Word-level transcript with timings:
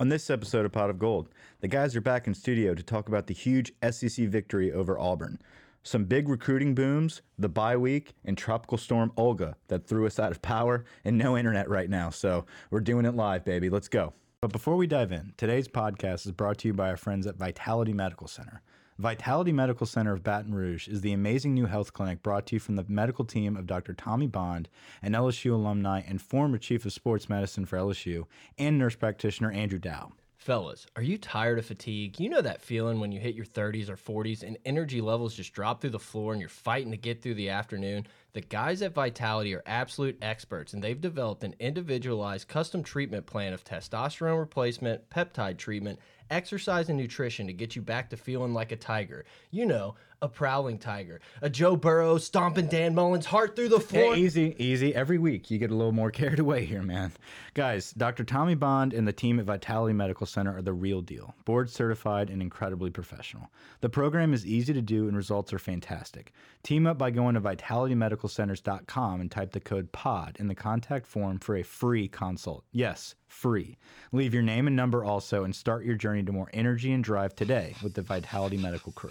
On 0.00 0.10
this 0.10 0.30
episode 0.30 0.64
of 0.64 0.70
Pot 0.70 0.90
of 0.90 0.98
Gold, 1.00 1.28
the 1.60 1.66
guys 1.66 1.96
are 1.96 2.00
back 2.00 2.28
in 2.28 2.34
studio 2.34 2.72
to 2.72 2.84
talk 2.84 3.08
about 3.08 3.26
the 3.26 3.34
huge 3.34 3.72
SEC 3.90 4.28
victory 4.28 4.70
over 4.72 4.96
Auburn. 4.96 5.40
Some 5.82 6.04
big 6.04 6.28
recruiting 6.28 6.72
booms, 6.72 7.20
the 7.36 7.48
bye 7.48 7.76
week, 7.76 8.14
and 8.24 8.38
Tropical 8.38 8.78
Storm 8.78 9.10
Olga 9.16 9.56
that 9.66 9.88
threw 9.88 10.06
us 10.06 10.20
out 10.20 10.30
of 10.30 10.40
power 10.40 10.84
and 11.04 11.18
no 11.18 11.36
internet 11.36 11.68
right 11.68 11.90
now. 11.90 12.10
So 12.10 12.46
we're 12.70 12.78
doing 12.78 13.06
it 13.06 13.16
live, 13.16 13.44
baby. 13.44 13.68
Let's 13.68 13.88
go. 13.88 14.12
But 14.40 14.52
before 14.52 14.76
we 14.76 14.86
dive 14.86 15.10
in, 15.10 15.32
today's 15.36 15.66
podcast 15.66 16.26
is 16.26 16.30
brought 16.30 16.58
to 16.58 16.68
you 16.68 16.74
by 16.74 16.90
our 16.90 16.96
friends 16.96 17.26
at 17.26 17.34
Vitality 17.34 17.92
Medical 17.92 18.28
Center. 18.28 18.62
Vitality 18.98 19.52
Medical 19.52 19.86
Center 19.86 20.12
of 20.12 20.24
Baton 20.24 20.52
Rouge 20.52 20.88
is 20.88 21.02
the 21.02 21.12
amazing 21.12 21.54
new 21.54 21.66
health 21.66 21.92
clinic 21.92 22.20
brought 22.20 22.46
to 22.46 22.56
you 22.56 22.58
from 22.58 22.74
the 22.74 22.84
medical 22.88 23.24
team 23.24 23.56
of 23.56 23.64
Dr. 23.64 23.94
Tommy 23.94 24.26
Bond, 24.26 24.68
an 25.02 25.12
LSU 25.12 25.52
alumni 25.52 26.02
and 26.04 26.20
former 26.20 26.58
chief 26.58 26.84
of 26.84 26.92
sports 26.92 27.28
medicine 27.28 27.64
for 27.64 27.78
LSU, 27.78 28.26
and 28.58 28.76
nurse 28.76 28.96
practitioner 28.96 29.52
Andrew 29.52 29.78
Dow. 29.78 30.10
Fellas, 30.38 30.86
are 30.96 31.02
you 31.02 31.16
tired 31.18 31.58
of 31.58 31.66
fatigue? 31.66 32.18
You 32.18 32.28
know 32.28 32.40
that 32.40 32.62
feeling 32.62 32.98
when 32.98 33.12
you 33.12 33.20
hit 33.20 33.34
your 33.34 33.44
30s 33.44 33.88
or 33.88 33.96
40s 33.96 34.42
and 34.42 34.56
energy 34.64 35.00
levels 35.00 35.34
just 35.34 35.52
drop 35.52 35.80
through 35.80 35.90
the 35.90 35.98
floor 35.98 36.32
and 36.32 36.40
you're 36.40 36.48
fighting 36.48 36.90
to 36.90 36.96
get 36.96 37.22
through 37.22 37.34
the 37.34 37.50
afternoon? 37.50 38.06
The 38.32 38.40
guys 38.40 38.80
at 38.82 38.94
Vitality 38.94 39.54
are 39.54 39.62
absolute 39.66 40.16
experts 40.22 40.72
and 40.72 40.82
they've 40.82 41.00
developed 41.00 41.44
an 41.44 41.54
individualized 41.60 42.48
custom 42.48 42.82
treatment 42.82 43.26
plan 43.26 43.52
of 43.52 43.64
testosterone 43.64 44.38
replacement, 44.38 45.10
peptide 45.10 45.58
treatment, 45.58 45.98
exercise 46.30 46.88
and 46.88 46.98
nutrition 46.98 47.46
to 47.46 47.52
get 47.52 47.76
you 47.76 47.82
back 47.82 48.10
to 48.10 48.16
feeling 48.16 48.54
like 48.54 48.72
a 48.72 48.76
tiger. 48.76 49.24
You 49.50 49.66
know, 49.66 49.94
a 50.20 50.28
prowling 50.28 50.78
tiger, 50.78 51.20
a 51.42 51.48
Joe 51.48 51.76
Burrow 51.76 52.18
stomping 52.18 52.66
Dan 52.66 52.94
Mullen's 52.94 53.26
heart 53.26 53.54
through 53.54 53.68
the 53.68 53.80
floor. 53.80 54.14
Hey, 54.14 54.20
easy, 54.20 54.56
easy. 54.58 54.94
Every 54.94 55.18
week 55.18 55.50
you 55.50 55.58
get 55.58 55.70
a 55.70 55.74
little 55.74 55.92
more 55.92 56.10
carried 56.18 56.38
away 56.40 56.64
here, 56.64 56.82
man. 56.82 57.12
Guys, 57.54 57.92
Dr. 57.92 58.24
Tommy 58.24 58.54
Bond 58.54 58.92
and 58.92 59.06
the 59.06 59.12
team 59.12 59.38
at 59.38 59.46
Vitality 59.46 59.92
Medical 59.92 60.26
Center 60.26 60.56
are 60.56 60.62
the 60.62 60.72
real 60.72 61.00
deal. 61.00 61.34
Board 61.44 61.70
certified 61.70 62.30
and 62.30 62.42
incredibly 62.42 62.90
professional. 62.90 63.50
The 63.80 63.88
program 63.88 64.34
is 64.34 64.46
easy 64.46 64.72
to 64.72 64.82
do 64.82 65.06
and 65.08 65.16
results 65.16 65.52
are 65.52 65.58
fantastic. 65.58 66.32
Team 66.62 66.86
up 66.86 66.98
by 66.98 67.10
going 67.10 67.34
to 67.34 67.40
vitalitymedicalcenters.com 67.40 69.20
and 69.20 69.30
type 69.30 69.52
the 69.52 69.60
code 69.60 69.92
POD 69.92 70.36
in 70.40 70.48
the 70.48 70.54
contact 70.54 71.06
form 71.06 71.38
for 71.38 71.56
a 71.56 71.62
free 71.62 72.08
consult. 72.08 72.64
Yes, 72.72 73.14
free. 73.28 73.76
Leave 74.12 74.34
your 74.34 74.42
name 74.42 74.66
and 74.66 74.76
number 74.76 75.04
also 75.04 75.44
and 75.44 75.54
start 75.54 75.84
your 75.84 75.94
journey 75.94 76.22
to 76.24 76.32
more 76.32 76.50
energy 76.52 76.92
and 76.92 77.04
drive 77.04 77.34
today 77.36 77.74
with 77.82 77.94
the 77.94 78.02
Vitality 78.02 78.56
Medical 78.56 78.92
crew. 78.92 79.10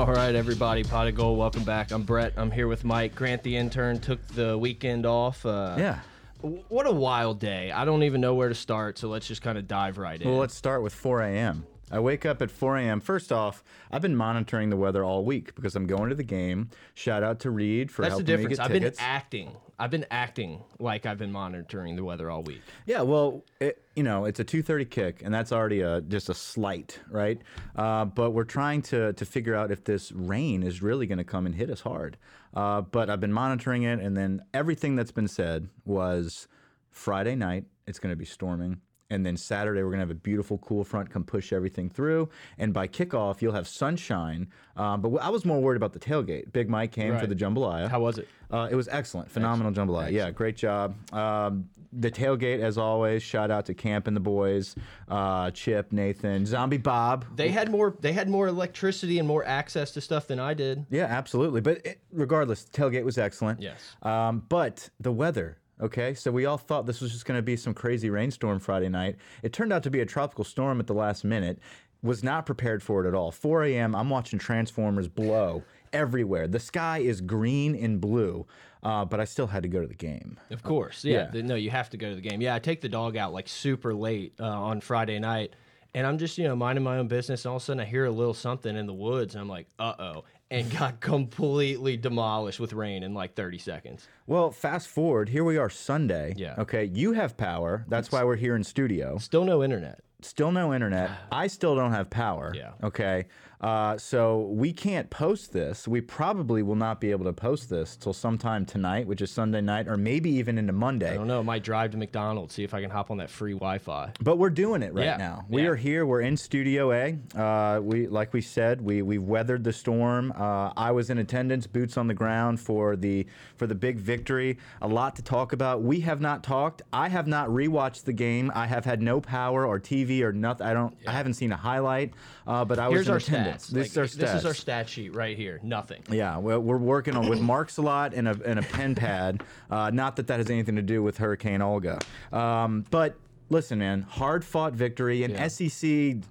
All 0.00 0.06
right, 0.06 0.34
everybody, 0.34 0.82
Pot 0.82 1.08
of 1.08 1.14
Gold, 1.14 1.38
welcome 1.38 1.62
back. 1.62 1.90
I'm 1.92 2.04
Brett. 2.04 2.32
I'm 2.38 2.50
here 2.50 2.66
with 2.66 2.84
Mike. 2.84 3.14
Grant, 3.14 3.42
the 3.42 3.54
intern, 3.54 4.00
took 4.00 4.26
the 4.28 4.56
weekend 4.56 5.04
off. 5.04 5.44
Uh, 5.44 5.74
Yeah. 5.78 5.98
What 6.40 6.86
a 6.86 6.90
wild 6.90 7.38
day. 7.38 7.70
I 7.70 7.84
don't 7.84 8.02
even 8.04 8.22
know 8.22 8.34
where 8.34 8.48
to 8.48 8.54
start, 8.54 8.96
so 8.96 9.08
let's 9.10 9.28
just 9.28 9.42
kind 9.42 9.58
of 9.58 9.68
dive 9.68 9.98
right 9.98 10.18
in. 10.18 10.26
Well, 10.26 10.38
let's 10.38 10.54
start 10.54 10.82
with 10.82 10.94
4 10.94 11.20
a.m. 11.20 11.66
I 11.90 11.98
wake 11.98 12.24
up 12.24 12.40
at 12.40 12.50
4 12.50 12.76
a.m. 12.78 13.00
First 13.00 13.32
off, 13.32 13.64
I've 13.90 14.02
been 14.02 14.16
monitoring 14.16 14.70
the 14.70 14.76
weather 14.76 15.02
all 15.04 15.24
week 15.24 15.54
because 15.54 15.74
I'm 15.74 15.86
going 15.86 16.08
to 16.10 16.14
the 16.14 16.22
game. 16.22 16.70
Shout 16.94 17.22
out 17.22 17.40
to 17.40 17.50
Reed 17.50 17.90
for 17.90 18.02
That's 18.02 18.14
the 18.16 18.18
helping 18.18 18.26
difference. 18.48 18.50
me 18.50 18.56
get 18.56 18.64
I've 18.64 18.72
tickets. 18.72 18.98
been 18.98 19.06
acting. 19.06 19.56
I've 19.78 19.90
been 19.90 20.06
acting 20.10 20.62
like 20.78 21.06
I've 21.06 21.18
been 21.18 21.32
monitoring 21.32 21.96
the 21.96 22.04
weather 22.04 22.30
all 22.30 22.42
week. 22.42 22.60
yeah, 22.86 23.00
well, 23.00 23.44
it, 23.60 23.82
you 23.96 24.02
know, 24.02 24.26
it's 24.26 24.38
a 24.38 24.44
2:30 24.44 24.84
kick, 24.90 25.22
and 25.24 25.32
that's 25.32 25.52
already 25.52 25.80
a 25.80 26.00
just 26.02 26.28
a 26.28 26.34
slight, 26.34 27.00
right? 27.10 27.40
Uh, 27.74 28.04
but 28.04 28.32
we're 28.32 28.44
trying 28.44 28.82
to 28.82 29.12
to 29.14 29.24
figure 29.24 29.54
out 29.54 29.70
if 29.70 29.84
this 29.84 30.12
rain 30.12 30.62
is 30.62 30.82
really 30.82 31.06
going 31.06 31.18
to 31.18 31.24
come 31.24 31.46
and 31.46 31.54
hit 31.54 31.70
us 31.70 31.80
hard. 31.80 32.18
Uh, 32.52 32.82
but 32.82 33.08
I've 33.08 33.20
been 33.20 33.32
monitoring 33.32 33.84
it, 33.84 34.00
and 34.00 34.16
then 34.16 34.42
everything 34.52 34.96
that's 34.96 35.12
been 35.12 35.28
said 35.28 35.68
was 35.84 36.46
Friday 36.90 37.34
night 37.34 37.64
it's 37.86 37.98
going 37.98 38.12
to 38.12 38.16
be 38.16 38.24
storming. 38.26 38.80
And 39.10 39.26
then 39.26 39.36
Saturday, 39.36 39.82
we're 39.82 39.88
going 39.90 39.98
to 39.98 40.06
have 40.06 40.10
a 40.10 40.14
beautiful 40.14 40.58
cool 40.58 40.84
front 40.84 41.10
come 41.10 41.24
push 41.24 41.52
everything 41.52 41.90
through. 41.90 42.28
And 42.58 42.72
by 42.72 42.86
kickoff, 42.86 43.42
you'll 43.42 43.52
have 43.54 43.66
sunshine. 43.66 44.48
Um, 44.76 45.00
but 45.02 45.14
I 45.16 45.28
was 45.30 45.44
more 45.44 45.60
worried 45.60 45.76
about 45.76 45.92
the 45.92 45.98
tailgate. 45.98 46.52
Big 46.52 46.68
Mike 46.70 46.92
came 46.92 47.08
for 47.14 47.20
Right. 47.20 47.28
the 47.28 47.34
jambalaya. 47.34 47.88
How 47.88 48.00
was 48.00 48.18
it? 48.18 48.28
Uh, 48.52 48.68
it 48.70 48.74
was 48.74 48.88
excellent, 48.88 49.30
phenomenal 49.30 49.72
jambalaya. 49.72 50.12
Yeah, 50.12 50.30
great 50.30 50.56
job. 50.56 50.94
Um, 51.12 51.68
the 51.92 52.10
tailgate, 52.10 52.60
as 52.60 52.78
always. 52.78 53.20
Shout 53.22 53.50
out 53.50 53.66
to 53.66 53.74
Camp 53.74 54.06
and 54.06 54.16
the 54.16 54.20
boys, 54.20 54.76
uh, 55.08 55.50
Chip, 55.50 55.92
Nathan, 55.92 56.46
Zombie 56.46 56.76
Bob. 56.78 57.24
They 57.34 57.48
had 57.48 57.68
more. 57.70 57.96
They 58.00 58.12
had 58.12 58.28
more 58.28 58.46
electricity 58.46 59.18
and 59.18 59.26
more 59.26 59.44
access 59.44 59.90
to 59.92 60.00
stuff 60.00 60.28
than 60.28 60.38
I 60.38 60.54
did. 60.54 60.86
Yeah, 60.90 61.04
absolutely. 61.06 61.60
But 61.60 61.84
it, 61.84 62.00
regardless, 62.12 62.64
tailgate 62.72 63.04
was 63.04 63.18
excellent. 63.18 63.60
Yes. 63.60 63.96
Um, 64.02 64.44
but 64.48 64.88
the 65.00 65.10
weather. 65.12 65.56
Okay, 65.80 66.14
so 66.14 66.30
we 66.30 66.44
all 66.44 66.58
thought 66.58 66.86
this 66.86 67.00
was 67.00 67.12
just 67.12 67.24
going 67.24 67.38
to 67.38 67.42
be 67.42 67.56
some 67.56 67.72
crazy 67.72 68.10
rainstorm 68.10 68.58
Friday 68.58 68.88
night. 68.88 69.16
It 69.42 69.52
turned 69.52 69.72
out 69.72 69.82
to 69.84 69.90
be 69.90 70.00
a 70.00 70.06
tropical 70.06 70.44
storm 70.44 70.78
at 70.80 70.86
the 70.86 70.94
last 70.94 71.24
minute. 71.24 71.58
Was 72.02 72.22
not 72.24 72.46
prepared 72.46 72.82
for 72.82 73.04
it 73.04 73.08
at 73.08 73.14
all. 73.14 73.30
4 73.30 73.64
a.m. 73.64 73.94
I'm 73.94 74.08
watching 74.08 74.38
transformers 74.38 75.06
blow 75.06 75.62
everywhere. 75.92 76.48
The 76.48 76.60
sky 76.60 76.98
is 76.98 77.20
green 77.20 77.74
and 77.74 78.00
blue, 78.00 78.46
uh, 78.82 79.04
but 79.04 79.20
I 79.20 79.24
still 79.24 79.46
had 79.46 79.62
to 79.64 79.68
go 79.68 79.82
to 79.82 79.86
the 79.86 79.94
game. 79.94 80.38
Of 80.50 80.62
course, 80.62 81.04
yeah. 81.04 81.28
Yeah. 81.32 81.42
No, 81.42 81.56
you 81.56 81.68
have 81.70 81.90
to 81.90 81.98
go 81.98 82.08
to 82.08 82.14
the 82.14 82.22
game. 82.22 82.40
Yeah, 82.40 82.54
I 82.54 82.58
take 82.58 82.80
the 82.80 82.88
dog 82.88 83.18
out 83.18 83.34
like 83.34 83.48
super 83.48 83.92
late 83.92 84.32
uh, 84.40 84.44
on 84.46 84.80
Friday 84.80 85.18
night, 85.18 85.54
and 85.94 86.06
I'm 86.06 86.16
just 86.16 86.38
you 86.38 86.44
know 86.44 86.56
minding 86.56 86.84
my 86.84 86.96
own 86.96 87.06
business. 87.08 87.44
And 87.44 87.50
all 87.50 87.56
of 87.56 87.62
a 87.62 87.64
sudden, 87.66 87.80
I 87.80 87.84
hear 87.84 88.06
a 88.06 88.10
little 88.10 88.32
something 88.34 88.74
in 88.74 88.86
the 88.86 88.94
woods, 88.94 89.34
and 89.34 89.42
I'm 89.42 89.48
like, 89.48 89.66
uh 89.78 89.94
oh, 89.98 90.24
and 90.50 90.70
got 90.76 91.00
completely 91.00 91.96
demolished 91.96 92.58
with 92.58 92.72
rain 92.72 93.02
in 93.02 93.14
like 93.14 93.34
30 93.34 93.58
seconds. 93.58 94.08
Well, 94.26 94.50
fast 94.50 94.88
forward, 94.88 95.28
here 95.28 95.44
we 95.44 95.56
are 95.56 95.70
Sunday. 95.70 96.34
Yeah. 96.36 96.54
Okay, 96.58 96.84
you 96.84 97.12
have 97.12 97.36
power. 97.36 97.84
That's 97.88 98.10
why 98.10 98.24
we're 98.24 98.36
here 98.36 98.56
in 98.56 98.64
studio. 98.64 99.18
Still 99.18 99.44
no 99.44 99.62
internet. 99.62 100.00
Still 100.22 100.52
no 100.52 100.74
internet. 100.74 101.10
I 101.32 101.46
still 101.46 101.76
don't 101.76 101.92
have 101.92 102.10
power. 102.10 102.52
Yeah. 102.54 102.72
Okay. 102.82 103.26
Uh, 103.60 103.98
so 103.98 104.40
we 104.50 104.72
can't 104.72 105.10
post 105.10 105.52
this. 105.52 105.86
We 105.86 106.00
probably 106.00 106.62
will 106.62 106.76
not 106.76 106.98
be 107.00 107.10
able 107.10 107.26
to 107.26 107.32
post 107.32 107.68
this 107.68 107.94
till 107.94 108.14
sometime 108.14 108.64
tonight, 108.64 109.06
which 109.06 109.20
is 109.20 109.30
Sunday 109.30 109.60
night, 109.60 109.86
or 109.86 109.98
maybe 109.98 110.30
even 110.30 110.56
into 110.56 110.72
Monday. 110.72 111.10
I 111.10 111.14
don't 111.14 111.26
know. 111.26 111.42
Might 111.42 111.62
drive 111.62 111.90
to 111.90 111.98
McDonald's 111.98 112.54
see 112.54 112.64
if 112.64 112.72
I 112.72 112.80
can 112.80 112.88
hop 112.90 113.10
on 113.10 113.18
that 113.18 113.28
free 113.28 113.52
Wi-Fi. 113.52 114.12
But 114.22 114.38
we're 114.38 114.48
doing 114.50 114.82
it 114.82 114.94
right 114.94 115.04
Yeah. 115.04 115.16
now. 115.18 115.44
We 115.50 115.62
Yeah. 115.62 115.68
are 115.68 115.76
here. 115.76 116.06
We're 116.06 116.22
in 116.22 116.36
Studio 116.38 116.90
A. 116.92 117.18
Uh, 117.36 117.80
we, 117.82 118.06
like 118.06 118.32
we 118.32 118.40
said, 118.40 118.80
we 118.80 119.02
we 119.02 119.18
weathered 119.18 119.62
the 119.64 119.72
storm. 119.72 120.32
Uh, 120.36 120.72
I 120.76 120.92
was 120.92 121.10
in 121.10 121.18
attendance, 121.18 121.66
boots 121.66 121.98
on 121.98 122.06
the 122.06 122.14
ground 122.14 122.60
for 122.60 122.96
the 122.96 123.26
for 123.56 123.66
the 123.66 123.74
big 123.74 123.98
victory. 123.98 124.56
A 124.80 124.88
lot 124.88 125.16
to 125.16 125.22
talk 125.22 125.52
about. 125.52 125.82
We 125.82 126.00
have 126.00 126.20
not 126.22 126.42
talked. 126.42 126.80
I 126.92 127.08
have 127.08 127.26
not 127.26 127.48
rewatched 127.50 128.04
the 128.04 128.12
game. 128.14 128.50
I 128.54 128.66
have 128.66 128.86
had 128.86 129.02
no 129.02 129.20
power 129.20 129.66
or 129.66 129.78
TV 129.78 130.22
or 130.22 130.32
nothing. 130.32 130.66
I 130.66 130.72
don't. 130.72 130.96
I 131.06 131.12
haven't 131.12 131.34
seen 131.34 131.52
a 131.52 131.56
highlight. 131.56 132.14
Uh, 132.46 132.64
but 132.64 132.78
I 132.78 132.88
was 132.88 132.96
Here's 132.96 133.06
in 133.06 133.12
our 133.12 133.16
attendance. 133.18 133.49
Stats. 133.58 133.66
This 133.68 133.72
Like, 133.72 133.86
is 133.86 133.98
our 133.98 134.04
stats. 134.04 134.16
This 134.16 134.34
is 134.34 134.46
our 134.46 134.54
stat 134.54 134.88
sheet 134.88 135.14
right 135.14 135.36
here. 135.36 135.60
Nothing. 135.62 136.02
Yeah, 136.10 136.36
well, 136.38 136.60
we're 136.60 136.76
working 136.78 137.16
on 137.16 137.28
with 137.28 137.40
marks 137.40 137.76
a 137.78 137.82
lot 137.82 138.14
and 138.14 138.28
a, 138.28 138.38
and 138.44 138.58
a 138.58 138.62
pen 138.62 138.94
pad. 138.94 139.42
Uh, 139.70 139.90
not 139.90 140.16
that 140.16 140.26
that 140.28 140.38
has 140.38 140.50
anything 140.50 140.76
to 140.76 140.82
do 140.82 141.02
with 141.02 141.18
Hurricane 141.18 141.62
Olga, 141.62 141.98
um, 142.32 142.84
but 142.90 143.16
listen, 143.48 143.78
man, 143.78 144.02
hard 144.02 144.44
fought 144.44 144.72
victory, 144.74 145.24
an 145.24 145.32
Yeah. 145.32 145.48
SEC, 145.48 145.88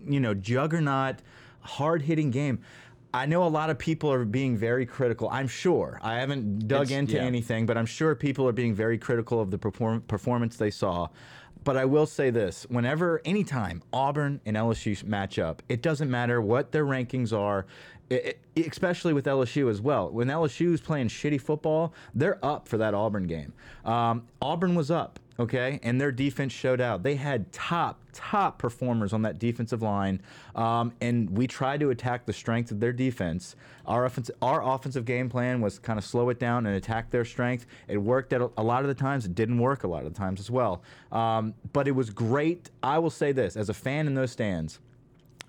you 0.08 0.20
know, 0.20 0.34
juggernaut, 0.34 1.18
hard 1.62 2.02
hitting 2.04 2.32
game. 2.32 2.60
I 3.12 3.26
know 3.26 3.44
a 3.44 3.50
lot 3.50 3.72
of 3.72 3.80
people 3.80 4.12
are 4.12 4.24
being 4.24 4.56
very 4.56 4.86
critical. 4.86 5.30
I'm 5.32 5.48
sure. 5.48 6.00
I 6.04 6.18
haven't 6.20 6.68
dug 6.68 6.84
It's- 6.84 6.98
into 7.00 7.16
yeah. 7.16 7.24
anything, 7.24 7.66
but 7.66 7.76
I'm 7.76 7.88
sure 7.88 8.14
people 8.14 8.48
are 8.48 8.52
being 8.52 8.76
very 8.76 9.00
critical 9.00 9.42
of 9.42 9.50
the 9.50 9.58
perform- 9.58 10.02
performance 10.02 10.58
they 10.58 10.70
saw. 10.70 11.08
But 11.64 11.78
I 11.78 11.86
will 11.86 12.06
say 12.06 12.30
this 12.30 12.66
whenever, 12.70 13.22
anytime 13.26 13.84
Auburn 13.92 14.40
and 14.46 14.56
LSU 14.58 15.04
match 15.04 15.38
up, 15.38 15.62
it 15.70 15.82
doesn't 15.82 16.10
matter 16.10 16.42
what 16.42 16.72
their 16.72 16.86
rankings 16.86 17.38
are. 17.38 17.66
I- 18.12 18.34
I- 18.58 18.60
especially 18.62 19.14
with 19.14 19.26
LSU 19.28 19.70
as 19.70 19.82
well. 19.82 20.10
When 20.10 20.30
LSU 20.30 20.74
is 20.74 20.82
playing 20.82 21.10
shitty 21.10 21.40
football, 21.40 21.94
they're 22.16 22.44
up 22.44 22.68
for 22.68 22.78
that 22.78 22.94
Auburn 22.94 23.28
game. 23.28 23.54
Um, 23.86 24.24
Auburn 24.42 24.74
was 24.74 24.90
up, 24.90 25.20
okay, 25.40 25.80
and 25.84 26.00
their 26.00 26.12
defense 26.12 26.54
showed 26.54 26.82
out. 26.82 27.02
They 27.02 27.16
had 27.16 27.52
top, 27.52 28.00
top 28.14 28.60
performers 28.60 29.14
on 29.14 29.22
that 29.22 29.40
defensive 29.40 29.82
line, 29.82 30.22
um, 30.56 30.92
and 31.02 31.30
we 31.30 31.48
tried 31.48 31.80
to 31.80 31.90
attack 31.90 32.26
the 32.26 32.34
strength 32.34 32.72
of 32.72 32.80
their 32.80 32.92
defense. 32.94 33.56
Our 33.86 34.06
offensive, 34.06 34.36
our 34.42 34.62
offensive 34.62 35.06
game 35.06 35.30
plan 35.30 35.62
was 35.62 35.80
kind 35.80 35.98
of 35.98 36.06
slow 36.06 36.30
it 36.30 36.40
down 36.40 36.66
and 36.66 36.76
attack 36.76 37.10
their 37.10 37.26
strength. 37.26 37.66
It 37.88 37.98
worked 37.98 38.34
at 38.34 38.42
a, 38.42 38.52
a 38.58 38.64
lot 38.64 38.82
of 38.82 38.88
the 38.88 38.94
times. 38.94 39.26
It 39.26 39.34
didn't 39.34 39.60
work 39.60 39.84
a 39.84 39.88
lot 39.88 40.06
of 40.06 40.14
the 40.14 40.20
times 40.20 40.40
as 40.40 40.52
well. 40.52 40.84
Um, 41.12 41.54
but 41.74 41.88
it 41.88 41.92
was 41.92 42.10
great. 42.10 42.70
I 42.84 43.00
will 43.00 43.10
say 43.10 43.32
this 43.32 43.56
as 43.56 43.70
a 43.70 43.74
fan 43.74 44.06
in 44.08 44.14
those 44.14 44.32
stands 44.32 44.80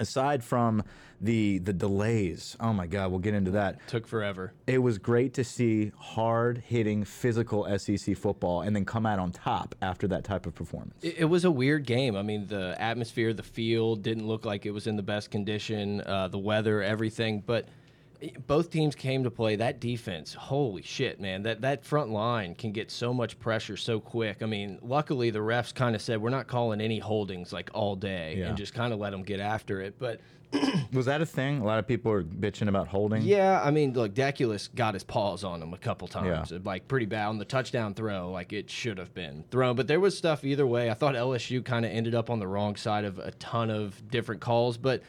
aside 0.01 0.43
from 0.43 0.83
the 1.21 1.59
the 1.59 1.73
delays 1.73 2.57
oh 2.61 2.73
my 2.73 2.87
god 2.87 3.11
we'll 3.11 3.21
get 3.21 3.35
into 3.35 3.51
that 3.51 3.79
Took 3.89 4.07
forever. 4.07 4.55
it 4.67 4.79
was 4.79 4.97
great 4.97 5.35
to 5.35 5.45
see 5.45 5.93
hard 5.99 6.59
hitting 6.67 7.05
physical 7.05 7.67
sec 7.79 8.17
football 8.17 8.63
and 8.63 8.75
then 8.75 8.87
come 8.87 9.05
out 9.05 9.19
on 9.19 9.31
top 9.31 9.75
after 9.83 10.09
that 10.09 10.25
type 10.25 10.47
of 10.47 10.55
performance 10.55 10.95
It, 11.03 11.17
it 11.19 11.25
was 11.27 11.45
a 11.45 11.51
weird 11.51 11.85
game. 11.85 12.17
I 12.17 12.23
mean, 12.23 12.47
the 12.47 12.75
atmosphere, 12.81 13.35
the 13.35 13.43
field 13.43 14.03
didn't 14.03 14.27
look 14.27 14.45
like 14.47 14.65
it 14.65 14.71
was 14.71 14.87
in 14.87 14.97
the 14.97 15.03
best 15.03 15.31
condition. 15.31 16.01
Uh, 16.01 16.29
the 16.29 16.39
weather, 16.39 16.83
everything, 16.83 17.43
but 17.45 17.69
both 18.47 18.71
teams 18.71 18.95
came 18.95 19.25
to 19.25 19.31
play. 19.31 19.57
That 19.57 19.81
defense, 19.81 20.35
holy 20.35 20.83
shit, 20.83 21.21
man! 21.21 21.43
That 21.43 21.61
that 21.63 21.85
front 21.85 22.11
line 22.11 22.55
can 22.55 22.73
get 22.73 22.91
so 22.91 23.13
much 23.15 23.39
pressure 23.39 23.77
so 23.77 24.01
quick. 24.01 24.43
I 24.43 24.47
mean, 24.47 24.79
luckily 24.83 25.31
the 25.31 25.39
refs 25.39 25.75
kind 25.75 25.95
of 25.95 26.03
said 26.03 26.21
we're 26.21 26.31
not 26.31 26.47
calling 26.47 26.81
any 26.81 26.99
holdings 26.99 27.53
like 27.53 27.71
all 27.75 27.97
day 27.97 28.37
Yeah. 28.39 28.49
and 28.49 28.57
just 28.57 28.75
kind 28.75 28.93
of 28.93 28.99
let 28.99 29.11
them 29.11 29.23
get 29.23 29.41
after 29.41 29.81
it. 29.81 29.97
But 29.99 30.21
was 30.93 31.07
that 31.07 31.21
a 31.23 31.27
thing 31.27 31.61
a 31.61 31.65
lot 31.65 31.79
of 31.79 31.87
people 31.87 32.11
are 32.11 32.25
bitching 32.25 32.67
about 32.69 32.89
holding 32.89 33.23
yeah, 33.23 33.63
I 33.63 33.71
mean, 33.71 33.93
look, 33.93 34.15
Deculus 34.15 34.69
got 34.75 34.95
his 34.95 35.05
paws 35.05 35.45
on 35.45 35.63
him 35.63 35.73
a 35.73 35.79
couple 35.79 36.09
times, 36.09 36.51
like 36.65 36.89
pretty 36.89 37.07
bad 37.07 37.27
on 37.29 37.39
the 37.39 37.45
touchdown 37.45 37.95
throw. 37.95 38.31
Like 38.33 38.53
it 38.53 38.69
should 38.69 38.99
have 38.99 39.15
been 39.15 39.45
thrown, 39.53 39.77
but 39.77 39.87
there 39.87 40.01
was 40.01 40.19
stuff 40.19 40.45
either 40.45 40.67
way. 40.67 40.91
I 40.91 40.95
thought 40.95 41.15
LSU 41.15 41.65
kind 41.65 41.85
of 41.87 41.93
ended 41.93 42.17
up 42.17 42.31
on 42.31 42.41
the 42.41 42.49
wrong 42.49 42.75
side 42.75 43.05
of 43.05 43.19
a 43.21 43.31
ton 43.33 43.71
of 43.71 44.11
different 44.11 44.41
calls, 44.41 44.77
but 44.77 45.03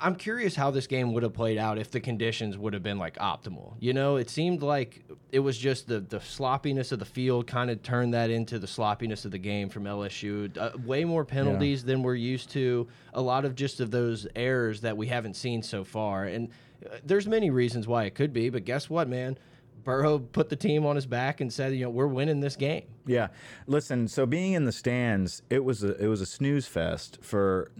I'm 0.00 0.14
curious 0.16 0.54
how 0.56 0.70
this 0.70 0.86
game 0.86 1.12
would 1.12 1.22
have 1.22 1.34
played 1.34 1.58
out 1.58 1.78
if 1.78 1.90
the 1.90 2.00
conditions 2.00 2.56
would 2.56 2.72
have 2.72 2.82
been 2.82 2.98
like 2.98 3.16
optimal. 3.18 3.74
You 3.78 3.92
know, 3.92 4.16
it 4.16 4.30
seemed 4.30 4.62
like 4.62 5.04
it 5.30 5.40
was 5.40 5.58
just 5.58 5.86
the 5.86 6.00
the 6.00 6.20
sloppiness 6.20 6.92
of 6.92 6.98
the 6.98 7.04
field 7.04 7.46
kind 7.46 7.70
of 7.70 7.82
turned 7.82 8.14
that 8.14 8.30
into 8.30 8.58
the 8.58 8.66
sloppiness 8.66 9.24
of 9.24 9.30
the 9.30 9.38
game 9.38 9.68
from 9.68 9.84
LSU. 9.84 10.56
Uh, 10.56 10.70
way 10.84 11.04
more 11.04 11.24
penalties 11.24 11.84
than 11.84 12.02
we're 12.02 12.14
used 12.14 12.50
to. 12.50 12.88
A 13.14 13.20
lot 13.20 13.44
of 13.44 13.54
just 13.54 13.80
of 13.80 13.90
those 13.90 14.26
errors 14.34 14.80
that 14.80 14.96
we 14.96 15.06
haven't 15.06 15.34
seen 15.34 15.62
so 15.62 15.84
far, 15.84 16.24
and 16.24 16.48
uh, 16.84 16.96
there's 17.04 17.26
many 17.26 17.50
reasons 17.50 17.86
why 17.86 18.04
it 18.04 18.14
could 18.14 18.32
be. 18.32 18.48
But 18.48 18.64
guess 18.64 18.88
what, 18.88 19.08
man? 19.08 19.36
Burrow 19.84 20.18
put 20.18 20.48
the 20.48 20.56
team 20.56 20.84
on 20.84 20.96
his 20.96 21.06
back 21.06 21.40
and 21.40 21.52
said, 21.52 21.74
you 21.74 21.84
know, 21.84 21.90
we're 21.90 22.06
winning 22.06 22.40
this 22.40 22.56
game. 22.56 22.84
Yeah, 23.06 23.28
listen. 23.66 24.08
So 24.08 24.26
being 24.26 24.52
in 24.52 24.64
the 24.64 24.72
stands, 24.72 25.42
it 25.50 25.64
was 25.64 25.82
a 25.82 25.96
it 26.02 26.06
was 26.06 26.20
a 26.20 26.26
snooze 26.26 26.66
fest 26.66 27.18
for 27.22 27.70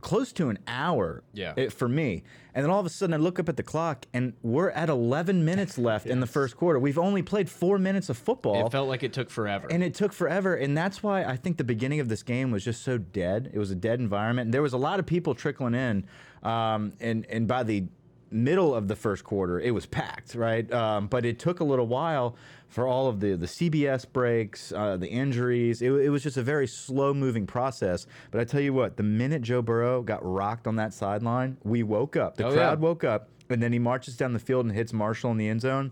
close 0.00 0.32
to 0.34 0.48
an 0.48 0.58
hour. 0.66 1.22
Yeah. 1.32 1.54
it- 1.56 1.72
for 1.72 1.88
me. 1.88 2.22
And 2.52 2.64
then 2.64 2.70
all 2.72 2.80
of 2.80 2.86
a 2.86 2.88
sudden, 2.90 3.14
I 3.14 3.16
look 3.16 3.38
up 3.38 3.48
at 3.48 3.56
the 3.56 3.62
clock, 3.62 4.06
and 4.12 4.32
we're 4.42 4.70
at 4.70 4.88
11 4.88 5.44
minutes 5.44 5.78
left 5.88 6.06
in 6.06 6.18
the 6.18 6.26
first 6.26 6.56
quarter. 6.56 6.80
We've 6.80 6.98
only 6.98 7.22
played 7.22 7.48
four 7.48 7.78
minutes 7.78 8.08
of 8.08 8.18
football. 8.18 8.66
It 8.66 8.72
felt 8.72 8.88
like 8.88 9.04
it 9.04 9.12
took 9.12 9.30
forever. 9.30 9.68
and 9.70 9.84
it 9.84 9.94
took 9.94 10.12
forever, 10.12 10.56
and 10.56 10.76
that's 10.76 11.00
why 11.00 11.22
I 11.24 11.36
think 11.36 11.58
the 11.58 11.64
beginning 11.64 12.00
of 12.00 12.08
this 12.08 12.24
game 12.24 12.50
was 12.50 12.64
just 12.64 12.82
so 12.82 12.98
dead. 12.98 13.50
It 13.54 13.58
was 13.60 13.70
a 13.70 13.76
dead 13.76 14.00
environment. 14.00 14.46
And 14.46 14.54
there 14.54 14.62
was 14.62 14.72
a 14.72 14.78
lot 14.78 14.98
of 14.98 15.06
people 15.06 15.34
trickling 15.36 15.74
in, 15.74 16.06
um, 16.42 16.92
and 17.00 17.24
and 17.26 17.46
by 17.46 17.62
the 17.62 17.84
middle 18.30 18.74
of 18.74 18.88
the 18.88 18.96
first 18.96 19.24
quarter, 19.24 19.58
it 19.60 19.72
was 19.72 19.86
packed, 19.86 20.34
right? 20.34 20.70
Um, 20.72 21.06
but 21.06 21.24
it 21.24 21.38
took 21.38 21.60
a 21.60 21.64
little 21.64 21.86
while 21.86 22.36
for 22.68 22.86
all 22.86 23.08
of 23.08 23.20
the 23.20 23.34
the 23.36 23.46
CBS 23.46 24.06
breaks, 24.10 24.72
uh, 24.72 24.96
the 24.96 25.08
injuries. 25.08 25.82
It, 25.82 25.90
it 25.92 26.08
was 26.10 26.22
just 26.22 26.36
a 26.36 26.42
very 26.42 26.66
slow 26.66 27.12
moving 27.12 27.46
process. 27.46 28.06
But 28.30 28.40
I 28.40 28.44
tell 28.44 28.60
you 28.60 28.72
what, 28.72 28.96
the 28.96 29.02
minute 29.02 29.42
Joe 29.42 29.62
Burrow 29.62 30.02
got 30.02 30.20
rocked 30.24 30.66
on 30.66 30.76
that 30.76 30.94
sideline, 30.94 31.56
we 31.64 31.82
woke 31.82 32.16
up. 32.16 32.36
The 32.36 32.46
Oh, 32.46 32.52
crowd 32.52 32.78
yeah. 32.78 32.84
woke 32.84 33.02
up, 33.04 33.28
and 33.48 33.62
then 33.62 33.72
he 33.72 33.78
marches 33.78 34.16
down 34.16 34.32
the 34.32 34.38
field 34.38 34.66
and 34.66 34.74
hits 34.74 34.92
Marshall 34.92 35.30
in 35.32 35.36
the 35.36 35.48
end 35.48 35.60
zone. 35.62 35.90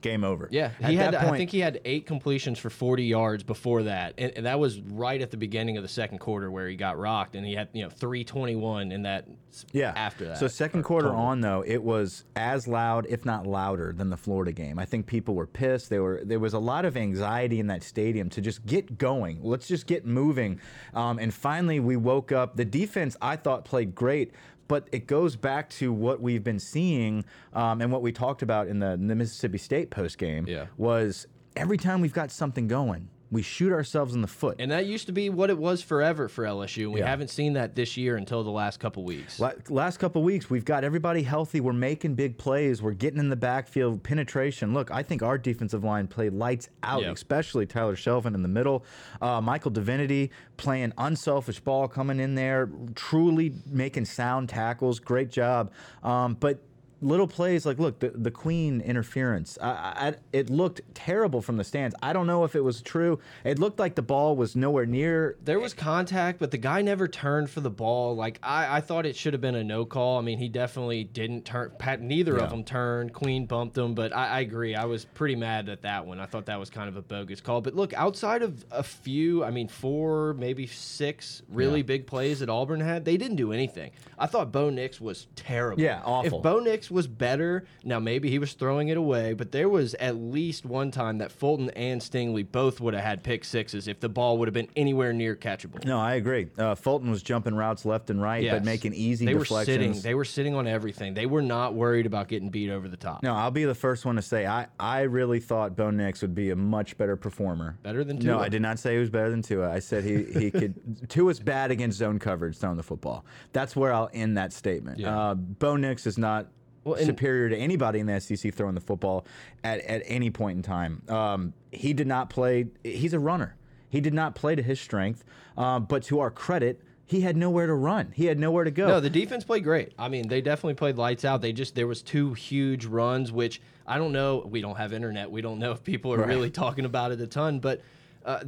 Game 0.00 0.24
over. 0.24 0.48
Yeah, 0.50 0.70
At 0.80 0.90
he 0.90 0.96
had. 0.96 1.14
that 1.14 1.24
I 1.24 1.36
think 1.36 1.50
he 1.50 1.60
had 1.60 1.80
eight 1.84 2.06
completions 2.06 2.58
for 2.58 2.70
40 2.70 3.04
yards 3.04 3.42
before 3.42 3.82
that, 3.84 4.14
and, 4.18 4.32
and 4.36 4.46
that 4.46 4.58
was 4.58 4.80
right 4.80 5.20
at 5.20 5.30
the 5.30 5.36
beginning 5.36 5.76
of 5.76 5.82
the 5.82 5.88
second 5.88 6.18
quarter 6.18 6.50
where 6.50 6.68
he 6.68 6.76
got 6.76 6.98
rocked, 6.98 7.36
and 7.36 7.44
he 7.44 7.54
had 7.54 7.68
you 7.72 7.82
know 7.82 7.90
321 7.90 8.92
in 8.92 9.02
that. 9.02 9.26
Yeah. 9.72 9.92
After 9.96 10.26
that, 10.26 10.38
So 10.38 10.46
second 10.46 10.84
quarter 10.84 11.08
total. 11.08 11.20
on 11.20 11.40
though, 11.40 11.64
it 11.66 11.82
was 11.82 12.22
as 12.36 12.68
loud, 12.68 13.04
if 13.08 13.24
not 13.24 13.48
louder, 13.48 13.92
than 13.92 14.08
the 14.08 14.16
Florida 14.16 14.52
game. 14.52 14.78
I 14.78 14.84
think 14.84 15.06
people 15.06 15.34
were 15.34 15.46
pissed. 15.48 15.90
They 15.90 15.98
were 15.98 16.20
there 16.24 16.38
was 16.38 16.54
a 16.54 16.58
lot 16.60 16.84
of 16.84 16.96
anxiety 16.96 17.58
in 17.58 17.66
that 17.66 17.82
stadium 17.82 18.30
to 18.30 18.40
just 18.40 18.64
get 18.64 18.96
going. 18.96 19.40
Let's 19.42 19.66
just 19.66 19.88
get 19.88 20.06
moving. 20.06 20.60
Um, 20.94 21.18
and 21.18 21.34
finally, 21.34 21.80
we 21.80 21.96
woke 21.96 22.30
up. 22.30 22.54
The 22.56 22.64
defense 22.64 23.16
I 23.20 23.34
thought 23.34 23.64
played 23.64 23.92
great. 23.94 24.32
But 24.70 24.86
it 24.92 25.08
goes 25.08 25.34
back 25.34 25.68
to 25.80 25.92
what 25.92 26.20
we've 26.22 26.44
been 26.44 26.60
seeing 26.60 27.24
um, 27.54 27.80
and 27.82 27.90
what 27.90 28.02
we 28.02 28.12
talked 28.12 28.42
about 28.42 28.68
in 28.68 28.78
the, 28.78 28.92
in 28.92 29.08
the 29.08 29.16
Mississippi 29.16 29.58
State 29.58 29.90
post 29.90 30.16
game 30.16 30.46
Yeah. 30.46 30.66
was 30.76 31.26
every 31.56 31.76
time 31.76 32.00
we've 32.00 32.12
got 32.14 32.30
something 32.30 32.68
going, 32.68 33.08
we 33.32 33.42
shoot 33.42 33.72
ourselves 33.72 34.14
in 34.14 34.22
the 34.22 34.26
foot. 34.26 34.56
And 34.58 34.70
that 34.72 34.86
used 34.86 35.06
to 35.06 35.12
be 35.12 35.30
what 35.30 35.50
it 35.50 35.58
was 35.58 35.82
forever 35.82 36.28
for 36.28 36.44
LSU. 36.44 36.84
And 36.84 36.92
we 36.94 37.00
Yeah. 37.00 37.06
haven't 37.06 37.28
seen 37.30 37.52
that 37.52 37.76
this 37.76 37.96
year 37.96 38.16
until 38.16 38.42
the 38.42 38.50
last 38.50 38.80
couple 38.80 39.04
weeks. 39.04 39.38
La- 39.38 39.52
Last 39.68 39.98
couple 39.98 40.22
weeks, 40.24 40.50
we've 40.50 40.64
got 40.64 40.82
everybody 40.82 41.22
healthy. 41.22 41.60
We're 41.60 41.72
making 41.72 42.16
big 42.16 42.38
plays. 42.38 42.82
We're 42.82 42.92
getting 42.92 43.20
in 43.20 43.28
the 43.28 43.36
backfield, 43.36 44.02
penetration. 44.02 44.74
Look, 44.74 44.90
I 44.90 45.02
think 45.04 45.22
our 45.22 45.38
defensive 45.38 45.84
line 45.84 46.08
played 46.08 46.32
lights 46.32 46.68
out, 46.82 47.02
Yeah. 47.02 47.12
especially 47.12 47.66
Tyler 47.66 47.94
Shelvin 47.96 48.34
in 48.34 48.42
the 48.42 48.48
middle. 48.48 48.84
Uh, 49.22 49.40
Michael 49.40 49.70
Divinity 49.70 50.30
playing 50.56 50.92
unselfish 50.98 51.60
ball, 51.60 51.86
coming 51.88 52.18
in 52.18 52.34
there, 52.34 52.68
truly 52.96 53.54
making 53.70 54.06
sound 54.06 54.48
tackles. 54.48 54.98
Great 54.98 55.30
job. 55.30 55.70
Um, 56.02 56.36
but 56.40 56.58
little 57.02 57.26
plays 57.26 57.64
like 57.64 57.78
look 57.78 57.98
the, 58.00 58.10
the 58.10 58.30
queen 58.30 58.80
interference 58.80 59.56
I, 59.60 59.68
I, 59.68 60.14
it 60.32 60.50
looked 60.50 60.80
terrible 60.94 61.40
from 61.40 61.56
the 61.56 61.64
stands 61.64 61.94
i 62.02 62.12
don't 62.12 62.26
know 62.26 62.44
if 62.44 62.54
it 62.54 62.62
was 62.62 62.82
true 62.82 63.18
it 63.44 63.58
looked 63.58 63.78
like 63.78 63.94
the 63.94 64.02
ball 64.02 64.36
was 64.36 64.54
nowhere 64.54 64.86
near 64.86 65.36
There 65.42 65.58
was 65.60 65.72
contact, 65.74 66.38
but 66.38 66.50
the 66.50 66.58
guy 66.58 66.82
never 66.82 67.08
turned 67.08 67.48
for 67.50 67.60
the 67.60 67.70
ball. 67.70 68.14
Like 68.14 68.38
I, 68.42 68.76
I 68.76 68.80
thought 68.80 69.06
it 69.06 69.16
should 69.16 69.32
have 69.32 69.40
been 69.40 69.54
a 69.54 69.64
no 69.64 69.84
call. 69.84 70.18
I 70.18 70.22
mean, 70.22 70.38
he 70.38 70.48
definitely 70.48 71.04
didn't 71.04 71.44
turn. 71.44 71.72
Pat, 71.78 72.00
neither 72.02 72.36
Yeah. 72.36 72.44
of 72.44 72.50
them 72.50 72.64
turned. 72.64 73.12
Queen 73.12 73.46
bumped 73.46 73.76
him, 73.78 73.94
but 73.94 74.14
I, 74.14 74.26
I 74.28 74.40
agree. 74.40 74.74
I 74.74 74.84
was 74.84 75.04
pretty 75.04 75.36
mad 75.36 75.68
at 75.68 75.82
that 75.82 76.06
one. 76.06 76.20
I 76.20 76.26
thought 76.26 76.46
that 76.46 76.58
was 76.58 76.70
kind 76.70 76.88
of 76.88 76.96
a 76.96 77.02
bogus 77.02 77.40
call. 77.40 77.60
But 77.60 77.74
look, 77.74 77.92
outside 77.94 78.42
of 78.42 78.64
a 78.70 78.82
few, 78.82 79.42
I 79.44 79.50
mean, 79.50 79.68
four, 79.68 80.34
maybe 80.34 80.66
six 80.66 81.42
really 81.48 81.80
Yeah. 81.80 81.84
big 81.86 82.06
plays 82.06 82.40
that 82.40 82.48
Auburn 82.50 82.80
had, 82.80 83.04
they 83.04 83.16
didn't 83.16 83.36
do 83.36 83.52
anything. 83.52 83.90
I 84.18 84.26
thought 84.26 84.52
Bo 84.52 84.70
Nix 84.70 85.00
was 85.00 85.26
terrible. 85.36 85.82
Yeah, 85.82 86.02
awful. 86.04 86.38
If 86.38 86.42
Bo 86.42 86.58
Nix 86.60 86.89
was 86.90 87.06
better, 87.06 87.64
now 87.84 87.98
maybe 87.98 88.30
he 88.30 88.38
was 88.38 88.52
throwing 88.52 88.88
it 88.88 88.96
away, 88.96 89.32
but 89.34 89.52
there 89.52 89.68
was 89.68 89.94
at 89.94 90.16
least 90.16 90.64
one 90.64 90.90
time 90.90 91.18
that 91.18 91.32
Fulton 91.32 91.70
and 91.70 92.00
Stingley 92.00 92.50
both 92.50 92.80
would 92.80 92.94
have 92.94 93.04
had 93.04 93.22
pick 93.22 93.44
sixes 93.44 93.88
if 93.88 94.00
the 94.00 94.08
ball 94.08 94.38
would 94.38 94.48
have 94.48 94.54
been 94.54 94.68
anywhere 94.76 95.12
near 95.12 95.34
catchable. 95.36 95.84
no 95.84 95.98
i 95.98 96.14
agree 96.14 96.48
uh, 96.58 96.74
fulton 96.74 97.10
was 97.10 97.22
jumping 97.22 97.54
routes 97.54 97.84
left 97.84 98.10
and 98.10 98.20
right 98.20 98.48
but 98.50 98.64
making 98.64 98.92
easy 98.94 99.26
they 99.26 99.32
deflections 99.34 99.66
were 99.68 99.72
sitting 99.94 100.00
they 100.02 100.14
were 100.14 100.24
sitting 100.24 100.54
on 100.54 100.66
everything 100.66 101.14
they 101.14 101.26
were 101.26 101.42
not 101.42 101.74
worried 101.74 102.06
about 102.06 102.28
getting 102.28 102.50
beat 102.50 102.70
over 102.70 102.88
the 102.88 102.96
top 102.96 103.22
No, 103.22 103.34
I'll 103.34 103.50
be 103.50 103.64
the 103.64 103.74
first 103.74 104.04
one 104.04 104.16
to 104.16 104.22
say 104.22 104.46
I, 104.46 104.66
I 104.78 105.02
really 105.02 105.40
thought 105.40 105.76
Bo 105.76 105.90
Nix 105.90 106.22
would 106.22 106.34
be 106.34 106.50
a 106.50 106.56
much 106.56 106.96
better 106.96 107.16
performer. 107.16 107.76
Better 107.82 108.04
than 108.04 108.18
No, 108.18 108.38
I 108.38 108.48
did 108.48 108.62
not 108.62 108.78
say 108.78 108.94
he 108.94 109.00
was 109.00 109.10
better 109.10 109.30
than 109.30 109.42
Tua. 109.42 109.70
I 109.70 109.78
said 109.78 110.04
he, 110.04 110.24
he 110.24 110.50
could. 110.60 111.08
Tua's 111.08 111.40
bad 111.40 111.70
against 111.70 111.98
zone 111.98 112.18
coverage 112.18 112.56
throwing 112.58 112.76
the 112.76 112.82
football. 112.82 113.24
That's 113.52 113.74
where 113.76 113.92
I'll 113.92 114.10
end 114.12 114.36
that 114.38 114.52
statement. 114.52 114.98
Yeah. 114.98 115.18
Uh, 115.18 115.34
Bo 115.34 115.76
Nix 115.76 116.06
is 116.06 116.18
not 116.18 116.46
Well, 116.84 116.94
and- 116.94 117.06
superior 117.06 117.48
to 117.50 117.56
anybody 117.56 117.98
in 118.00 118.06
the 118.06 118.20
SEC 118.20 118.52
throwing 118.54 118.74
the 118.74 118.80
football 118.80 119.26
at, 119.64 119.80
at 119.80 120.02
any 120.06 120.30
point 120.30 120.56
in 120.56 120.62
time. 120.62 121.02
Um, 121.08 121.52
he 121.70 121.92
did 121.92 122.06
not 122.06 122.30
play. 122.30 122.66
He's 122.82 123.12
a 123.12 123.18
runner. 123.18 123.56
He 123.88 124.00
did 124.00 124.14
not 124.14 124.34
play 124.34 124.54
to 124.54 124.62
his 124.62 124.80
strength. 124.80 125.24
Um, 125.56 125.84
but 125.84 126.02
to 126.04 126.20
our 126.20 126.30
credit, 126.30 126.80
he 127.04 127.22
had 127.22 127.36
nowhere 127.36 127.66
to 127.66 127.74
run. 127.74 128.12
He 128.14 128.26
had 128.26 128.38
nowhere 128.38 128.62
to 128.64 128.70
go. 128.70 128.86
no 128.86 129.00
the 129.00 129.10
defense 129.10 129.42
played 129.42 129.64
great 129.64 129.92
i 129.98 130.08
mean 130.08 130.28
they 130.28 130.40
definitely 130.40 130.74
played 130.74 130.96
lights 130.96 131.24
out 131.24 131.40
they 131.42 131.52
just 131.52 131.74
there 131.74 131.88
was 131.88 132.02
two 132.02 132.34
huge 132.34 132.84
runs 132.86 133.32
which 133.32 133.60
i 133.84 133.98
don't 133.98 134.12
know 134.12 134.46
we 134.48 134.60
don't 134.60 134.76
have 134.76 134.92
internet 134.92 135.28
we 135.28 135.40
don't 135.42 135.58
know 135.58 135.72
if 135.72 135.82
people 135.82 136.14
are 136.14 136.18
Right. 136.18 136.28
really 136.28 136.50
talking 136.50 136.84
about 136.84 137.10
it 137.10 137.20
a 137.20 137.26
ton 137.26 137.58
but 137.58 137.80
uh, 138.24 138.44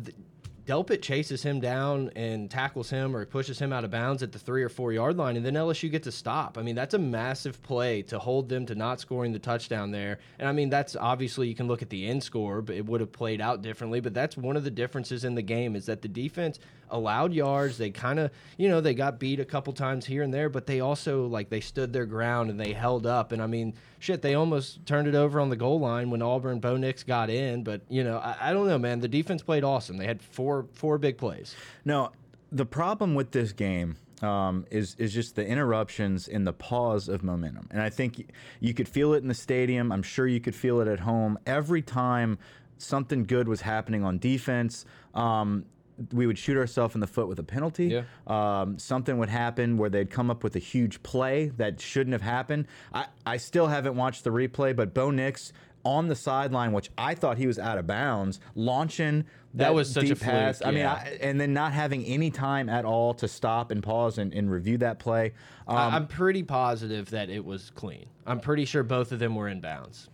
Delpit 0.66 1.02
chases 1.02 1.42
him 1.42 1.60
down 1.60 2.10
and 2.14 2.48
tackles 2.48 2.90
him 2.90 3.16
or 3.16 3.26
pushes 3.26 3.58
him 3.58 3.72
out 3.72 3.84
of 3.84 3.90
bounds 3.90 4.22
at 4.22 4.30
the 4.30 4.38
three 4.38 4.62
or 4.62 4.68
four 4.68 4.92
yard 4.92 5.16
line, 5.16 5.36
and 5.36 5.44
then 5.44 5.54
LSU 5.54 5.90
gets 5.90 6.06
a 6.06 6.12
stop. 6.12 6.56
I 6.56 6.62
mean, 6.62 6.76
that's 6.76 6.94
a 6.94 6.98
massive 6.98 7.60
play 7.62 8.02
to 8.02 8.18
hold 8.20 8.48
them 8.48 8.66
to 8.66 8.76
not 8.76 9.00
scoring 9.00 9.32
the 9.32 9.40
touchdown 9.40 9.90
there. 9.90 10.20
And 10.38 10.48
I 10.48 10.52
mean, 10.52 10.70
that's 10.70 10.94
obviously 10.94 11.48
you 11.48 11.56
can 11.56 11.66
look 11.66 11.82
at 11.82 11.90
the 11.90 12.06
end 12.06 12.22
score, 12.22 12.62
but 12.62 12.76
it 12.76 12.86
would 12.86 13.00
have 13.00 13.10
played 13.10 13.40
out 13.40 13.62
differently. 13.62 14.00
But 14.00 14.14
that's 14.14 14.36
one 14.36 14.56
of 14.56 14.62
the 14.62 14.70
differences 14.70 15.24
in 15.24 15.34
the 15.34 15.42
game 15.42 15.74
is 15.74 15.86
that 15.86 16.02
the 16.02 16.08
defense 16.08 16.60
allowed 16.92 17.32
yards. 17.32 17.78
They 17.78 17.90
kind 17.90 18.18
of, 18.18 18.30
you 18.56 18.68
know, 18.68 18.80
they 18.80 18.94
got 18.94 19.18
beat 19.18 19.40
a 19.40 19.44
couple 19.44 19.72
times 19.72 20.06
here 20.06 20.22
and 20.22 20.32
there, 20.32 20.48
but 20.48 20.66
they 20.66 20.80
also 20.80 21.26
like 21.26 21.48
they 21.48 21.60
stood 21.60 21.92
their 21.92 22.06
ground 22.06 22.50
and 22.50 22.60
they 22.60 22.72
held 22.72 23.06
up. 23.06 23.32
And 23.32 23.42
I 23.42 23.46
mean, 23.46 23.74
shit, 23.98 24.22
they 24.22 24.34
almost 24.34 24.86
turned 24.86 25.08
it 25.08 25.14
over 25.14 25.40
on 25.40 25.48
the 25.48 25.56
goal 25.56 25.80
line 25.80 26.10
when 26.10 26.22
Auburn 26.22 26.60
Bo 26.60 26.76
Nix 26.76 27.02
got 27.02 27.30
in. 27.30 27.64
But 27.64 27.80
you 27.88 28.04
know, 28.04 28.18
I, 28.18 28.50
I 28.50 28.52
don't 28.52 28.68
know, 28.68 28.78
man. 28.78 29.00
The 29.00 29.08
defense 29.08 29.42
played 29.42 29.64
awesome. 29.64 29.96
They 29.96 30.06
had 30.06 30.22
four 30.22 30.66
four 30.72 30.98
big 30.98 31.18
plays. 31.18 31.56
No, 31.84 32.12
the 32.52 32.66
problem 32.66 33.14
with 33.14 33.32
this 33.32 33.52
game 33.52 33.96
um, 34.20 34.66
is 34.70 34.94
is 34.98 35.12
just 35.12 35.34
the 35.34 35.44
interruptions 35.44 36.28
in 36.28 36.44
the 36.44 36.52
pause 36.52 37.08
of 37.08 37.22
momentum, 37.22 37.66
and 37.70 37.82
I 37.82 37.90
think 37.90 38.30
you 38.60 38.74
could 38.74 38.88
feel 38.88 39.14
it 39.14 39.22
in 39.22 39.28
the 39.28 39.34
stadium. 39.34 39.90
I'm 39.90 40.02
sure 40.02 40.26
you 40.26 40.40
could 40.40 40.54
feel 40.54 40.80
it 40.80 40.88
at 40.88 41.00
home 41.00 41.38
every 41.46 41.82
time 41.82 42.38
something 42.78 43.24
good 43.24 43.48
was 43.48 43.60
happening 43.62 44.04
on 44.04 44.18
defense. 44.18 44.84
Um, 45.14 45.64
we 46.12 46.26
would 46.26 46.38
shoot 46.38 46.56
ourselves 46.56 46.94
in 46.94 47.00
the 47.00 47.06
foot 47.06 47.28
with 47.28 47.38
a 47.38 47.42
penalty. 47.44 47.86
Yeah. 47.86 48.02
Um, 48.26 48.78
something 48.78 49.18
would 49.18 49.28
happen 49.28 49.76
where 49.76 49.90
they'd 49.90 50.10
come 50.10 50.30
up 50.30 50.42
with 50.42 50.56
a 50.56 50.60
huge 50.60 51.02
play 51.02 51.48
that 51.56 51.80
shouldn't 51.80 52.12
have 52.12 52.22
happened. 52.22 52.66
I, 52.92 53.06
I 53.26 53.36
still 53.36 53.66
haven't 53.68 53.96
watched 53.96 54.24
the 54.24 54.30
replay, 54.30 54.74
but 54.74 54.94
Bo 54.94 55.10
Nix 55.10 55.52
on 55.84 56.06
the 56.06 56.14
sideline, 56.14 56.72
which 56.72 56.90
I 56.96 57.14
thought 57.16 57.38
he 57.38 57.46
was 57.48 57.58
out 57.58 57.76
of 57.76 57.86
bounds, 57.88 58.38
launching 58.54 59.24
that, 59.54 59.64
That 59.66 59.74
was 59.74 59.92
such 59.92 60.04
a 60.04 60.08
deep 60.08 60.18
fluke, 60.18 60.30
pass. 60.30 60.62
I 60.64 60.70
mean. 60.70 60.86
I, 60.86 61.18
and 61.20 61.40
then 61.40 61.52
not 61.52 61.72
having 61.72 62.04
any 62.04 62.30
time 62.30 62.68
at 62.68 62.84
all 62.84 63.14
to 63.14 63.26
stop 63.28 63.70
and 63.70 63.82
pause 63.82 64.16
and, 64.18 64.32
and 64.32 64.50
review 64.50 64.78
that 64.78 64.98
play. 65.00 65.32
Um, 65.66 65.76
I- 65.76 65.96
I'm 65.96 66.06
pretty 66.06 66.42
positive 66.44 67.10
that 67.10 67.30
it 67.30 67.44
was 67.44 67.70
clean. 67.74 68.06
I'm 68.26 68.38
pretty 68.40 68.64
sure 68.64 68.82
both 68.84 69.10
of 69.12 69.18
them 69.18 69.34
were 69.34 69.48
in 69.48 69.60
bounds. 69.60 70.08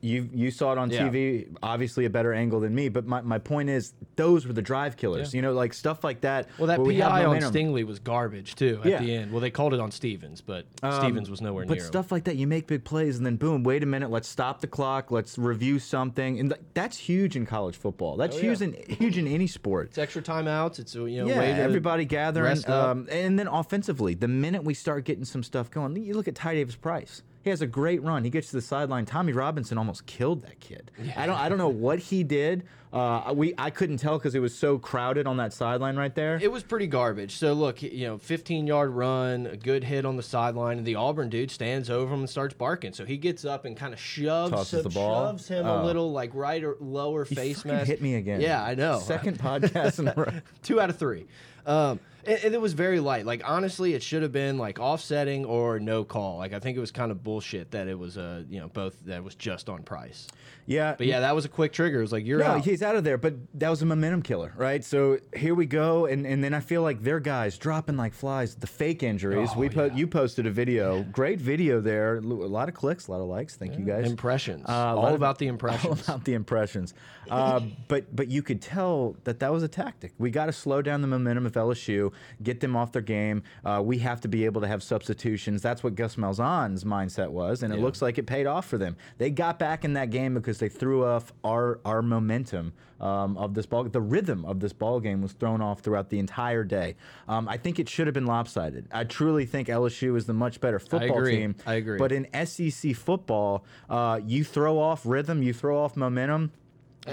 You 0.00 0.28
you 0.32 0.50
saw 0.50 0.72
it 0.72 0.78
on 0.78 0.90
Yeah. 0.90 1.08
TV, 1.08 1.48
obviously 1.62 2.04
a 2.04 2.10
better 2.10 2.32
angle 2.32 2.60
than 2.60 2.74
me. 2.74 2.88
But 2.88 3.06
my, 3.06 3.20
my 3.20 3.38
point 3.38 3.68
is, 3.68 3.94
those 4.16 4.46
were 4.46 4.52
the 4.52 4.62
drive 4.62 4.96
killers. 4.96 5.32
Yeah. 5.34 5.38
You 5.38 5.42
know, 5.42 5.52
like 5.52 5.74
stuff 5.74 6.04
like 6.04 6.20
that. 6.20 6.48
Well, 6.58 6.68
that 6.68 6.78
PI 6.78 7.24
on. 7.24 7.40
Stingley 7.40 7.84
was 7.84 7.98
garbage 7.98 8.54
too 8.54 8.80
at 8.84 8.90
Yeah. 8.90 8.98
the 9.02 9.12
end. 9.14 9.32
Well, 9.32 9.40
they 9.40 9.50
called 9.50 9.74
it 9.74 9.80
on 9.80 9.90
Stevens, 9.90 10.40
but 10.40 10.66
Stevens 10.78 11.28
was 11.30 11.40
nowhere 11.40 11.64
But 11.66 11.74
near 11.74 11.82
But 11.82 11.86
stuff 11.86 12.12
like 12.12 12.24
that, 12.24 12.36
you 12.36 12.46
make 12.46 12.66
big 12.66 12.84
plays, 12.84 13.16
and 13.16 13.26
then 13.26 13.36
boom, 13.36 13.62
wait 13.64 13.82
a 13.82 13.86
minute, 13.86 14.10
let's 14.10 14.28
stop 14.28 14.60
the 14.60 14.66
clock, 14.66 15.10
let's 15.10 15.36
review 15.38 15.78
something, 15.78 16.38
and 16.38 16.50
th- 16.50 16.60
that's 16.74 16.96
huge 16.96 17.34
in 17.36 17.46
college 17.46 17.76
football. 17.76 18.16
That's 18.16 18.36
Oh, 18.36 18.40
huge 18.40 18.62
in 18.62 18.74
huge 18.88 19.18
in 19.18 19.26
any 19.26 19.46
sport. 19.46 19.88
It's 19.88 19.98
extra 19.98 20.22
timeouts. 20.22 20.78
It's 20.78 20.94
a 20.94 20.98
you 21.10 21.24
know 21.24 21.28
yeah, 21.28 21.40
everybody 21.42 22.04
gathering, 22.04 22.58
um, 22.70 23.08
and 23.10 23.38
then 23.38 23.48
offensively, 23.48 24.14
the 24.14 24.28
minute 24.28 24.62
we 24.64 24.74
start 24.74 25.04
getting 25.04 25.24
some 25.24 25.42
stuff 25.42 25.70
going, 25.70 25.96
you 25.96 26.14
look 26.14 26.28
at 26.28 26.34
Ty 26.34 26.54
Davis 26.54 26.76
Price. 26.76 27.22
He 27.48 27.50
has 27.50 27.62
a 27.62 27.66
great 27.66 28.02
run. 28.02 28.24
He 28.24 28.30
gets 28.30 28.50
to 28.50 28.56
the 28.56 28.60
sideline. 28.62 29.06
Tommy 29.06 29.32
Robinson 29.32 29.78
almost 29.78 30.04
killed 30.04 30.42
that 30.42 30.60
kid. 30.60 30.90
I 31.16 31.24
don't. 31.24 31.38
I 31.38 31.48
don't 31.48 31.56
know 31.56 31.70
what 31.70 31.98
he 31.98 32.22
did. 32.22 32.64
Uh, 32.92 33.32
we. 33.34 33.54
I 33.56 33.70
couldn't 33.70 33.96
tell 33.96 34.18
because 34.18 34.34
it 34.34 34.40
was 34.40 34.54
so 34.54 34.76
crowded 34.78 35.26
on 35.26 35.38
that 35.38 35.54
sideline 35.54 35.96
right 35.96 36.14
there. 36.14 36.38
It 36.42 36.52
was 36.52 36.62
pretty 36.62 36.86
garbage. 36.86 37.36
So 37.36 37.54
look, 37.54 37.80
you 37.82 38.06
know, 38.06 38.18
15 38.18 38.66
yard 38.66 38.90
run, 38.90 39.46
a 39.46 39.56
good 39.56 39.82
hit 39.84 40.04
on 40.04 40.16
the 40.18 40.22
sideline, 40.22 40.76
and 40.76 40.86
the 40.86 40.96
Auburn 40.96 41.30
dude 41.30 41.50
stands 41.50 41.88
over 41.88 42.12
him 42.12 42.20
and 42.20 42.28
starts 42.28 42.52
barking. 42.52 42.92
So 42.92 43.06
he 43.06 43.16
gets 43.16 43.46
up 43.46 43.64
and 43.64 43.74
kind 43.74 43.94
of 43.94 43.98
shoves 44.00 44.52
Tosses 44.52 44.82
the 44.84 44.90
ball? 44.90 45.30
shoves 45.30 45.48
him 45.48 45.64
Oh. 45.66 45.82
a 45.82 45.84
little 45.86 46.12
like 46.12 46.32
right 46.34 46.62
or 46.62 46.76
lower 46.80 47.24
He 47.24 47.34
face 47.34 47.64
mask. 47.64 47.86
hit 47.86 48.02
me 48.02 48.16
again. 48.16 48.42
Yeah, 48.42 48.62
I 48.62 48.74
know. 48.74 48.98
Second 49.00 49.38
podcast 49.38 49.98
in 50.00 50.08
a 50.08 50.14
row. 50.14 50.32
two 50.62 50.80
out 50.82 50.90
of 50.90 50.98
three. 50.98 51.26
Um, 51.68 52.00
and, 52.26 52.54
it 52.54 52.60
was 52.60 52.72
very 52.72 53.00
light. 53.00 53.24
Like 53.26 53.42
honestly, 53.44 53.94
it 53.94 54.02
should 54.02 54.22
have 54.22 54.32
been 54.32 54.58
like 54.58 54.78
offsetting 54.78 55.44
or 55.44 55.78
no 55.78 56.04
call. 56.04 56.38
Like 56.38 56.52
I 56.52 56.58
think 56.58 56.76
it 56.76 56.80
was 56.80 56.90
kind 56.90 57.10
of 57.10 57.22
bullshit 57.22 57.70
that 57.70 57.88
it 57.88 57.98
was 57.98 58.18
uh 58.18 58.42
you 58.48 58.60
know 58.60 58.68
both 58.68 58.96
that 59.06 59.22
was 59.24 59.34
just 59.34 59.68
on 59.68 59.82
price. 59.82 60.26
Yeah. 60.66 60.94
But 60.98 61.06
yeah, 61.06 61.20
that 61.20 61.34
was 61.34 61.46
a 61.46 61.48
quick 61.48 61.72
trigger. 61.72 61.98
It 61.98 62.02
was 62.02 62.12
like 62.12 62.26
you're 62.26 62.40
No, 62.40 62.44
out. 62.46 62.64
he's 62.64 62.82
out 62.82 62.94
of 62.94 63.02
there, 63.02 63.16
but 63.16 63.34
that 63.54 63.70
was 63.70 63.80
a 63.80 63.86
momentum 63.86 64.20
killer, 64.20 64.52
right? 64.54 64.84
So 64.84 65.18
here 65.34 65.54
we 65.54 65.64
go, 65.64 66.04
and, 66.04 66.26
and 66.26 66.44
then 66.44 66.52
I 66.52 66.60
feel 66.60 66.82
like 66.82 67.02
their 67.02 67.20
guys 67.20 67.56
dropping 67.56 67.96
like 67.96 68.12
flies. 68.12 68.54
The 68.54 68.66
fake 68.66 69.02
injuries. 69.02 69.48
Oh, 69.54 69.58
we 69.58 69.70
po 69.70 69.86
yeah. 69.86 69.94
you 69.94 70.06
posted 70.06 70.46
a 70.46 70.50
video, 70.50 71.04
great 71.04 71.40
video 71.40 71.80
there, 71.80 72.16
a 72.16 72.20
lot 72.20 72.68
of 72.68 72.74
clicks, 72.74 73.08
a 73.08 73.12
lot 73.12 73.20
of 73.22 73.28
likes. 73.28 73.56
Thank 73.56 73.78
you 73.78 73.84
guys. 73.84 74.10
Impressions. 74.10 74.66
Uh, 74.68 74.94
all 74.94 75.06
of- 75.06 75.14
about 75.14 75.38
the 75.38 75.46
impressions. 75.54 75.86
All 75.86 76.14
about 76.14 76.24
the 76.26 76.34
impressions. 76.34 76.92
Uh, 77.30 77.60
but 77.88 78.14
but 78.14 78.28
you 78.28 78.42
could 78.42 78.60
tell 78.60 79.16
that 79.24 79.40
that 79.40 79.50
was 79.52 79.62
a 79.62 79.68
tactic. 79.68 80.12
We 80.18 80.30
got 80.30 80.46
to 80.46 80.52
slow 80.52 80.82
down 80.82 81.00
the 81.00 81.08
momentum 81.08 81.46
of 81.46 81.52
LSU, 81.58 82.12
get 82.42 82.60
them 82.60 82.74
off 82.76 82.92
their 82.92 83.02
game. 83.02 83.42
Uh, 83.64 83.82
we 83.84 83.98
have 83.98 84.20
to 84.22 84.28
be 84.28 84.44
able 84.44 84.60
to 84.62 84.66
have 84.68 84.82
substitutions. 84.82 85.60
That's 85.60 85.82
what 85.82 85.94
Gus 85.94 86.16
Malzahn's 86.16 86.84
mindset 86.84 87.28
was, 87.30 87.62
and 87.62 87.72
it 87.72 87.78
Yeah. 87.78 87.84
looks 87.84 88.00
like 88.00 88.16
it 88.18 88.26
paid 88.26 88.46
off 88.46 88.66
for 88.66 88.78
them. 88.78 88.96
They 89.18 89.30
got 89.30 89.58
back 89.58 89.84
in 89.84 89.92
that 89.94 90.10
game 90.10 90.34
because 90.34 90.58
they 90.58 90.68
threw 90.68 91.04
off 91.04 91.32
our 91.44 91.80
our 91.84 92.02
momentum 92.02 92.72
um, 93.00 93.36
of 93.38 93.54
this 93.54 93.64
ball. 93.66 93.84
The 93.84 94.00
rhythm 94.00 94.44
of 94.44 94.58
this 94.58 94.72
ball 94.72 94.98
game 94.98 95.22
was 95.22 95.32
thrown 95.32 95.60
off 95.60 95.80
throughout 95.80 96.08
the 96.10 96.18
entire 96.18 96.64
day. 96.64 96.96
Um, 97.28 97.48
I 97.48 97.56
think 97.56 97.78
it 97.78 97.88
should 97.88 98.06
have 98.08 98.14
been 98.14 98.26
lopsided. 98.26 98.88
I 98.90 99.04
truly 99.04 99.46
think 99.46 99.68
LSU 99.68 100.16
is 100.16 100.26
the 100.26 100.32
much 100.34 100.60
better 100.60 100.78
football 100.80 101.18
agree. 101.18 101.36
team. 101.36 101.54
I 101.66 101.74
agree. 101.74 101.96
But 101.98 102.10
in 102.12 102.26
SEC 102.46 102.92
football, 102.94 103.64
uh, 103.88 104.20
you 104.26 104.42
throw 104.42 104.78
off 104.80 105.02
rhythm, 105.06 105.42
you 105.44 105.52
throw 105.52 105.78
off 105.78 105.96
momentum. 105.96 106.50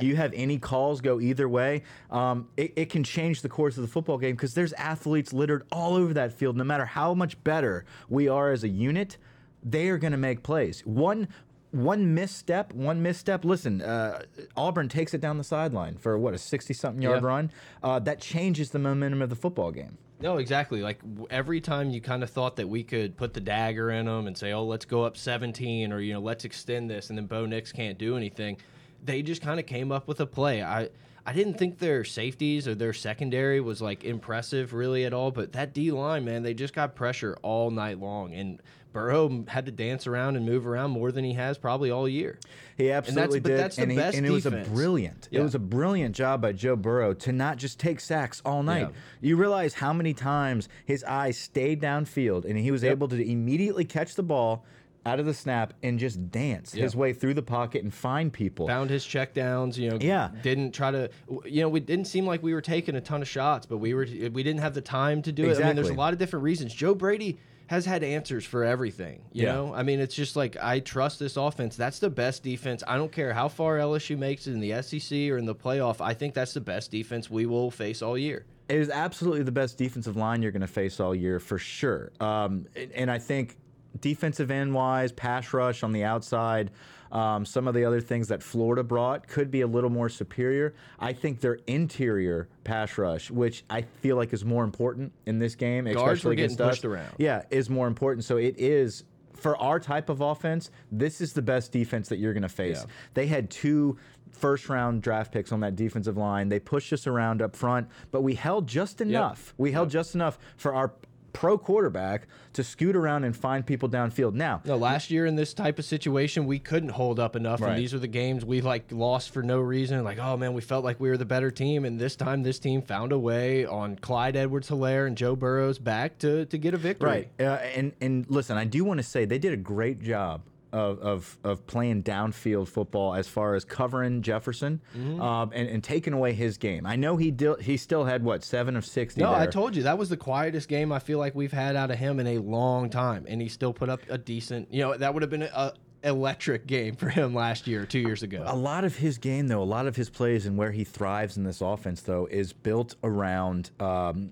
You 0.02 0.16
have 0.16 0.34
any 0.34 0.58
calls 0.60 1.02
go 1.02 1.20
either 1.20 1.48
way, 1.48 1.84
um, 2.12 2.48
it, 2.58 2.74
it 2.76 2.90
can 2.90 3.04
change 3.04 3.42
the 3.42 3.50
course 3.50 3.78
of 3.78 3.82
the 3.82 3.88
football 3.88 4.18
game 4.18 4.36
because 4.36 4.54
there's 4.54 4.74
athletes 4.74 5.34
littered 5.34 5.64
all 5.72 5.96
over 5.96 6.14
that 6.14 6.32
field. 6.34 6.58
No 6.58 6.64
matter 6.64 6.86
how 6.86 7.14
much 7.14 7.42
better 7.44 7.86
we 8.10 8.28
are 8.28 8.52
as 8.52 8.64
a 8.64 8.70
unit, 8.70 9.18
they 9.64 9.90
are 9.90 9.98
going 9.98 10.12
to 10.12 10.18
make 10.18 10.44
plays. 10.44 10.82
One 10.86 11.28
one 11.72 12.14
misstep, 12.14 12.72
one 12.74 13.02
misstep. 13.02 13.44
Listen, 13.44 13.82
uh, 13.82 14.22
Auburn 14.56 14.88
takes 14.88 15.14
it 15.14 15.20
down 15.20 15.38
the 15.38 15.44
sideline 15.44 15.98
for 15.98 16.18
what 16.18 16.34
a 16.34 16.38
sixty-something 16.38 17.02
yard 17.02 17.22
Yeah. 17.22 17.28
run. 17.28 17.52
Uh, 17.84 18.00
that 18.00 18.22
changes 18.22 18.70
the 18.70 18.80
momentum 18.80 19.22
of 19.22 19.30
the 19.30 19.36
football 19.36 19.72
game. 19.72 19.98
No, 20.22 20.38
exactly. 20.38 20.82
Like 20.82 21.00
every 21.30 21.60
time 21.60 21.90
you 21.90 22.00
kind 22.00 22.24
of 22.24 22.30
thought 22.30 22.56
that 22.56 22.70
we 22.70 22.84
could 22.84 23.18
put 23.18 23.34
the 23.34 23.42
dagger 23.42 23.92
in 23.92 24.06
them 24.06 24.28
and 24.28 24.38
say, 24.38 24.54
"Oh, 24.54 24.64
let's 24.64 24.86
go 24.86 25.04
up 25.04 25.18
17," 25.18 25.92
or 25.92 26.00
you 26.00 26.14
know, 26.14 26.22
"Let's 26.22 26.46
extend 26.46 26.90
this," 26.90 27.10
and 27.10 27.18
then 27.18 27.26
Bo 27.26 27.46
Nix 27.46 27.74
can't 27.74 27.98
do 27.98 28.16
anything. 28.16 28.58
They 29.06 29.22
just 29.22 29.42
kind 29.42 29.60
of 29.60 29.66
came 29.66 29.92
up 29.92 30.08
with 30.08 30.20
a 30.20 30.26
play. 30.26 30.64
I 30.64 30.90
I 31.26 31.34
didn't 31.34 31.56
think 31.56 31.80
their 31.80 32.04
safeties 32.04 32.68
or 32.68 32.76
their 32.76 32.94
secondary 32.94 33.60
was 33.60 33.82
like 33.82 34.04
impressive 34.04 34.74
really 34.74 35.06
at 35.06 35.14
all, 35.14 35.32
but 35.32 35.54
that 35.54 35.74
D 35.74 35.92
line, 35.92 36.24
man, 36.26 36.44
they 36.44 36.54
just 36.54 36.74
got 36.74 36.96
pressure 36.96 37.36
all 37.42 37.72
night 37.72 38.00
long, 38.00 38.34
and 38.34 38.62
Burrow 38.94 39.44
had 39.48 39.66
to 39.66 39.74
dance 39.74 40.08
around 40.08 40.38
and 40.38 40.46
move 40.46 40.66
around 40.66 40.92
more 40.92 41.12
than 41.12 41.26
he 41.26 41.34
has 41.34 41.58
probably 41.58 41.92
all 41.92 42.08
year. 42.08 42.40
He 42.78 42.92
absolutely 42.92 43.42
but 43.42 43.50
did, 43.50 43.60
that's 43.60 43.76
the 43.76 43.82
and, 43.82 43.92
he- 43.92 43.98
best 43.98 44.18
and 44.18 44.26
it 44.26 44.30
was 44.30 44.46
a 44.46 44.52
brilliant. 44.52 45.28
It 45.32 45.42
was 45.42 45.54
a 45.56 45.60
brilliant 45.60 46.16
job 46.16 46.42
by 46.42 46.54
Joe 46.54 46.76
Burrow 46.78 47.14
to 47.16 47.32
not 47.34 47.58
just 47.58 47.80
take 47.80 48.00
sacks 48.00 48.42
all 48.46 48.64
night. 48.64 48.88
Yeah. 48.88 48.96
You 49.20 49.36
realize 49.36 49.74
how 49.74 49.92
many 49.92 50.14
times 50.14 50.70
his 50.86 51.04
eyes 51.04 51.38
stayed 51.38 51.82
downfield, 51.82 52.46
and 52.46 52.58
he 52.58 52.72
was 52.72 52.84
able 52.84 53.08
to 53.10 53.22
immediately 53.22 53.84
catch 53.84 54.16
the 54.16 54.24
ball 54.24 54.64
out 55.06 55.20
of 55.20 55.26
the 55.26 55.34
snap 55.34 55.74
and 55.84 56.00
just 56.00 56.32
dance 56.32 56.72
his 56.74 56.96
way 56.96 57.14
through 57.14 57.36
the 57.36 57.42
pocket 57.44 57.84
and 57.84 57.94
find 57.94 58.34
people. 58.34 58.68
found 58.68 58.90
his 58.90 59.04
checkdowns. 59.06 59.78
You 59.78 59.92
know, 59.92 59.98
Yeah. 60.02 60.32
didn't 60.42 60.72
try 60.72 60.92
to. 60.92 61.10
You 61.46 61.62
know, 61.62 61.70
we 61.70 61.80
didn't 61.80 62.06
seem 62.06 62.26
like 62.26 62.42
we 62.42 62.54
were 62.54 62.62
taking 62.62 62.96
a 62.96 63.02
ton 63.02 63.22
of 63.22 63.28
shots, 63.28 63.66
but 63.66 63.78
we 63.78 63.94
were. 63.94 64.06
We 64.06 64.44
didn't 64.44 64.60
have 64.62 64.74
the 64.74 64.82
time 64.82 65.22
to 65.24 65.32
do 65.32 65.50
it. 65.50 65.60
I 65.62 65.68
mean, 65.68 65.76
there's 65.76 65.90
a 65.90 65.94
lot 65.94 66.14
of 66.14 66.20
different 66.20 66.44
reasons. 66.44 66.74
Joe 66.74 66.96
Brady 66.96 67.38
has 67.68 67.86
had 67.86 68.04
answers 68.04 68.46
for 68.46 68.64
everything. 68.64 69.22
You 69.34 69.44
Yeah. 69.46 69.54
know, 69.56 69.74
I 69.74 69.82
mean, 69.84 70.00
it's 70.00 70.14
just 70.14 70.36
like 70.36 70.56
I 70.62 70.80
trust 70.80 71.18
this 71.20 71.36
offense. 71.36 71.76
That's 71.76 71.98
the 72.00 72.12
best 72.12 72.44
defense. 72.44 72.84
I 72.88 72.96
don't 72.98 73.12
care 73.12 73.34
how 73.34 73.48
far 73.48 73.78
LSU 73.80 74.18
makes 74.18 74.46
it 74.48 74.54
in 74.54 74.60
the 74.60 74.72
SEC 74.74 75.32
or 75.32 75.38
in 75.38 75.46
the 75.46 75.56
playoff. 75.56 76.00
I 76.00 76.14
think 76.14 76.36
that's 76.36 76.54
the 76.54 76.62
best 76.62 76.92
defense 76.92 77.30
we 77.30 77.46
will 77.48 77.72
face 77.72 78.02
all 78.04 78.18
year. 78.20 78.46
It 78.70 78.78
is 78.78 78.90
absolutely 78.92 79.44
the 79.44 79.52
best 79.52 79.78
defensive 79.80 80.16
line 80.16 80.42
you're 80.44 80.52
going 80.52 80.62
to 80.62 80.68
face 80.68 81.00
all 81.00 81.14
year 81.16 81.40
for 81.40 81.58
sure. 81.60 82.12
Um, 82.20 82.66
and- 82.76 82.92
and 82.94 83.12
I 83.12 83.18
think 83.20 83.58
defensive 84.02 84.52
end 84.52 84.74
wise, 84.74 85.12
pass 85.12 85.54
rush 85.54 85.84
on 85.84 85.92
the 85.92 86.04
outside, 86.04 86.72
um, 87.12 87.46
some 87.46 87.68
of 87.68 87.74
the 87.74 87.86
other 87.86 88.02
things 88.02 88.28
that 88.28 88.44
Florida 88.44 88.84
brought 88.84 89.28
could 89.28 89.50
be 89.52 89.62
a 89.62 89.68
little 89.68 89.90
more 89.90 90.10
superior. 90.10 90.74
I 91.00 91.14
think 91.14 91.40
their 91.40 91.60
interior 91.68 92.50
pass 92.64 92.98
rush, 92.98 93.32
which 93.32 93.64
I 93.70 93.84
feel 93.84 94.16
like 94.18 94.34
is 94.34 94.44
more 94.44 94.64
important 94.64 95.14
in 95.26 95.40
this 95.40 95.56
game, 95.56 95.86
Guards 95.86 95.98
especially 95.98 96.30
were 96.30 96.36
getting 96.36 96.46
against 96.46 96.62
us, 96.62 96.70
pushed 96.72 96.86
around. 96.86 97.14
Yeah, 97.18 97.44
is 97.50 97.70
more 97.70 97.88
important. 97.88 98.26
So 98.26 98.38
it 98.38 98.56
is. 98.58 99.04
For 99.36 99.58
our 99.58 99.82
type 99.82 100.10
of 100.10 100.22
offense, 100.22 100.72
this 100.94 101.20
is 101.20 101.34
the 101.34 101.42
best 101.42 101.74
defense 101.74 102.08
that 102.08 102.20
you're 102.20 102.32
going 102.32 102.44
to 102.44 102.50
face. 102.50 102.80
Yeah. 102.80 102.92
They 103.16 103.28
had 103.28 103.50
two 103.50 103.98
first 104.32 104.70
round 104.70 105.02
draft 105.02 105.32
picks 105.32 105.52
on 105.52 105.60
that 105.60 105.76
defensive 105.76 106.18
line. 106.18 106.50
They 106.50 106.60
pushed 106.60 106.94
us 106.94 107.06
around 107.06 107.42
up 107.42 107.56
front, 107.56 107.88
but 108.12 108.22
we 108.22 108.36
held 108.36 108.66
just 108.66 109.02
enough. 109.02 109.54
We 109.58 109.72
held 109.74 109.90
just 109.90 110.16
enough 110.16 110.40
for 110.58 110.74
our 110.74 110.94
pro 111.36 111.58
quarterback 111.58 112.28
to 112.54 112.64
scoot 112.64 112.96
around 112.96 113.26
and 113.26 113.36
find 113.36 113.66
people 113.66 113.90
downfield. 113.90 114.34
Now, 114.34 114.62
No, 114.66 114.78
last 114.78 115.12
year 115.12 115.26
in 115.26 115.36
this 115.36 115.54
type 115.54 115.78
of 115.78 115.86
situation, 115.86 116.46
we 116.46 116.58
couldn't 116.58 116.90
hold 116.90 117.20
up 117.20 117.36
enough, 117.36 117.62
Right. 117.62 117.72
and 117.72 117.80
these 117.80 117.94
were 117.94 118.00
the 118.00 118.08
games 118.08 118.46
we 118.46 118.62
like 118.62 118.86
lost 118.92 119.32
for 119.32 119.44
no 119.44 119.60
reason. 119.60 120.04
Like, 120.04 120.18
oh 120.20 120.38
man, 120.38 120.54
we 120.54 120.62
felt 120.62 120.84
like 120.86 121.00
we 121.00 121.10
were 121.10 121.18
the 121.18 121.26
better 121.26 121.52
team, 121.52 121.86
and 121.86 122.00
this 122.00 122.16
time 122.16 122.44
this 122.44 122.58
team 122.60 122.82
found 122.82 123.12
a 123.12 123.20
way 123.20 123.66
on 123.66 123.98
Clyde 123.98 124.36
Edwards-Helaire 124.36 125.06
and 125.08 125.18
Joe 125.18 125.36
Burrow's 125.36 125.78
back 125.80 126.18
to 126.20 126.46
to 126.46 126.58
get 126.58 126.74
a 126.74 126.78
victory. 126.78 127.10
Right. 127.10 127.30
Uh, 127.40 127.60
and 127.76 127.92
and 128.02 128.26
listen, 128.30 128.58
I 128.58 128.66
do 128.66 128.84
want 128.86 128.98
to 129.00 129.04
say 129.04 129.26
they 129.26 129.40
did 129.40 129.54
a 129.54 129.58
great 129.58 130.02
job 130.02 130.42
of, 130.76 131.00
of, 131.00 131.38
of 131.44 131.66
playing 131.68 132.04
downfield 132.04 132.68
football 132.68 133.16
as 133.16 133.28
far 133.28 133.56
as 133.56 133.64
covering 133.64 134.22
Jefferson 134.22 134.82
Mm-hmm. 134.96 135.22
um, 135.22 135.52
and, 135.54 135.68
and 135.70 135.84
taking 135.84 136.14
away 136.14 136.34
his 136.34 136.58
game. 136.58 136.86
I 136.86 136.96
know 136.96 137.18
he 137.18 137.32
did, 137.32 137.62
he 137.62 137.78
still 137.78 138.04
had 138.06 138.24
what 138.24 138.44
seven 138.44 138.76
of 138.76 138.86
sixty. 138.86 139.22
No, 139.22 139.34
I 139.34 139.48
told 139.48 139.76
you 139.76 139.84
that 139.84 139.98
was 139.98 140.10
the 140.10 140.18
quietest 140.18 140.68
game 140.68 140.92
I 140.92 141.00
feel 141.00 141.18
like 141.20 141.34
we've 141.34 141.52
had 141.52 141.76
out 141.76 141.92
of 141.92 141.98
him 141.98 142.20
in 142.20 142.28
a 142.28 142.38
long 142.40 142.90
time, 142.90 143.26
and 143.28 143.42
he 143.42 143.48
still 143.48 143.74
put 143.74 143.90
up 143.90 144.02
a 144.10 144.18
decent. 144.18 144.72
You 144.74 144.82
know, 144.82 144.98
that 144.98 145.14
would 145.14 145.24
have 145.24 145.30
been 145.30 145.44
a, 145.44 145.52
a 145.54 145.74
electric 146.04 146.68
game 146.68 146.96
for 146.96 147.10
him 147.10 147.34
last 147.34 147.66
year, 147.68 147.86
two 147.86 148.00
years 148.00 148.22
ago. 148.22 148.44
A 148.46 148.56
lot 148.56 148.84
of 148.86 148.96
his 148.96 149.18
game, 149.18 149.48
though, 149.48 149.62
a 149.62 149.64
lot 149.64 149.88
of 149.88 149.96
his 149.96 150.10
plays 150.10 150.46
and 150.46 150.58
where 150.58 150.72
he 150.72 150.84
thrives 150.84 151.38
in 151.38 151.44
this 151.44 151.62
offense, 151.62 152.02
though, 152.02 152.28
is 152.30 152.54
built 152.54 152.96
around 153.04 153.72
um, 153.80 154.32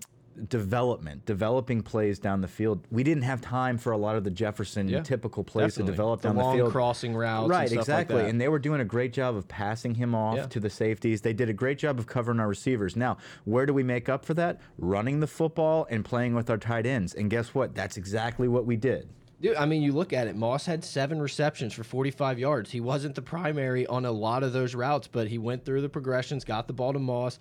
development, 0.50 1.26
developing 1.26 1.82
plays 1.82 2.20
down 2.20 2.42
the 2.42 2.48
field. 2.48 2.86
We 2.92 3.04
didn't 3.04 3.24
have 3.24 3.42
time 3.42 3.78
for 3.78 3.92
a 3.92 3.98
lot 3.98 4.16
of 4.16 4.24
the 4.24 4.32
Jefferson 4.32 4.88
Yeah, 4.88 5.02
typical 5.02 5.44
plays 5.44 5.74
definitely. 5.74 5.92
to 5.92 5.92
develop 5.92 6.22
The 6.22 6.30
down 6.30 6.36
long 6.38 6.58
the 6.58 6.64
field. 6.64 6.72
crossing 6.72 7.16
routes 7.16 7.44
and 7.44 7.50
right? 7.52 7.70
like 7.70 7.80
exactly. 7.80 8.18
that. 8.22 8.30
and 8.30 8.40
they 8.40 8.48
were 8.48 8.60
doing 8.60 8.82
a 8.82 8.86
great 8.86 9.14
job 9.14 9.36
of 9.36 9.48
passing 9.48 9.96
him 9.96 10.16
off 10.16 10.36
Yeah. 10.38 10.46
to 10.48 10.60
the 10.60 10.70
safeties. 10.70 11.22
They 11.22 11.34
did 11.34 11.50
a 11.50 11.54
great 11.54 11.78
job 11.78 12.00
of 12.00 12.08
covering 12.08 12.40
our 12.40 12.48
receivers. 12.48 12.96
Now, 12.96 13.18
where 13.46 13.66
do 13.66 13.74
we 13.74 13.84
make 13.84 14.10
up 14.10 14.26
for 14.26 14.34
that? 14.36 14.60
Running 14.78 15.20
the 15.20 15.28
football 15.28 15.88
and 15.90 16.04
playing 16.06 16.36
with 16.36 16.50
our 16.50 16.58
tight 16.58 16.86
ends. 16.86 17.14
And 17.14 17.30
guess 17.30 17.54
what? 17.54 17.76
That's 17.76 17.98
exactly 17.98 18.48
what 18.48 18.66
we 18.66 18.76
did. 18.76 19.10
Dude, 19.42 19.58
I 19.58 19.66
mean, 19.66 19.82
you 19.82 19.92
look 19.92 20.14
at 20.14 20.28
it. 20.28 20.38
Moss 20.38 20.66
had 20.66 20.86
seven 20.86 21.22
receptions 21.22 21.74
for 21.74 21.84
45 21.84 22.40
yards. 22.40 22.72
He 22.72 22.80
wasn't 22.80 23.16
the 23.16 23.22
primary 23.22 23.86
on 23.88 24.06
a 24.06 24.12
lot 24.12 24.42
of 24.42 24.54
those 24.54 24.74
routes, 24.74 25.10
but 25.12 25.28
he 25.28 25.38
went 25.38 25.66
through 25.66 25.82
the 25.82 25.90
progressions, 25.90 26.46
got 26.46 26.68
the 26.68 26.74
ball 26.74 26.94
to 26.94 27.00
Moss. 27.00 27.40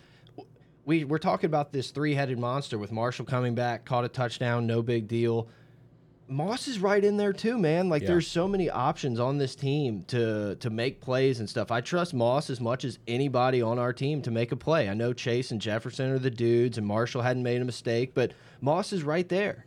We 0.84 1.04
we're 1.04 1.18
talking 1.18 1.46
about 1.46 1.72
this 1.72 1.90
three-headed 1.90 2.38
monster 2.38 2.78
with 2.78 2.90
Marshall 2.92 3.24
coming 3.24 3.54
back, 3.54 3.84
caught 3.84 4.04
a 4.04 4.08
touchdown, 4.08 4.66
no 4.66 4.82
big 4.82 5.06
deal. 5.06 5.48
Moss 6.28 6.66
is 6.66 6.78
right 6.78 7.04
in 7.04 7.16
there 7.18 7.32
too, 7.32 7.58
man. 7.58 7.88
Like 7.88 8.02
Yeah. 8.02 8.08
there's 8.08 8.26
so 8.26 8.48
many 8.48 8.70
options 8.70 9.20
on 9.20 9.38
this 9.38 9.54
team 9.54 10.04
to 10.08 10.56
to 10.56 10.70
make 10.70 11.00
plays 11.00 11.40
and 11.40 11.48
stuff. 11.48 11.70
I 11.70 11.80
trust 11.82 12.14
Moss 12.14 12.48
as 12.50 12.60
much 12.60 12.84
as 12.84 12.98
anybody 13.06 13.60
on 13.62 13.78
our 13.78 13.92
team 13.92 14.22
to 14.22 14.30
make 14.30 14.50
a 14.50 14.56
play. 14.56 14.88
I 14.88 14.94
know 14.94 15.12
Chase 15.12 15.50
and 15.50 15.60
Jefferson 15.60 16.10
are 16.10 16.18
the 16.18 16.30
dudes, 16.30 16.78
and 16.78 16.86
Marshall 16.86 17.22
hadn't 17.22 17.42
made 17.42 17.60
a 17.60 17.64
mistake, 17.64 18.12
but 18.14 18.32
Moss 18.60 18.92
is 18.92 19.02
right 19.02 19.28
there. 19.28 19.66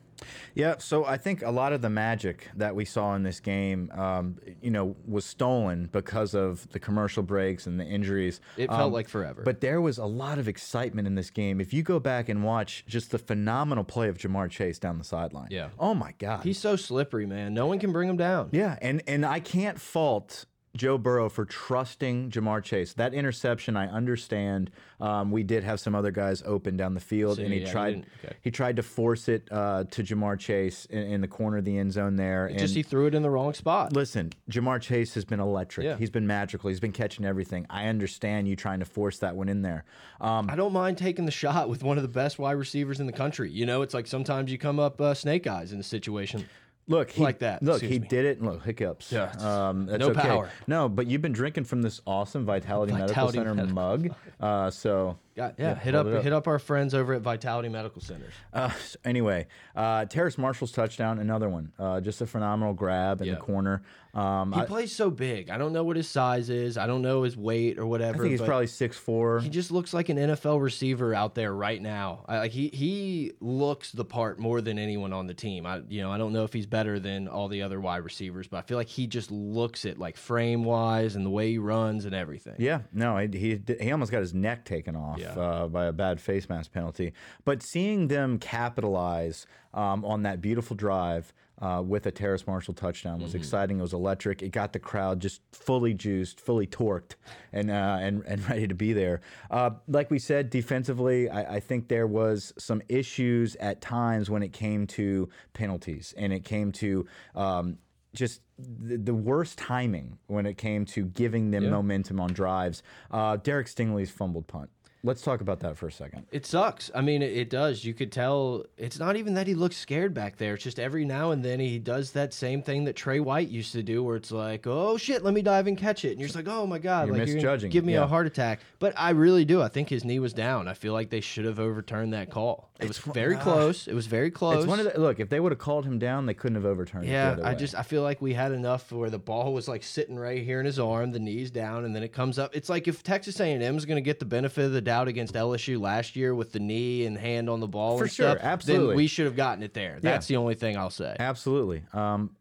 Yeah, 0.54 0.76
so 0.78 1.04
I 1.06 1.18
think 1.18 1.42
a 1.44 1.52
lot 1.52 1.74
of 1.74 1.82
the 1.82 1.90
magic 1.90 2.50
that 2.56 2.76
we 2.76 2.86
saw 2.86 3.16
in 3.16 3.24
this 3.24 3.40
game, 3.40 3.92
um, 3.94 4.38
you 4.62 4.72
know, 4.72 4.96
was 5.06 5.26
stolen 5.26 5.90
because 5.92 6.34
of 6.34 6.70
the 6.72 6.80
commercial 6.80 7.24
breaks 7.24 7.68
and 7.68 7.80
the 7.80 7.84
injuries. 7.86 8.40
It 8.58 8.68
felt 8.70 8.82
Um, 8.82 8.92
like 8.94 9.10
forever. 9.10 9.42
But 9.44 9.62
there 9.62 9.82
was 9.82 9.98
a 9.98 10.06
lot 10.06 10.38
of 10.38 10.48
excitement 10.48 11.08
in 11.08 11.16
this 11.16 11.30
game. 11.30 11.60
If 11.60 11.74
you 11.74 11.84
go 11.84 12.00
back 12.00 12.30
and 12.30 12.44
watch 12.44 12.86
just 12.88 13.12
the 13.12 13.18
phenomenal 13.20 13.84
play 13.84 14.08
of 14.08 14.18
Ja'Marr 14.18 14.50
Chase 14.50 14.80
down 14.80 14.98
the 14.98 15.04
sideline. 15.04 15.48
Yeah. 15.52 15.70
Oh 15.78 15.94
my 15.94 16.14
God. 16.18 16.44
He's 16.44 16.60
so 16.60 16.76
slippery, 16.76 17.26
man. 17.26 17.54
No 17.54 17.66
one 17.68 17.80
can 17.80 17.92
bring 17.92 18.08
him 18.10 18.18
down. 18.18 18.50
Yeah, 18.52 18.78
and 18.82 19.02
and 19.08 19.26
I 19.26 19.40
can't 19.40 19.80
fault 19.80 20.46
Joe 20.76 20.98
Burrow 20.98 21.30
for 21.30 21.46
trusting 21.46 22.32
Ja'Marr 22.32 22.62
Chase. 22.64 22.94
That 22.94 23.14
interception, 23.14 23.78
I 23.78 23.88
understand. 23.88 24.72
Um, 25.00 25.32
we 25.32 25.44
did 25.44 25.64
have 25.64 25.80
some 25.80 25.96
other 25.96 26.12
guys 26.12 26.44
open 26.46 26.76
down 26.78 26.94
the 26.94 27.00
field, 27.00 27.38
So, 27.38 27.44
and 27.44 27.54
he 27.54 27.62
yeah, 27.62 27.72
tried 27.72 27.92
didn't- 27.92 28.06
okay. 28.24 28.36
he 28.42 28.52
tried 28.52 28.76
to 28.76 28.84
force 28.84 29.28
it 29.30 29.48
uh, 29.52 29.86
to 29.92 30.04
Ja'Marr 30.04 30.38
Chase 30.40 30.86
in, 30.86 31.00
in 31.00 31.22
the 31.22 31.28
corner 31.28 31.58
of 31.58 31.66
the 31.66 31.78
end 31.78 31.94
zone 31.94 32.16
there. 32.18 32.48
and 32.48 32.60
Just 32.60 32.76
he 32.76 32.84
threw 32.84 33.06
it 33.08 33.16
in 33.16 33.22
the 33.22 33.30
wrong 33.30 33.54
spot. 33.54 33.94
listen, 33.94 34.32
Ja'Marr 34.52 34.82
Chase 34.82 35.14
has 35.16 35.24
been 35.26 35.40
electric. 35.40 35.86
Yeah. 35.86 35.98
He's 35.98 36.10
been 36.10 36.28
magical. 36.28 36.70
He's 36.70 36.80
been 36.80 36.92
catching 36.92 37.26
everything. 37.26 37.66
I 37.70 37.88
understand 37.88 38.48
you 38.48 38.56
trying 38.56 38.80
to 38.80 38.86
force 38.86 39.20
that 39.20 39.36
one 39.36 39.50
in 39.50 39.62
there. 39.62 39.86
Um, 40.22 40.50
I 40.50 40.56
don't 40.56 40.74
mind 40.74 40.98
taking 40.98 41.26
the 41.26 41.32
shot 41.32 41.70
with 41.70 41.84
one 41.84 41.98
of 41.98 42.04
the 42.04 42.10
best 42.10 42.38
wide 42.40 42.54
receivers 42.54 43.00
in 43.00 43.06
the 43.06 43.14
country. 43.14 43.50
You 43.52 43.66
know, 43.66 43.82
it's 43.82 43.94
like 43.94 44.08
sometimes 44.08 44.52
you 44.52 44.58
come 44.58 44.80
up 44.80 45.00
uh, 45.00 45.14
snake 45.14 45.48
eyes 45.48 45.72
in 45.74 45.80
a 45.80 45.84
situation. 45.84 46.46
Look, 46.88 47.10
he, 47.12 47.24
Like 47.24 47.40
that, 47.40 47.64
Look, 47.64 47.78
excuse 47.78 47.92
he 47.94 48.00
me. 48.00 48.08
did 48.08 48.26
it. 48.26 48.38
and 48.40 48.48
Look, 48.48 48.64
hiccups. 48.64 49.12
Yeah, 49.12 49.32
um, 49.40 49.88
that's 49.88 50.00
no 50.00 50.10
okay. 50.10 50.22
power. 50.22 50.50
No, 50.68 50.88
but 50.88 51.08
you've 51.08 51.22
been 51.22 51.32
drinking 51.34 51.64
from 51.64 51.82
this 51.82 52.00
awesome 52.06 52.46
Vitality, 52.46 52.94
Medical 52.94 53.32
Center 53.32 53.56
Medical. 53.56 53.74
mug. 53.76 54.10
Uh, 54.40 54.70
so 54.70 55.18
Got, 55.36 55.56
yeah, 55.60 55.76
hit 55.76 55.96
up, 55.96 56.08
up. 56.08 56.24
hit 56.24 56.32
up 56.32 56.48
our 56.48 56.60
friends 56.60 56.94
over 56.94 57.14
at 57.14 57.22
Vitality 57.22 57.68
Medical 57.68 58.02
Centers. 58.02 58.34
Uh, 58.54 58.70
s- 58.72 58.96
anyway, 59.06 59.48
uh, 59.76 60.06
Terrace 60.06 60.38
Marshall's 60.38 60.72
touchdown, 60.72 61.20
another 61.20 61.50
one. 61.50 61.74
Uh, 61.78 62.00
just 62.00 62.22
a 62.22 62.26
phenomenal 62.26 62.74
grab 62.74 63.20
in 63.22 63.28
Yeah. 63.28 63.34
the 63.36 63.40
corner. 63.42 63.84
Um, 64.14 64.54
He 64.54 64.62
I, 64.62 64.66
plays 64.66 64.96
so 64.96 65.10
big. 65.10 65.50
I 65.50 65.58
don't 65.58 65.74
know 65.74 65.84
what 65.84 65.98
his 65.98 66.08
size 66.08 66.50
is. 66.50 66.78
I 66.78 66.88
don't 66.88 67.02
know 67.02 67.24
his 67.24 67.36
weight 67.36 67.78
or 67.78 67.86
whatever. 67.86 68.16
I 68.16 68.20
think 68.20 68.32
he's 68.32 68.42
probably 68.42 68.68
six 68.68 68.96
four. 68.96 69.42
he 69.42 69.50
just 69.50 69.72
looks 69.72 69.94
like 69.94 70.08
an 70.08 70.16
NFL 70.18 70.62
receiver 70.62 71.14
out 71.14 71.36
there 71.36 71.54
right 71.54 71.82
now. 71.82 72.24
I, 72.30 72.38
like 72.38 72.52
he 72.52 72.70
he 72.70 73.34
looks 73.42 73.92
the 73.92 74.06
part 74.06 74.40
more 74.40 74.62
than 74.62 74.80
anyone 74.80 75.12
on 75.12 75.28
the 75.28 75.34
team. 75.34 75.66
I 75.66 75.82
you 75.90 76.02
know 76.02 76.14
I 76.14 76.18
don't 76.18 76.32
know 76.32 76.46
if 76.46 76.54
he's 76.54 76.66
better 76.66 76.98
than 76.98 77.28
all 77.28 77.50
the 77.50 77.62
other 77.62 77.82
wide 77.82 78.06
receivers, 78.06 78.48
but 78.48 78.56
I 78.56 78.62
feel 78.62 78.78
like 78.78 78.88
he 78.88 79.06
just 79.06 79.32
looks 79.32 79.84
it 79.84 80.00
like 80.00 80.16
frame 80.16 80.64
wise 80.64 81.18
and 81.18 81.26
the 81.26 81.30
way 81.30 81.50
he 81.52 81.58
runs 81.58 82.06
and 82.06 82.16
everything. 82.16 82.56
Yeah, 82.58 82.84
no, 82.94 83.18
he 83.18 83.28
he, 83.38 83.62
he 83.82 83.92
almost 83.92 84.14
got 84.14 84.22
his 84.22 84.34
neck 84.34 84.64
taken 84.64 84.96
off 84.96 85.18
Yeah. 85.20 85.25
Uh, 85.32 85.68
by 85.68 85.86
a 85.86 85.94
bad 85.94 86.20
face 86.20 86.48
mask 86.50 86.72
penalty. 86.72 87.14
But 87.44 87.64
seeing 87.64 88.08
them 88.08 88.38
capitalize 88.40 89.46
um, 89.74 90.06
on 90.06 90.24
that 90.24 90.42
beautiful 90.42 90.76
drive 90.76 91.34
uh, 91.62 91.82
with 91.86 92.06
a 92.06 92.12
Terrace 92.12 92.46
Marshall 92.46 92.74
touchdown 92.74 93.22
was 93.22 93.34
exciting. 93.34 93.80
It 93.80 93.82
was 93.82 93.94
electric. 93.94 94.42
It 94.42 94.50
got 94.50 94.74
the 94.74 94.80
crowd 94.80 95.22
just 95.22 95.42
fully 95.54 95.94
juiced, 95.94 96.40
fully 96.42 96.68
torqued, 96.68 97.16
and 97.54 97.72
uh, 97.72 97.98
and 98.02 98.24
and 98.26 98.48
ready 98.50 98.68
to 98.68 98.76
be 98.76 98.94
there. 98.94 99.22
Uh, 99.50 99.72
like 99.88 100.12
we 100.12 100.20
said, 100.20 100.50
defensively, 100.50 101.30
I, 101.30 101.56
I 101.56 101.60
think 101.60 101.88
there 101.88 102.08
was 102.08 102.54
some 102.58 102.82
issues 102.90 103.56
at 103.58 103.80
times 103.80 104.30
when 104.30 104.44
it 104.44 104.52
came 104.52 104.86
to 104.88 105.30
penalties 105.54 106.14
and 106.18 106.34
it 106.34 106.44
came 106.44 106.72
to. 106.74 107.06
Um, 107.36 107.78
just 108.14 108.40
the, 108.58 109.14
worst 109.14 109.58
timing 109.58 110.18
when 110.28 110.46
it 110.46 110.58
came 110.58 110.86
to 110.86 111.04
giving 111.04 111.52
them 111.52 111.70
momentum 111.70 112.22
on 112.22 112.32
drives. 112.32 112.82
Uh, 113.12 113.36
Derek 113.36 113.68
Stingley's 113.68 114.10
fumbled 114.10 114.48
punt. 114.48 114.70
Let's 115.06 115.22
talk 115.22 115.42
about 115.42 115.60
that 115.60 115.78
for 115.78 115.88
a 115.88 115.92
second. 115.92 116.26
It 116.32 116.48
sucks. 116.48 116.90
I 116.96 117.02
mean, 117.02 117.22
it, 117.22 117.32
it 117.38 117.50
does. 117.52 117.86
You 117.86 117.94
could 117.94 118.12
tell 118.12 118.66
it's 118.76 118.98
not 118.98 119.16
even 119.16 119.36
that 119.36 119.46
he 119.46 119.54
looks 119.54 119.78
scared 119.78 120.16
back 120.16 120.38
there. 120.38 120.56
It's 120.56 120.64
just 120.64 120.80
every 120.80 121.06
now 121.06 121.30
and 121.30 121.46
then 121.46 121.60
he 121.60 121.78
does 121.78 122.12
that 122.14 122.34
same 122.34 122.64
thing 122.64 122.86
that 122.86 122.96
Trey 122.96 123.20
White 123.20 123.50
used 123.50 123.72
to 123.74 123.84
do, 123.84 124.04
where 124.04 124.16
it's 124.16 124.32
like, 124.32 124.66
"Oh 124.66 124.98
shit, 124.98 125.24
let 125.24 125.36
me 125.36 125.44
dive 125.44 125.68
and 125.68 125.78
catch 125.78 126.06
it," 126.06 126.12
and 126.12 126.20
you're 126.20 126.28
just 126.28 126.36
like, 126.36 126.48
"Oh 126.48 126.66
my 126.66 126.80
god, 126.80 127.08
You're 127.08 127.18
like 127.18 127.28
misjudging 127.28 127.70
give 127.70 127.86
me 127.86 127.94
yeah. 127.94 128.04
a 128.04 128.08
heart 128.08 128.26
attack." 128.26 128.62
But 128.80 128.96
I 128.98 129.12
really 129.12 129.46
do. 129.46 129.62
I 129.62 129.68
think 129.68 129.90
his 129.90 130.04
knee 130.04 130.18
was 130.18 130.34
down. 130.34 130.68
I 130.68 130.74
feel 130.74 130.94
like 130.94 131.12
they 131.12 131.22
should 131.22 131.46
have 131.46 131.60
overturned 131.60 132.14
that 132.14 132.32
call. 132.32 132.72
It 132.80 132.88
was 132.90 132.98
very 132.98 133.38
close. 133.38 133.88
It 133.88 133.94
was 133.94 134.06
very 134.06 134.30
close. 134.30 134.58
It's 134.58 134.68
one 134.68 134.80
of 134.82 134.92
the 134.92 135.00
look. 135.00 135.20
If 135.22 135.30
they 135.30 135.40
would 135.40 135.52
have 135.54 135.60
called 135.60 135.86
him 135.86 135.98
down, 135.98 136.26
they 136.26 136.34
couldn't 136.34 136.56
have 136.56 136.66
overturned 136.66 137.06
it. 137.06 137.10
yeah, 137.10 137.28
the 137.28 137.32
other 137.42 137.46
I 137.46 137.54
way. 137.54 137.60
just 137.60 137.74
I 137.76 137.84
feel 137.84 138.02
like 138.04 138.22
we 138.22 138.34
had 138.34 138.52
enough 138.52 138.92
where 138.92 139.10
the 139.10 139.18
ball 139.18 139.54
was 139.54 139.68
like 139.70 139.82
sitting 139.82 140.18
right 140.18 140.44
here 140.44 140.60
in 140.60 140.66
his 140.66 140.78
arm, 140.78 141.12
the 141.14 141.20
knees 141.20 141.52
down, 141.52 141.86
and 141.86 141.96
then 141.96 142.04
it 142.04 142.12
comes 142.12 142.38
up. 142.38 142.54
It's 142.56 142.68
like 142.68 142.88
if 142.90 143.02
Texas 143.02 143.40
A&M 143.40 143.78
is 143.78 143.86
going 143.86 143.96
to 143.96 144.02
get 144.02 144.20
the 144.20 144.26
benefit 144.26 144.66
of 144.66 144.74
the 144.74 144.82
doubt 144.82 145.08
against 145.08 145.36
LSU 145.36 145.80
last 145.80 146.16
year 146.18 146.36
with 146.36 146.52
the 146.52 146.60
knee 146.60 147.06
and 147.06 147.18
hand 147.18 147.50
on 147.50 147.62
the 147.62 147.68
ball 147.68 147.98
For 147.98 148.04
and 148.06 148.12
sure, 148.14 148.32
stuff, 148.32 148.44
absolutely. 148.44 148.88
then 148.88 148.96
we 148.98 149.08
should 149.08 149.26
have 149.26 149.38
gotten 149.38 149.64
it 149.64 149.74
there. 149.74 150.00
That's 150.02 150.28
the 150.28 150.36
only 150.36 150.56
thing 150.56 150.76
I'll 150.76 150.90
say. 150.90 151.16
absolutely. 151.18 151.84
Um, 151.94 152.32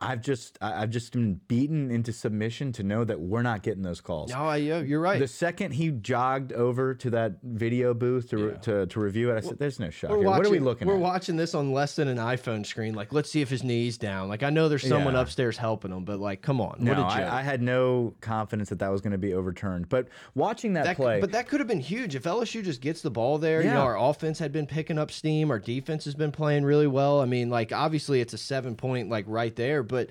I've 0.00 0.20
just 0.22 0.56
I've 0.60 0.90
just 0.90 1.12
been 1.12 1.40
beaten 1.48 1.90
into 1.90 2.12
submission 2.12 2.70
to 2.74 2.84
know 2.84 3.02
that 3.02 3.18
we're 3.20 3.42
not 3.42 3.64
getting 3.64 3.82
those 3.82 4.00
calls. 4.00 4.30
No, 4.30 4.44
I, 4.44 4.56
yeah, 4.58 4.78
you're 4.80 5.00
right. 5.00 5.18
The 5.18 5.26
second 5.26 5.72
he 5.72 5.90
jogged 5.90 6.52
over 6.52 6.94
to 6.94 7.10
that 7.10 7.38
video 7.42 7.94
booth 7.94 8.28
to, 8.30 8.36
re- 8.38 8.54
to, 8.62 8.86
to 8.86 9.00
review 9.00 9.32
it, 9.32 9.36
I 9.36 9.40
said, 9.40 9.58
"There's 9.58 9.80
no 9.80 9.90
shot 9.90 10.10
here. 10.10 10.18
what 10.20 10.38
are 10.38 10.42
we 10.42 10.48
watching- 10.60 10.64
looking 10.64 10.88
We're 10.88 10.94
at?" 10.94 11.00
watching 11.00 11.36
this 11.36 11.52
on 11.54 11.72
less 11.72 11.96
than 11.96 12.06
an 12.06 12.18
iPhone 12.18 12.64
screen. 12.64 12.94
Like, 12.94 13.12
let's 13.12 13.28
see 13.28 13.40
if 13.40 13.50
his 13.50 13.64
knee's 13.64 13.98
down. 13.98 14.28
Like, 14.28 14.44
I 14.44 14.50
know 14.50 14.68
there's 14.68 14.86
someone 14.86 15.14
Yeah. 15.14 15.20
upstairs 15.22 15.56
helping 15.56 15.90
him, 15.90 16.04
but 16.04 16.20
like, 16.20 16.42
come 16.42 16.60
on, 16.60 16.76
no, 16.78 16.92
what 16.92 16.98
a 17.00 17.02
joke. 17.02 17.28
I, 17.32 17.40
I 17.40 17.42
had 17.42 17.60
no 17.60 18.14
confidence 18.20 18.68
that 18.68 18.78
that 18.78 18.92
was 18.92 19.00
going 19.00 19.12
to 19.12 19.18
be 19.18 19.34
overturned. 19.34 19.88
But 19.88 20.06
watching 20.36 20.74
that, 20.74 20.84
That, 20.84 20.96
play, 20.96 21.20
but 21.20 21.32
that 21.32 21.48
could 21.48 21.58
have 21.58 21.66
been 21.66 21.80
huge 21.80 22.14
if 22.14 22.22
LSU 22.22 22.62
just 22.62 22.80
gets 22.80 23.02
the 23.02 23.10
ball 23.10 23.38
there. 23.38 23.62
You 23.62 23.66
Yeah. 23.68 23.74
know, 23.74 23.80
our 23.82 23.98
offense 23.98 24.38
had 24.38 24.52
been 24.52 24.66
picking 24.66 24.96
up 24.96 25.10
steam. 25.10 25.50
Our 25.50 25.58
defense 25.58 26.04
has 26.04 26.14
been 26.14 26.30
playing 26.30 26.64
really 26.64 26.86
well. 26.86 27.20
I 27.20 27.24
mean, 27.24 27.50
like 27.50 27.72
obviously 27.72 28.20
it's 28.20 28.32
a 28.32 28.38
seven 28.38 28.76
point 28.76 29.08
like 29.08 29.24
right 29.26 29.56
there, 29.56 29.82
but 29.88 30.10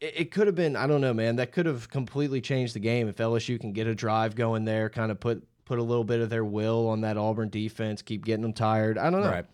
it, 0.00 0.14
it 0.16 0.30
could 0.30 0.46
have 0.46 0.56
been. 0.56 0.76
I 0.76 0.86
don't 0.86 1.00
know, 1.00 1.14
man. 1.14 1.36
That 1.36 1.52
could 1.52 1.66
have 1.66 1.88
completely 1.88 2.40
changed 2.40 2.74
the 2.74 2.80
game 2.80 3.08
if 3.08 3.16
LSU 3.16 3.60
can 3.60 3.72
get 3.72 3.86
a 3.86 3.94
drive 3.94 4.34
going 4.34 4.64
there, 4.64 4.90
kind 4.90 5.10
of 5.10 5.20
put 5.20 5.46
put 5.64 5.78
a 5.78 5.82
little 5.82 6.04
bit 6.04 6.20
of 6.20 6.30
their 6.30 6.44
will 6.44 6.88
on 6.88 7.02
that 7.02 7.16
Auburn 7.16 7.48
defense, 7.48 8.02
keep 8.02 8.24
getting 8.24 8.42
them 8.42 8.52
tired. 8.52 8.98
I 8.98 9.10
don't 9.10 9.20
know. 9.20 9.30
Right. 9.30 9.46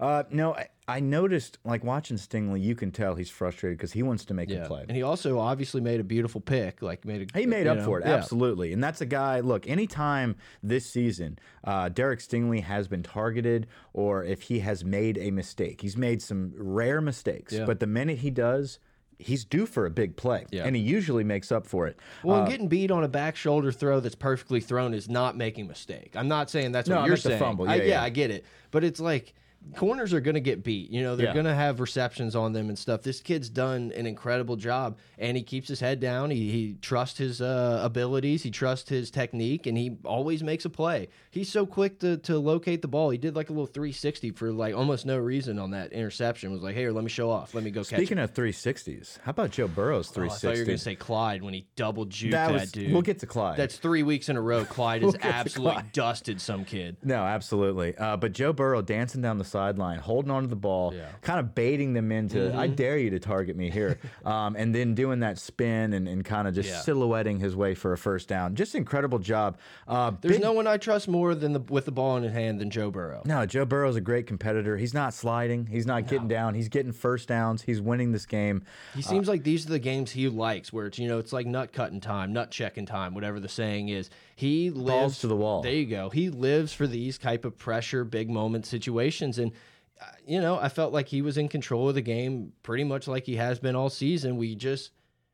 Uh, 0.00 0.22
no, 0.30 0.54
I, 0.54 0.68
I 0.86 1.00
noticed 1.00 1.58
like 1.64 1.84
watching 1.84 2.16
Stingley, 2.16 2.62
you 2.62 2.74
can 2.74 2.92
tell 2.92 3.14
he's 3.14 3.28
frustrated 3.28 3.76
because 3.76 3.92
he 3.92 4.02
wants 4.02 4.24
to 4.26 4.34
make 4.34 4.50
a 4.50 4.64
play. 4.66 4.84
And 4.88 4.96
he 4.96 5.02
also 5.02 5.38
obviously 5.38 5.80
made 5.80 6.00
a 6.00 6.04
beautiful 6.04 6.40
pick. 6.40 6.80
Like 6.80 7.04
made 7.04 7.30
a 7.34 7.38
He 7.38 7.44
made 7.46 7.66
up 7.66 7.78
know, 7.78 7.84
for 7.84 8.00
it, 8.00 8.06
yeah. 8.06 8.14
absolutely. 8.14 8.72
And 8.72 8.82
that's 8.82 9.00
a 9.00 9.06
guy, 9.06 9.40
look, 9.40 9.68
anytime 9.68 10.36
this 10.62 10.86
season, 10.86 11.38
uh, 11.64 11.90
Derek 11.90 12.20
Stingley 12.20 12.62
has 12.62 12.88
been 12.88 13.02
targeted 13.02 13.66
or 13.92 14.24
if 14.24 14.42
he 14.42 14.60
has 14.60 14.84
made 14.84 15.18
a 15.18 15.30
mistake, 15.30 15.82
he's 15.82 15.96
made 15.96 16.22
some 16.22 16.54
rare 16.56 17.00
mistakes. 17.00 17.52
Yeah. 17.52 17.66
But 17.66 17.80
the 17.80 17.86
minute 17.86 18.18
he 18.18 18.30
does, 18.30 18.78
he's 19.18 19.44
due 19.44 19.66
for 19.66 19.84
a 19.86 19.90
big 19.90 20.16
play. 20.16 20.46
Yeah. 20.50 20.64
And 20.64 20.76
he 20.76 20.82
usually 20.82 21.24
makes 21.24 21.50
up 21.50 21.66
for 21.66 21.86
it. 21.86 21.98
Well, 22.22 22.42
Uh, 22.42 22.48
getting 22.48 22.68
beat 22.68 22.90
on 22.90 23.02
a 23.04 23.08
back 23.08 23.34
shoulder 23.36 23.72
throw 23.72 24.00
that's 24.00 24.14
perfectly 24.14 24.60
thrown 24.60 24.94
is 24.94 25.08
not 25.08 25.36
making 25.36 25.64
a 25.66 25.68
mistake. 25.68 26.12
I'm 26.14 26.28
not 26.28 26.50
saying 26.50 26.72
that's 26.72 26.88
No, 26.88 26.96
what 26.96 27.02
you're 27.06 27.10
meant 27.12 27.22
the 27.24 27.28
saying. 27.30 27.40
fumble. 27.40 27.68
I, 27.68 27.76
Yeah, 27.76 27.82
yeah. 27.84 28.02
I 28.02 28.10
get 28.10 28.30
it. 28.30 28.44
But 28.70 28.84
it's 28.84 29.00
like 29.00 29.34
corners 29.76 30.14
are 30.14 30.20
going 30.20 30.34
to 30.34 30.40
get 30.40 30.64
beat. 30.64 30.90
You 30.90 31.02
know, 31.02 31.14
they're 31.16 31.26
Yeah. 31.26 31.32
going 31.34 31.44
to 31.46 31.54
have 31.54 31.78
receptions 31.80 32.34
on 32.34 32.52
them 32.52 32.68
and 32.68 32.78
stuff. 32.78 33.02
This 33.02 33.20
kid's 33.20 33.48
done 33.48 33.92
an 33.94 34.06
incredible 34.06 34.56
job, 34.56 34.96
and 35.18 35.36
he 35.36 35.42
keeps 35.42 35.68
his 35.68 35.78
head 35.80 36.00
down. 36.00 36.30
He, 36.30 36.50
he 36.50 36.76
trusts 36.80 37.18
his 37.18 37.42
uh, 37.42 37.80
abilities, 37.82 38.42
he 38.42 38.50
trusts 38.50 38.88
his 38.88 39.10
technique, 39.10 39.66
and 39.66 39.76
he 39.76 39.96
always 40.04 40.42
makes 40.42 40.64
a 40.64 40.70
play. 40.70 41.08
He's 41.30 41.50
so 41.50 41.66
quick 41.66 41.98
to, 42.00 42.16
to 42.18 42.38
locate 42.38 42.82
the 42.82 42.88
ball. 42.88 43.10
He 43.10 43.18
did 43.18 43.36
like 43.36 43.50
a 43.50 43.52
little 43.52 43.66
360 43.66 44.30
for 44.32 44.52
like 44.52 44.74
almost 44.74 45.04
no 45.06 45.18
reason 45.18 45.58
on 45.58 45.72
that 45.72 45.92
interception. 45.92 46.50
Was 46.50 46.62
like, 46.62 46.74
hey, 46.74 46.88
let 46.90 47.04
me 47.04 47.10
show 47.10 47.30
off. 47.30 47.54
Let 47.54 47.62
me 47.64 47.70
go 47.70 47.80
catch 47.82 47.92
it. 47.92 47.96
Speaking 47.96 48.18
of 48.18 48.32
360s, 48.32 49.18
how 49.22 49.30
about 49.30 49.50
Joe 49.50 49.68
Burrow's 49.68 50.08
Oh, 50.16 50.22
I 50.22 50.28
360? 50.28 50.46
thought 50.46 50.54
you 50.54 50.60
were 50.62 50.66
going 50.66 50.78
to 50.78 50.82
say 50.84 50.94
Clyde 50.94 51.42
when 51.42 51.54
he 51.54 51.66
double 51.76 52.06
juked 52.06 52.30
that 52.30 52.52
that, 52.52 52.72
dude. 52.72 52.92
We'll 52.92 53.02
get 53.02 53.18
to 53.20 53.26
Clyde. 53.26 53.58
That's 53.58 53.76
three 53.76 54.02
weeks 54.02 54.28
in 54.28 54.36
a 54.36 54.40
row. 54.40 54.64
Clyde 54.68 55.02
has 55.02 55.12
get 55.12 55.22
to 55.22 55.28
absolutely 55.28 55.72
Clyde. 55.74 55.92
dusted 55.92 56.40
some 56.40 56.64
kid. 56.64 56.96
No, 57.02 57.22
absolutely. 57.24 57.96
Uh, 57.96 58.16
but 58.16 58.32
Joe 58.32 58.52
Burrow 58.52 58.80
dancing 58.82 59.20
down 59.20 59.38
the 59.38 59.44
sideline, 59.58 59.98
holding 59.98 60.30
onto 60.30 60.48
the 60.48 60.56
ball, 60.56 60.94
Yeah. 60.94 61.00
Mm-hmm. 61.02 61.16
kind 61.22 61.40
of 61.40 61.54
baiting 61.54 61.92
them 61.94 62.12
into, 62.12 62.54
I 62.56 62.68
dare 62.68 62.96
you 62.96 63.10
to 63.10 63.18
target 63.18 63.56
me 63.56 63.70
here. 63.70 63.98
um, 64.24 64.54
and 64.56 64.72
then 64.74 64.94
doing 64.94 65.20
that 65.20 65.38
spin 65.38 65.92
and, 65.92 66.06
and 66.08 66.24
kind 66.24 66.46
of 66.46 66.54
just 66.54 66.68
Yeah. 66.68 66.80
silhouetting 66.80 67.40
his 67.40 67.56
way 67.56 67.74
for 67.74 67.92
a 67.92 67.98
first 67.98 68.28
down. 68.28 68.54
Just 68.54 68.74
incredible 68.74 69.18
job. 69.18 69.58
Uh, 69.88 70.12
There's 70.20 70.34
big- 70.34 70.42
no 70.42 70.52
one 70.52 70.66
I 70.66 70.76
trust 70.76 71.08
more 71.08 71.34
than 71.34 71.52
the 71.54 71.60
with 71.60 71.84
the 71.86 71.90
ball 71.92 72.16
in 72.16 72.22
his 72.22 72.32
hand 72.32 72.60
than 72.60 72.70
Joe 72.70 72.90
Burrow. 72.90 73.22
no, 73.24 73.44
Joe 73.46 73.64
Burrow's 73.64 73.96
a 73.96 74.00
great 74.00 74.26
competitor. 74.26 74.76
He's 74.76 74.94
not 74.94 75.12
sliding. 75.12 75.66
He's 75.66 75.86
not 75.86 76.06
getting 76.06 76.28
down. 76.28 76.54
He's 76.54 76.68
getting 76.68 76.92
first 76.92 77.28
downs. 77.28 77.62
He's 77.62 77.80
winning 77.80 78.12
this 78.12 78.26
game. 78.26 78.62
He 78.94 79.02
seems 79.02 79.26
like 79.28 79.42
these 79.42 79.66
are 79.66 79.70
the 79.70 79.78
games 79.78 80.10
he 80.12 80.28
likes, 80.28 80.72
where 80.72 80.86
it's 80.86 80.98
you 80.98 81.08
know 81.08 81.18
it's 81.18 81.32
like 81.32 81.46
nut 81.46 81.72
cutting 81.72 82.00
time, 82.00 82.32
nut 82.32 82.50
checking 82.50 82.86
time, 82.86 83.14
whatever 83.14 83.40
the 83.40 83.48
saying 83.48 83.88
is. 83.88 84.08
He 84.36 84.70
lives 84.70 85.18
to 85.20 85.26
the 85.26 85.34
wall. 85.34 85.62
There 85.62 85.72
you 85.72 85.86
go. 85.86 86.10
He 86.10 86.30
lives 86.30 86.72
for 86.72 86.86
these 86.86 87.18
type 87.18 87.44
of 87.44 87.58
pressure, 87.58 88.04
big 88.04 88.30
moment 88.30 88.66
situations, 88.66 89.37
and 89.38 89.52
uh, 90.00 90.06
you 90.26 90.40
know 90.40 90.58
I 90.58 90.68
felt 90.68 90.92
like 90.92 91.08
he 91.08 91.22
was 91.22 91.38
in 91.38 91.48
control 91.48 91.88
of 91.88 91.94
the 91.94 92.02
game 92.02 92.52
pretty 92.62 92.84
much 92.84 93.08
like 93.08 93.24
he 93.24 93.36
has 93.36 93.58
been 93.58 93.76
all 93.76 93.90
season. 93.90 94.36
We 94.36 94.54
just 94.54 94.90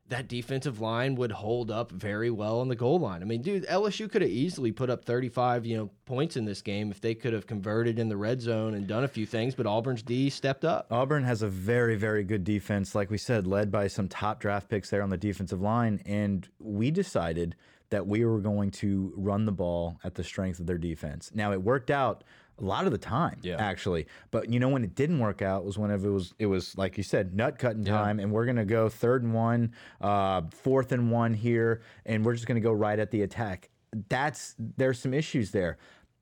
that 0.07 0.27
defensive 0.27 0.79
line 0.79 1.15
would 1.15 1.31
hold 1.31 1.71
up 1.71 1.91
very 1.91 2.29
well 2.29 2.59
on 2.59 2.67
the 2.67 2.75
goal 2.75 2.99
line. 2.99 3.23
I 3.23 3.25
mean, 3.25 3.41
dude, 3.41 3.65
LSU 3.65 4.09
could 4.09 4.21
have 4.21 4.29
easily 4.29 4.71
put 4.71 4.89
up 4.89 5.03
35, 5.03 5.65
you 5.65 5.77
know, 5.77 5.89
points 6.05 6.37
in 6.37 6.45
this 6.45 6.61
game 6.61 6.91
if 6.91 7.01
they 7.01 7.15
could 7.15 7.33
have 7.33 7.47
converted 7.47 7.97
in 7.97 8.07
the 8.07 8.17
red 8.17 8.39
zone 8.39 8.75
and 8.75 8.85
done 8.85 9.03
a 9.03 9.07
few 9.07 9.25
things, 9.25 9.55
but 9.55 9.65
Auburn's 9.65 10.03
D 10.03 10.29
stepped 10.29 10.63
up. 10.63 10.85
Auburn 10.91 11.23
has 11.23 11.41
a 11.41 11.47
very, 11.47 11.95
very 11.95 12.23
good 12.23 12.43
defense, 12.43 12.93
like 12.93 13.09
we 13.09 13.17
said, 13.17 13.47
led 13.47 13.71
by 13.71 13.87
some 13.87 14.07
top 14.07 14.39
draft 14.39 14.69
picks 14.69 14.91
there 14.91 15.01
on 15.01 15.09
the 15.09 15.17
defensive 15.17 15.61
line. 15.61 15.99
And 16.05 16.47
we 16.59 16.91
decided 16.91 17.55
that 17.89 18.05
we 18.07 18.25
were 18.25 18.39
going 18.39 18.71
to 18.71 19.13
run 19.15 19.45
the 19.45 19.51
ball 19.51 19.99
at 20.03 20.15
the 20.15 20.23
strength 20.23 20.59
of 20.59 20.65
their 20.65 20.77
defense. 20.77 21.31
Now, 21.33 21.51
it 21.51 21.61
worked 21.61 21.91
out 21.91 22.23
a 22.59 22.63
lot 22.63 22.85
of 22.85 22.91
the 22.91 22.97
time, 22.97 23.37
Yeah. 23.41 23.55
actually. 23.57 24.07
But 24.31 24.49
you 24.51 24.59
know 24.59 24.69
when 24.69 24.83
it 24.83 24.95
didn't 24.95 25.19
work 25.19 25.41
out 25.41 25.65
was 25.65 25.77
whenever 25.77 26.07
it 26.07 26.11
was 26.13 26.33
it 26.39 26.45
was 26.45 26.77
like 26.77 26.95
you 26.97 27.03
said, 27.03 27.35
nut 27.35 27.59
cutting 27.59 27.83
time, 27.83 28.19
and 28.19 28.31
we're 28.31 28.45
gonna 28.45 28.63
go 28.65 28.87
third 28.87 29.23
and 29.23 29.33
one, 29.33 29.73
uh, 29.99 30.41
fourth 30.51 30.93
and 30.93 31.11
one 31.11 31.33
here, 31.33 31.81
and 32.05 32.23
we're 32.25 32.33
just 32.33 32.47
gonna 32.47 32.61
go 32.61 32.71
right 32.71 32.97
at 32.97 33.11
the 33.11 33.23
attack. 33.23 33.69
That's 34.09 34.55
there's 34.57 34.99
some 34.99 35.13
issues 35.13 35.51
there. 35.51 35.77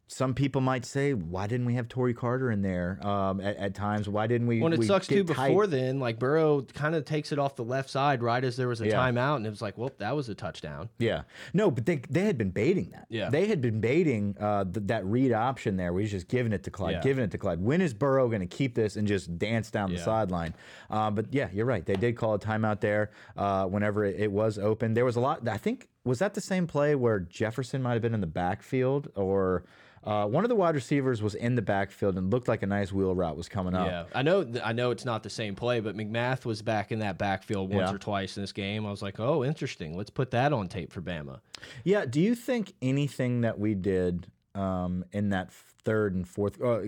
Some 0.08 0.34
people 0.36 0.62
might 0.62 0.86
say, 0.86 1.14
why 1.14 1.48
didn't 1.48 1.66
we 1.66 1.74
have 1.76 1.88
Tory 1.88 2.14
Carter 2.14 2.52
in 2.52 2.62
there 2.62 3.00
um, 3.08 3.40
at, 3.40 3.56
at 3.58 3.74
times? 3.74 4.08
Why 4.08 4.28
didn't 4.28 4.46
we? 4.48 4.60
When 4.62 4.72
it 4.74 4.78
we 4.78 4.86
sucks 4.86 5.08
get 5.08 5.26
too 5.28 5.34
tight? 5.34 5.48
before 5.48 5.66
then, 5.66 6.00
like 6.00 6.20
Burrow 6.20 6.62
kind 6.62 6.94
of 6.94 7.06
takes 7.06 7.32
it 7.32 7.40
off 7.40 7.56
the 7.56 7.64
left 7.64 7.90
side 7.90 8.22
right 8.22 8.44
as 8.44 8.56
there 8.58 8.68
was 8.68 8.82
a 8.82 8.88
Yeah. 8.88 8.96
timeout, 8.98 9.38
and 9.38 9.48
it 9.48 9.50
was 9.50 9.62
like, 9.62 9.76
well, 9.78 9.92
that 9.98 10.16
was 10.16 10.30
a 10.30 10.36
touchdown. 10.36 10.90
Yeah, 11.00 11.24
no, 11.54 11.72
but 11.72 11.86
they 11.86 12.02
they 12.10 12.26
had 12.26 12.38
been 12.38 12.52
baiting 12.52 12.92
that. 12.92 13.08
Yeah. 13.10 13.30
they 13.30 13.48
had 13.48 13.62
been 13.62 13.80
baiting 13.80 14.36
uh, 14.40 14.66
th 14.66 14.86
that 14.88 15.06
read 15.06 15.32
option 15.32 15.78
there. 15.78 15.94
We 15.94 16.02
was 16.04 16.12
just 16.12 16.28
giving 16.28 16.52
it 16.54 16.64
to 16.66 16.70
Clyde, 16.70 16.92
Yeah. 16.96 17.02
giving 17.02 17.24
it 17.24 17.32
to 17.32 17.38
Clyde. 17.38 17.62
When 17.62 17.82
is 17.82 17.94
Burrow 17.94 18.28
going 18.28 18.42
to 18.42 18.46
keep 18.58 18.76
this 18.76 18.98
and 18.98 19.08
just 19.08 19.40
dance 19.40 19.72
down 19.72 19.92
the 19.94 20.00
sideline? 20.00 20.54
Uh, 20.92 21.10
but 21.12 21.34
yeah, 21.34 21.48
you're 21.54 21.66
right. 21.66 21.84
They 21.86 21.96
did 21.96 22.18
call 22.18 22.34
a 22.36 22.40
timeout 22.40 22.82
there 22.82 23.12
uh, 23.38 23.66
whenever 23.66 24.04
it, 24.06 24.20
it 24.20 24.32
was 24.32 24.60
open. 24.60 24.94
There 24.94 25.06
was 25.06 25.16
a 25.16 25.22
lot. 25.22 25.48
I 25.48 25.58
think 25.58 25.88
was 26.04 26.20
that 26.20 26.34
the 26.34 26.42
same 26.42 26.68
play 26.68 26.94
where 26.94 27.20
Jefferson 27.22 27.82
might 27.82 27.94
have 27.94 28.02
been 28.02 28.14
in 28.14 28.22
the 28.22 28.28
backfield 28.28 29.08
or. 29.16 29.64
Uh, 30.04 30.26
one 30.28 30.44
of 30.44 30.50
the 30.50 30.56
wide 30.56 30.76
receivers 30.76 31.22
was 31.22 31.34
in 31.36 31.56
the 31.56 31.62
backfield 31.62 32.18
and 32.18 32.30
looked 32.32 32.48
like 32.48 32.62
a 32.62 32.66
nice 32.68 32.92
wheel 32.92 33.16
route 33.16 33.38
was 33.38 33.48
coming 33.48 33.74
up. 33.74 33.88
Yeah, 33.88 34.04
I 34.14 34.22
know. 34.22 34.46
I 34.64 34.74
know 34.74 34.92
it's 34.92 35.06
not 35.06 35.24
the 35.24 35.30
same 35.30 35.56
play, 35.56 35.80
but 35.80 35.96
McMath 35.96 36.44
was 36.46 36.62
back 36.62 36.92
in 36.92 37.00
that 37.00 37.18
backfield 37.18 37.70
once 37.74 37.90
Yeah. 37.90 37.96
or 37.96 37.98
twice 37.98 38.36
in 38.36 38.44
this 38.44 38.52
game. 38.52 38.86
I 38.86 38.92
was 38.92 39.02
like, 39.02 39.20
oh, 39.20 39.44
interesting. 39.46 39.96
Let's 39.96 40.10
put 40.10 40.32
that 40.32 40.52
on 40.52 40.68
tape 40.68 40.92
for 40.92 41.02
Bama. 41.02 41.40
Yeah. 41.84 42.06
Do 42.06 42.20
you 42.20 42.36
think 42.36 42.74
anything 42.82 43.42
that 43.42 43.58
we 43.60 43.76
did 43.76 44.28
um, 44.56 45.06
in 45.14 45.30
that 45.30 45.52
third 45.52 46.14
and 46.16 46.28
fourth, 46.28 46.62
uh, 46.62 46.82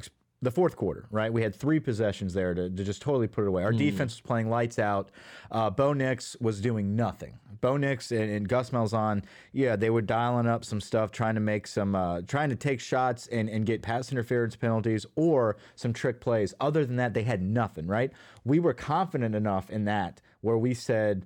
the 0.45 0.51
fourth 0.51 0.77
quarter, 0.77 1.05
right? 1.11 1.33
We 1.33 1.41
had 1.41 1.53
three 1.53 1.79
possessions 1.79 2.33
there 2.33 2.53
to, 2.53 2.69
to 2.69 2.83
just 2.83 3.01
totally 3.01 3.27
put 3.27 3.43
it 3.43 3.47
away. 3.47 3.63
Our 3.63 3.73
defense 3.73 4.13
was 4.13 4.21
playing 4.21 4.49
lights 4.49 4.79
out. 4.79 5.11
Uh, 5.51 5.69
Bo 5.69 5.91
Nix 5.91 6.37
was 6.39 6.61
doing 6.61 6.95
nothing. 6.95 7.37
Bo 7.61 7.77
Nix 7.77 8.11
and, 8.11 8.29
and 8.29 8.47
Gus 8.47 8.69
Malzahn, 8.69 9.23
yeah, 9.51 9.75
they 9.75 9.89
were 9.89 10.01
dialing 10.01 10.47
up 10.47 10.63
some 10.63 10.79
stuff, 10.79 11.11
trying 11.11 11.35
to 11.35 11.41
make 11.41 11.67
some, 11.67 11.95
uh, 11.95 12.21
trying 12.21 12.49
to 12.49 12.55
take 12.55 12.79
shots 12.79 13.27
and, 13.27 13.49
and 13.49 13.65
get 13.65 13.81
pass 13.81 14.11
interference 14.11 14.55
penalties 14.55 15.05
or 15.15 15.57
some 15.75 15.91
trick 15.91 16.21
plays. 16.21 16.53
Other 16.59 16.85
than 16.85 16.95
that, 16.97 17.13
they 17.13 17.23
had 17.23 17.41
nothing, 17.41 17.87
right? 17.87 18.11
We 18.43 18.59
were 18.59 18.73
confident 18.73 19.35
enough 19.35 19.69
in 19.69 19.85
that 19.85 20.21
where 20.41 20.57
we 20.57 20.73
said, 20.73 21.25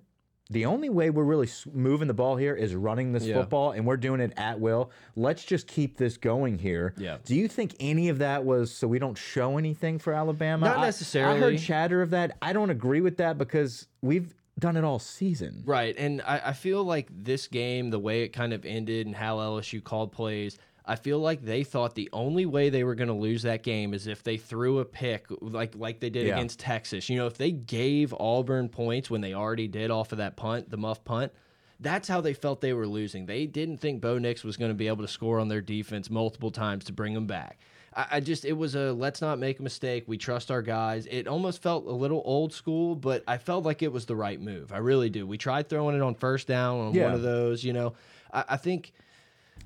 the 0.51 0.65
only 0.65 0.89
way 0.89 1.11
we're 1.11 1.23
really 1.23 1.47
moving 1.71 2.07
the 2.07 2.13
ball 2.13 2.35
here 2.35 2.55
is 2.55 2.73
running 2.73 3.11
this 3.13 3.23
Yeah. 3.23 3.35
football, 3.35 3.71
and 3.71 3.85
we're 3.85 3.97
doing 3.97 4.19
it 4.19 4.33
at 4.35 4.59
will. 4.59 4.89
Let's 5.15 5.43
just 5.45 5.67
keep 5.67 5.97
this 5.97 6.17
going 6.17 6.57
here. 6.57 6.93
Yeah. 6.97 7.17
Do 7.23 7.35
you 7.35 7.47
think 7.47 7.75
any 7.79 8.09
of 8.09 8.17
that 8.19 8.43
was 8.45 8.71
so 8.71 8.87
we 8.87 8.97
don't 8.97 9.17
show 9.17 9.57
anything 9.57 9.99
for 9.99 10.11
Alabama? 10.13 10.65
Not 10.65 10.77
I- 10.79 10.87
I, 11.23 11.37
heard 11.37 11.59
chatter 11.59 12.01
of 12.01 12.09
that. 12.11 12.35
I 12.41 12.53
don't 12.53 12.71
agree 12.71 13.01
with 13.01 13.17
that 13.17 13.37
because 13.37 13.87
we've 14.01 14.33
done 14.57 14.75
it 14.75 14.83
all 14.83 14.99
season. 14.99 15.61
Right. 15.65 15.95
And 15.97 16.21
I, 16.23 16.41
I 16.47 16.53
feel 16.53 16.83
like 16.83 17.07
this 17.11 17.47
game, 17.47 17.91
the 17.91 17.99
way 17.99 18.23
it 18.23 18.29
kind 18.29 18.51
of 18.51 18.65
ended 18.65 19.05
and 19.05 19.15
how 19.15 19.37
LSU 19.37 19.81
called 19.83 20.11
plays, 20.11 20.57
I 20.89 20.95
feel 20.95 21.19
like 21.19 21.41
they 21.43 21.63
thought 21.63 21.95
the 21.95 22.09
only 22.11 22.45
way 22.45 22.69
they 22.69 22.83
were 22.83 22.95
going 22.95 23.07
to 23.09 23.13
lose 23.13 23.43
that 23.43 23.63
game 23.63 23.93
is 23.93 24.07
if 24.07 24.23
they 24.23 24.37
threw 24.37 24.79
a 24.79 24.85
pick 24.85 25.27
like 25.39 25.75
like 25.75 25.99
they 25.99 26.09
did 26.09 26.25
Yeah. 26.27 26.33
against 26.33 26.59
Texas. 26.59 27.09
You 27.09 27.17
know, 27.17 27.27
if 27.27 27.37
they 27.37 27.51
gave 27.51 28.13
Auburn 28.19 28.67
points 28.69 29.09
when 29.09 29.21
they 29.21 29.33
already 29.33 29.67
did 29.67 29.91
off 29.91 30.11
of 30.11 30.17
that 30.17 30.35
punt, 30.35 30.69
the 30.69 30.77
muff 30.77 31.03
punt, 31.05 31.31
that's 31.79 32.07
how 32.09 32.19
they 32.19 32.33
felt 32.33 32.59
they 32.59 32.73
were 32.73 32.87
losing. 32.87 33.25
They 33.25 33.45
didn't 33.45 33.77
think 33.77 34.01
Bo 34.01 34.17
Nix 34.17 34.43
was 34.43 34.57
going 34.57 34.71
to 34.71 34.75
be 34.75 34.87
able 34.87 35.03
to 35.03 35.07
score 35.07 35.39
on 35.39 35.47
their 35.47 35.61
defense 35.61 36.09
multiple 36.09 36.51
times 36.51 36.83
to 36.85 36.91
bring 36.93 37.13
them 37.13 37.27
back. 37.27 37.59
I, 37.95 38.05
I 38.13 38.19
just, 38.19 38.43
it 38.43 38.53
was 38.53 38.75
a 38.75 38.91
let's 38.91 39.21
not 39.21 39.39
make 39.39 39.59
a 39.59 39.63
mistake. 39.63 40.03
We 40.07 40.17
trust 40.17 40.51
our 40.51 40.61
guys. 40.61 41.07
It 41.09 41.27
almost 41.27 41.61
felt 41.61 41.85
a 41.85 41.91
little 41.91 42.21
old 42.25 42.51
school, 42.51 42.95
but 42.95 43.23
I 43.27 43.37
felt 43.37 43.63
like 43.63 43.81
it 43.81 43.91
was 43.91 44.05
the 44.07 44.15
right 44.15 44.41
move. 44.41 44.73
I 44.73 44.77
really 44.79 45.09
do. 45.09 45.25
We 45.25 45.37
tried 45.37 45.69
throwing 45.69 45.95
it 45.95 46.01
on 46.01 46.15
first 46.15 46.47
down 46.47 46.79
on 46.79 46.93
Yeah. 46.93 47.05
one 47.05 47.13
of 47.13 47.21
those, 47.21 47.63
you 47.63 47.73
know. 47.73 47.93
I, 48.33 48.43
I 48.49 48.57
think 48.57 48.91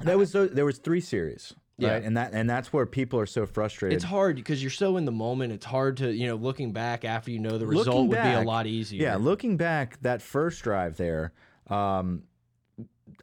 There 0.01 0.17
was 0.17 0.31
tho- 0.31 0.47
there 0.47 0.65
was 0.65 0.77
three 0.79 1.01
series, 1.01 1.53
Yeah. 1.77 1.93
right? 1.93 2.03
And 2.03 2.17
that 2.17 2.33
and 2.33 2.49
that's 2.49 2.73
where 2.73 2.85
people 2.85 3.19
are 3.19 3.25
so 3.25 3.45
frustrated. 3.45 3.95
it's 3.95 4.03
hard 4.05 4.35
because 4.35 4.61
you're 4.61 4.71
so 4.71 4.97
in 4.97 5.05
the 5.05 5.11
moment. 5.11 5.53
It's 5.53 5.65
hard 5.65 5.97
to, 5.97 6.11
you 6.13 6.27
know, 6.27 6.35
looking 6.35 6.71
back 6.71 7.05
after 7.05 7.31
you 7.31 7.39
know 7.39 7.57
the 7.57 7.65
Looking 7.65 7.77
result 7.79 8.07
would 8.09 8.21
be 8.23 8.29
a 8.33 8.41
lot 8.41 8.67
easier. 8.67 9.01
Yeah, 9.01 9.15
looking 9.15 9.57
back, 9.57 10.01
that 10.01 10.21
first 10.21 10.61
drive 10.63 10.97
there, 10.97 11.33
um, 11.67 12.23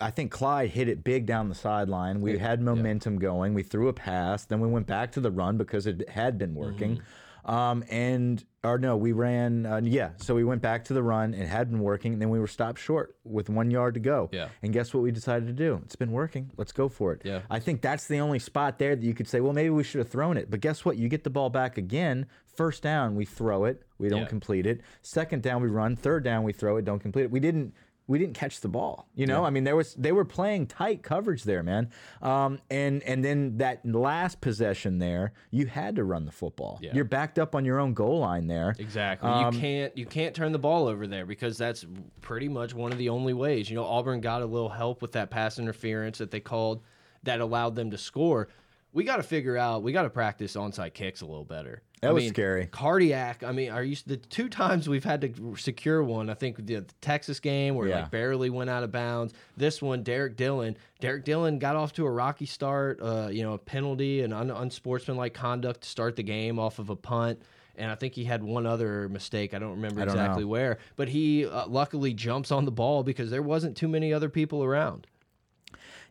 I 0.00 0.10
think 0.10 0.30
Clyde 0.30 0.70
hit 0.70 0.88
it 0.88 1.04
big 1.04 1.26
down 1.26 1.48
the 1.48 1.54
sideline. 1.54 2.20
We 2.20 2.38
had 2.38 2.60
momentum 2.62 3.18
going. 3.18 3.54
We 3.54 3.62
threw 3.62 3.88
a 3.88 3.92
pass. 3.92 4.44
Then 4.46 4.60
we 4.60 4.68
went 4.68 4.86
back 4.86 5.12
to 5.12 5.20
the 5.20 5.30
run 5.30 5.56
because 5.58 5.86
it 5.86 6.08
had 6.08 6.38
been 6.38 6.54
working. 6.54 6.96
Mm-hmm. 6.96 7.04
Um, 7.44 7.82
and, 7.90 8.44
or 8.62 8.78
no, 8.78 8.96
we 8.96 9.12
ran, 9.12 9.64
uh, 9.66 9.80
yeah, 9.82 10.10
so 10.18 10.34
we 10.34 10.44
went 10.44 10.60
back 10.62 10.84
to 10.86 10.92
the 10.94 11.02
run. 11.02 11.32
It 11.34 11.46
had 11.48 11.70
been 11.70 11.80
working. 11.80 12.12
And 12.12 12.20
then 12.22 12.28
we 12.30 12.38
were 12.38 12.46
stopped 12.46 12.78
short 12.78 13.16
with 13.24 13.48
one 13.48 13.70
yard 13.70 13.94
to 13.94 14.00
go. 14.00 14.28
Yeah. 14.32 14.48
And 14.62 14.72
guess 14.72 14.92
what 14.92 15.02
we 15.02 15.10
decided 15.10 15.46
to 15.46 15.52
do? 15.52 15.80
It's 15.84 15.96
been 15.96 16.12
working. 16.12 16.50
Let's 16.56 16.72
go 16.72 16.88
for 16.88 17.12
it. 17.12 17.22
Yeah. 17.24 17.40
I 17.50 17.58
think 17.58 17.80
that's 17.80 18.06
the 18.06 18.20
only 18.20 18.38
spot 18.38 18.78
there 18.78 18.94
that 18.94 19.04
you 19.04 19.14
could 19.14 19.28
say, 19.28 19.40
well, 19.40 19.52
maybe 19.52 19.70
we 19.70 19.82
should 19.84 20.00
have 20.00 20.08
thrown 20.10 20.36
it. 20.36 20.50
But 20.50 20.60
guess 20.60 20.84
what? 20.84 20.96
You 20.98 21.08
get 21.08 21.24
the 21.24 21.30
ball 21.30 21.50
back 21.50 21.78
again. 21.78 22.26
First 22.54 22.82
down, 22.82 23.14
we 23.14 23.24
throw 23.24 23.64
it. 23.64 23.82
We 23.98 24.08
don't 24.08 24.22
Yeah. 24.22 24.26
complete 24.26 24.66
it. 24.66 24.82
Second 25.02 25.42
down, 25.42 25.62
we 25.62 25.68
run. 25.68 25.96
Third 25.96 26.24
down, 26.24 26.42
we 26.42 26.52
throw 26.52 26.76
it. 26.76 26.84
Don't 26.84 26.98
complete 27.00 27.24
it. 27.24 27.30
We 27.30 27.40
didn't. 27.40 27.72
We 28.10 28.18
didn't 28.18 28.34
catch 28.34 28.60
the 28.60 28.68
ball. 28.68 29.06
You 29.14 29.26
know, 29.26 29.44
I 29.44 29.50
mean, 29.50 29.62
there 29.62 29.76
was 29.76 29.94
they 29.94 30.10
were 30.10 30.24
playing 30.24 30.66
tight 30.66 31.04
coverage 31.04 31.44
there, 31.44 31.62
man. 31.62 31.90
Um, 32.20 32.58
and 32.68 33.04
and 33.04 33.24
then 33.24 33.58
that 33.58 33.86
last 33.86 34.40
possession 34.40 34.98
there, 34.98 35.32
you 35.52 35.66
had 35.66 35.94
to 35.94 36.02
run 36.02 36.24
the 36.24 36.32
football. 36.32 36.80
Yeah. 36.82 36.90
You're 36.92 37.04
backed 37.04 37.38
up 37.38 37.54
on 37.54 37.64
your 37.64 37.78
own 37.78 37.94
goal 37.94 38.18
line 38.18 38.48
there. 38.48 38.74
Exactly. 38.80 39.30
Um, 39.30 39.54
you 39.54 39.60
can't 39.60 39.96
you 39.96 40.06
can't 40.06 40.34
turn 40.34 40.50
the 40.50 40.58
ball 40.58 40.88
over 40.88 41.06
there 41.06 41.24
because 41.24 41.56
that's 41.56 41.86
pretty 42.20 42.48
much 42.48 42.74
one 42.74 42.90
of 42.90 42.98
the 42.98 43.10
only 43.10 43.32
ways. 43.32 43.70
You 43.70 43.76
know, 43.76 43.84
Auburn 43.84 44.20
got 44.20 44.42
a 44.42 44.46
little 44.46 44.68
help 44.68 45.02
with 45.02 45.12
that 45.12 45.30
pass 45.30 45.60
interference 45.60 46.18
that 46.18 46.32
they 46.32 46.40
called 46.40 46.82
that 47.22 47.40
allowed 47.40 47.76
them 47.76 47.92
to 47.92 47.98
score. 47.98 48.48
We 48.92 49.04
got 49.04 49.18
to 49.18 49.22
figure 49.22 49.56
out. 49.56 49.84
We 49.84 49.92
got 49.92 50.02
to 50.02 50.10
practice 50.10 50.56
onside 50.56 50.94
kicks 50.94 51.20
a 51.20 51.26
little 51.26 51.44
better. 51.44 51.82
That 52.00 52.10
I 52.10 52.12
was 52.12 52.24
mean, 52.24 52.32
scary. 52.32 52.66
Cardiac. 52.66 53.44
I 53.44 53.52
mean, 53.52 53.70
are 53.70 53.82
you 53.84 53.94
the 54.06 54.16
two 54.16 54.48
times 54.48 54.88
we've 54.88 55.04
had 55.04 55.20
to 55.20 55.54
secure 55.56 56.02
one? 56.02 56.30
I 56.30 56.34
think 56.34 56.56
the, 56.56 56.76
the 56.76 56.86
Texas 57.02 57.40
game 57.40 57.74
where 57.74 57.86
it, 57.86 57.90
Yeah. 57.90 58.00
like 58.02 58.10
barely 58.10 58.48
went 58.48 58.70
out 58.70 58.82
of 58.82 58.90
bounds. 58.90 59.34
This 59.56 59.82
one, 59.82 60.02
Derek 60.02 60.36
Dillon. 60.36 60.76
Derek 61.00 61.24
Dillon 61.26 61.58
got 61.58 61.76
off 61.76 61.92
to 61.94 62.06
a 62.06 62.10
rocky 62.10 62.46
start. 62.46 63.00
Uh, 63.02 63.28
you 63.30 63.42
know, 63.42 63.52
a 63.52 63.58
penalty 63.58 64.22
and 64.22 64.32
un 64.32 64.50
unsportsmanlike 64.50 65.34
conduct 65.34 65.82
to 65.82 65.88
start 65.88 66.16
the 66.16 66.22
game 66.22 66.58
off 66.58 66.78
of 66.78 66.88
a 66.88 66.96
punt. 66.96 67.42
And 67.76 67.90
I 67.90 67.94
think 67.94 68.14
he 68.14 68.24
had 68.24 68.42
one 68.42 68.66
other 68.66 69.08
mistake. 69.08 69.52
I 69.54 69.58
don't 69.58 69.70
remember 69.72 70.00
I 70.02 70.04
don't 70.06 70.14
exactly 70.14 70.42
know. 70.44 70.48
where, 70.48 70.78
but 70.96 71.08
he 71.08 71.46
uh, 71.46 71.66
luckily 71.66 72.12
jumps 72.14 72.50
on 72.50 72.64
the 72.64 72.70
ball 72.72 73.02
because 73.02 73.30
there 73.30 73.42
wasn't 73.42 73.76
too 73.76 73.88
many 73.88 74.12
other 74.12 74.28
people 74.28 74.64
around. 74.64 75.06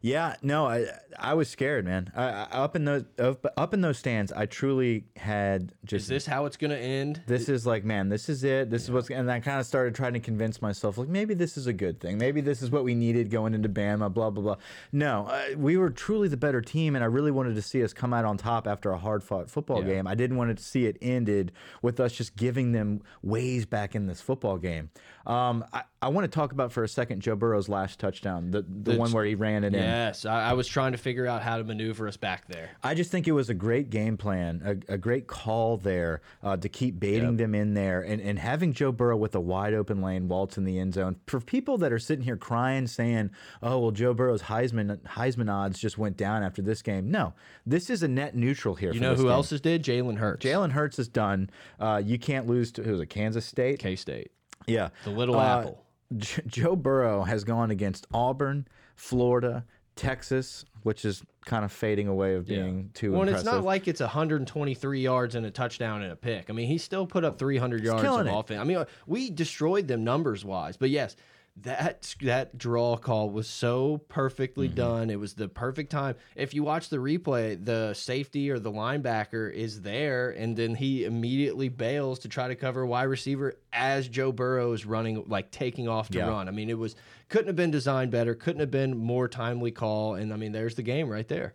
Yeah, 0.01 0.35
no, 0.41 0.65
I 0.65 0.85
I 1.19 1.33
was 1.33 1.49
scared, 1.49 1.83
man. 1.85 2.12
I, 2.15 2.23
I, 2.23 2.43
up 2.51 2.75
in 2.75 2.85
those 2.85 3.03
up, 3.19 3.45
up 3.57 3.73
in 3.73 3.81
those 3.81 3.97
stands, 3.97 4.31
I 4.31 4.45
truly 4.45 5.05
had 5.17 5.73
just 5.83 6.03
Is 6.03 6.07
this 6.07 6.25
how 6.25 6.45
it's 6.45 6.55
going 6.55 6.71
to 6.71 6.77
end? 6.77 7.21
this 7.27 7.49
is 7.49 7.65
like 7.65 7.83
man 7.83 8.07
this 8.09 8.29
is 8.29 8.43
it 8.43 8.69
this 8.69 8.83
is 8.83 8.91
what's 8.91 9.09
and 9.09 9.29
i 9.31 9.39
kind 9.39 9.59
of 9.59 9.65
started 9.65 9.93
trying 9.95 10.13
to 10.13 10.19
convince 10.19 10.62
myself 10.62 10.97
like 10.97 11.07
maybe 11.09 11.33
this 11.33 11.57
is 11.57 11.67
a 11.67 11.73
good 11.73 11.99
thing 11.99 12.17
maybe 12.17 12.39
this 12.41 12.62
is 12.62 12.71
what 12.71 12.83
we 12.83 12.95
needed 12.95 13.29
going 13.29 13.53
into 13.53 13.67
bama 13.67 14.12
blah 14.13 14.29
blah 14.29 14.43
blah 14.43 14.55
no 14.91 15.25
uh, 15.27 15.43
we 15.57 15.75
were 15.77 15.89
truly 15.89 16.27
the 16.27 16.38
better 16.38 16.62
team 16.62 16.95
and 16.95 17.03
i 17.03 17.07
really 17.07 17.31
wanted 17.31 17.55
to 17.55 17.62
see 17.62 17.83
us 17.83 17.93
come 17.93 18.13
out 18.13 18.25
on 18.25 18.38
top 18.38 18.67
after 18.67 18.91
a 18.91 18.97
hard 18.97 19.23
fought 19.23 19.49
football 19.49 19.79
Yeah. 19.83 19.95
game 19.95 20.07
i 20.07 20.15
didn't 20.15 20.38
want 20.38 20.55
to 20.55 20.63
see 20.63 20.85
it 20.85 20.97
ended 21.01 21.51
with 21.81 21.99
us 21.99 22.13
just 22.13 22.35
giving 22.35 22.71
them 22.71 23.01
ways 23.21 23.65
back 23.65 23.95
in 23.95 24.07
this 24.07 24.21
football 24.21 24.57
game 24.57 24.89
um, 25.27 25.65
I, 25.73 25.83
I 26.01 26.07
want 26.07 26.23
to 26.23 26.29
talk 26.29 26.51
about 26.53 26.71
for 26.71 26.83
a 26.83 26.88
second 26.88 27.21
joe 27.21 27.35
burrow's 27.35 27.67
last 27.67 27.99
touchdown 27.99 28.51
the, 28.51 28.62
the, 28.62 28.91
The- 28.93 28.97
one 28.97 29.12
where 29.12 29.25
he 29.25 29.35
ran 29.35 29.63
it 29.63 29.75
in 29.75 29.81
Yes, 29.81 30.25
I, 30.25 30.51
I 30.51 30.53
was 30.53 30.67
trying 30.67 30.93
to 30.93 30.97
figure 30.97 31.27
out 31.27 31.41
how 31.41 31.57
to 31.57 31.63
maneuver 31.63 32.07
us 32.07 32.15
back 32.17 32.47
there. 32.47 32.69
I 32.83 32.93
just 32.95 33.12
think 33.12 33.27
it 33.27 33.33
was 33.33 33.49
a 33.49 33.53
great 33.53 33.89
game 33.89 34.15
plan, 34.17 34.62
a, 34.89 34.93
a 34.93 34.97
great 34.97 35.27
call 35.27 35.77
there 35.77 36.21
uh, 36.43 36.55
to 36.57 36.69
keep 36.69 36.99
baiting 36.99 37.38
them 37.38 37.53
in 37.53 37.73
there 37.73 38.01
and, 38.01 38.21
and 38.21 38.39
having 38.39 38.71
Joe 38.73 38.91
Burrow 38.91 39.17
with 39.17 39.35
a 39.35 39.39
wide 39.39 39.73
open 39.73 40.01
lane 40.01 40.27
waltz 40.27 40.57
in 40.57 40.63
the 40.63 40.79
end 40.79 40.93
zone. 40.93 41.17
For 41.27 41.39
people 41.41 41.77
that 41.79 41.91
are 41.91 41.99
sitting 41.99 42.23
here 42.23 42.38
crying, 42.38 42.88
saying, 42.88 43.31
oh, 43.62 43.79
well, 43.79 43.91
Joe 43.91 44.13
Burrow's 44.13 44.43
Heisman, 44.43 44.97
Heisman 45.01 45.51
odds 45.51 45.79
just 45.79 45.97
went 45.97 46.15
down 46.17 46.43
after 46.43 46.62
this 46.62 46.81
game. 46.81 47.12
No, 47.12 47.33
this 47.65 47.89
is 47.89 48.03
a 48.03 48.07
net 48.07 48.35
neutral 48.35 48.75
here. 48.75 48.93
You 48.93 48.99
know 48.99 49.15
who 49.15 49.23
game. 49.23 49.31
else 49.31 49.51
is 49.51 49.62
did? 49.62 49.83
Jalen 49.83 50.17
Hurts. 50.17 50.45
Jalen 50.45 50.71
Hurts 50.71 50.97
is 50.99 51.07
done. 51.09 51.49
Uh, 51.79 52.01
you 52.03 52.17
can't 52.17 52.47
lose 52.47 52.71
to, 52.73 52.83
who 52.83 52.91
was 52.93 53.01
it, 53.01 53.07
Kansas 53.07 53.45
State? 53.45 53.79
K 53.79 53.95
State. 53.95 54.31
Yeah. 54.67 54.89
The 55.03 55.09
little 55.12 55.38
Uh, 55.38 55.59
apple. 55.59 55.85
J- 56.17 56.41
Joe 56.48 56.76
Burrow 56.76 57.24
has 57.24 57.43
gone 57.43 57.72
against 57.72 58.08
Auburn, 58.13 58.67
Florida, 58.95 59.65
Texas, 59.95 60.65
which 60.84 61.04
is 61.06 61.24
kind 61.45 61.65
of 61.65 61.72
fading 61.72 62.08
away 62.08 62.36
of 62.36 62.48
being 62.48 62.89
too 62.93 63.12
Well, 63.12 63.22
impressive. 63.24 63.45
it's 63.48 63.54
not 63.54 63.63
like 63.63 63.88
it's 63.88 64.00
123 64.02 65.02
yards 65.02 65.36
and 65.36 65.45
a 65.45 65.52
touchdown 65.52 66.02
and 66.02 66.12
a 66.12 66.15
pick. 66.15 66.50
I 66.50 66.54
mean, 66.54 66.67
he 66.67 66.78
still 66.78 67.06
put 67.06 67.24
up 67.26 67.38
300 67.38 67.84
yards 67.84 68.04
of 68.08 68.26
it. 68.26 68.30
offense. 68.34 68.60
I 68.60 68.63
mean, 68.63 68.84
we 69.08 69.30
destroyed 69.30 69.88
them 69.88 70.04
numbers 70.04 70.45
wise, 70.45 70.78
but 70.78 70.89
yes, 70.89 71.15
that 71.63 72.15
that 72.22 72.58
draw 72.58 72.95
call 72.98 73.30
was 73.30 73.48
so 73.48 74.02
perfectly 74.08 74.67
Mm-hmm. 74.67 74.76
done. 74.76 75.10
It 75.10 75.19
was 75.19 75.34
the 75.34 75.48
perfect 75.48 75.91
time. 75.91 76.15
If 76.36 76.54
you 76.54 76.63
watch 76.63 76.89
the 76.89 76.98
replay, 76.98 77.63
the 77.63 77.93
safety 77.93 78.50
or 78.50 78.60
the 78.60 78.72
linebacker 78.72 79.52
is 79.54 79.82
there, 79.82 80.32
and 80.32 80.56
then 80.56 80.76
he 80.76 81.06
immediately 81.06 81.69
bails 81.69 82.19
to 82.19 82.30
try 82.30 82.48
to 82.48 82.56
cover 82.56 82.82
a 82.82 82.88
wide 82.88 83.04
receiver 83.04 83.56
as 83.74 84.08
Joe 84.08 84.32
Burrow 84.32 84.72
is 84.74 84.86
running, 84.86 85.24
like 85.28 85.52
taking 85.52 85.88
off 85.88 86.10
to 86.10 86.17
Yeah. 86.17 86.28
run. 86.28 86.48
I 86.48 86.52
mean, 86.52 86.69
it 86.69 86.78
was 86.78 86.95
couldn't 87.30 87.48
have 87.48 87.56
been 87.56 87.72
designed 87.72 88.10
better. 88.12 88.34
Couldn't 88.34 88.60
have 88.62 88.72
been 88.72 88.98
more 88.98 89.28
timely 89.28 89.72
call. 89.72 90.15
And 90.15 90.34
I 90.34 90.36
mean, 90.36 90.52
there's 90.52 90.76
the 90.76 90.82
game 90.84 91.10
right 91.10 91.28
there. 91.28 91.54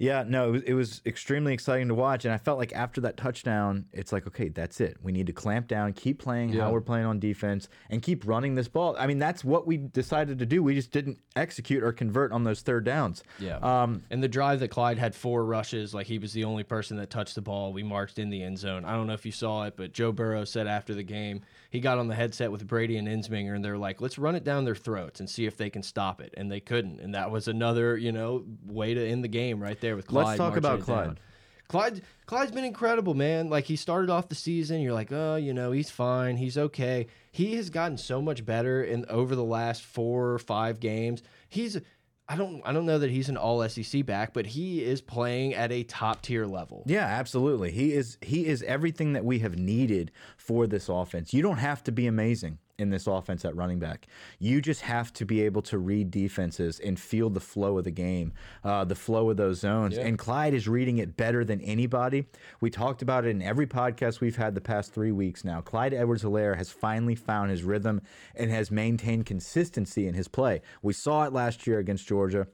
Yeah, 0.00 0.24
no, 0.26 0.48
it 0.48 0.50
was, 0.50 0.62
it 0.62 0.72
was 0.72 1.02
extremely 1.04 1.52
exciting 1.52 1.88
to 1.88 1.94
watch, 1.94 2.24
and 2.24 2.32
I 2.32 2.38
felt 2.38 2.58
like 2.58 2.72
after 2.72 3.02
that 3.02 3.18
touchdown, 3.18 3.84
it's 3.92 4.12
like, 4.12 4.26
okay, 4.26 4.48
that's 4.48 4.80
it. 4.80 4.96
We 5.02 5.12
need 5.12 5.26
to 5.26 5.34
clamp 5.34 5.68
down, 5.68 5.92
keep 5.92 6.18
playing 6.18 6.54
Yeah. 6.54 6.62
how 6.62 6.72
we're 6.72 6.80
playing 6.80 7.04
on 7.04 7.18
defense, 7.20 7.68
and 7.90 8.00
keep 8.00 8.26
running 8.26 8.54
this 8.54 8.66
ball. 8.66 8.96
I 8.98 9.06
mean, 9.06 9.18
that's 9.18 9.44
what 9.44 9.66
we 9.66 9.76
decided 9.76 10.38
to 10.38 10.46
do. 10.46 10.62
We 10.62 10.74
just 10.74 10.90
didn't 10.90 11.18
execute 11.36 11.82
or 11.82 11.92
convert 11.92 12.32
on 12.32 12.44
those 12.44 12.62
third 12.62 12.84
downs. 12.84 13.22
Yeah. 13.38 13.58
Um, 13.58 14.02
and 14.10 14.22
the 14.22 14.28
drive 14.28 14.60
that 14.60 14.68
Clyde 14.68 14.96
had 14.96 15.14
four 15.14 15.44
rushes, 15.44 15.92
like 15.92 16.06
he 16.06 16.18
was 16.18 16.32
the 16.32 16.44
only 16.44 16.62
person 16.64 16.96
that 16.96 17.10
touched 17.10 17.34
the 17.34 17.42
ball. 17.42 17.74
We 17.74 17.82
marched 17.82 18.18
in 18.18 18.30
the 18.30 18.42
end 18.42 18.58
zone. 18.58 18.86
I 18.86 18.92
don't 18.94 19.06
know 19.06 19.12
if 19.12 19.26
you 19.26 19.32
saw 19.32 19.64
it, 19.64 19.74
but 19.76 19.92
Joe 19.92 20.12
Burrow 20.12 20.44
said 20.46 20.66
after 20.66 20.94
the 20.94 21.02
game, 21.02 21.42
he 21.68 21.78
got 21.78 21.98
on 21.98 22.08
the 22.08 22.14
headset 22.14 22.50
with 22.50 22.66
Brady 22.66 22.96
and 22.96 23.06
Ensminger, 23.06 23.54
and 23.54 23.62
they're 23.62 23.76
like, 23.76 24.00
let's 24.00 24.18
run 24.18 24.34
it 24.34 24.44
down 24.44 24.64
their 24.64 24.74
throats 24.74 25.20
and 25.20 25.28
see 25.28 25.44
if 25.44 25.58
they 25.58 25.68
can 25.68 25.82
stop 25.82 26.22
it. 26.22 26.32
And 26.38 26.50
they 26.50 26.58
couldn't. 26.60 27.00
And 27.00 27.14
that 27.14 27.30
was 27.30 27.48
another, 27.48 27.98
you 27.98 28.12
know, 28.12 28.44
way 28.66 28.94
to 28.94 29.06
end 29.06 29.22
the 29.22 29.28
game 29.28 29.62
right 29.62 29.78
there 29.78 29.89
with 29.96 30.06
Clyde. 30.06 30.26
Let's 30.26 30.38
talk 30.38 30.56
about 30.56 30.80
Clyde. 30.80 31.20
Clyde 31.68 32.02
Clyde's 32.26 32.50
been 32.50 32.64
incredible, 32.64 33.14
man. 33.14 33.48
Like 33.48 33.64
he 33.64 33.76
started 33.76 34.10
off 34.10 34.28
the 34.28 34.34
season, 34.34 34.80
you're 34.80 34.92
like, 34.92 35.12
oh, 35.12 35.36
you 35.36 35.54
know, 35.54 35.70
he's 35.70 35.90
fine, 35.90 36.36
he's 36.36 36.58
okay. 36.58 37.06
He 37.30 37.54
has 37.54 37.70
gotten 37.70 37.96
so 37.96 38.20
much 38.20 38.44
better 38.44 38.82
in 38.82 39.04
over 39.08 39.36
the 39.36 39.44
last 39.44 39.82
four 39.82 40.30
or 40.30 40.38
five 40.38 40.80
games. 40.80 41.22
He's 41.48 41.80
I 42.28 42.36
don't 42.36 42.62
I 42.64 42.72
don't 42.72 42.86
know 42.86 42.98
that 42.98 43.10
he's 43.10 43.28
an 43.28 43.36
all 43.36 43.68
SEC 43.68 44.06
back, 44.06 44.32
but 44.32 44.46
he 44.46 44.84
is 44.84 45.00
playing 45.00 45.54
at 45.54 45.72
a 45.72 45.82
top 45.82 46.22
tier 46.22 46.46
level. 46.46 46.84
Yeah, 46.86 47.04
absolutely. 47.04 47.72
He 47.72 47.92
is 47.92 48.18
he 48.20 48.46
is 48.46 48.62
everything 48.62 49.14
that 49.14 49.24
we 49.24 49.40
have 49.40 49.56
needed 49.56 50.12
for 50.36 50.66
this 50.68 50.88
offense. 50.88 51.34
You 51.34 51.42
don't 51.42 51.58
have 51.58 51.82
to 51.84 51.92
be 51.92 52.06
amazing 52.06 52.58
in 52.80 52.90
this 52.90 53.06
offense 53.06 53.44
at 53.44 53.54
running 53.54 53.78
back. 53.78 54.06
You 54.38 54.60
just 54.60 54.80
have 54.82 55.12
to 55.14 55.24
be 55.24 55.42
able 55.42 55.62
to 55.62 55.78
read 55.78 56.10
defenses 56.10 56.80
and 56.80 56.98
feel 56.98 57.30
the 57.30 57.40
flow 57.40 57.78
of 57.78 57.84
the 57.84 57.90
game, 57.90 58.32
uh, 58.64 58.84
the 58.84 58.94
flow 58.94 59.30
of 59.30 59.36
those 59.36 59.60
zones. 59.60 59.96
And 60.06 60.18
Clyde 60.18 60.54
is 60.54 60.66
reading 60.66 60.98
it 60.98 61.16
better 61.16 61.44
than 61.44 61.60
anybody. 61.60 62.26
We 62.60 62.70
talked 62.70 63.02
about 63.02 63.24
it 63.24 63.30
in 63.30 63.42
every 63.42 63.66
podcast 63.66 64.20
we've 64.20 64.36
had 64.36 64.54
the 64.54 64.60
past 64.60 64.92
three 64.92 65.12
weeks 65.12 65.44
now. 65.44 65.60
Clyde 65.60 65.94
Edwards 65.94 66.22
Helaire 66.22 66.56
has 66.56 66.70
finally 66.70 67.14
found 67.14 67.50
his 67.50 67.62
rhythm 67.62 68.00
and 68.34 68.50
has 68.50 68.70
maintained 68.70 69.26
consistency 69.26 70.06
in 70.06 70.14
his 70.14 70.28
play. 70.28 70.62
We 70.82 70.92
saw 70.92 71.24
it 71.24 71.32
last 71.32 71.66
year 71.66 71.78
against 71.78 72.06
Georgia. 72.06 72.46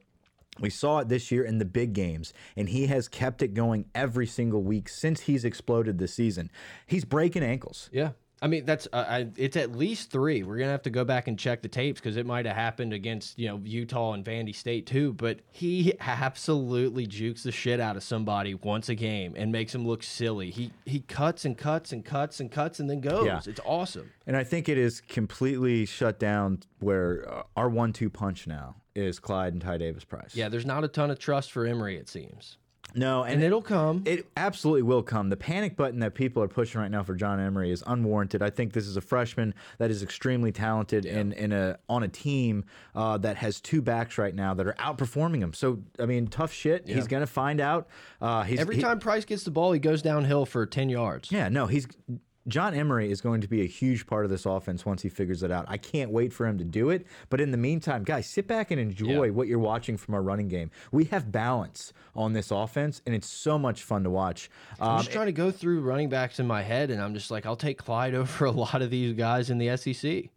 We 0.59 0.71
saw 0.71 1.01
it 1.01 1.09
this 1.09 1.31
year 1.31 1.45
in 1.45 1.59
the 1.59 1.65
big 1.67 1.93
games, 1.93 2.33
and 2.57 2.69
he 2.69 2.87
has 2.87 3.09
kept 3.09 3.43
it 3.43 3.53
going 3.53 3.87
every 3.95 4.27
single 4.27 4.63
week 4.63 4.89
since 4.89 5.21
he's 5.21 5.45
exploded 5.45 5.99
this 5.99 6.15
season. 6.15 6.51
He's 6.87 7.05
breaking 7.05 7.43
ankles. 7.43 7.91
Yeah. 7.93 8.13
I 8.43 8.49
mean 8.49 8.67
that's 8.67 8.87
uh, 8.93 9.05
I, 9.09 9.29
it's 9.37 9.57
at 9.57 9.73
least 9.73 10.11
three. 10.11 10.43
We're 10.43 10.59
gonna 10.59 10.71
have 10.71 10.83
to 10.83 10.91
go 10.91 11.05
back 11.05 11.27
and 11.27 11.39
check 11.39 11.63
the 11.63 11.69
tapes 11.69 12.01
because 12.01 12.17
it 12.17 12.27
might 12.27 12.45
have 12.45 12.55
happened 12.55 12.93
against 12.93 13.39
you 13.39 13.49
know 13.49 13.61
Utah 13.65 14.13
and 14.13 14.25
Vandy 14.25 14.55
State 14.55 14.87
too. 14.87 15.15
But 15.15 15.41
he 15.51 15.95
absolutely 16.01 17.07
jukes 17.07 17.43
the 17.43 17.53
shit 17.53 17.81
out 17.81 17.97
of 17.97 18.03
somebody 18.03 18.55
once 18.55 18.89
a 18.89 18.95
game 18.95 19.35
and 19.37 19.51
makes 19.51 19.75
him 19.75 19.87
look 19.87 20.03
silly. 20.03 20.51
He 20.51 20.71
he 20.85 21.01
cuts 21.01 21.45
and 21.45 21.57
cuts 21.57 21.93
and 21.93 22.05
cuts 22.05 22.41
and 22.41 22.51
cuts 22.51 22.79
and 22.79 22.91
then 22.91 23.01
goes. 23.01 23.25
Yeah. 23.25 23.41
It's 23.47 23.61
awesome. 23.65 24.11
And 24.27 24.37
I 24.37 24.45
think 24.45 24.69
it 24.69 24.77
is 24.77 25.01
completely 25.01 25.87
shut 25.87 26.19
down 26.19 26.61
where 26.81 27.27
uh, 27.29 27.43
our 27.57 27.71
one 27.71 27.93
two 27.93 28.11
punch 28.11 28.47
now 28.47 28.77
is 28.95 29.19
Clyde 29.19 29.53
and 29.53 29.63
Ty 29.63 29.79
Davis 29.79 30.05
Price. 30.05 30.35
Yeah, 30.35 30.49
there's 30.49 30.67
not 30.67 30.85
a 30.85 30.89
ton 30.89 31.11
of 31.11 31.19
trust 31.19 31.53
for 31.53 31.67
Emery. 31.67 31.97
it 31.97 32.09
seems, 32.09 32.57
No, 32.95 33.25
and, 33.25 33.35
and 33.35 33.43
it'll 33.43 33.61
come. 33.61 34.03
It 34.07 34.27
absolutely 34.37 34.83
will 34.83 35.03
come. 35.03 35.29
The 35.29 35.37
panic 35.37 35.77
button 35.77 36.01
that 36.01 36.15
people 36.15 36.43
are 36.43 36.49
pushing 36.49 36.81
right 36.81 36.91
now 36.91 37.03
for 37.03 37.15
John 37.15 37.39
Emery 37.39 37.71
is 37.71 37.83
unwarranted. 37.87 38.43
I 38.43 38.49
think 38.49 38.73
this 38.73 38.87
is 38.87 38.97
a 38.97 39.03
freshman 39.03 39.55
that 39.79 39.91
is 39.91 40.03
extremely 40.03 40.51
talented 40.51 41.05
and 41.05 41.33
in 41.35 41.53
a 41.53 41.79
on 41.89 42.05
a 42.05 42.09
team 42.09 42.65
uh, 42.95 43.19
that 43.19 43.37
has 43.37 43.61
two 43.61 43.83
backs 43.83 44.17
right 44.17 44.35
now 44.35 44.55
that 44.55 44.67
are 44.67 44.75
outperforming 44.75 45.41
him. 45.41 45.53
So 45.53 45.81
I 45.99 46.07
mean, 46.07 46.27
tough 46.29 46.53
shit. 46.53 46.89
He's 46.89 47.07
gonna 47.07 47.27
find 47.27 47.61
out. 47.61 47.89
Uh, 48.21 48.45
he's, 48.45 48.61
Every 48.61 48.77
he- 48.77 48.83
time 48.83 48.99
Price 48.99 49.27
gets 49.27 49.45
the 49.45 49.51
ball, 49.51 49.73
he 49.73 49.79
goes 49.81 50.01
downhill 50.01 50.47
for 50.47 50.65
ten 50.65 50.89
yards. 50.89 51.31
Yeah, 51.31 51.49
no, 51.51 51.67
he's 51.67 51.87
John 52.49 52.75
Emery 52.75 53.11
is 53.11 53.21
going 53.21 53.41
to 53.41 53.49
be 53.49 53.63
a 53.63 53.67
huge 53.67 54.07
part 54.07 54.25
of 54.25 54.31
this 54.31 54.47
offense 54.47 54.87
once 54.87 55.03
he 55.03 55.09
figures 55.09 55.43
it 55.43 55.51
out. 55.51 55.65
I 55.69 55.77
can't 55.79 56.11
wait 56.11 56.33
for 56.33 56.47
him 56.47 56.59
to 56.59 56.65
do 56.65 56.91
it. 56.91 57.07
But 57.29 57.41
in 57.41 57.51
the 57.51 57.57
meantime, 57.57 58.05
guys, 58.05 58.27
sit 58.29 58.47
back 58.47 58.71
and 58.71 58.81
enjoy 58.81 59.25
Yeah. 59.25 59.31
what 59.31 59.49
you're 59.49 59.59
watching 59.59 59.97
from 59.97 60.15
our 60.15 60.23
running 60.23 60.49
game. 60.49 60.71
We 60.93 61.05
have 61.07 61.33
balance 61.33 61.93
on 62.15 62.33
this 62.35 62.51
offense, 62.51 63.03
and 63.05 63.15
it's 63.15 63.29
so 63.29 63.59
much 63.59 63.83
fun 63.83 64.05
to 64.05 64.11
watch. 64.11 64.49
I'm 64.81 64.89
Um, 64.91 64.99
just 64.99 65.11
trying 65.13 65.27
to 65.27 65.33
go 65.33 65.51
through 65.51 65.81
running 65.81 66.09
backs 66.09 66.39
in 66.39 66.47
my 66.47 66.63
head, 66.63 66.91
and 66.91 67.03
I'm 67.03 67.15
just 67.15 67.31
like, 67.31 67.47
I'll 67.47 67.57
take 67.57 67.79
Clyde 67.79 68.15
over 68.23 68.45
a 68.45 68.51
lot 68.53 68.81
of 68.83 68.91
these 68.91 69.13
guys 69.15 69.51
in 69.51 69.59
the 69.59 69.77
SEC. 69.77 70.31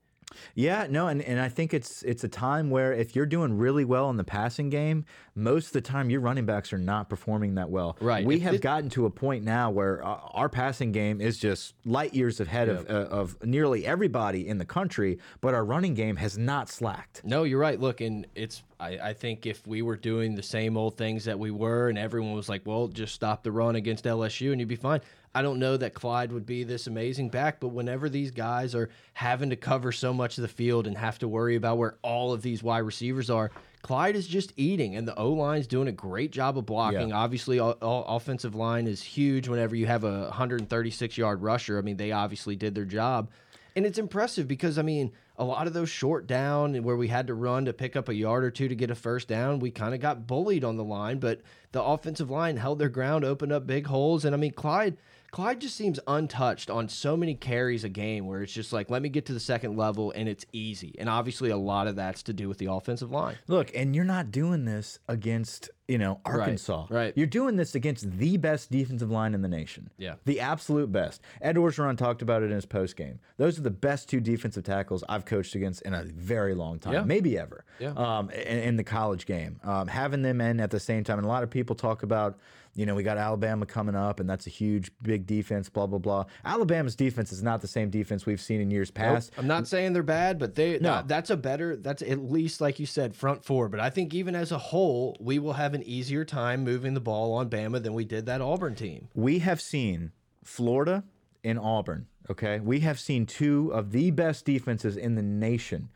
Yeah, 0.56 0.88
no, 0.90 1.08
and, 1.08 1.22
and 1.22 1.40
I 1.40 1.50
think 1.50 1.74
it's 1.74 2.04
it's 2.04 2.24
a 2.24 2.28
time 2.28 2.70
where 2.70 2.94
if 2.94 3.16
you're 3.16 3.26
doing 3.26 3.58
really 3.58 3.86
well 3.86 4.10
in 4.10 4.18
the 4.18 4.24
passing 4.24 4.70
game, 4.70 5.06
most 5.36 5.68
of 5.68 5.74
the 5.74 5.82
time 5.82 6.10
your 6.10 6.22
running 6.22 6.46
backs 6.46 6.74
are 6.74 6.78
not 6.78 7.10
performing 7.10 7.56
that 7.56 7.70
well. 7.70 7.98
Right. 8.00 8.26
We 8.26 8.36
If 8.36 8.42
have 8.44 8.62
gotten 8.62 8.90
to 8.92 9.06
a 9.06 9.10
point 9.10 9.44
now 9.44 9.70
where 9.70 10.04
our 10.04 10.50
passing 10.50 10.92
game 10.92 11.22
is 11.22 11.38
just 11.38 11.74
light 11.86 12.14
years 12.14 12.40
ahead 12.40 12.70
of 12.70 12.90
uh, 12.90 12.94
of 13.10 13.44
nearly 13.44 13.86
everybody 13.86 14.48
in 14.48 14.58
the 14.58 14.66
country, 14.66 15.20
but 15.42 15.54
our 15.54 15.66
running 15.66 15.94
game 15.94 16.16
has 16.18 16.38
not 16.38 16.70
slacked. 16.70 17.22
No, 17.24 17.44
you're 17.44 17.60
right. 17.60 17.80
Look, 17.80 18.02
and 18.02 18.28
it's 18.36 18.64
I, 18.80 19.00
I 19.02 19.14
think 19.14 19.46
if 19.46 19.66
we 19.68 19.82
were 19.82 19.98
doing 19.98 20.36
the 20.36 20.44
same 20.44 20.78
old 20.78 20.98
things 20.98 21.26
that 21.26 21.38
we 21.38 21.52
were, 21.52 21.90
and 21.90 21.98
everyone 21.98 22.34
was 22.34 22.50
like, 22.50 22.62
"Well, 22.66 22.88
just 22.88 23.14
stop 23.14 23.44
the 23.44 23.52
run 23.52 23.76
against 23.76 24.06
LSU, 24.06 24.52
and 24.52 24.60
you'd 24.60 24.70
be 24.70 24.76
fine." 24.76 25.02
I 25.34 25.42
don't 25.42 25.60
know 25.60 25.78
that 25.78 25.94
Clyde 25.94 26.32
would 26.32 26.46
be 26.46 26.64
this 26.64 26.88
amazing 26.88 27.30
back, 27.30 27.60
but 27.60 27.68
whenever 27.68 28.10
these 28.10 28.32
guys 28.32 28.74
are 28.74 28.90
having 29.14 29.52
to 29.52 29.56
cover 29.56 29.92
so 29.92 30.14
much 30.14 30.38
of 30.38 30.42
the 30.42 30.48
field 30.48 30.88
and 30.88 30.98
have 30.98 31.20
to 31.20 31.28
worry 31.28 31.56
about 31.56 31.78
where 31.78 31.98
all 32.02 32.34
of 32.34 32.42
these 32.42 32.64
wide 32.64 32.80
receivers 32.80 33.30
are, 33.30 33.52
Clyde 33.82 34.16
is 34.16 34.28
just 34.28 34.54
eating, 34.58 34.96
and 34.96 35.08
the 35.08 35.16
O 35.16 35.30
line's 35.32 35.68
doing 35.68 35.88
a 35.88 35.94
great 35.94 36.32
job 36.32 36.58
of 36.58 36.66
blocking. 36.66 37.10
Yeah. 37.10 37.16
Obviously, 37.16 37.60
all, 37.60 37.74
all 37.82 38.04
offensive 38.16 38.56
line 38.56 38.88
is 38.88 39.02
huge. 39.02 39.48
Whenever 39.48 39.76
you 39.76 39.86
have 39.86 40.04
a 40.04 40.24
136 40.24 41.18
yard 41.18 41.42
rusher, 41.42 41.78
I 41.78 41.82
mean, 41.82 41.98
they 41.98 42.12
obviously 42.12 42.56
did 42.56 42.76
their 42.76 42.86
job. 42.86 43.30
And 43.76 43.86
it's 43.86 44.00
impressive 44.00 44.48
because 44.48 44.78
I 44.78 44.82
mean, 44.82 45.12
a 45.38 45.44
lot 45.46 45.68
of 45.68 45.74
those 45.74 45.90
short 45.90 46.28
down 46.28 46.84
where 46.84 46.98
we 46.98 47.08
had 47.08 47.28
to 47.28 47.34
run 47.34 47.66
to 47.66 47.74
pick 47.74 47.96
up 47.96 48.10
a 48.10 48.14
yard 48.14 48.44
or 48.44 48.52
two 48.52 48.68
to 48.68 48.76
get 48.76 48.92
a 48.92 48.96
first 48.96 49.30
down, 49.30 49.60
we 49.60 49.72
kind 49.72 49.94
of 49.94 50.02
got 50.02 50.28
bullied 50.28 50.66
on 50.66 50.76
the 50.76 50.84
line, 50.84 51.20
but 51.20 51.42
the 51.72 51.82
offensive 51.82 52.30
line 52.30 52.58
held 52.58 52.80
their 52.80 52.90
ground, 52.90 53.24
opened 53.24 53.54
up 53.54 53.66
big 53.66 53.88
holes, 53.88 54.26
and 54.26 54.36
I 54.36 54.38
mean, 54.38 54.52
Clyde 54.52 54.98
Clyde 55.32 55.62
just 55.62 55.76
seems 55.76 56.00
untouched 56.08 56.70
on 56.70 56.90
so 56.90 57.16
many 57.16 57.36
carries 57.36 57.84
a 57.84 57.90
game 57.90 58.26
where 58.26 58.42
it's 58.42 58.54
just 58.54 58.74
like, 58.74 58.90
let 58.90 59.02
me 59.02 59.10
get 59.10 59.26
to 59.28 59.34
the 59.34 59.40
second 59.40 59.78
level 59.78 60.12
and 60.16 60.28
it's 60.28 60.46
easy. 60.54 60.96
And 61.00 61.08
obviously, 61.10 61.50
a 61.52 61.58
lot 61.58 61.88
of 61.88 61.96
that's 61.96 62.24
to 62.24 62.34
do 62.34 62.48
with 62.48 62.58
the 62.58 62.72
offensive 62.72 63.12
line. 63.12 63.38
Look, 63.48 63.72
and 63.76 63.96
you're 63.96 64.06
not 64.06 64.32
doing 64.32 64.66
this 64.66 65.00
against, 65.08 65.70
you 65.88 65.98
know, 65.98 66.20
Arkansas. 66.26 66.88
right. 66.90 67.00
right. 67.00 67.14
You're 67.16 67.28
doing 67.28 67.56
this 67.58 67.76
against 67.76 68.10
the 68.18 68.38
best 68.38 68.72
defensive 68.72 69.12
line 69.12 69.34
in 69.34 69.42
the 69.42 69.48
nation. 69.48 69.90
Yeah. 69.98 70.16
The 70.26 70.40
absolute 70.40 70.92
best. 70.92 71.22
Ed 71.42 71.56
Orgeron 71.58 71.98
talked 71.98 72.22
about 72.22 72.42
it 72.42 72.46
in 72.48 72.52
his 72.52 72.66
post 72.66 72.96
game. 72.96 73.20
Those 73.38 73.60
are 73.60 73.64
the 73.64 73.70
best 73.72 74.10
two 74.10 74.20
defensive 74.20 74.64
tackles 74.64 75.04
I've 75.08 75.26
coached 75.26 75.56
against 75.56 75.82
in 75.84 75.94
a 75.94 76.04
very 76.04 76.56
long 76.56 76.80
time, 76.80 76.94
Yeah. 76.94 77.04
maybe 77.04 77.38
ever. 77.38 77.66
Yeah. 77.80 77.94
Um, 77.96 78.30
in, 78.32 78.60
in 78.60 78.76
the 78.78 78.84
college 78.84 79.26
game, 79.26 79.60
um, 79.64 79.88
having 79.88 80.22
them 80.22 80.42
in 80.42 80.60
at 80.60 80.72
the 80.72 80.80
same 80.80 81.04
time, 81.04 81.18
and 81.20 81.26
a 81.26 81.30
lot 81.30 81.44
of 81.44 81.50
people 81.50 81.76
talk 81.76 82.04
about, 82.04 82.38
you 82.80 82.86
know, 82.86 82.96
we 82.96 83.04
got 83.04 83.18
Alabama 83.18 83.66
coming 83.66 83.94
up, 83.94 84.22
and 84.22 84.30
that's 84.30 84.48
a 84.48 84.50
huge, 84.50 84.90
big 85.02 85.26
defense. 85.28 85.68
Blah 85.68 85.88
blah 85.88 86.00
blah. 86.00 86.24
Alabama's 86.46 86.96
defense 86.96 87.34
is 87.34 87.44
not 87.44 87.60
the 87.60 87.68
same 87.68 87.90
defense 87.90 88.26
we've 88.26 88.40
seen 88.40 88.62
in 88.62 88.72
years 88.72 88.90
past. 88.90 89.34
I'm 89.38 89.48
not 89.48 89.68
saying 89.68 89.92
they're 89.92 90.02
bad, 90.02 90.40
but 90.40 90.56
they 90.56 90.80
No. 90.80 90.90
that- 90.96 91.08
that's 91.10 91.30
a 91.30 91.36
better 91.36 91.76
that's 91.76 92.02
at 92.02 92.20
least 92.20 92.62
like 92.62 92.80
you 92.80 92.86
said 92.86 93.14
front 93.18 93.44
four. 93.44 93.68
But 93.68 93.82
I 93.82 93.90
think 93.90 94.14
even 94.14 94.34
as 94.34 94.54
a 94.54 94.58
whole, 94.58 95.18
we 95.20 95.40
will 95.40 95.54
have 95.54 95.74
an 95.74 95.84
easier 95.84 96.24
time 96.24 96.64
moving 96.64 96.94
the 96.94 97.02
ball 97.02 97.34
on 97.34 97.50
Bama 97.50 97.84
than 97.84 97.94
we 97.94 98.06
did 98.06 98.26
that 98.28 98.40
Auburn 98.40 98.76
team. 98.76 99.10
we 99.14 99.40
have 99.40 99.60
seen 99.60 100.14
Florida 100.46 101.04
and 101.44 101.60
Auburn. 101.60 102.08
Okay, 102.30 102.62
we 102.62 102.80
have 102.80 102.98
seen 103.00 103.26
two 103.26 103.74
of 103.74 103.92
the 103.92 104.12
best 104.12 104.46
defenses 104.46 104.96
in 104.96 105.16
the 105.16 105.22
nation, 105.22 105.90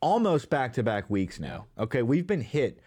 almost 0.00 0.50
back 0.50 0.72
to 0.74 0.82
back 0.82 1.08
weeks 1.10 1.40
now. 1.40 1.66
Okay, 1.78 2.02
we've 2.02 2.26
been 2.26 2.42
hit 2.42 2.78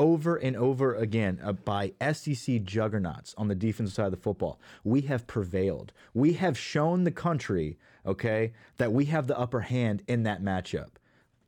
over 0.00 0.36
and 0.36 0.56
over 0.56 0.94
again 0.94 1.38
uh, 1.44 1.52
by 1.52 1.92
SEC 2.12 2.64
juggernauts 2.64 3.34
on 3.36 3.48
the 3.48 3.54
defensive 3.54 3.94
side 3.94 4.06
of 4.06 4.12
the 4.12 4.16
football. 4.16 4.58
We 4.82 5.02
have 5.02 5.26
prevailed. 5.26 5.92
We 6.14 6.32
have 6.32 6.56
shown 6.56 7.04
the 7.04 7.10
country, 7.10 7.78
okay, 8.06 8.54
that 8.78 8.94
we 8.94 9.04
have 9.04 9.26
the 9.26 9.38
upper 9.38 9.60
hand 9.60 10.02
in 10.08 10.22
that 10.22 10.42
matchup. 10.42 10.92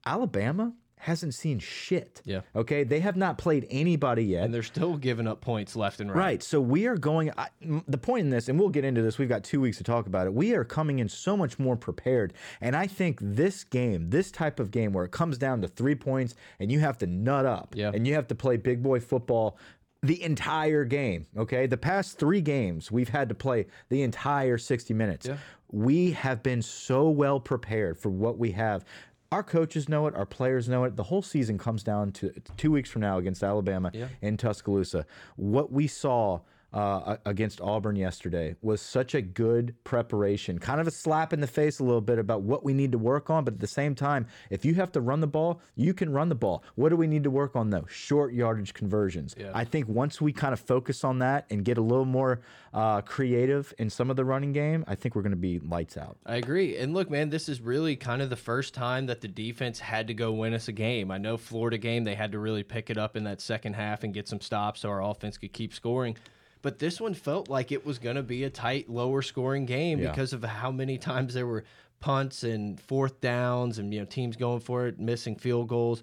Alabama 0.04 0.74
hasn't 1.02 1.34
seen 1.34 1.58
shit. 1.58 2.22
Yeah. 2.24 2.42
Okay, 2.54 2.84
they 2.84 3.00
have 3.00 3.16
not 3.16 3.36
played 3.36 3.66
anybody 3.70 4.24
yet. 4.24 4.44
And 4.44 4.54
they're 4.54 4.62
still 4.62 4.96
giving 4.96 5.26
up 5.26 5.40
points 5.40 5.74
left 5.74 6.00
and 6.00 6.08
right. 6.10 6.16
Right. 6.16 6.42
So 6.44 6.60
we 6.60 6.86
are 6.86 6.96
going. 6.96 7.32
I, 7.36 7.48
the 7.88 7.98
point 7.98 8.20
in 8.20 8.30
this, 8.30 8.48
and 8.48 8.58
we'll 8.58 8.68
get 8.68 8.84
into 8.84 9.02
this. 9.02 9.18
We've 9.18 9.28
got 9.28 9.42
two 9.42 9.60
weeks 9.60 9.78
to 9.78 9.84
talk 9.84 10.06
about 10.06 10.28
it. 10.28 10.32
We 10.34 10.54
are 10.54 10.62
coming 10.64 11.00
in 11.00 11.08
so 11.08 11.36
much 11.36 11.58
more 11.58 11.76
prepared, 11.76 12.34
and 12.60 12.76
I 12.76 12.86
think 12.86 13.18
this 13.20 13.64
game, 13.64 14.10
this 14.10 14.30
type 14.30 14.60
of 14.60 14.70
game, 14.70 14.92
where 14.92 15.04
it 15.04 15.10
comes 15.10 15.38
down 15.38 15.60
to 15.62 15.68
three 15.68 15.96
points, 15.96 16.36
and 16.60 16.70
you 16.70 16.78
have 16.78 16.98
to 16.98 17.06
nut 17.06 17.46
up, 17.46 17.74
Yeah. 17.76 17.90
and 17.92 18.06
you 18.06 18.14
have 18.14 18.28
to 18.28 18.34
play 18.36 18.56
big 18.56 18.82
boy 18.82 19.00
football. 19.00 19.58
The 20.04 20.20
entire 20.22 20.84
game, 20.84 21.26
okay? 21.36 21.66
The 21.66 21.76
past 21.76 22.18
three 22.18 22.40
games, 22.40 22.90
we've 22.90 23.08
had 23.08 23.28
to 23.28 23.36
play 23.36 23.66
the 23.88 24.02
entire 24.02 24.58
60 24.58 24.92
minutes. 24.94 25.26
Yeah. 25.26 25.36
We 25.70 26.10
have 26.10 26.42
been 26.42 26.60
so 26.60 27.08
well 27.08 27.38
prepared 27.38 27.96
for 27.98 28.10
what 28.10 28.36
we 28.36 28.50
have. 28.50 28.84
Our 29.32 29.42
coaches 29.42 29.88
know 29.88 30.06
it, 30.08 30.14
our 30.14 30.26
players 30.26 30.68
know 30.68 30.84
it. 30.84 30.94
The 30.94 31.04
whole 31.04 31.22
season 31.22 31.56
comes 31.56 31.82
down 31.82 32.12
to 32.12 32.30
two 32.58 32.70
weeks 32.70 32.90
from 32.90 33.00
now 33.00 33.16
against 33.16 33.42
Alabama 33.42 33.90
Yeah. 33.94 34.08
in 34.20 34.36
Tuscaloosa. 34.36 35.06
What 35.36 35.72
we 35.72 35.86
saw 35.86 36.40
uh, 36.72 37.16
against 37.26 37.60
Auburn 37.60 37.96
yesterday 37.96 38.56
was 38.62 38.80
such 38.80 39.14
a 39.14 39.22
good 39.22 39.74
preparation, 39.84 40.58
kind 40.58 40.80
of 40.80 40.86
a 40.86 40.90
slap 40.90 41.32
in 41.32 41.40
the 41.40 41.46
face 41.46 41.78
a 41.78 41.84
little 41.84 42.00
bit 42.00 42.18
about 42.18 42.42
what 42.42 42.64
we 42.64 42.72
need 42.72 42.92
to 42.92 42.98
work 42.98 43.30
on. 43.30 43.44
But 43.44 43.54
at 43.54 43.60
the 43.60 43.66
same 43.66 43.94
time, 43.94 44.26
if 44.50 44.64
you 44.64 44.74
have 44.74 44.92
to 44.92 45.00
run 45.00 45.20
the 45.20 45.26
ball, 45.26 45.60
you 45.74 45.94
can 45.94 46.12
run 46.12 46.28
the 46.28 46.34
ball. 46.34 46.62
What 46.74 46.88
do 46.88 46.96
we 46.96 47.06
need 47.06 47.24
to 47.24 47.30
work 47.30 47.56
on 47.56 47.70
though? 47.70 47.86
Short 47.88 48.32
yardage 48.32 48.74
conversions. 48.74 49.34
Yeah. 49.38 49.50
I 49.54 49.64
think 49.64 49.88
once 49.88 50.20
we 50.20 50.32
kind 50.32 50.52
of 50.52 50.60
focus 50.60 51.04
on 51.04 51.18
that 51.18 51.46
and 51.50 51.64
get 51.64 51.78
a 51.78 51.82
little 51.82 52.04
more 52.04 52.40
uh, 52.72 53.02
creative 53.02 53.74
in 53.78 53.90
some 53.90 54.10
of 54.10 54.16
the 54.16 54.24
running 54.24 54.52
game, 54.52 54.84
I 54.86 54.94
think 54.94 55.14
we're 55.14 55.22
going 55.22 55.30
to 55.30 55.36
be 55.36 55.58
lights 55.58 55.96
out. 55.96 56.16
I 56.24 56.36
agree. 56.36 56.76
And 56.78 56.94
look, 56.94 57.10
man, 57.10 57.30
this 57.30 57.48
is 57.48 57.60
really 57.60 57.96
kind 57.96 58.22
of 58.22 58.30
the 58.30 58.36
first 58.36 58.72
time 58.72 59.06
that 59.06 59.20
the 59.20 59.28
defense 59.28 59.78
had 59.78 60.06
to 60.06 60.14
go 60.14 60.32
win 60.32 60.54
us 60.54 60.68
a 60.68 60.72
game. 60.72 61.10
I 61.10 61.18
know 61.18 61.36
Florida 61.36 61.78
game, 61.78 62.04
they 62.04 62.14
had 62.14 62.32
to 62.32 62.38
really 62.38 62.62
pick 62.62 62.88
it 62.88 62.96
up 62.96 63.16
in 63.16 63.24
that 63.24 63.40
second 63.40 63.74
half 63.74 64.04
and 64.04 64.14
get 64.14 64.28
some 64.28 64.40
stops 64.40 64.80
so 64.80 64.88
our 64.88 65.02
offense 65.02 65.36
could 65.36 65.52
keep 65.52 65.74
scoring. 65.74 66.16
But 66.62 66.78
this 66.78 67.00
one 67.00 67.14
felt 67.14 67.48
like 67.48 67.72
it 67.72 67.84
was 67.84 67.98
going 67.98 68.16
to 68.16 68.22
be 68.22 68.44
a 68.44 68.50
tight, 68.50 68.88
lower 68.88 69.20
scoring 69.22 69.66
game 69.66 69.98
Yeah. 70.00 70.10
because 70.10 70.32
of 70.32 70.42
how 70.44 70.70
many 70.70 70.96
times 71.10 71.34
there 71.34 71.46
were 71.46 71.64
punts 72.00 72.42
and 72.42 72.80
fourth 72.80 73.20
downs 73.20 73.78
and 73.78 73.92
you 73.92 74.00
know 74.00 74.06
teams 74.06 74.36
going 74.36 74.60
for 74.60 74.86
it, 74.86 74.98
missing 74.98 75.36
field 75.36 75.68
goals. 75.68 76.02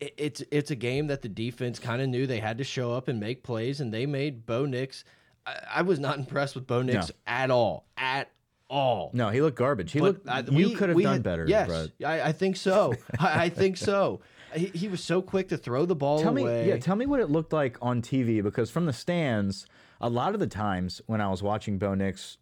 It, 0.00 0.14
it's 0.16 0.42
it's 0.50 0.70
a 0.70 0.76
game 0.76 1.06
that 1.06 1.22
the 1.22 1.28
defense 1.28 1.78
kind 1.78 2.02
of 2.02 2.08
knew 2.08 2.26
they 2.26 2.40
had 2.40 2.58
to 2.58 2.64
show 2.64 2.92
up 2.92 3.08
and 3.08 3.18
make 3.20 3.42
plays, 3.42 3.80
and 3.80 3.92
they 3.94 4.06
made 4.06 4.44
Bo 4.46 4.66
Nix. 4.66 5.04
I, 5.46 5.54
I 5.76 5.82
was 5.82 5.98
not 5.98 6.18
impressed 6.22 6.54
with 6.54 6.66
Bo 6.66 6.82
Nix 6.82 7.08
No. 7.08 7.14
at 7.26 7.50
all, 7.50 7.86
at 7.96 8.30
all. 8.68 9.10
No, 9.12 9.28
he 9.30 9.40
looked 9.40 9.58
garbage. 9.58 9.92
He 9.92 9.98
But, 10.00 10.04
looked. 10.04 10.28
uh, 10.28 10.42
you 10.50 10.68
we- 10.70 10.74
could 10.74 10.88
have 10.88 10.98
done 11.00 11.12
had- 11.14 11.22
better. 11.22 11.44
Yes, 11.46 11.88
I, 12.04 12.20
I 12.22 12.32
think 12.32 12.56
so. 12.56 12.94
I, 13.20 13.44
I 13.44 13.48
think 13.48 13.76
so. 13.76 14.20
He, 14.54 14.66
he 14.66 14.88
was 14.88 15.02
so 15.02 15.22
quick 15.22 15.48
to 15.48 15.56
throw 15.56 15.86
the 15.86 15.94
ball 15.94 16.20
Tell 16.20 16.32
me, 16.32 16.42
away. 16.42 16.68
yeah, 16.68 16.76
tell 16.76 16.94
me 16.96 17.06
what 17.06 17.20
it 17.20 17.30
looked 17.30 17.52
like 17.54 17.78
on 17.80 18.02
TV 18.02 18.42
because 18.42 18.70
from 18.70 18.84
the 18.86 18.92
stands, 18.92 19.64
a 20.02 20.08
lot 20.10 20.34
of 20.34 20.40
the 20.40 20.46
times 20.46 21.00
when 21.06 21.20
I 21.20 21.28
was 21.30 21.42
watching 21.42 21.78
Bo 21.78 21.94
Nix 21.94 22.38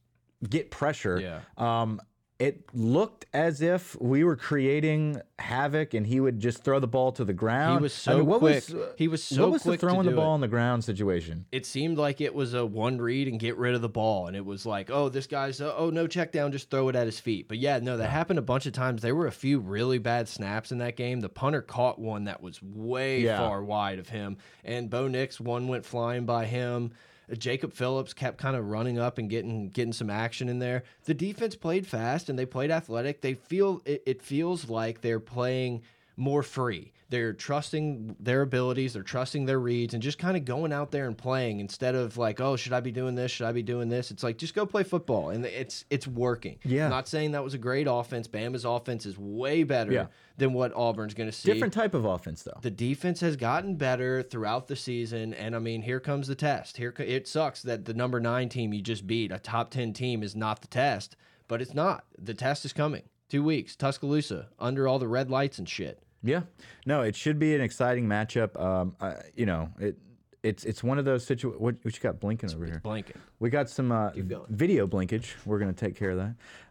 get 0.48 0.70
pressure, 0.70 1.20
Yeah. 1.20 1.40
um, 1.58 2.00
it 2.38 2.64
looked 2.74 3.26
as 3.34 3.60
if 3.60 4.00
we 4.00 4.24
were 4.24 4.34
creating 4.34 5.20
havoc, 5.38 5.92
and 5.92 6.06
he 6.06 6.20
would 6.20 6.40
just 6.40 6.64
throw 6.64 6.80
the 6.80 6.88
ball 6.88 7.12
to 7.12 7.22
the 7.22 7.34
ground. 7.34 7.80
He 7.80 7.82
was 7.82 7.92
I 7.92 8.12
so 8.12 8.16
mean, 8.16 8.26
what 8.26 8.38
quick. 8.38 8.54
Was, 8.54 8.74
He 8.96 9.08
was 9.08 9.22
so 9.22 9.42
what 9.42 9.52
was 9.52 9.62
quick 9.62 9.78
the 9.78 9.86
throwing 9.86 10.06
the 10.06 10.12
ball 10.12 10.30
it. 10.30 10.34
on 10.36 10.40
the 10.40 10.48
ground 10.48 10.82
situation? 10.82 11.44
it 11.52 11.66
seemed 11.66 11.98
like 11.98 12.22
it 12.22 12.34
was 12.34 12.54
a 12.54 12.64
one 12.64 12.96
read 12.98 13.28
and 13.28 13.38
get 13.38 13.58
rid 13.58 13.74
of 13.74 13.82
the 13.82 13.90
ball, 13.90 14.26
and 14.26 14.34
it 14.34 14.46
was 14.46 14.64
like, 14.64 14.90
oh, 14.90 15.10
this 15.10 15.26
guy's 15.26 15.60
uh, 15.60 15.74
oh 15.76 15.90
no 15.90 16.06
check 16.06 16.32
down, 16.32 16.50
just 16.50 16.70
throw 16.70 16.88
it 16.88 16.96
at 16.96 17.04
his 17.04 17.20
feet. 17.20 17.46
But 17.46 17.58
yeah, 17.58 17.78
no, 17.78 17.98
that 17.98 18.08
happened 18.08 18.38
a 18.38 18.42
bunch 18.42 18.64
of 18.64 18.72
times. 18.72 19.02
There 19.02 19.14
were 19.14 19.26
a 19.26 19.30
few 19.32 19.58
really 19.58 19.98
bad 19.98 20.26
snaps 20.26 20.72
in 20.72 20.78
that 20.78 20.96
game. 20.96 21.20
The 21.20 21.28
punter 21.28 21.60
caught 21.60 21.98
one 21.98 22.24
that 22.24 22.42
was 22.42 22.62
way 22.62 23.20
Yeah. 23.20 23.36
far 23.36 23.62
wide 23.62 23.98
of 23.98 24.08
him, 24.08 24.38
and 24.64 24.88
Bo 24.88 25.08
Nix 25.08 25.38
one 25.40 25.68
went 25.68 25.84
flying 25.84 26.24
by 26.24 26.46
him. 26.46 26.92
Jacob 27.38 27.72
Phillips 27.72 28.12
kept 28.12 28.38
kind 28.38 28.56
of 28.56 28.70
running 28.70 28.98
up 28.98 29.18
and 29.18 29.30
getting 29.30 29.68
getting 29.70 29.92
some 29.92 30.10
action 30.10 30.48
in 30.48 30.58
there. 30.58 30.82
The 31.04 31.14
defense 31.14 31.54
played 31.54 31.86
fast 31.86 32.28
and 32.28 32.38
they 32.38 32.46
played 32.46 32.70
athletic. 32.70 33.20
They 33.20 33.34
feel 33.34 33.82
it, 33.84 34.02
it 34.06 34.22
feels 34.22 34.68
like 34.68 35.00
they're 35.00 35.20
playing 35.20 35.82
more 36.20 36.42
free. 36.42 36.92
They're 37.08 37.32
trusting 37.32 38.14
their 38.20 38.42
abilities, 38.42 38.92
they're 38.92 39.02
trusting 39.02 39.44
their 39.46 39.58
reads, 39.58 39.94
and 39.94 40.02
just 40.02 40.18
kind 40.18 40.36
of 40.36 40.44
going 40.44 40.72
out 40.72 40.92
there 40.92 41.08
and 41.08 41.18
playing 41.18 41.58
instead 41.58 41.96
of 41.96 42.16
like, 42.16 42.40
oh, 42.40 42.54
should 42.54 42.72
I 42.72 42.78
be 42.78 42.92
doing 42.92 43.16
this? 43.16 43.32
Should 43.32 43.46
I 43.46 43.52
be 43.52 43.64
doing 43.64 43.88
this? 43.88 44.12
It's 44.12 44.22
like 44.22 44.38
just 44.38 44.54
go 44.54 44.64
play 44.64 44.84
football, 44.84 45.30
and 45.30 45.44
it's 45.44 45.84
it's 45.90 46.06
working. 46.06 46.58
Yeah. 46.62 46.86
not 46.88 47.08
saying 47.08 47.32
that 47.32 47.42
was 47.42 47.54
a 47.54 47.58
great 47.58 47.88
offense. 47.90 48.28
Bama's 48.28 48.64
offense 48.64 49.06
is 49.06 49.18
way 49.18 49.64
better 49.64 49.90
Yeah. 49.90 50.06
than 50.36 50.52
what 50.52 50.72
Auburn's 50.76 51.14
going 51.14 51.28
to 51.28 51.36
see. 51.36 51.52
Different 51.52 51.74
type 51.74 51.94
of 51.94 52.04
offense, 52.04 52.44
though. 52.44 52.58
The 52.62 52.70
defense 52.70 53.18
has 53.22 53.34
gotten 53.36 53.74
better 53.74 54.22
throughout 54.22 54.68
the 54.68 54.76
season, 54.76 55.34
and 55.34 55.56
I 55.56 55.58
mean, 55.58 55.82
here 55.82 55.98
comes 55.98 56.28
the 56.28 56.36
test. 56.36 56.76
Here 56.76 56.94
it 56.98 57.26
sucks 57.26 57.62
that 57.62 57.86
the 57.86 57.94
number 57.94 58.20
nine 58.20 58.48
team 58.48 58.72
you 58.72 58.82
just 58.82 59.08
beat, 59.08 59.32
a 59.32 59.38
top 59.40 59.70
ten 59.72 59.92
team, 59.92 60.22
is 60.22 60.36
not 60.36 60.60
the 60.60 60.68
test, 60.68 61.16
but 61.48 61.60
it's 61.60 61.74
not. 61.74 62.04
The 62.16 62.34
test 62.34 62.64
is 62.64 62.72
coming. 62.72 63.02
Two 63.28 63.42
weeks, 63.42 63.74
Tuscaloosa, 63.74 64.48
under 64.60 64.86
all 64.86 64.98
the 65.00 65.08
red 65.08 65.28
lights 65.30 65.58
and 65.58 65.68
shit. 65.68 66.02
Yeah, 66.22 66.42
no, 66.86 67.02
it 67.02 67.16
should 67.16 67.38
be 67.38 67.54
an 67.54 67.60
exciting 67.60 68.06
matchup. 68.06 68.60
Um, 68.60 68.94
I, 69.00 69.16
you 69.34 69.46
know, 69.46 69.70
it 69.78 69.96
it's 70.42 70.64
it's 70.64 70.82
one 70.82 70.98
of 70.98 71.04
those 71.04 71.24
situations. 71.24 71.60
What, 71.60 71.76
what 71.82 71.94
you 71.94 72.00
got 72.00 72.20
blinking 72.20 72.54
over 72.54 72.66
here? 72.66 72.80
Blanking. 72.84 73.16
We 73.38 73.50
got 73.50 73.70
some 73.70 73.92
uh, 73.92 74.10
video 74.48 74.86
blinkage. 74.86 75.36
We're 75.46 75.58
going 75.58 75.72
to 75.74 75.86
take 75.86 75.96
care 75.96 76.10
of 76.10 76.18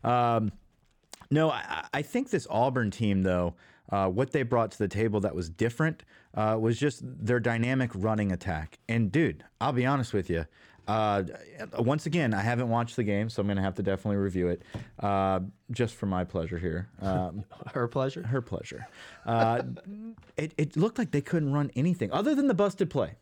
that. 0.04 0.10
Um, 0.10 0.52
No, 1.32 1.52
I, 1.52 1.86
I 1.94 2.02
think 2.02 2.32
this 2.32 2.48
Auburn 2.50 2.90
team, 2.90 3.22
though, 3.22 3.54
uh, 3.92 4.08
what 4.08 4.32
they 4.32 4.44
brought 4.44 4.72
to 4.72 4.78
the 4.80 4.88
table 4.88 5.20
that 5.22 5.36
was 5.36 5.50
different 5.50 6.04
uh, 6.34 6.58
was 6.60 6.80
just 6.80 7.02
their 7.04 7.40
dynamic 7.40 7.92
running 7.94 8.32
attack. 8.32 8.80
And 8.88 9.12
dude, 9.12 9.44
I'll 9.62 9.74
be 9.74 9.86
honest 9.86 10.14
with 10.14 10.30
you. 10.30 10.46
Uh, 10.89 11.23
once 11.78 12.08
again, 12.08 12.34
I 12.34 12.41
haven't 12.41 12.67
watched 12.69 12.95
the 12.95 13.04
game, 13.04 13.30
so 13.30 13.41
I'm 13.41 13.47
going 13.47 13.58
to 13.58 13.63
have 13.63 13.75
to 13.75 13.84
definitely 13.84 14.17
review 14.17 14.47
it, 14.47 14.63
uh, 14.99 15.39
just 15.69 15.93
for 15.93 16.08
my 16.08 16.23
pleasure 16.23 16.58
here. 16.58 16.89
Um, 16.99 17.43
Her 17.73 17.88
pleasure. 17.88 18.23
her 18.25 18.41
pleasure. 18.41 18.88
Uh, 19.23 19.62
it, 20.38 20.54
it 20.58 20.75
looked 20.75 20.97
like 20.97 21.12
they 21.12 21.21
couldn't 21.21 21.54
run 21.54 21.69
anything 21.75 22.12
other 22.12 22.34
than 22.34 22.47
the 22.47 22.56
busted 22.56 22.89
play. 22.89 23.15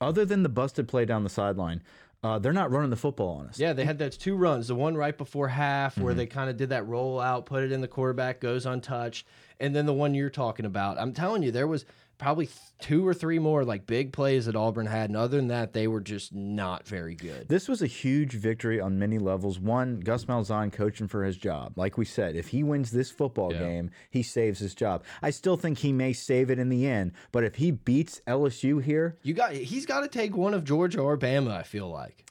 Other 0.00 0.24
than 0.24 0.42
the 0.42 0.48
busted 0.48 0.88
play 0.88 1.04
down 1.04 1.22
the 1.22 1.30
sideline, 1.30 1.82
uh, 2.24 2.40
they're 2.40 2.52
not 2.52 2.72
running 2.72 2.90
the 2.90 2.96
football 2.96 3.38
on 3.38 3.46
us. 3.46 3.60
Yeah, 3.60 3.74
they 3.74 3.84
had 3.84 3.98
those 3.98 4.16
two 4.16 4.34
runs. 4.34 4.66
The 4.66 4.74
one 4.74 4.96
right 4.96 5.16
before 5.16 5.46
half, 5.46 5.96
where 5.96 6.14
they 6.14 6.26
kind 6.26 6.50
of 6.50 6.56
did 6.56 6.70
that 6.70 6.84
roll 6.88 7.20
out, 7.20 7.46
put 7.46 7.62
it 7.62 7.70
in 7.70 7.80
the 7.80 7.86
quarterback, 7.88 8.40
goes 8.40 8.66
untouched, 8.66 9.26
and 9.60 9.74
then 9.76 9.86
the 9.86 9.92
one 9.94 10.14
you're 10.14 10.30
talking 10.30 10.66
about. 10.66 10.98
I'm 10.98 11.12
telling 11.12 11.44
you, 11.44 11.52
there 11.52 11.68
was 11.68 11.84
probably 12.18 12.48
two 12.80 13.06
or 13.06 13.12
three 13.14 13.38
more 13.38 13.64
like 13.64 13.86
big 13.86 14.12
plays 14.12 14.46
that 14.46 14.56
Auburn 14.56 14.86
had, 14.86 15.10
and 15.10 15.16
other 15.16 15.36
than 15.36 15.48
that, 15.48 15.72
they 15.72 15.86
were 15.88 16.00
just 16.00 16.32
not 16.34 16.86
very 16.86 17.14
good. 17.14 17.48
This 17.48 17.68
was 17.68 17.82
a 17.82 17.86
huge 17.86 18.32
victory 18.32 18.80
on 18.80 18.98
many 18.98 19.18
levels. 19.18 19.58
One, 19.58 20.00
Gus 20.00 20.24
Malzahn 20.26 20.72
coaching 20.72 21.08
for 21.08 21.24
his 21.24 21.36
job. 21.36 21.72
Like 21.76 21.98
we 21.98 22.04
said, 22.04 22.36
if 22.36 22.48
he 22.48 22.62
wins 22.62 22.90
this 22.90 23.10
football 23.10 23.52
Yeah. 23.52 23.58
game, 23.60 23.90
he 24.10 24.22
saves 24.22 24.58
his 24.60 24.74
job. 24.74 25.02
I 25.22 25.30
still 25.30 25.56
think 25.56 25.78
he 25.78 25.92
may 25.92 26.12
save 26.12 26.50
it 26.50 26.58
in 26.58 26.68
the 26.68 26.86
end, 26.86 27.12
but 27.32 27.44
if 27.44 27.56
he 27.56 27.70
beats 27.70 28.20
LSU 28.26 28.82
here, 28.82 29.18
You 29.22 29.34
got 29.34 29.52
he's 29.52 29.86
got 29.86 30.00
to 30.00 30.08
take 30.08 30.36
one 30.36 30.54
of 30.54 30.64
Georgia 30.64 31.00
or 31.00 31.16
Bama. 31.18 31.50
I 31.50 31.62
feel 31.62 31.88
like. 31.88 32.30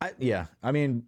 I, 0.00 0.12
yeah, 0.18 0.46
I 0.62 0.72
mean, 0.72 1.04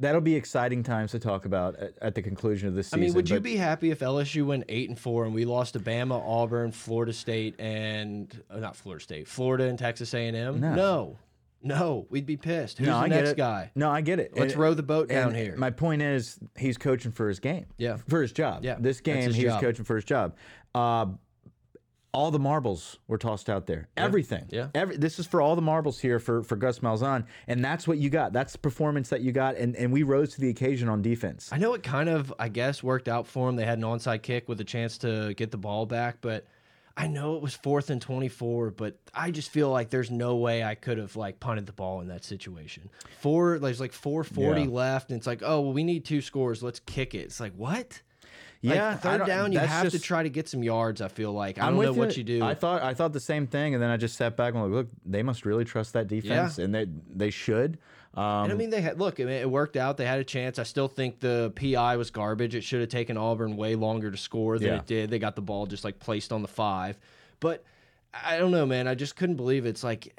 that'll 0.00 0.20
be 0.20 0.34
exciting 0.34 0.82
times 0.82 1.12
to 1.12 1.18
talk 1.18 1.44
about 1.44 1.76
at, 1.76 1.92
at 2.02 2.14
the 2.14 2.22
conclusion 2.22 2.68
of 2.68 2.74
this 2.74 2.88
season. 2.88 2.98
I 2.98 3.02
mean, 3.02 3.14
would 3.14 3.30
you 3.30 3.38
be 3.40 3.56
happy 3.56 3.90
if 3.90 4.00
LSU 4.00 4.44
went 4.46 4.64
eight 4.68 4.88
and 4.88 4.98
four 4.98 5.24
and 5.24 5.34
we 5.34 5.44
lost 5.44 5.74
to 5.74 5.80
Bama, 5.80 6.20
Auburn, 6.26 6.72
Florida 6.72 7.12
State, 7.12 7.54
and 7.60 8.42
uh, 8.50 8.58
not 8.58 8.74
Florida 8.76 9.02
State, 9.02 9.28
Florida 9.28 9.64
and 9.64 9.78
Texas 9.78 10.12
A 10.14 10.26
and 10.26 10.36
M? 10.36 10.60
No. 10.60 10.74
no, 10.74 11.18
no, 11.62 12.06
we'd 12.10 12.26
be 12.26 12.36
pissed. 12.36 12.78
Who's 12.78 12.86
no, 12.88 12.94
the 12.94 13.04
I 13.04 13.08
next 13.08 13.30
it. 13.30 13.36
guy? 13.36 13.70
No, 13.74 13.90
I 13.90 14.00
get 14.00 14.18
it. 14.18 14.32
Let's 14.36 14.54
And- 14.54 14.62
row 14.62 14.74
the 14.74 14.82
boat 14.82 15.08
down 15.08 15.34
here. 15.34 15.54
My 15.56 15.70
point 15.70 16.02
is, 16.02 16.38
he's 16.56 16.78
coaching 16.78 17.12
for 17.12 17.28
his 17.28 17.38
game. 17.38 17.66
Yeah. 17.76 17.98
for 18.08 18.22
his 18.22 18.32
job. 18.32 18.64
Yeah, 18.64 18.76
this 18.80 19.00
game, 19.00 19.30
he's 19.32 19.44
job. 19.44 19.60
coaching 19.60 19.84
for 19.84 19.96
his 19.96 20.04
job. 20.04 20.36
Uh, 20.74 21.06
all 22.12 22.30
the 22.30 22.38
marbles 22.38 22.98
were 23.06 23.18
tossed 23.18 23.48
out 23.48 23.66
there. 23.66 23.88
Everything. 23.96 24.46
Yeah. 24.50 24.68
Every, 24.74 24.96
this 24.96 25.18
is 25.18 25.26
for 25.26 25.40
all 25.40 25.54
the 25.54 25.62
marbles 25.62 26.00
here 26.00 26.18
for, 26.18 26.42
for 26.42 26.56
Gus 26.56 26.80
Malzahn, 26.80 27.24
and 27.46 27.64
that's 27.64 27.86
what 27.86 27.98
you 27.98 28.10
got. 28.10 28.32
That's 28.32 28.52
the 28.52 28.58
performance 28.58 29.08
that 29.10 29.20
you 29.20 29.30
got, 29.32 29.56
and, 29.56 29.76
and 29.76 29.92
we 29.92 30.02
rose 30.02 30.34
to 30.34 30.40
the 30.40 30.48
occasion 30.48 30.88
on 30.88 31.02
defense. 31.02 31.48
I 31.52 31.58
know 31.58 31.74
it 31.74 31.82
kind 31.84 32.08
of, 32.08 32.32
I 32.38 32.48
guess, 32.48 32.82
worked 32.82 33.06
out 33.08 33.26
for 33.26 33.46
them. 33.46 33.56
They 33.56 33.64
had 33.64 33.78
an 33.78 33.84
onside 33.84 34.22
kick 34.22 34.48
with 34.48 34.60
a 34.60 34.64
chance 34.64 34.98
to 34.98 35.34
get 35.34 35.50
the 35.52 35.56
ball 35.58 35.86
back, 35.86 36.16
but 36.20 36.46
I 36.96 37.06
know 37.06 37.36
it 37.36 37.42
was 37.42 37.54
fourth 37.54 37.88
and 37.90 38.02
24, 38.02 38.72
but 38.72 38.96
I 39.14 39.30
just 39.30 39.50
feel 39.50 39.70
like 39.70 39.90
there's 39.90 40.10
no 40.10 40.36
way 40.36 40.64
I 40.64 40.74
could 40.74 40.98
have 40.98 41.14
like 41.16 41.38
punted 41.38 41.66
the 41.66 41.72
ball 41.72 42.00
in 42.00 42.08
that 42.08 42.24
situation. 42.24 42.90
Four, 43.20 43.58
there's 43.60 43.80
like 43.80 43.92
440 43.92 44.62
Yeah. 44.62 44.66
left, 44.68 45.10
and 45.10 45.16
it's 45.18 45.26
like, 45.28 45.42
oh, 45.44 45.60
well, 45.60 45.72
we 45.72 45.84
need 45.84 46.04
two 46.04 46.20
scores. 46.20 46.62
Let's 46.62 46.80
kick 46.80 47.14
it. 47.14 47.18
It's 47.20 47.38
like, 47.40 47.52
what? 47.54 48.02
Like, 48.62 48.74
Yeah, 48.76 48.88
I 48.90 48.94
third 48.96 49.26
down, 49.26 49.52
you 49.52 49.58
have 49.58 49.88
to 49.90 49.98
try 49.98 50.22
to 50.22 50.28
get 50.28 50.48
some 50.48 50.62
yards. 50.62 51.00
I 51.00 51.08
feel 51.08 51.32
like 51.32 51.58
I 51.58 51.66
I'm 51.66 51.76
don't 51.76 51.84
know 51.84 51.92
what 51.94 52.16
you 52.16 52.24
do. 52.24 52.42
I 52.42 52.54
thought 52.54 52.82
I 52.82 52.92
thought 52.94 53.12
the 53.14 53.20
same 53.20 53.46
thing, 53.46 53.74
and 53.74 53.82
then 53.82 53.88
I 53.90 53.96
just 53.96 54.16
sat 54.16 54.36
back 54.36 54.52
and 54.54 54.62
like, 54.62 54.70
look, 54.72 54.88
they 55.06 55.22
must 55.22 55.46
really 55.46 55.64
trust 55.64 55.94
that 55.94 56.08
defense, 56.08 56.58
and 56.58 56.74
they 56.74 56.86
they 57.14 57.30
should. 57.30 57.78
Um, 58.12 58.24
And 58.44 58.52
I 58.52 58.56
mean, 58.56 58.70
they 58.70 58.80
had 58.82 58.98
look. 58.98 59.18
I 59.20 59.24
mean, 59.24 59.34
it 59.34 59.48
worked 59.50 59.76
out. 59.76 59.96
They 59.96 60.04
had 60.04 60.18
a 60.18 60.24
chance. 60.24 60.58
I 60.58 60.64
still 60.64 60.88
think 60.88 61.20
the 61.20 61.52
PI 61.56 61.96
was 61.96 62.10
garbage. 62.10 62.54
It 62.54 62.62
should 62.64 62.80
have 62.80 62.88
taken 62.90 63.16
Auburn 63.16 63.56
way 63.56 63.76
longer 63.76 64.10
to 64.10 64.16
score 64.16 64.58
than 64.58 64.68
Yeah. 64.68 64.76
it 64.78 64.86
did. 64.86 65.10
They 65.10 65.18
got 65.20 65.36
the 65.36 65.42
ball 65.42 65.64
just 65.66 65.84
like 65.84 65.98
placed 66.00 66.32
on 66.32 66.42
the 66.42 66.48
five, 66.48 66.98
but 67.38 67.64
I 68.12 68.36
don't 68.38 68.50
know, 68.50 68.66
man. 68.66 68.88
I 68.88 68.94
just 68.96 69.14
couldn't 69.16 69.36
believe 69.36 69.64
it. 69.64 69.68
it's 69.70 69.84
like 69.84 70.12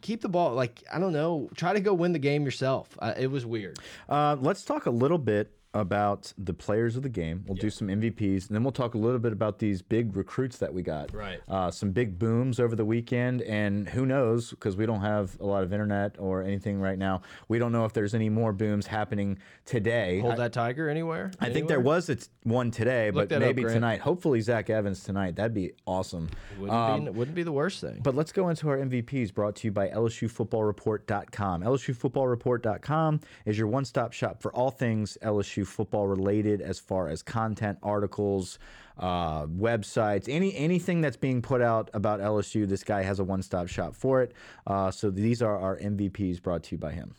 keep 0.00 0.20
the 0.20 0.28
ball. 0.28 0.54
Like 0.54 0.82
I 0.92 0.98
don't 1.00 1.12
know. 1.12 1.50
Try 1.56 1.72
to 1.72 1.80
go 1.80 1.92
win 1.94 2.12
the 2.12 2.18
game 2.20 2.44
yourself. 2.44 2.88
Uh, 3.00 3.12
it 3.18 3.26
was 3.30 3.44
weird. 3.44 3.78
Uh, 4.08 4.36
let's 4.40 4.62
talk 4.64 4.86
a 4.86 4.90
little 4.90 5.18
bit 5.18 5.50
about 5.80 6.32
the 6.38 6.54
players 6.54 6.96
of 6.96 7.02
the 7.02 7.08
game. 7.08 7.44
We'll 7.46 7.56
do 7.56 7.70
some 7.70 7.88
MVPs, 7.88 8.48
and 8.48 8.56
then 8.56 8.62
we'll 8.62 8.72
talk 8.72 8.94
a 8.94 8.98
little 8.98 9.18
bit 9.18 9.32
about 9.32 9.58
these 9.58 9.82
big 9.82 10.16
recruits 10.16 10.58
that 10.58 10.72
we 10.72 10.82
got. 10.82 11.14
Right. 11.14 11.40
Uh, 11.48 11.70
some 11.70 11.92
big 11.92 12.18
booms 12.18 12.58
over 12.60 12.74
the 12.74 12.84
weekend, 12.84 13.42
and 13.42 13.88
who 13.88 14.06
knows, 14.06 14.50
because 14.50 14.76
we 14.76 14.86
don't 14.86 15.00
have 15.00 15.38
a 15.40 15.46
lot 15.46 15.62
of 15.62 15.72
internet 15.72 16.16
or 16.18 16.42
anything 16.42 16.80
right 16.80 16.98
now. 16.98 17.22
We 17.48 17.58
don't 17.58 17.72
know 17.72 17.84
if 17.84 17.92
there's 17.92 18.14
any 18.14 18.28
more 18.28 18.52
booms 18.52 18.86
happening 18.86 19.38
today. 19.64 20.20
Hold 20.20 20.34
I, 20.34 20.36
that 20.36 20.52
tiger 20.52 20.88
anywhere. 20.88 21.30
I 21.40 21.50
think 21.50 21.68
there 21.68 21.80
was 21.80 22.08
a 22.08 22.16
t- 22.16 22.26
one 22.42 22.70
today, 22.70 23.10
Look 23.10 23.22
but 23.22 23.28
that 23.30 23.36
up, 23.36 23.40
maybe 23.42 23.64
tonight. 23.64 24.00
Hopefully, 24.00 24.40
Zach 24.40 24.70
Evans 24.70 25.02
tonight. 25.02 25.36
That'd 25.36 25.54
be 25.54 25.72
awesome. 25.86 26.28
Wouldn't, 26.58 27.04
be, 27.04 27.10
wouldn't 27.10 27.34
be 27.34 27.42
the 27.42 27.52
worst 27.52 27.80
thing. 27.80 28.00
But 28.02 28.14
let's 28.14 28.32
go 28.32 28.48
into 28.48 28.68
our 28.68 28.78
MVPs 28.78 29.34
brought 29.34 29.56
to 29.56 29.68
you 29.68 29.72
by 29.72 29.88
LSUFootballReport.com. 29.88 31.62
LSUFootballReport.com 31.62 33.20
is 33.44 33.58
your 33.58 33.66
one 33.68 33.84
stop 33.84 34.12
shop 34.12 34.40
for 34.40 34.52
all 34.52 34.70
things 34.70 35.18
LSU 35.22 35.65
football 35.66 36.06
related 36.06 36.60
as 36.60 36.78
far 36.78 37.08
as 37.08 37.22
content, 37.22 37.78
articles, 37.82 38.58
uh, 38.98 39.46
websites, 39.46 40.28
any 40.28 40.56
anything 40.56 41.00
that's 41.00 41.16
being 41.16 41.42
put 41.42 41.60
out 41.60 41.90
about 41.92 42.20
LSU. 42.20 42.66
This 42.66 42.82
guy 42.82 43.02
has 43.02 43.18
a 43.18 43.24
one 43.24 43.42
stop 43.42 43.68
shop 43.68 43.94
for 43.94 44.22
it. 44.22 44.32
Uh, 44.66 44.90
so 44.90 45.10
these 45.10 45.42
are 45.42 45.58
our 45.58 45.76
MVPs 45.78 46.42
brought 46.42 46.62
to 46.64 46.76
you 46.76 46.78
by 46.78 46.92
him. 46.92 47.14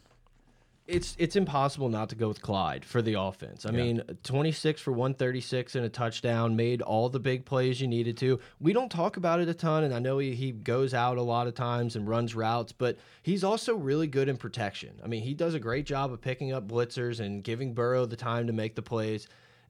It's 0.88 1.16
it's 1.20 1.36
impossible 1.36 1.90
not 1.90 2.10
to 2.10 2.16
go 2.16 2.28
with 2.30 2.42
Clyde 2.42 2.86
for 2.86 3.02
the 3.02 3.16
offense. 3.16 3.66
I 3.66 3.72
mean, 3.72 4.02
26 4.24 4.82
for 4.82 4.92
136 4.92 5.76
and 5.76 5.86
a 5.86 5.90
touchdown, 5.90 6.56
made 6.56 6.82
all 6.82 7.10
the 7.10 7.20
big 7.20 7.46
plays 7.46 7.82
you 7.82 7.88
needed 7.88 8.18
to. 8.18 8.40
We 8.60 8.72
don't 8.74 8.90
talk 8.90 9.18
about 9.18 9.42
it 9.42 9.50
a 9.50 9.54
ton, 9.54 9.84
and 9.84 9.94
I 9.94 10.00
know 10.00 10.18
he, 10.18 10.34
he 10.34 10.52
goes 10.52 10.94
out 10.94 11.18
a 11.18 11.22
lot 11.22 11.48
of 11.48 11.56
times 11.56 11.96
and 11.96 12.08
runs 12.08 12.36
routes, 12.36 12.72
but 12.72 12.98
he's 13.22 13.44
also 13.44 13.76
really 13.76 14.08
good 14.08 14.30
in 14.30 14.38
protection. 14.38 15.00
I 15.04 15.08
mean, 15.08 15.24
he 15.24 15.34
does 15.34 15.54
a 15.54 15.60
great 15.60 15.86
job 15.86 16.14
of 16.14 16.22
picking 16.22 16.54
up 16.54 16.68
blitzers 16.68 17.20
and 17.20 17.44
giving 17.44 17.74
Burrow 17.74 18.06
the 18.06 18.16
time 18.16 18.48
to 18.48 18.54
make 18.54 18.76
the 18.76 18.82
plays. 18.82 19.28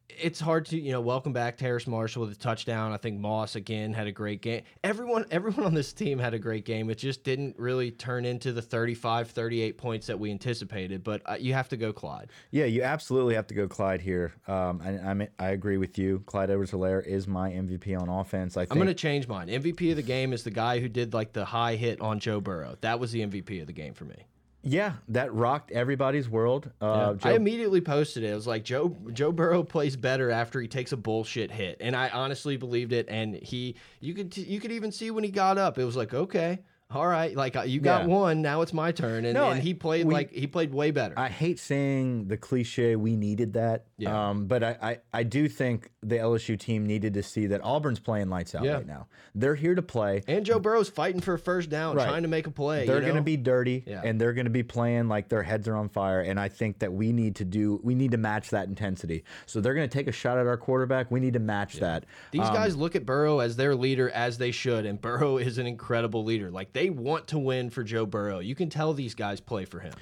It's 0.09 0.39
hard 0.39 0.65
to, 0.67 0.79
you 0.79 0.91
know, 0.93 1.01
welcome 1.01 1.33
back 1.33 1.57
Terrace 1.57 1.85
Marshall 1.85 2.23
with 2.23 2.31
a 2.31 2.39
touchdown. 2.39 2.91
I 2.91 2.97
think 2.97 3.19
Moss 3.19 3.55
again 3.55 3.93
had 3.93 4.07
a 4.07 4.11
great 4.11 4.41
game. 4.41 4.63
Everyone 4.83 5.25
everyone 5.31 5.65
on 5.65 5.73
this 5.73 5.93
team 5.93 6.17
had 6.17 6.33
a 6.33 6.39
great 6.39 6.65
game. 6.65 6.89
It 6.89 6.97
just 6.97 7.23
didn't 7.23 7.57
really 7.59 7.91
turn 7.91 8.25
into 8.25 8.51
the 8.51 8.61
35, 8.61 9.29
38 9.29 9.77
points 9.77 10.07
that 10.07 10.17
we 10.17 10.31
anticipated, 10.31 11.03
but 11.03 11.21
uh, 11.25 11.35
you 11.39 11.53
have 11.53 11.69
to 11.69 11.77
go 11.77 11.93
Clyde. 11.93 12.29
Yeah, 12.51 12.65
you 12.65 12.83
absolutely 12.83 13.35
have 13.35 13.47
to 13.47 13.53
go 13.53 13.67
Clyde 13.67 14.01
here. 14.01 14.33
Um, 14.47 14.81
I, 14.83 14.89
I'm, 15.09 15.27
I 15.37 15.49
agree 15.49 15.77
with 15.77 15.97
you. 15.97 16.23
Clyde 16.25 16.49
Edwards-Helaire 16.49 17.05
is 17.05 17.27
my 17.27 17.51
MVP 17.51 17.99
on 17.99 18.09
offense. 18.09 18.57
I 18.57 18.61
think 18.61 18.71
I'm 18.71 18.77
going 18.77 18.87
to 18.87 18.93
change 18.93 19.27
mine. 19.27 19.49
MVP 19.49 19.91
of 19.91 19.97
the 19.97 20.03
game 20.03 20.33
is 20.33 20.43
the 20.43 20.51
guy 20.51 20.79
who 20.79 20.87
did 20.89 21.13
like 21.13 21.33
the 21.33 21.45
high 21.45 21.75
hit 21.75 22.01
on 22.01 22.19
Joe 22.19 22.39
Burrow. 22.39 22.77
That 22.81 22.99
was 22.99 23.11
the 23.11 23.21
MVP 23.21 23.61
of 23.61 23.67
the 23.67 23.73
game 23.73 23.93
for 23.93 24.05
me. 24.05 24.25
Yeah, 24.67 24.93
that 25.09 25.33
rocked 25.33 25.71
everybody's 25.71 26.27
world. 26.27 26.69
Uh, 26.81 27.15
I 27.23 27.29
Joe 27.29 27.35
immediately 27.35 27.79
posted 27.81 28.23
it. 28.23 28.31
It 28.31 28.35
was 28.35 28.47
like 28.47 28.63
Joe 28.63 28.95
Joe 29.13 29.31
Burrow 29.31 29.63
plays 29.63 29.95
better 29.95 30.29
after 30.29 30.59
he 30.59 30.67
takes 30.67 30.91
a 30.91 30.97
bullshit 30.97 31.51
hit, 31.51 31.77
and 31.79 31.95
I 31.95 32.09
honestly 32.09 32.57
believed 32.57 32.91
it. 32.91 33.07
And 33.09 33.35
he, 33.35 33.75
you 34.01 34.13
could 34.13 34.35
you 34.35 34.59
could 34.59 34.71
even 34.71 34.91
see 34.91 35.09
when 35.11 35.23
he 35.23 35.31
got 35.31 35.57
up, 35.57 35.77
it 35.77 35.85
was 35.85 35.95
like 35.95 36.13
okay, 36.13 36.59
all 36.89 37.05
right, 37.05 37.35
like 37.35 37.55
uh, 37.57 37.63
you 37.63 37.81
got 37.81 38.03
Yeah. 38.03 38.07
one, 38.15 38.41
now 38.41 38.61
it's 38.61 38.71
my 38.73 38.93
turn, 38.93 39.25
and, 39.25 39.33
No, 39.33 39.49
and 39.49 39.61
he 39.61 39.73
played 39.73 40.05
we- 40.05 40.13
like 40.13 40.31
he 40.31 40.47
played 40.47 40.73
way 40.73 40.91
better. 40.91 41.13
I 41.17 41.27
hate 41.27 41.59
saying 41.59 42.29
the 42.29 42.37
cliche 42.37 42.95
we 42.95 43.17
needed 43.17 43.53
that. 43.53 43.85
Yeah. 43.97 44.29
Um, 44.29 44.45
but 44.45 44.63
I, 44.63 44.77
I, 44.81 44.97
I 45.11 45.23
do 45.23 45.49
think 45.49 45.91
the 46.01 46.15
LSU 46.17 46.57
team 46.57 46.85
needed 46.85 47.15
to 47.15 47.23
see 47.23 47.47
that 47.47 47.59
Auburn's 47.63 47.99
playing 47.99 48.29
lights 48.29 48.55
out 48.55 48.63
Yeah. 48.63 48.75
right 48.75 48.87
now. 48.87 49.07
They're 49.35 49.55
here 49.55 49.75
to 49.75 49.81
play. 49.81 50.23
and 50.27 50.45
Joe 50.45 50.59
Burrow's 50.59 50.87
fighting 50.87 51.19
for 51.19 51.33
a 51.33 51.39
first 51.39 51.69
down, 51.69 51.95
Right. 51.97 52.07
trying 52.07 52.21
to 52.21 52.29
make 52.29 52.47
a 52.47 52.51
play. 52.51 52.85
They're 52.87 52.97
you 52.97 53.01
going 53.01 53.15
to 53.15 53.21
be 53.21 53.35
dirty 53.37 53.83
Yeah. 53.85 54.01
and 54.05 54.21
they're 54.21 54.33
going 54.33 54.45
to 54.45 54.51
be 54.51 54.63
playing 54.63 55.09
like 55.09 55.27
their 55.27 55.43
heads 55.43 55.67
are 55.67 55.75
on 55.75 55.89
fire. 55.89 56.21
And 56.21 56.39
I 56.39 56.47
think 56.47 56.79
that 56.79 56.93
we 56.93 57.11
need 57.11 57.35
to 57.37 57.45
do, 57.45 57.81
we 57.83 57.95
need 57.95 58.11
to 58.11 58.17
match 58.17 58.51
that 58.51 58.67
intensity. 58.69 59.23
So 59.45 59.59
they're 59.59 59.73
going 59.73 59.89
to 59.89 59.93
take 59.93 60.07
a 60.07 60.11
shot 60.13 60.37
at 60.37 60.47
our 60.47 60.57
quarterback. 60.57 61.11
We 61.11 61.19
need 61.19 61.33
to 61.33 61.39
match 61.39 61.75
that. 61.77 62.05
These 62.31 62.41
Um, 62.47 62.53
guys 62.53 62.77
look 62.77 62.95
at 62.95 63.05
Burrow 63.05 63.39
as 63.39 63.57
their 63.57 63.75
leader 63.75 64.09
as 64.11 64.37
they 64.37 64.51
should, 64.51 64.85
and 64.85 65.01
Burrow 65.01 65.37
is 65.37 65.57
an 65.57 65.67
incredible 65.67 66.23
leader. 66.23 66.49
Like 66.51 66.71
they 66.77 66.91
want 66.91 67.27
to 67.27 67.39
win 67.39 67.71
for 67.71 67.83
Joe 67.83 68.05
Burrow. 68.05 68.37
You 68.37 68.53
can 68.53 68.69
tell 68.69 68.93
these 68.93 69.15
guys 69.15 69.39
play 69.39 69.65
for 69.65 69.79
him. 69.79 69.93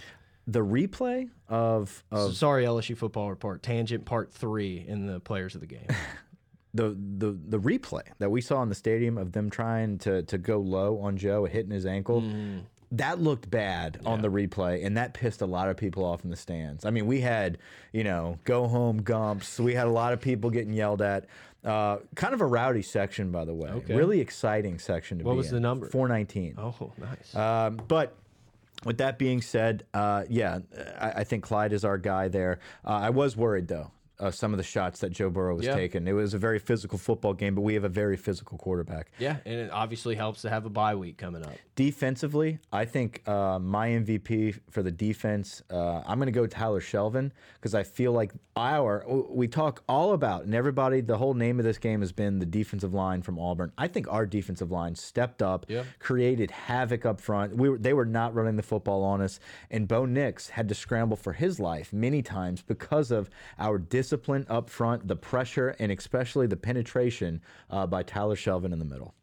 The 0.46 0.60
replay 0.60 1.30
of, 1.48 2.04
of 2.12 2.36
Sorry, 2.36 2.66
LSU 2.66 2.98
football 2.98 3.30
report. 3.30 3.64
Tangent 3.64 4.04
part 4.04 4.34
three 4.34 4.84
in 4.86 5.08
the 5.08 5.22
players 5.22 5.56
of 5.56 5.62
the 5.62 5.68
game. 5.68 5.88
the 6.74 6.90
the 7.18 7.32
the 7.48 7.58
replay 7.58 8.02
that 8.20 8.30
we 8.30 8.42
saw 8.42 8.62
in 8.62 8.68
the 8.68 8.76
stadium 8.76 9.18
of 9.18 9.32
them 9.32 9.50
trying 9.50 9.98
to 10.00 10.24
to 10.24 10.38
go 10.38 10.60
low 10.60 11.00
on 11.00 11.16
Joe, 11.16 11.46
hitting 11.46 11.72
his 11.72 11.86
ankle. 11.86 12.22
Mm. 12.22 12.64
That 12.92 13.20
looked 13.20 13.50
bad 13.50 14.00
on 14.06 14.22
the 14.22 14.30
replay, 14.30 14.86
and 14.86 14.96
that 14.96 15.14
pissed 15.14 15.42
a 15.42 15.46
lot 15.46 15.70
of 15.70 15.76
people 15.76 16.06
off 16.06 16.24
in 16.24 16.30
the 16.30 16.36
stands. 16.36 16.86
I 16.86 16.92
mean, 16.92 17.08
we 17.08 17.20
had, 17.20 17.58
you 17.92 18.04
know, 18.04 18.38
go 18.44 18.68
home 18.68 19.02
gumps. 19.02 19.60
We 19.60 19.74
had 19.74 19.88
a 19.88 19.92
lot 19.92 20.14
of 20.14 20.22
people 20.22 20.50
getting 20.50 20.72
yelled 20.72 21.02
at. 21.02 21.26
Uh, 21.66 21.98
kind 22.16 22.34
of 22.34 22.42
a 22.42 22.46
rowdy 22.46 22.82
section, 22.84 23.32
by 23.32 23.44
the 23.44 23.54
way. 23.54 23.70
Okay. 23.70 23.96
Really 23.96 24.20
exciting 24.22 24.78
section 24.80 25.18
to 25.20 25.24
What 25.26 25.34
be 25.34 25.38
was 25.38 25.48
in. 25.48 25.56
the 25.56 25.60
number? 25.62 25.90
419. 25.90 26.56
oh, 26.60 26.92
nice. 26.98 27.36
Um, 27.36 27.82
but 27.88 28.16
with 28.86 29.00
that 29.00 29.18
being 29.18 29.42
said, 29.42 29.84
uh, 29.94 30.24
yeah, 30.30 30.60
I, 31.00 31.10
I 31.12 31.24
think 31.24 31.44
Clyde 31.44 31.74
is 31.74 31.84
our 31.84 31.98
guy 31.98 32.28
there. 32.28 32.60
Uh, 32.86 32.90
I 32.90 33.10
was 33.10 33.36
worried 33.36 33.68
though. 33.68 33.92
Uh, 34.20 34.32
some 34.32 34.54
of 34.54 34.58
the 34.58 34.64
shots 34.64 35.00
that 35.00 35.12
Joe 35.12 35.30
Burrow 35.30 35.56
was 35.56 35.66
Yeah. 35.66 35.76
taking. 35.76 36.08
It 36.08 36.14
was 36.14 36.34
a 36.34 36.38
very 36.38 36.60
physical 36.60 36.98
football 36.98 37.34
game, 37.34 37.56
but 37.56 37.62
we 37.62 37.74
have 37.74 37.84
a 37.84 37.90
very 37.90 38.18
physical 38.18 38.58
quarterback. 38.58 39.12
Yeah, 39.20 39.38
and 39.46 39.56
it 39.56 39.72
obviously 39.72 40.16
helps 40.16 40.42
to 40.44 40.50
have 40.50 40.66
a 40.66 40.70
bye 40.70 40.96
week 40.96 41.18
coming 41.18 41.44
up. 41.44 41.54
Defensively, 41.76 42.60
I 42.74 42.86
think 42.86 43.22
uh, 43.28 43.60
my 43.60 43.90
MVP 43.90 44.60
for 44.70 44.82
the 44.84 44.92
defense, 44.92 45.62
uh, 45.70 46.02
I'm 46.06 46.18
going 46.18 46.28
to 46.28 46.32
go 46.32 46.48
Tyler 46.48 46.82
Shelvin 46.82 47.32
because 47.56 47.76
I 47.76 47.84
feel 47.84 48.12
like 48.12 48.32
our 48.58 49.04
we 49.30 49.48
talk 49.48 49.84
all 49.88 50.14
about 50.14 50.44
and 50.46 50.56
everybody. 50.56 51.02
The 51.02 51.18
whole 51.18 51.34
name 51.34 51.60
of 51.60 51.66
this 51.66 51.78
game 51.78 52.00
has 52.02 52.12
been 52.12 52.40
the 52.40 52.46
defensive 52.46 52.94
line 52.94 53.22
from 53.22 53.38
Auburn. 53.40 53.72
I 53.78 53.88
think 53.88 54.08
our 54.12 54.26
defensive 54.26 54.72
line 54.72 54.96
stepped 54.96 55.42
up, 55.42 55.66
Yeah. 55.68 55.84
created 56.00 56.52
havoc 56.52 57.06
up 57.06 57.20
front. 57.22 57.56
We 57.56 57.70
were, 57.70 57.78
they 57.78 57.94
were 57.94 58.06
not 58.06 58.34
running 58.34 58.56
the 58.56 58.64
football 58.64 59.04
on 59.04 59.22
us, 59.22 59.40
and 59.70 59.88
Bo 59.88 60.06
Nix 60.06 60.50
had 60.50 60.68
to 60.70 60.76
scramble 60.76 61.18
for 61.18 61.34
his 61.34 61.60
life 61.60 61.92
many 61.94 62.22
times 62.22 62.62
because 62.62 63.12
of 63.12 63.30
our 63.60 63.78
discipline 64.06 64.46
up 64.50 64.70
front, 64.70 65.08
the 65.08 65.16
pressure, 65.16 65.76
and 65.80 65.92
especially 65.92 66.46
the 66.46 66.56
penetration 66.56 67.42
uh, 67.72 67.88
by 67.88 68.04
Tyler 68.04 68.36
Shelvin 68.36 68.72
in 68.72 68.78
the 68.78 68.86
middle. 68.86 69.16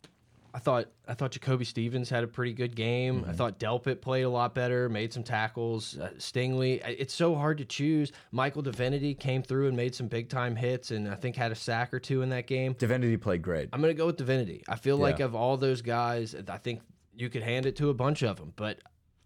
I 0.54 0.58
thought 0.58 0.88
I 1.08 1.14
thought 1.14 1.30
Jacoby 1.30 1.64
Stevens 1.64 2.10
had 2.10 2.24
a 2.24 2.26
pretty 2.26 2.52
good 2.52 2.76
game. 2.76 3.20
Mm-hmm. 3.20 3.30
I 3.30 3.32
thought 3.32 3.58
Delpit 3.58 4.02
played 4.02 4.24
a 4.24 4.28
lot 4.28 4.54
better, 4.54 4.88
made 4.90 5.10
some 5.10 5.22
tackles. 5.22 5.96
Uh, 5.96 6.10
Stingley, 6.18 6.82
it's 6.86 7.14
so 7.14 7.34
hard 7.34 7.56
to 7.58 7.64
choose. 7.64 8.12
Michael 8.32 8.60
Divinity 8.60 9.14
came 9.14 9.42
through 9.42 9.68
and 9.68 9.76
made 9.76 9.94
some 9.94 10.08
big 10.08 10.28
time 10.28 10.54
hits, 10.54 10.90
and 10.90 11.08
I 11.08 11.14
think 11.14 11.36
had 11.36 11.52
a 11.52 11.54
sack 11.54 11.94
or 11.94 12.00
two 12.00 12.20
in 12.20 12.28
that 12.30 12.46
game. 12.46 12.74
Divinity 12.74 13.16
played 13.16 13.40
great. 13.40 13.70
I'm 13.72 13.80
gonna 13.80 13.94
go 13.94 14.06
with 14.06 14.16
Divinity. 14.16 14.62
I 14.68 14.76
feel 14.76 14.98
like 14.98 15.20
of 15.20 15.34
all 15.34 15.56
those 15.56 15.80
guys, 15.80 16.34
I 16.48 16.58
think 16.58 16.82
you 17.14 17.30
could 17.30 17.42
hand 17.42 17.64
it 17.64 17.76
to 17.76 17.88
a 17.88 17.94
bunch 17.94 18.22
of 18.22 18.36
them, 18.36 18.52
but 18.56 18.78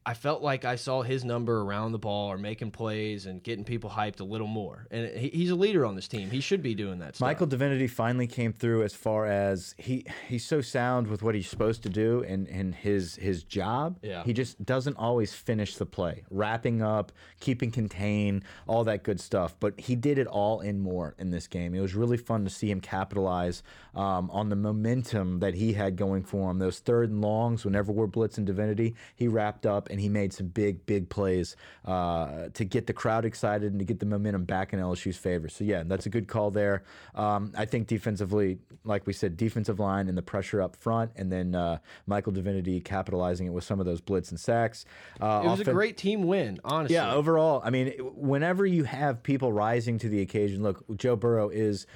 I 0.08 0.14
felt 0.14 0.40
like 0.40 0.64
I 0.64 0.76
saw 0.76 1.02
his 1.02 1.24
number 1.24 1.62
around 1.62 1.90
the 1.90 1.98
ball 1.98 2.30
or 2.30 2.38
making 2.38 2.70
plays 2.70 3.26
and 3.26 3.42
getting 3.42 3.64
people 3.64 3.90
hyped 3.90 4.20
a 4.20 4.24
little 4.24 4.46
more. 4.46 4.86
And 4.92 5.08
he, 5.18 5.30
he's 5.30 5.50
a 5.50 5.56
leader 5.56 5.84
on 5.84 5.96
this 5.96 6.06
team. 6.06 6.30
He 6.30 6.38
should 6.40 6.62
be 6.62 6.76
doing 6.76 7.00
that. 7.00 7.16
Stuff. 7.16 7.26
Michael 7.26 7.48
Divinity 7.48 7.88
finally 7.88 8.28
came 8.28 8.52
through 8.52 8.84
as 8.84 8.94
far 8.94 9.26
as 9.26 9.74
he 9.78 10.06
he's 10.28 10.44
so 10.44 10.60
sound 10.60 11.08
with 11.08 11.24
what 11.24 11.34
he's 11.34 11.48
supposed 11.48 11.82
to 11.82 11.88
do 11.88 12.22
and 12.22 12.46
and 12.46 12.72
his 12.72 13.16
his 13.16 13.42
job. 13.42 13.98
Yeah. 14.00 14.22
He 14.22 14.32
just 14.32 14.64
doesn't 14.64 14.96
always 14.96 15.34
finish 15.34 15.74
the 15.74 15.86
play, 15.86 16.22
wrapping 16.30 16.82
up, 16.82 17.10
keeping 17.40 17.72
contained, 17.72 18.44
all 18.68 18.84
that 18.84 19.02
good 19.02 19.18
stuff. 19.18 19.56
But 19.58 19.80
he 19.80 19.96
did 19.96 20.18
it 20.18 20.28
all 20.28 20.60
and 20.60 20.80
more 20.80 21.16
in 21.18 21.30
this 21.30 21.48
game. 21.48 21.74
It 21.74 21.80
was 21.80 21.96
really 21.96 22.16
fun 22.16 22.44
to 22.44 22.50
see 22.50 22.70
him 22.70 22.80
capitalize 22.80 23.64
um, 23.96 24.30
on 24.30 24.50
the 24.50 24.56
momentum 24.56 25.40
that 25.40 25.54
he 25.54 25.72
had 25.72 25.96
going 25.96 26.22
for 26.22 26.48
him. 26.48 26.60
Those 26.60 26.78
third 26.78 27.10
and 27.10 27.20
longs, 27.20 27.64
whenever 27.64 27.90
we're 27.90 28.06
blitzing 28.06 28.44
Divinity, 28.44 28.94
he 29.16 29.26
wrapped 29.26 29.66
up 29.66 29.90
and 29.96 30.02
he 30.02 30.10
made 30.10 30.30
some 30.30 30.48
big 30.48 30.84
big 30.84 31.08
plays 31.08 31.56
uh, 31.86 32.50
to 32.52 32.66
get 32.66 32.86
the 32.86 32.92
crowd 32.92 33.24
excited 33.24 33.72
and 33.72 33.78
to 33.78 33.84
get 33.86 33.98
the 33.98 34.04
momentum 34.04 34.44
back 34.44 34.74
in 34.74 34.78
LSU's 34.78 35.16
favor. 35.16 35.48
So 35.48 35.64
yeah, 35.64 35.84
that's 35.86 36.04
a 36.04 36.10
good 36.10 36.28
call 36.28 36.50
there. 36.50 36.82
Um, 37.14 37.50
I 37.56 37.64
think 37.64 37.86
defensively, 37.86 38.58
like 38.84 39.06
we 39.06 39.14
said, 39.14 39.38
defensive 39.38 39.80
line 39.80 40.10
and 40.10 40.18
the 40.18 40.22
pressure 40.22 40.60
up 40.60 40.76
front, 40.76 41.12
and 41.16 41.32
then 41.32 41.54
uh, 41.54 41.78
Michael 42.06 42.32
Divinity 42.32 42.78
capitalizing 42.78 43.46
it 43.46 43.54
with 43.54 43.64
some 43.64 43.80
of 43.80 43.86
those 43.86 44.02
blitz 44.02 44.28
and 44.28 44.38
sacks. 44.38 44.84
Uh, 45.18 45.40
it 45.42 45.48
was 45.48 45.60
a 45.60 45.64
great 45.64 45.96
team 45.96 46.24
win, 46.24 46.60
honestly. 46.62 46.96
yeah, 46.96 47.14
overall, 47.14 47.62
I 47.64 47.70
mean, 47.70 47.94
whenever 48.00 48.66
you 48.66 48.84
have 48.84 49.22
people 49.22 49.50
rising 49.50 49.96
to 50.00 50.10
the 50.10 50.20
occasion, 50.20 50.62
look, 50.62 50.84
Joe 50.98 51.16
Burrow 51.16 51.48
is 51.48 51.86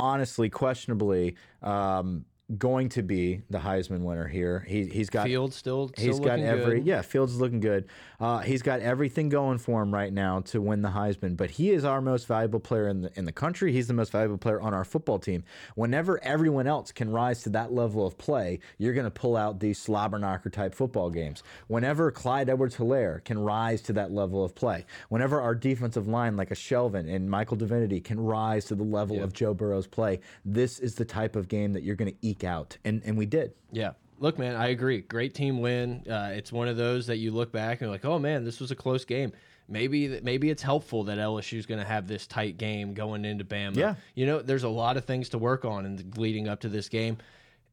honestly, 0.00 0.50
questionably, 0.50 1.36
um, 1.62 2.24
going 2.56 2.88
to 2.88 3.02
be 3.02 3.42
the 3.50 3.58
Heisman 3.58 4.00
winner 4.00 4.26
here. 4.26 4.64
He 4.66 4.86
he's 4.86 5.10
got 5.10 5.26
Field 5.26 5.52
still, 5.52 5.88
still 5.88 6.04
He's 6.06 6.18
got 6.18 6.38
every 6.38 6.76
good. 6.76 6.86
yeah. 6.86 7.02
Fields 7.02 7.34
is 7.34 7.40
looking 7.40 7.60
good. 7.60 7.86
Uh, 8.18 8.38
he's 8.38 8.62
got 8.62 8.80
everything 8.80 9.28
going 9.28 9.58
for 9.58 9.82
him 9.82 9.92
right 9.92 10.12
now 10.12 10.40
to 10.40 10.60
win 10.60 10.80
the 10.80 10.88
Heisman. 10.88 11.36
But 11.36 11.50
he 11.50 11.70
is 11.70 11.84
our 11.84 12.00
most 12.00 12.26
valuable 12.26 12.60
player 12.60 12.88
in 12.88 13.02
the 13.02 13.10
in 13.16 13.26
the 13.26 13.32
country. 13.32 13.72
He's 13.72 13.86
the 13.86 13.92
most 13.94 14.12
valuable 14.12 14.38
player 14.38 14.60
on 14.60 14.72
our 14.72 14.84
football 14.84 15.18
team. 15.18 15.44
Whenever 15.74 16.22
everyone 16.24 16.66
else 16.66 16.90
can 16.90 17.10
rise 17.10 17.42
to 17.42 17.50
that 17.50 17.72
level 17.72 18.06
of 18.06 18.16
play, 18.16 18.60
you're 18.78 18.94
going 18.94 19.04
to 19.04 19.10
pull 19.10 19.36
out 19.36 19.60
these 19.60 19.78
slobber 19.78 20.18
knocker 20.18 20.48
type 20.48 20.74
football 20.74 21.10
games. 21.10 21.42
Whenever 21.66 22.10
Clyde 22.10 22.48
Edwards-Helaire 22.48 23.22
can 23.24 23.38
rise 23.38 23.82
to 23.82 23.92
that 23.92 24.10
level 24.10 24.42
of 24.42 24.54
play, 24.54 24.86
whenever 25.10 25.40
our 25.40 25.54
defensive 25.54 26.08
line 26.08 26.36
like 26.36 26.50
a 26.50 26.54
Shelvin 26.54 27.14
and 27.14 27.30
Michael 27.30 27.56
Divinity 27.56 28.00
can 28.00 28.18
rise 28.18 28.64
to 28.66 28.74
the 28.74 28.84
level 28.84 29.22
of 29.22 29.32
Joe 29.34 29.52
Burrow's 29.52 29.86
play, 29.86 30.20
this 30.44 30.78
is 30.78 30.94
the 30.94 31.04
type 31.04 31.36
of 31.36 31.48
game 31.48 31.72
that 31.74 31.82
you're 31.82 31.96
going 31.96 32.10
to 32.10 32.16
eke 32.22 32.37
out, 32.44 32.76
and 32.84 33.02
and 33.04 33.16
we 33.16 33.26
did. 33.26 33.52
Yeah. 33.70 33.92
Look, 34.20 34.36
man, 34.38 34.56
I 34.56 34.68
agree. 34.68 35.00
Great 35.02 35.32
team 35.34 35.60
win. 35.60 36.02
Uh, 36.10 36.30
it's 36.32 36.50
one 36.50 36.66
of 36.66 36.76
those 36.76 37.06
that 37.06 37.18
you 37.18 37.30
look 37.30 37.52
back 37.52 37.74
and 37.74 37.82
you're 37.82 37.90
like, 37.90 38.04
oh 38.04 38.18
man, 38.18 38.44
this 38.44 38.58
was 38.58 38.70
a 38.72 38.74
close 38.74 39.04
game. 39.04 39.32
Maybe 39.68 40.20
maybe 40.22 40.50
it's 40.50 40.62
helpful 40.62 41.04
that 41.04 41.18
LSU 41.18 41.58
is 41.58 41.66
going 41.66 41.78
to 41.78 41.86
have 41.86 42.08
this 42.08 42.26
tight 42.26 42.56
game 42.56 42.94
going 42.94 43.24
into 43.24 43.44
Bama. 43.44 43.76
Yeah. 43.76 43.94
You 44.14 44.26
know, 44.26 44.40
there's 44.40 44.64
a 44.64 44.68
lot 44.68 44.96
of 44.96 45.04
things 45.04 45.28
to 45.30 45.38
work 45.38 45.64
on 45.64 45.86
in 45.86 45.96
the, 45.96 46.20
leading 46.20 46.48
up 46.48 46.60
to 46.60 46.68
this 46.68 46.88
game. 46.88 47.18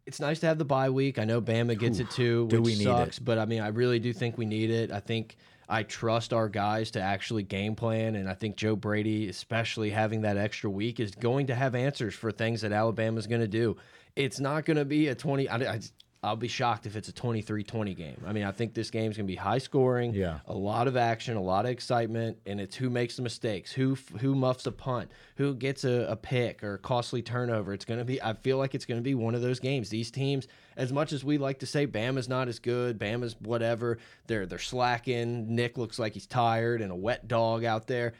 It's 0.05 0.19
nice 0.19 0.39
to 0.41 0.47
have 0.47 0.59
the 0.59 0.65
bye 0.65 0.91
week. 0.91 1.17
I 1.17 1.23
know 1.23 1.41
Bama 1.41 1.79
gets 1.79 1.99
it 1.99 2.11
too, 2.11 2.47
do 2.47 2.61
which 2.61 2.65
we 2.65 2.77
need 2.77 2.83
sucks, 2.83 3.17
it. 3.17 3.25
but 3.25 3.39
I 3.39 3.45
mean, 3.45 3.61
I 3.61 3.69
really 3.69 3.97
do 3.97 4.13
think 4.13 4.37
we 4.37 4.45
need 4.45 4.69
it. 4.69 4.91
I 4.91 4.99
think 4.99 5.37
I 5.67 5.83
trust 5.83 6.31
our 6.31 6.47
guys 6.47 6.91
to 6.91 7.01
actually 7.01 7.43
game 7.43 7.75
plan, 7.75 8.15
and 8.15 8.29
I 8.29 8.33
think 8.33 8.55
Joe 8.55 8.75
Brady, 8.75 9.29
especially 9.29 9.89
having 9.89 10.21
that 10.21 10.37
extra 10.37 10.69
week, 10.69 10.99
is 10.99 11.11
going 11.15 11.47
to 11.47 11.55
have 11.55 11.73
answers 11.73 12.13
for 12.13 12.31
things 12.31 12.61
that 12.61 12.71
Alabama's 12.71 13.25
going 13.25 13.41
to 13.41 13.47
do. 13.47 13.77
It's 14.15 14.39
not 14.39 14.65
going 14.65 14.77
to 14.77 14.85
be 14.85 15.07
a 15.09 15.15
20. 15.15 15.49
I, 15.49 15.55
I, 15.57 15.79
I'll 16.23 16.35
be 16.35 16.47
shocked 16.47 16.87
if 16.87 16.95
it's 16.95 17.07
a 17.09 17.13
23-20 17.13 17.95
game. 17.95 18.23
I 18.25 18.33
mean, 18.33 18.45
I 18.45 18.51
think 18.51 18.73
this 18.73 18.89
game's 18.89 19.15
going 19.15 19.27
to 19.27 19.31
be 19.31 19.35
high 19.35 19.59
scoring, 19.59 20.13
Yeah. 20.15 20.39
a 20.47 20.55
lot 20.55 20.87
of 20.87 20.97
action, 20.97 21.37
a 21.37 21.41
lot 21.41 21.65
of 21.65 21.71
excitement, 21.71 22.39
and 22.47 22.59
it's 22.59 22.75
who 22.75 22.89
makes 22.89 23.15
the 23.17 23.21
mistakes, 23.21 23.71
who 23.71 23.95
who 24.21 24.33
muffs 24.33 24.65
a 24.65 24.71
punt, 24.71 25.11
who 25.35 25.53
gets 25.53 25.83
a, 25.83 26.07
a 26.09 26.15
pick 26.15 26.63
or 26.63 26.75
a 26.75 26.77
costly 26.79 27.21
turnover. 27.21 27.73
It's 27.73 27.85
going 27.85 27.99
to 27.99 28.05
be. 28.05 28.19
I 28.23 28.33
feel 28.33 28.57
like 28.57 28.73
it's 28.73 28.85
going 28.85 28.99
to 28.99 29.03
be 29.03 29.13
one 29.13 29.35
of 29.35 29.41
those 29.43 29.59
games. 29.59 29.89
These 29.89 30.09
teams, 30.09 30.47
as 30.77 30.91
much 30.91 31.13
as 31.13 31.23
we 31.23 31.37
like 31.37 31.59
to 31.59 31.67
say 31.67 31.85
Bama's 31.85 32.27
not 32.27 32.47
as 32.47 32.57
good, 32.57 32.97
Bama's 32.97 33.35
whatever, 33.41 33.99
they're 34.25 34.47
they're 34.47 34.57
slacking. 34.57 35.53
Nick 35.55 35.77
looks 35.77 35.99
like 35.99 36.13
he's 36.13 36.25
tired 36.25 36.81
and 36.81 36.91
a 36.91 36.95
wet 36.95 37.27
dog 37.27 37.65
out 37.65 37.85
there. 37.85 38.13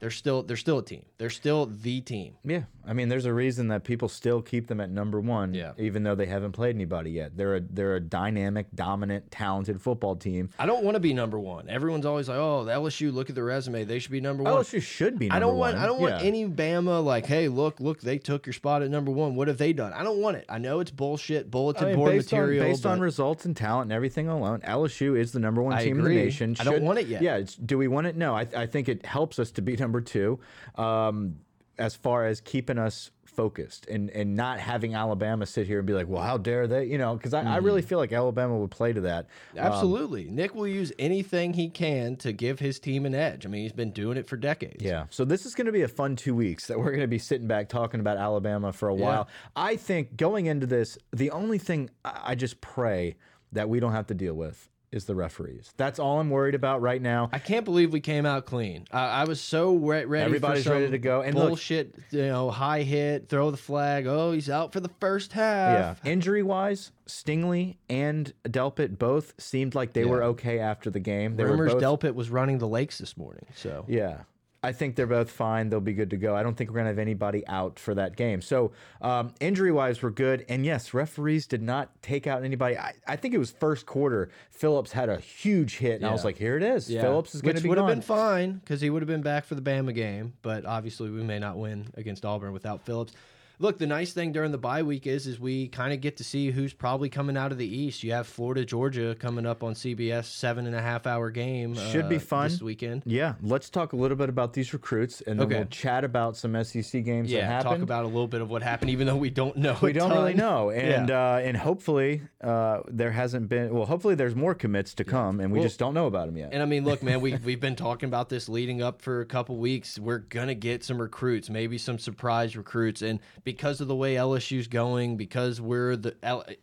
They're 0.00 0.10
still 0.10 0.42
they're 0.44 0.56
still 0.56 0.78
a 0.78 0.84
team. 0.84 1.04
They're 1.18 1.28
still 1.30 1.66
the 1.66 2.00
team. 2.00 2.34
Yeah, 2.44 2.62
I 2.86 2.92
mean, 2.92 3.08
there's 3.08 3.24
a 3.24 3.32
reason 3.32 3.66
that 3.68 3.82
people 3.82 4.08
still 4.08 4.40
keep 4.40 4.68
them 4.68 4.80
at 4.80 4.90
number 4.90 5.20
one, 5.20 5.54
Yeah. 5.54 5.72
even 5.76 6.04
though 6.04 6.14
they 6.14 6.26
haven't 6.26 6.52
played 6.52 6.76
anybody 6.76 7.10
yet. 7.10 7.36
They're 7.36 7.56
a 7.56 7.60
they're 7.60 7.96
a 7.96 8.00
dynamic, 8.00 8.68
dominant, 8.74 9.32
talented 9.32 9.82
football 9.82 10.14
team. 10.14 10.50
I 10.56 10.66
don't 10.66 10.84
want 10.84 10.94
to 10.94 11.00
be 11.00 11.12
number 11.14 11.36
one. 11.40 11.68
Everyone's 11.68 12.06
always 12.06 12.28
like, 12.28 12.38
"Oh, 12.38 12.64
the 12.64 12.70
LSU, 12.72 13.12
look 13.12 13.28
at 13.28 13.34
the 13.34 13.42
resume. 13.42 13.82
They 13.82 13.98
should 13.98 14.12
be 14.12 14.20
number 14.20 14.44
one." 14.44 14.52
LSU 14.52 14.80
should 14.80 15.18
be. 15.18 15.26
Number 15.26 15.36
I 15.36 15.40
don't 15.40 15.56
want 15.56 15.74
One. 15.74 15.82
I 15.82 15.86
don't 15.86 16.00
want 16.00 16.22
any 16.22 16.46
Bama 16.46 17.02
like, 17.04 17.26
hey, 17.26 17.48
look, 17.48 17.80
look, 17.80 18.00
they 18.00 18.18
took 18.18 18.46
your 18.46 18.52
spot 18.52 18.82
at 18.82 18.90
number 18.90 19.10
one. 19.10 19.34
What 19.34 19.48
have 19.48 19.58
they 19.58 19.72
done? 19.72 19.92
I 19.92 20.04
don't 20.04 20.20
want 20.20 20.36
it. 20.36 20.44
I 20.48 20.58
know 20.58 20.78
it's 20.78 20.92
bullshit, 20.92 21.50
bulletin 21.50 21.84
I 21.84 21.86
mean, 21.88 21.96
board 21.96 22.12
based 22.12 22.30
material. 22.32 22.64
on 22.64 22.70
based 22.70 22.86
on 22.86 23.00
results 23.00 23.44
and 23.46 23.56
talent 23.56 23.86
and 23.86 23.92
everything 23.92 24.28
alone, 24.28 24.60
LSU 24.60 25.18
is 25.18 25.32
the 25.32 25.40
number 25.40 25.60
one 25.60 25.72
I 25.74 25.82
team 25.82 25.98
in 25.98 26.04
the 26.04 26.10
nation. 26.10 26.54
I 26.60 26.64
don't 26.64 26.82
want 26.82 27.00
it 27.00 27.08
yet. 27.08 27.20
Yeah, 27.20 27.36
it's, 27.38 27.56
do 27.56 27.76
we 27.76 27.88
want 27.88 28.06
it? 28.06 28.14
No, 28.16 28.36
I, 28.36 28.46
I 28.56 28.66
think 28.66 28.88
it 28.88 29.04
helps 29.04 29.40
us 29.40 29.50
to 29.52 29.62
be 29.62 29.74
number 29.87 29.87
two, 30.00 30.38
um, 30.76 31.36
as 31.78 31.94
far 31.94 32.26
as 32.26 32.40
keeping 32.40 32.78
us 32.78 33.10
focused 33.24 33.86
and 33.86 34.10
and 34.10 34.34
not 34.34 34.58
having 34.58 34.96
Alabama 34.96 35.46
sit 35.46 35.64
here 35.68 35.78
and 35.78 35.86
be 35.86 35.92
like, 35.92 36.08
well, 36.08 36.22
how 36.22 36.36
dare 36.36 36.66
they? 36.66 36.86
You 36.86 36.98
know, 36.98 37.14
because 37.14 37.32
I, 37.32 37.42
I 37.44 37.58
really 37.58 37.82
Mm-hmm. 37.82 37.88
feel 37.88 37.98
like 37.98 38.12
Alabama 38.12 38.56
would 38.58 38.72
play 38.72 38.92
to 38.92 39.02
that. 39.02 39.26
absolutely, 39.56 40.24
Nick 40.24 40.56
will 40.56 40.66
use 40.66 40.92
anything 40.98 41.52
he 41.52 41.68
can 41.68 42.16
to 42.16 42.32
give 42.32 42.58
his 42.58 42.80
team 42.80 43.06
an 43.06 43.14
edge. 43.14 43.46
I 43.46 43.48
mean, 43.48 43.62
he's 43.62 43.72
been 43.72 43.92
doing 43.92 44.16
it 44.18 44.26
for 44.26 44.36
decades. 44.36 44.82
Yeah. 44.84 45.04
So 45.10 45.24
this 45.24 45.46
is 45.46 45.54
going 45.54 45.66
to 45.66 45.72
be 45.72 45.82
a 45.82 45.88
fun 45.88 46.16
two 46.16 46.34
weeks 46.34 46.66
that 46.66 46.78
we're 46.78 46.86
going 46.90 46.98
to 47.00 47.06
be 47.06 47.18
sitting 47.20 47.46
back 47.46 47.68
talking 47.68 48.00
about 48.00 48.16
Alabama 48.16 48.72
for 48.72 48.88
a 48.88 48.94
while. 48.94 49.28
I 49.54 49.76
think 49.76 50.16
going 50.16 50.46
into 50.46 50.66
this, 50.66 50.98
the 51.12 51.30
only 51.30 51.58
thing 51.58 51.90
I 52.04 52.34
just 52.34 52.60
pray 52.60 53.14
that 53.52 53.68
we 53.68 53.78
don't 53.78 53.92
have 53.92 54.08
to 54.08 54.14
deal 54.14 54.34
with 54.34 54.68
is 54.90 55.04
the 55.04 55.14
referees. 55.14 55.72
That's 55.76 55.98
all 55.98 56.18
I'm 56.20 56.30
worried 56.30 56.54
about 56.54 56.80
right 56.80 57.00
now. 57.00 57.28
I 57.32 57.38
can't 57.38 57.64
believe 57.64 57.92
we 57.92 58.00
came 58.00 58.24
out 58.26 58.46
clean. 58.46 58.86
I, 58.90 59.06
I 59.06 59.24
was 59.24 59.40
so 59.40 59.74
re 59.74 60.04
ready. 60.04 60.24
Everybody's 60.24 60.66
ready 60.66 60.90
to 60.90 60.98
go. 60.98 61.20
And 61.22 61.34
look- 61.34 61.48
bullshit, 61.48 61.94
you 62.10 62.26
know, 62.26 62.50
high 62.50 62.82
hit, 62.82 63.28
throw 63.28 63.50
the 63.50 63.56
flag. 63.56 64.06
Oh, 64.06 64.32
he's 64.32 64.48
out 64.50 64.72
for 64.72 64.80
the 64.80 64.90
first 65.00 65.32
half. 65.32 66.00
Yeah. 66.04 66.10
Injury 66.10 66.42
wise, 66.42 66.92
Stingley 67.06 67.76
and 67.90 68.32
Delpit 68.44 68.98
both 68.98 69.34
seemed 69.38 69.74
like 69.74 69.92
they 69.92 70.04
were 70.04 70.22
okay 70.24 70.58
after 70.58 70.90
the 70.90 71.00
game. 71.00 71.36
They 71.36 71.44
Rumors 71.44 71.74
were 71.74 71.80
both, 71.80 72.00
Delpit 72.00 72.14
was 72.14 72.30
running 72.30 72.58
the 72.58 72.68
lakes 72.68 72.98
this 72.98 73.16
morning. 73.16 73.46
So 73.54 73.84
Yeah. 73.88 74.18
I 74.60 74.72
think 74.72 74.96
they're 74.96 75.06
both 75.06 75.30
fine. 75.30 75.68
They'll 75.68 75.80
be 75.80 75.92
good 75.92 76.10
to 76.10 76.16
go. 76.16 76.34
I 76.34 76.42
don't 76.42 76.56
think 76.56 76.70
we're 76.70 76.74
going 76.74 76.86
to 76.86 76.90
have 76.90 76.98
anybody 76.98 77.46
out 77.46 77.78
for 77.78 77.94
that 77.94 78.16
game. 78.16 78.42
So, 78.42 78.72
um, 79.00 79.32
injury 79.38 79.70
wise, 79.70 80.02
we're 80.02 80.10
good. 80.10 80.44
And 80.48 80.66
yes, 80.66 80.92
referees 80.92 81.46
did 81.46 81.62
not 81.62 81.90
take 82.02 82.26
out 82.26 82.42
anybody. 82.42 82.76
I, 82.76 82.94
I 83.06 83.14
think 83.14 83.34
it 83.34 83.38
was 83.38 83.52
first 83.52 83.86
quarter. 83.86 84.30
Phillips 84.50 84.90
had 84.90 85.08
a 85.08 85.18
huge 85.18 85.78
hit, 85.78 86.00
and 86.00 86.06
I 86.06 86.12
was 86.12 86.24
like, 86.24 86.36
here 86.36 86.56
it 86.56 86.64
is. 86.64 86.90
Yeah. 86.90 87.02
Phillips 87.02 87.36
is 87.36 87.42
going 87.42 87.54
to 87.54 87.62
be 87.62 87.68
would 87.68 87.78
have 87.78 87.86
been 87.86 88.02
fine 88.02 88.54
because 88.54 88.80
he 88.80 88.90
would 88.90 89.02
have 89.02 89.08
been 89.08 89.22
back 89.22 89.44
for 89.44 89.54
the 89.54 89.62
Bama 89.62 89.94
game. 89.94 90.32
But 90.42 90.66
obviously, 90.66 91.10
we 91.10 91.22
may 91.22 91.38
not 91.38 91.56
win 91.56 91.88
against 91.94 92.24
Auburn 92.24 92.52
without 92.52 92.84
Phillips. 92.84 93.12
Look, 93.58 93.78
the 93.78 93.86
nice 93.86 94.12
thing 94.12 94.32
during 94.32 94.52
the 94.52 94.58
bye 94.58 94.82
week 94.82 95.06
is 95.06 95.26
is 95.26 95.40
we 95.40 95.68
kind 95.68 95.92
of 95.92 96.00
get 96.00 96.16
to 96.18 96.24
see 96.24 96.50
who's 96.50 96.72
probably 96.72 97.08
coming 97.08 97.36
out 97.36 97.52
of 97.52 97.58
the 97.58 97.66
East. 97.66 98.02
You 98.02 98.12
have 98.12 98.26
Florida, 98.26 98.64
Georgia 98.64 99.14
coming 99.18 99.46
up 99.46 99.62
on 99.62 99.74
CBS, 99.74 100.24
seven 100.26 100.66
and 100.66 100.74
a 100.76 100.80
half 100.82 101.06
hour 101.06 101.30
game. 101.30 101.74
Should 101.74 102.08
be 102.08 102.16
uh, 102.16 102.20
fun. 102.20 102.48
this 102.48 102.62
weekend. 102.62 103.02
Yeah, 103.06 103.34
let's 103.42 103.70
talk 103.70 103.92
a 103.92 103.96
little 103.96 104.16
bit 104.16 104.28
about 104.28 104.52
these 104.52 104.72
recruits, 104.72 105.20
and 105.22 105.38
then 105.40 105.46
Okay. 105.46 105.56
we'll 105.56 105.66
chat 105.66 106.04
about 106.04 106.36
some 106.36 106.54
SEC 106.64 107.04
games 107.04 107.30
that 107.30 107.36
Yeah, 107.36 107.46
happened. 107.46 107.74
talk 107.76 107.82
about 107.82 108.04
a 108.04 108.08
little 108.08 108.28
bit 108.28 108.40
of 108.40 108.50
what 108.50 108.62
happened, 108.62 108.90
even 108.90 109.06
though 109.06 109.16
we 109.16 109.30
don't 109.30 109.56
know. 109.56 109.76
we 109.82 109.92
don't 109.92 110.10
really 110.10 110.34
know, 110.34 110.70
and 110.70 111.08
Yeah. 111.08 111.34
uh, 111.34 111.38
and 111.38 111.56
hopefully 111.56 112.22
uh, 112.42 112.80
there 112.88 113.10
hasn't 113.12 113.48
been. 113.48 113.74
Well, 113.74 113.86
hopefully 113.86 114.14
there's 114.14 114.34
more 114.36 114.54
commits 114.54 114.94
to 114.94 115.04
come, 115.04 115.40
and 115.40 115.52
we 115.52 115.58
Well, 115.58 115.66
just 115.68 115.78
don't 115.78 115.94
know 115.94 116.06
about 116.06 116.26
them 116.26 116.36
yet. 116.36 116.50
And 116.52 116.62
I 116.62 116.66
mean, 116.66 116.84
look, 116.84 117.02
man, 117.02 117.20
we 117.20 117.34
we've 117.44 117.60
been 117.60 117.76
talking 117.76 118.08
about 118.08 118.28
this 118.28 118.48
leading 118.48 118.82
up 118.82 119.02
for 119.02 119.20
a 119.20 119.26
couple 119.26 119.56
weeks. 119.56 119.98
We're 119.98 120.18
gonna 120.18 120.54
get 120.54 120.84
some 120.84 121.00
recruits, 121.00 121.50
maybe 121.50 121.78
some 121.78 121.98
surprise 121.98 122.56
recruits, 122.56 123.02
and 123.02 123.18
because 123.48 123.80
of 123.80 123.88
the 123.88 123.96
way 123.96 124.16
LSU's 124.16 124.66
going, 124.66 125.16
because 125.16 125.58
we're 125.58 125.96
the 125.96 126.10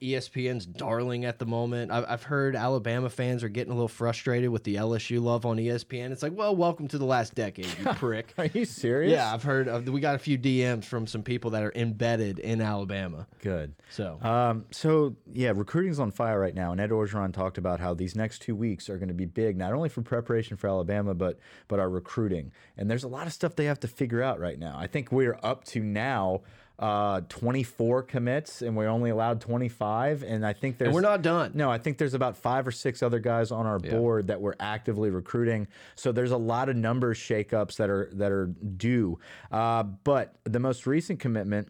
ESPN's 0.04 0.68
darling 0.68 1.26
at 1.26 1.40
the 1.40 1.46
moment, 1.48 1.90
I've, 1.90 2.06
I've 2.08 2.22
heard 2.22 2.56
Alabama 2.56 3.10
fans 3.10 3.44
are 3.44 3.50
getting 3.50 3.72
a 3.72 3.76
little 3.76 3.88
frustrated 3.88 4.52
with 4.52 4.64
the 4.66 4.76
LSU 4.76 5.20
love 5.20 5.48
on 5.48 5.58
ESPN. 5.58 6.12
It's 6.12 6.22
like, 6.22 6.38
well, 6.38 6.56
welcome 6.56 6.88
to 6.90 7.00
the 7.00 7.06
last 7.06 7.34
decade, 7.34 7.66
you 7.80 7.86
prick. 7.96 8.36
Are 8.38 8.46
you 8.46 8.66
serious? 8.66 9.14
Yeah, 9.14 9.34
I've 9.34 9.42
heard. 9.42 9.68
Of, 9.68 9.90
we 9.90 10.00
got 10.00 10.14
a 10.14 10.20
few 10.20 10.38
DMs 10.38 10.86
from 10.86 11.08
some 11.08 11.24
people 11.24 11.50
that 11.52 11.64
are 11.64 11.72
embedded 11.76 12.38
in 12.38 12.62
Alabama. 12.62 13.26
Good. 13.42 13.74
So 13.90 14.20
Um, 14.22 14.66
so 14.70 15.16
yeah, 15.34 15.54
recruiting's 15.56 16.00
on 16.00 16.12
fire 16.12 16.40
right 16.40 16.54
now, 16.54 16.72
and 16.72 16.80
Ed 16.80 16.92
Orgeron 16.92 17.34
talked 17.34 17.58
about 17.58 17.80
how 17.80 17.96
these 17.96 18.16
next 18.16 18.44
two 18.44 18.56
weeks 18.56 18.92
are 18.92 19.00
going 19.00 19.08
to 19.08 19.16
be 19.16 19.26
big, 19.26 19.58
not 19.58 19.74
only 19.74 19.90
for 19.90 20.04
preparation 20.04 20.56
for 20.56 20.68
Alabama, 20.68 21.16
but 21.16 21.40
but 21.68 21.80
our 21.80 21.90
recruiting. 21.90 22.52
And 22.78 22.92
there's 22.92 23.04
a 23.04 23.08
lot 23.08 23.26
of 23.26 23.34
stuff 23.34 23.56
they 23.56 23.66
have 23.66 23.80
to 23.80 23.88
figure 23.88 24.22
out 24.22 24.40
right 24.40 24.60
now. 24.60 24.76
I 24.78 24.86
think 24.86 25.12
we're 25.12 25.40
up 25.42 25.64
to 25.66 25.82
now 25.82 26.42
uh, 26.78 27.22
24 27.30 28.04
commits, 28.04 28.62
and 28.62 28.76
we're 28.76 28.88
only 28.88 29.10
allowed 29.10 29.40
25. 29.42 30.24
And 30.24 30.46
I 30.46 30.54
think 30.54 30.78
there's 30.78 30.88
and 30.88 30.96
we're 30.96 31.02
not 31.02 31.22
done. 31.22 31.52
no, 31.54 31.72
I 31.72 31.78
think 31.78 31.98
there's 31.98 32.14
about 32.14 32.36
five 32.38 32.68
or 32.68 32.72
six 32.72 33.02
other 33.02 33.20
guys 33.20 33.52
on 33.52 33.66
our 33.66 33.80
board 33.80 34.28
that 34.28 34.42
we're 34.42 34.56
actively 34.60 35.10
recruiting. 35.10 35.68
So 35.96 36.12
there's 36.12 36.32
a 36.32 36.38
lot 36.38 36.68
of 36.70 36.76
numbers 36.76 37.18
shakeups 37.18 37.78
that 37.78 37.90
are 37.90 38.10
that 38.14 38.32
are 38.32 38.48
due. 38.48 39.20
Uh, 39.52 39.84
but 39.84 40.36
the 40.44 40.60
most 40.60 40.86
recent 40.86 41.20
commitment. 41.20 41.70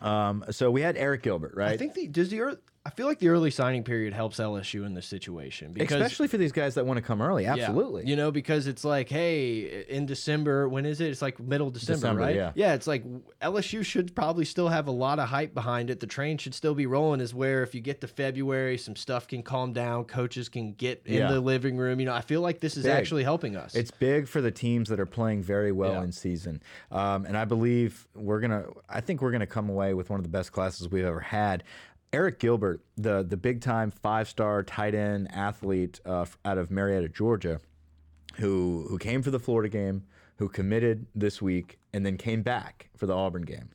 Um, 0.00 0.44
so 0.50 0.70
we 0.70 0.82
had 0.82 0.96
Eric 0.96 1.24
Gilbert, 1.24 1.54
right? 1.56 1.72
I 1.72 1.76
think 1.76 1.94
the 1.94 2.06
does 2.06 2.28
the 2.28 2.36
ear- 2.36 2.60
I 2.88 2.90
feel 2.90 3.06
like 3.06 3.18
the 3.18 3.28
early 3.28 3.50
signing 3.50 3.84
period 3.84 4.14
helps 4.14 4.38
LSU 4.38 4.86
in 4.86 4.94
this 4.94 5.04
situation 5.06 5.74
because 5.74 6.00
especially 6.00 6.26
for 6.26 6.38
these 6.38 6.52
guys 6.52 6.74
that 6.76 6.86
want 6.86 6.96
to 6.96 7.02
come 7.02 7.20
early. 7.20 7.42
Yeah. 7.42 7.52
Absolutely. 7.52 8.06
You 8.06 8.16
know, 8.16 8.30
because 8.30 8.66
it's 8.66 8.82
like, 8.82 9.10
hey, 9.10 9.84
in 9.90 10.06
December, 10.06 10.70
when 10.70 10.86
is 10.86 11.02
it? 11.02 11.10
It's 11.10 11.20
like 11.20 11.38
middle 11.38 11.70
December, 11.70 11.96
December, 12.00 12.20
right? 12.22 12.34
yeah. 12.36 12.52
Yeah, 12.54 12.72
it's 12.72 12.86
like 12.86 13.04
LSU 13.42 13.84
should 13.84 14.16
probably 14.16 14.46
still 14.46 14.68
have 14.68 14.86
a 14.86 14.90
lot 14.90 15.18
of 15.18 15.28
hype 15.28 15.52
behind 15.52 15.90
it. 15.90 16.00
The 16.00 16.06
train 16.06 16.38
should 16.38 16.54
still 16.54 16.74
be 16.74 16.86
rolling, 16.86 17.20
is 17.20 17.34
where 17.34 17.62
if 17.62 17.74
you 17.74 17.82
get 17.82 18.00
to 18.00 18.08
February, 18.08 18.78
some 18.78 18.96
stuff 18.96 19.28
can 19.28 19.42
calm 19.42 19.74
down, 19.74 20.04
coaches 20.06 20.48
can 20.48 20.72
get 20.72 21.02
in 21.04 21.14
Yeah. 21.18 21.30
the 21.30 21.40
living 21.40 21.76
room. 21.76 22.00
You 22.00 22.06
know, 22.06 22.14
I 22.14 22.22
feel 22.22 22.40
like 22.40 22.60
this 22.60 22.78
is 22.78 22.84
Big. 22.84 22.92
actually 22.92 23.22
helping 23.22 23.54
us. 23.54 23.74
It's 23.74 23.90
big 23.90 24.28
for 24.28 24.40
the 24.40 24.50
teams 24.50 24.88
that 24.88 24.98
are 24.98 25.04
playing 25.06 25.42
very 25.42 25.72
well 25.72 25.92
Yeah. 25.92 26.04
in 26.04 26.12
season, 26.12 26.62
um, 26.90 27.26
and 27.26 27.36
I 27.36 27.44
believe 27.44 28.08
we're 28.14 28.40
gonna. 28.40 28.64
I 28.88 29.02
think 29.02 29.20
we're 29.20 29.32
gonna 29.32 29.46
come 29.46 29.68
away 29.68 29.92
with 29.92 30.08
one 30.08 30.18
of 30.18 30.24
the 30.24 30.30
best 30.30 30.52
classes 30.52 30.88
we've 30.88 31.04
ever 31.04 31.20
had. 31.20 31.64
Eric 32.12 32.38
Gilbert, 32.38 32.82
the 32.96 33.22
the 33.22 33.36
big 33.36 33.60
time 33.60 33.90
five 33.90 34.28
star 34.28 34.62
tight 34.62 34.94
end 34.94 35.28
athlete 35.32 36.00
uh, 36.04 36.24
out 36.44 36.58
of 36.58 36.70
Marietta, 36.70 37.08
Georgia, 37.08 37.60
who 38.36 38.86
who 38.88 38.98
came 38.98 39.22
for 39.22 39.30
the 39.30 39.38
Florida 39.38 39.68
game, 39.68 40.04
who 40.36 40.48
committed 40.48 41.06
this 41.14 41.42
week, 41.42 41.78
and 41.92 42.04
then 42.06 42.16
came 42.16 42.42
back 42.42 42.88
for 42.96 43.06
the 43.06 43.14
Auburn 43.14 43.42
game. 43.42 43.70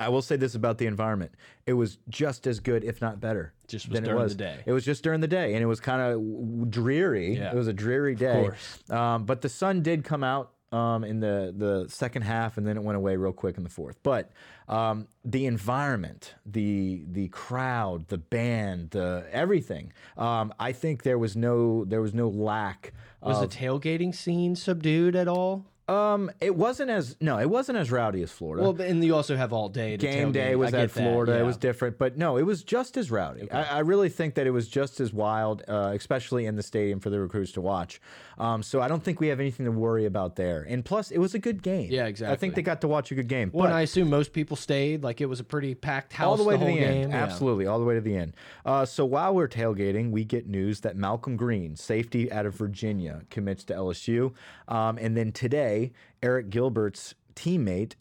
I 0.00 0.08
will 0.10 0.22
say 0.22 0.36
this 0.36 0.54
about 0.54 0.78
the 0.78 0.86
environment: 0.86 1.32
it 1.66 1.72
was 1.72 1.98
just 2.08 2.46
as 2.46 2.60
good, 2.60 2.84
if 2.84 3.00
not 3.00 3.20
better, 3.20 3.52
Just 3.66 3.88
was 3.88 3.94
than 3.94 4.04
during 4.04 4.20
it 4.20 4.22
was 4.22 4.36
the 4.36 4.44
day. 4.44 4.62
It 4.64 4.72
was 4.72 4.84
just 4.84 5.02
during 5.02 5.20
the 5.20 5.28
day, 5.28 5.54
and 5.54 5.62
it 5.62 5.66
was 5.66 5.80
kind 5.80 6.00
of 6.00 6.70
dreary. 6.70 7.36
Yeah. 7.36 7.50
It 7.50 7.56
was 7.56 7.66
a 7.66 7.72
dreary 7.72 8.14
day. 8.14 8.42
course. 8.42 8.90
Um, 8.90 9.24
but 9.24 9.40
the 9.40 9.48
sun 9.48 9.82
did 9.82 10.04
come 10.04 10.22
out 10.22 10.52
um, 10.72 11.04
in 11.04 11.20
the 11.20 11.54
the 11.56 11.86
second 11.88 12.22
half, 12.22 12.58
and 12.58 12.66
then 12.66 12.76
it 12.76 12.82
went 12.82 12.96
away 12.96 13.16
real 13.16 13.32
quick 13.32 13.56
in 13.56 13.64
the 13.64 13.70
fourth. 13.70 13.98
But 14.02 14.30
um, 14.68 15.08
the 15.24 15.46
environment, 15.46 16.34
the 16.44 17.04
the 17.10 17.28
crowd, 17.28 18.08
the 18.08 18.18
band, 18.18 18.90
the 18.90 19.26
everything. 19.30 19.92
Um, 20.16 20.52
I 20.58 20.72
think 20.72 21.02
there 21.02 21.18
was 21.18 21.36
no 21.36 21.84
there 21.84 22.02
was 22.02 22.14
no 22.14 22.28
lack. 22.28 22.92
was 23.22 23.40
of, 23.40 23.50
the 23.50 23.56
tailgating 23.56 24.14
scene 24.14 24.56
subdued 24.56 25.16
at 25.16 25.28
all? 25.28 25.64
Um, 25.88 26.30
it 26.40 26.54
wasn't 26.54 26.90
as 26.90 27.16
no, 27.20 27.38
it 27.38 27.48
wasn't 27.48 27.78
as 27.78 27.90
rowdy 27.90 28.22
as 28.22 28.30
Florida. 28.30 28.62
Well, 28.62 28.80
and 28.80 29.02
you 29.02 29.14
also 29.14 29.36
have 29.36 29.52
all 29.54 29.68
day. 29.70 29.96
To 29.96 30.06
game 30.06 30.32
day 30.32 30.54
was 30.54 30.74
at 30.74 30.80
that, 30.80 30.90
Florida. 30.90 31.32
yeah. 31.32 31.40
It 31.40 31.44
was 31.44 31.56
different, 31.56 31.98
but 31.98 32.18
no, 32.18 32.36
it 32.36 32.42
was 32.42 32.62
just 32.62 32.96
as 32.98 33.10
rowdy. 33.10 33.50
I, 33.50 33.62
I 33.64 33.78
really 33.80 34.10
think 34.10 34.34
that 34.34 34.46
it 34.46 34.50
was 34.50 34.68
just 34.68 35.00
as 35.00 35.12
wild, 35.12 35.62
uh, 35.66 35.92
especially 35.94 36.44
in 36.44 36.56
the 36.56 36.62
stadium 36.62 37.00
for 37.00 37.08
the 37.08 37.18
recruits 37.18 37.52
to 37.52 37.60
watch. 37.62 38.00
Um, 38.38 38.62
so 38.62 38.80
I 38.80 38.88
don't 38.88 39.02
think 39.02 39.18
we 39.18 39.28
have 39.28 39.40
anything 39.40 39.66
to 39.66 39.72
worry 39.72 40.04
about 40.04 40.36
there. 40.36 40.64
And 40.68 40.84
plus, 40.84 41.10
it 41.10 41.18
was 41.18 41.34
a 41.34 41.38
good 41.38 41.62
game. 41.62 41.88
Yeah, 41.90 42.06
exactly. 42.06 42.34
I 42.34 42.36
think 42.36 42.54
they 42.54 42.62
got 42.62 42.82
to 42.82 42.88
watch 42.88 43.10
a 43.10 43.14
good 43.14 43.26
game. 43.28 43.50
Well, 43.52 43.64
and 43.64 43.72
but 43.72 43.76
I 43.76 43.80
assume 43.80 44.10
most 44.10 44.32
people 44.32 44.56
stayed. 44.56 45.02
Like 45.02 45.20
it 45.20 45.26
was 45.26 45.40
a 45.40 45.44
pretty 45.44 45.74
packed 45.74 46.12
house 46.12 46.26
all 46.26 46.36
the 46.36 46.44
way 46.44 46.54
to 46.54 46.58
whole 46.58 46.68
the 46.68 46.74
game. 46.80 47.02
end. 47.04 47.12
Yeah. 47.12 47.22
Absolutely, 47.22 47.66
all 47.66 47.78
the 47.78 47.84
way 47.84 47.94
to 47.94 48.00
the 48.00 48.16
end. 48.16 48.34
Uh, 48.64 48.84
so 48.84 49.04
while 49.04 49.34
we're 49.34 49.48
tailgating, 49.48 50.10
we 50.10 50.24
get 50.24 50.46
news 50.46 50.80
that 50.80 50.96
Malcolm 50.96 51.36
Green, 51.36 51.76
safety 51.76 52.30
out 52.30 52.46
of 52.46 52.54
Virginia, 52.54 53.22
commits 53.30 53.64
to 53.64 53.74
LSU. 53.74 54.34
Um, 54.68 54.98
and 54.98 55.16
then 55.16 55.32
today, 55.32 55.77
Eric 56.22 56.50
Gilbert's 56.50 57.14
teammate 57.34 57.94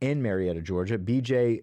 in 0.00 0.22
Marietta, 0.22 0.62
Georgia, 0.62 0.98
BJ 0.98 1.62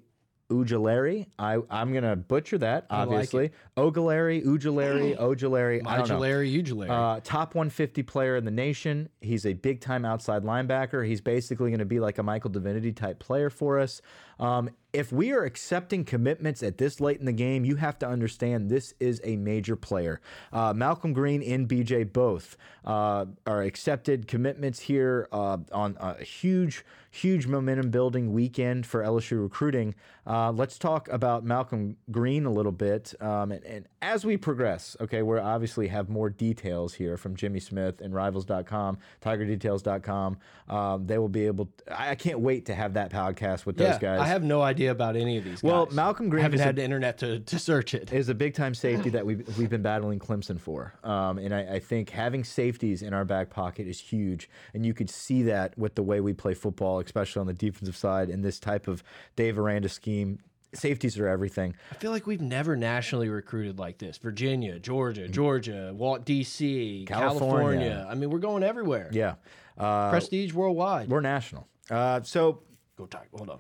Ujulari. 0.50 1.26
I, 1.40 1.58
I'm 1.70 1.92
going 1.92 2.04
to 2.04 2.16
butcher 2.16 2.58
that, 2.60 2.86
like 2.90 3.00
obviously. 3.00 3.52
Ogulari, 3.78 4.46
Ujulari, 4.46 5.18
Ojulari. 5.18 5.82
I 5.86 5.98
don't 5.98 6.08
know. 6.08 6.20
Modulary, 6.20 6.52
Ujulary. 6.52 6.90
Uh, 6.90 7.20
top 7.24 7.56
150 7.56 8.04
player 8.04 8.36
in 8.36 8.46
the 8.46 8.52
nation. 8.52 9.10
He's 9.22 9.46
a 9.46 9.54
big 9.54 9.82
time 9.82 10.06
outside 10.06 10.44
linebacker. 10.44 11.06
He's 11.06 11.22
basically 11.22 11.72
going 11.72 11.80
to 11.80 11.86
be 11.86 12.00
like 12.00 12.18
a 12.20 12.24
Michael 12.24 12.52
Divinity 12.52 12.92
type 12.92 13.20
player 13.20 13.50
for 13.50 13.80
us. 13.80 14.02
Um, 14.40 14.70
if 14.96 15.12
we 15.12 15.34
are 15.34 15.44
accepting 15.44 16.06
commitments 16.06 16.64
at 16.64 16.78
this 16.78 17.02
late 17.02 17.20
in 17.20 17.26
the 17.26 17.34
game, 17.34 17.66
you 17.66 17.76
have 17.76 18.00
to 18.00 18.08
understand 18.08 18.70
this 18.70 18.94
is 19.00 19.20
a 19.26 19.36
major 19.36 19.76
player. 19.76 20.22
Uh, 20.54 20.74
Malcolm 20.74 21.12
Green 21.12 21.44
and 21.44 21.68
BJ 21.68 22.12
both 22.12 22.56
uh, 22.86 23.26
are 23.46 23.62
accepted 23.62 24.28
commitments 24.28 24.80
here 24.80 25.28
uh, 25.34 25.58
on 25.74 25.98
a 26.00 26.24
huge, 26.24 26.86
huge 27.12 27.46
momentum 27.46 27.90
building 27.90 28.32
weekend 28.32 28.86
for 28.86 29.04
LSU 29.04 29.42
recruiting. 29.42 29.96
Uh, 30.26 30.52
let's 30.52 30.80
talk 30.80 31.10
about 31.10 31.44
Malcolm 31.44 31.98
Green 32.10 32.46
a 32.46 32.52
little 32.52 32.72
bit. 32.72 33.14
Um, 33.20 33.52
and, 33.52 33.66
and 33.66 33.88
as 34.06 34.24
we 34.24 34.38
progress, 34.38 34.96
okay, 35.02 35.22
we 35.24 35.38
obviously 35.40 35.88
have 35.88 36.10
more 36.10 36.30
details 36.30 36.94
here 36.94 37.18
from 37.18 37.36
Jimmy 37.36 37.60
Smith 37.60 38.02
and 38.02 38.14
Rivals.com, 38.14 38.98
TigerDetails.com. 39.22 40.38
Um, 40.70 41.08
they 41.08 41.18
will 41.18 41.30
be 41.30 41.48
able. 41.48 41.70
I 41.92 42.16
I 42.16 42.16
can't 42.16 42.40
wait 42.40 42.68
to 42.68 42.76
have 42.76 42.94
that 42.94 43.12
podcast 43.12 43.66
with 43.66 43.80
yeah, 43.80 43.92
those 43.92 44.00
guys. 44.00 44.22
I 44.22 44.28
have 44.28 44.42
no 44.44 44.62
idea 44.62 44.92
about 44.92 45.16
any 45.16 45.38
of 45.38 45.44
these. 45.44 45.62
Well, 45.62 45.86
guys. 45.86 45.96
Malcolm 45.96 46.30
Green 46.30 46.44
haven't 46.44 46.60
is 46.60 46.62
a- 46.62 46.66
had 46.66 46.76
the 46.78 46.84
internet 46.84 47.18
to, 47.18 47.40
to 47.40 47.60
search 47.60 47.94
it. 47.94 48.14
is 48.14 48.30
a 48.30 48.34
big 48.36 48.54
time 48.54 48.74
safety 48.74 49.10
that 49.10 49.26
we've, 49.26 49.58
we've 49.58 49.70
been 49.70 49.82
battling 49.82 50.20
Clemson 50.20 50.60
for. 50.60 50.94
Um, 51.04 51.38
and 51.40 51.54
I, 51.54 51.76
I 51.76 51.80
think 51.80 52.10
having 52.12 52.44
safeties 52.44 53.02
in 53.02 53.14
our 53.14 53.26
back 53.26 53.50
pocket 53.50 53.88
is 53.88 54.00
huge. 54.00 54.50
And 54.74 54.86
you 54.86 54.94
could 54.94 55.10
see 55.10 55.44
that 55.44 55.78
with 55.78 55.96
the 55.96 56.04
way 56.04 56.22
we 56.22 56.34
play 56.34 56.54
football, 56.54 57.00
especially 57.00 57.42
on 57.42 57.48
the 57.48 57.54
defensive 57.54 57.98
side 57.98 58.30
in 58.30 58.42
this 58.42 58.60
type 58.60 58.88
of 58.88 59.04
Dave 59.36 59.60
Aranda 59.60 59.90
scheme. 59.90 60.40
Safeties 60.76 61.18
are 61.18 61.28
everything. 61.28 61.76
I 61.92 61.96
feel 61.96 62.12
like 62.12 62.28
we've 62.28 62.42
never 62.42 62.76
nationally 62.76 63.30
recruited 63.30 63.80
like 63.80 63.98
this. 63.98 64.18
Virginia, 64.18 64.78
Georgia, 64.80 65.28
Georgia, 65.28 65.94
Walt 65.96 66.26
D.C., 66.26 67.06
California. 67.08 67.40
California. 67.50 68.08
I 68.10 68.16
mean, 68.16 68.30
we're 68.30 68.40
going 68.40 68.64
everywhere. 68.64 69.10
Yeah. 69.12 69.36
Uh, 69.78 70.10
Prestige 70.12 70.54
worldwide. 70.54 71.10
we're 71.10 71.22
national. 71.22 71.68
Uh, 71.90 72.22
so 72.24 72.62
Go 72.98 73.06
Tiger. 73.06 73.28
Hold 73.36 73.50
on. 73.50 73.60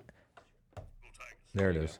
There 1.53 1.69
it 1.69 1.77
is. 1.77 1.99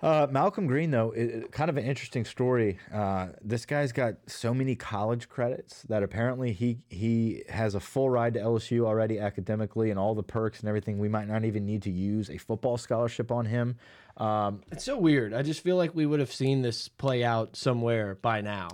Uh, 0.00 0.26
Malcolm 0.30 0.66
Green, 0.68 0.90
though, 0.92 1.12
i 1.16 1.20
i- 1.20 1.42
kind 1.50 1.68
of 1.70 1.76
an 1.76 1.84
interesting 1.84 2.24
story. 2.24 2.78
Uh, 2.92 3.28
this 3.42 3.66
guy's 3.66 3.90
got 3.92 4.14
so 4.26 4.54
many 4.54 4.74
college 4.76 5.28
credits 5.28 5.82
that 5.82 6.02
apparently 6.04 6.52
he 6.52 6.78
he 6.88 7.42
has 7.48 7.74
a 7.74 7.80
full 7.80 8.08
ride 8.08 8.34
to 8.34 8.40
LSU 8.40 8.84
already 8.86 9.18
academically 9.18 9.90
and 9.90 9.98
all 9.98 10.14
the 10.14 10.22
perks 10.22 10.60
and 10.60 10.68
everything. 10.68 10.98
We 11.00 11.08
might 11.08 11.26
not 11.28 11.44
even 11.44 11.64
need 11.66 11.82
to 11.82 11.90
use 11.90 12.30
a 12.30 12.38
football 12.38 12.76
scholarship 12.76 13.32
on 13.32 13.46
him. 13.46 13.76
Um, 14.18 14.60
It's 14.72 14.84
so 14.84 14.98
weird. 14.98 15.32
I 15.32 15.42
just 15.42 15.60
feel 15.62 15.76
like 15.76 15.94
we 15.94 16.04
would 16.06 16.20
have 16.20 16.32
seen 16.32 16.62
this 16.62 16.88
play 16.88 17.22
out 17.24 17.56
somewhere 17.56 18.16
by 18.20 18.40
now. 18.40 18.68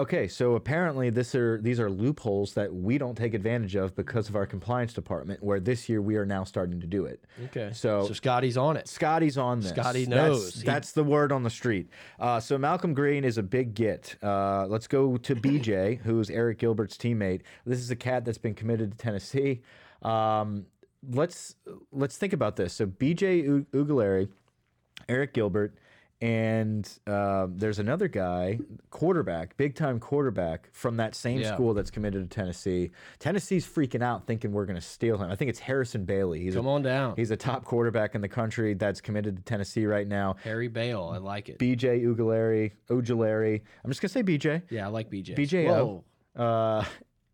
okay, 0.00 0.28
so 0.28 0.54
apparently 0.54 1.10
this 1.10 1.34
are 1.34 1.60
these 1.60 1.80
are 1.80 1.90
loopholes 1.90 2.54
that 2.54 2.72
we 2.72 2.98
don't 2.98 3.16
take 3.16 3.34
advantage 3.34 3.74
of 3.74 3.96
because 3.96 4.28
of 4.28 4.36
our 4.36 4.46
compliance 4.46 4.92
department. 4.92 5.42
Where 5.42 5.58
this 5.58 5.88
year 5.88 6.00
we 6.00 6.14
are 6.16 6.24
now 6.24 6.44
starting 6.44 6.80
to 6.80 6.86
do 6.86 7.04
it. 7.06 7.24
Okay. 7.46 7.70
So- 7.74 8.06
so 8.06 8.12
Scotty's 8.14 8.56
on 8.56 8.76
it. 8.76 8.86
Scotty's 8.88 9.36
on 9.36 9.58
this. 9.60 9.70
Scotty 9.70 10.04
That's- 10.04 10.28
knows. 10.28 10.54
He- 10.54 10.64
That's, 10.64 10.92
the 10.92 11.02
word 11.04 11.32
on 11.32 11.42
the 11.42 11.50
street. 11.50 11.88
Uh, 12.20 12.38
so 12.38 12.56
Malcolm 12.56 12.94
Green 12.94 13.24
is 13.24 13.38
a 13.38 13.42
big 13.42 13.74
get. 13.74 14.14
Uh, 14.22 14.66
let's 14.68 14.86
go 14.86 15.16
to 15.16 15.34
BJ, 15.46 15.98
who's 16.02 16.30
Eric 16.30 16.58
Gilbert's 16.58 16.96
teammate. 16.96 17.40
This 17.66 17.80
is 17.80 17.90
a 17.90 17.96
cat 17.96 18.24
that's 18.24 18.38
been 18.38 18.54
committed 18.54 18.92
to 18.92 18.96
Tennessee. 18.96 19.62
Um, 20.02 20.66
let's 21.10 21.56
let's 21.92 22.16
think 22.16 22.32
about 22.32 22.54
this. 22.56 22.72
So 22.72 22.86
BJ 22.86 23.42
U- 23.42 23.66
Ugulari 23.72 24.28
Eric 25.08 25.34
Gilbert, 25.34 25.74
and 26.20 26.88
uh, 27.06 27.46
there's 27.48 27.78
another 27.78 28.08
guy, 28.08 28.58
quarterback, 28.90 29.56
big 29.56 29.74
time 29.76 30.00
quarterback 30.00 30.68
from 30.72 30.96
that 30.96 31.14
same 31.14 31.38
Yeah. 31.40 31.54
school 31.54 31.74
that's 31.74 31.90
committed 31.92 32.28
to 32.28 32.34
Tennessee. 32.34 32.90
Tennessee's 33.20 33.64
freaking 33.66 34.02
out, 34.02 34.26
thinking 34.26 34.50
we're 34.52 34.66
going 34.66 34.74
to 34.80 34.80
steal 34.84 35.16
him. 35.18 35.30
I 35.30 35.36
think 35.36 35.48
it's 35.48 35.60
Harrison 35.60 36.04
Bailey. 36.04 36.40
He's 36.40 36.56
Come 36.56 36.66
a, 36.66 36.70
on 36.74 36.82
down. 36.82 37.14
He's 37.16 37.30
a 37.30 37.36
top 37.36 37.64
quarterback 37.64 38.16
in 38.16 38.20
the 38.20 38.28
country 38.28 38.74
that's 38.74 39.00
committed 39.00 39.36
to 39.36 39.42
Tennessee 39.44 39.86
right 39.86 40.08
now. 40.08 40.34
Harry 40.42 40.66
Bale. 40.68 41.10
I 41.14 41.18
like 41.18 41.48
it. 41.50 41.58
BJ 41.60 42.02
Ugulari, 42.04 42.72
Ojulari. 42.90 43.60
I'm 43.84 43.90
just 43.90 44.00
gonna 44.00 44.08
say 44.08 44.22
BJ. 44.24 44.62
yeah, 44.70 44.86
I 44.86 44.88
like 44.88 45.10
BJ. 45.10 45.36
BJO 45.36 46.02
uh, 46.36 46.84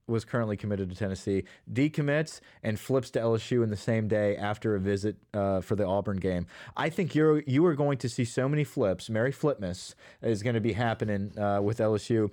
was 0.07 0.25
currently 0.25 0.57
committed 0.57 0.91
to 0.91 0.97
Tennessee, 0.97 1.45
decommits 1.73 2.41
and 2.63 2.79
flips 2.79 3.11
to 3.11 3.21
LSU 3.21 3.63
in 3.63 3.71
the 3.71 3.77
same 3.77 4.09
day 4.09 4.37
after 4.37 4.75
a 4.75 4.81
visit 4.81 5.17
uh, 5.33 5.61
for 5.61 5.77
the 5.77 5.85
Auburn 5.87 6.19
game. 6.19 6.47
I 6.77 6.91
think 6.91 7.15
you're 7.15 7.41
you 7.41 7.65
are 7.67 7.75
going 7.75 7.99
to 7.99 8.09
see 8.09 8.25
so 8.25 8.49
many 8.49 8.65
flips. 8.65 9.09
Merry 9.09 9.33
Flipmas 9.33 9.95
is 10.23 10.43
going 10.43 10.55
to 10.55 10.61
be 10.61 10.75
happening 10.75 11.37
uh, 11.39 11.61
with 11.63 11.79
LSU. 11.79 12.31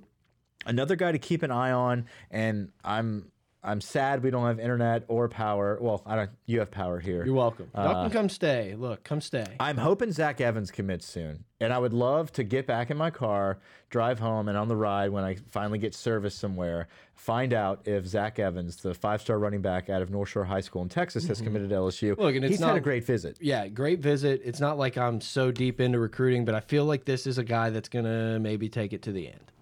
Another 0.64 0.94
guy 0.94 1.10
to 1.10 1.18
keep 1.18 1.42
an 1.42 1.50
eye 1.50 1.72
on, 1.72 2.06
and 2.30 2.70
I'm 2.84 3.31
I'm 3.64 3.80
sad 3.80 4.24
we 4.24 4.30
don't 4.30 4.44
have 4.44 4.58
internet 4.58 5.04
or 5.06 5.28
power. 5.28 5.78
Well, 5.80 6.02
I 6.04 6.16
don't. 6.16 6.30
You 6.46 6.58
have 6.58 6.72
power 6.72 6.98
here. 6.98 7.24
You're 7.24 7.34
welcome. 7.34 7.70
Y'all 7.76 7.96
Uh, 7.96 8.02
can 8.02 8.10
come 8.10 8.28
stay. 8.28 8.74
Look, 8.76 9.04
come 9.04 9.20
stay. 9.20 9.46
I'm 9.60 9.76
hoping 9.76 10.10
Zach 10.10 10.40
Evans 10.40 10.72
commits 10.72 11.06
soon. 11.06 11.44
And 11.60 11.72
I 11.72 11.78
would 11.78 11.92
love 11.92 12.32
to 12.32 12.42
get 12.42 12.66
back 12.66 12.90
in 12.90 12.96
my 12.96 13.10
car, 13.10 13.58
drive 13.88 14.18
home, 14.18 14.48
and 14.48 14.58
on 14.58 14.66
the 14.66 14.74
ride 14.74 15.10
when 15.10 15.22
I 15.22 15.36
finally 15.52 15.78
get 15.78 15.94
service 15.94 16.34
somewhere, 16.34 16.88
find 17.14 17.52
out 17.54 17.82
if 17.86 18.04
Zach 18.04 18.40
Evans, 18.40 18.76
the 18.78 18.94
five 18.94 19.20
star 19.20 19.38
running 19.38 19.62
back 19.62 19.88
out 19.88 20.02
of 20.02 20.10
North 20.10 20.30
Shore 20.30 20.42
High 20.44 20.60
School 20.60 20.82
in 20.82 20.88
Texas, 20.88 21.28
has 21.28 21.40
committed 21.40 21.70
to 21.70 21.76
LSU. 21.76 22.18
Look, 22.18 22.34
and 22.34 22.44
it's 22.44 22.54
He's 22.54 22.60
had 22.60 22.66
not- 22.66 22.76
a 22.78 22.80
great 22.80 23.04
visit. 23.06 23.36
yeah, 23.40 23.68
great 23.68 24.00
visit. 24.00 24.40
It's 24.44 24.58
not 24.58 24.76
like 24.76 24.98
I'm 24.98 25.20
so 25.20 25.52
deep 25.52 25.80
into 25.80 26.00
recruiting, 26.00 26.44
but 26.44 26.56
I 26.56 26.60
feel 26.60 26.84
like 26.84 27.04
this 27.04 27.28
is 27.28 27.38
a 27.38 27.44
guy 27.44 27.70
that's 27.70 27.88
gonna 27.88 28.40
maybe 28.40 28.68
take 28.68 28.92
it 28.92 29.02
to 29.02 29.12
the 29.12 29.28
end, 29.28 29.52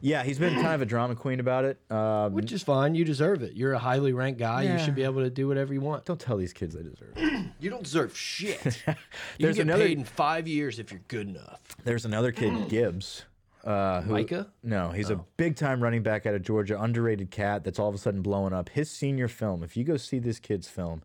Yeah, 0.00 0.22
he's 0.22 0.38
been 0.38 0.54
kind 0.54 0.74
of 0.74 0.82
a 0.82 0.86
drama 0.86 1.14
queen 1.14 1.40
about 1.40 1.64
it. 1.64 1.78
Um, 1.90 2.32
which 2.32 2.52
is 2.52 2.62
fine. 2.62 2.94
You 2.94 3.04
deserve 3.04 3.42
it. 3.42 3.54
You're 3.54 3.72
a 3.72 3.78
highly 3.78 4.12
ranked 4.12 4.38
guy. 4.38 4.62
You 4.62 4.78
should 4.78 4.94
be 4.94 5.04
able 5.04 5.22
to 5.22 5.30
do 5.30 5.48
whatever 5.48 5.72
you 5.72 5.80
want. 5.80 6.04
don't 6.04 6.20
tell 6.20 6.36
these 6.36 6.52
kids 6.52 6.74
they 6.74 6.82
deserve 6.82 7.12
it. 7.16 7.44
You 7.60 7.70
don't 7.70 7.84
deserve 7.84 8.14
shit. 8.16 8.64
you 8.86 8.94
There's 9.38 9.56
get 9.56 9.62
another- 9.62 9.84
paid 9.86 9.96
in 9.98 10.04
five 10.04 10.46
years 10.46 10.78
if 10.78 10.90
you're 10.90 11.00
good 11.08 11.28
enough. 11.28 11.60
There's 11.84 12.04
another 12.04 12.30
kid, 12.32 12.68
Gibbs. 12.68 13.24
Uh, 13.62 14.02
who, 14.02 14.12
Micah? 14.12 14.48
No, 14.62 14.90
he's 14.90 15.08
a 15.08 15.16
big 15.38 15.56
time 15.56 15.82
running 15.82 16.02
back 16.02 16.26
out 16.26 16.34
of 16.34 16.42
Georgia, 16.42 16.78
underrated 16.78 17.30
cat 17.30 17.64
that's 17.64 17.78
all 17.78 17.88
of 17.88 17.94
a 17.94 17.98
sudden 17.98 18.20
blowing 18.20 18.52
up. 18.52 18.68
His 18.68 18.90
senior 18.90 19.28
film, 19.28 19.62
if 19.62 19.74
you 19.76 19.84
go 19.84 19.96
see 19.96 20.18
this 20.18 20.38
kid's 20.38 20.68
film, 20.68 21.02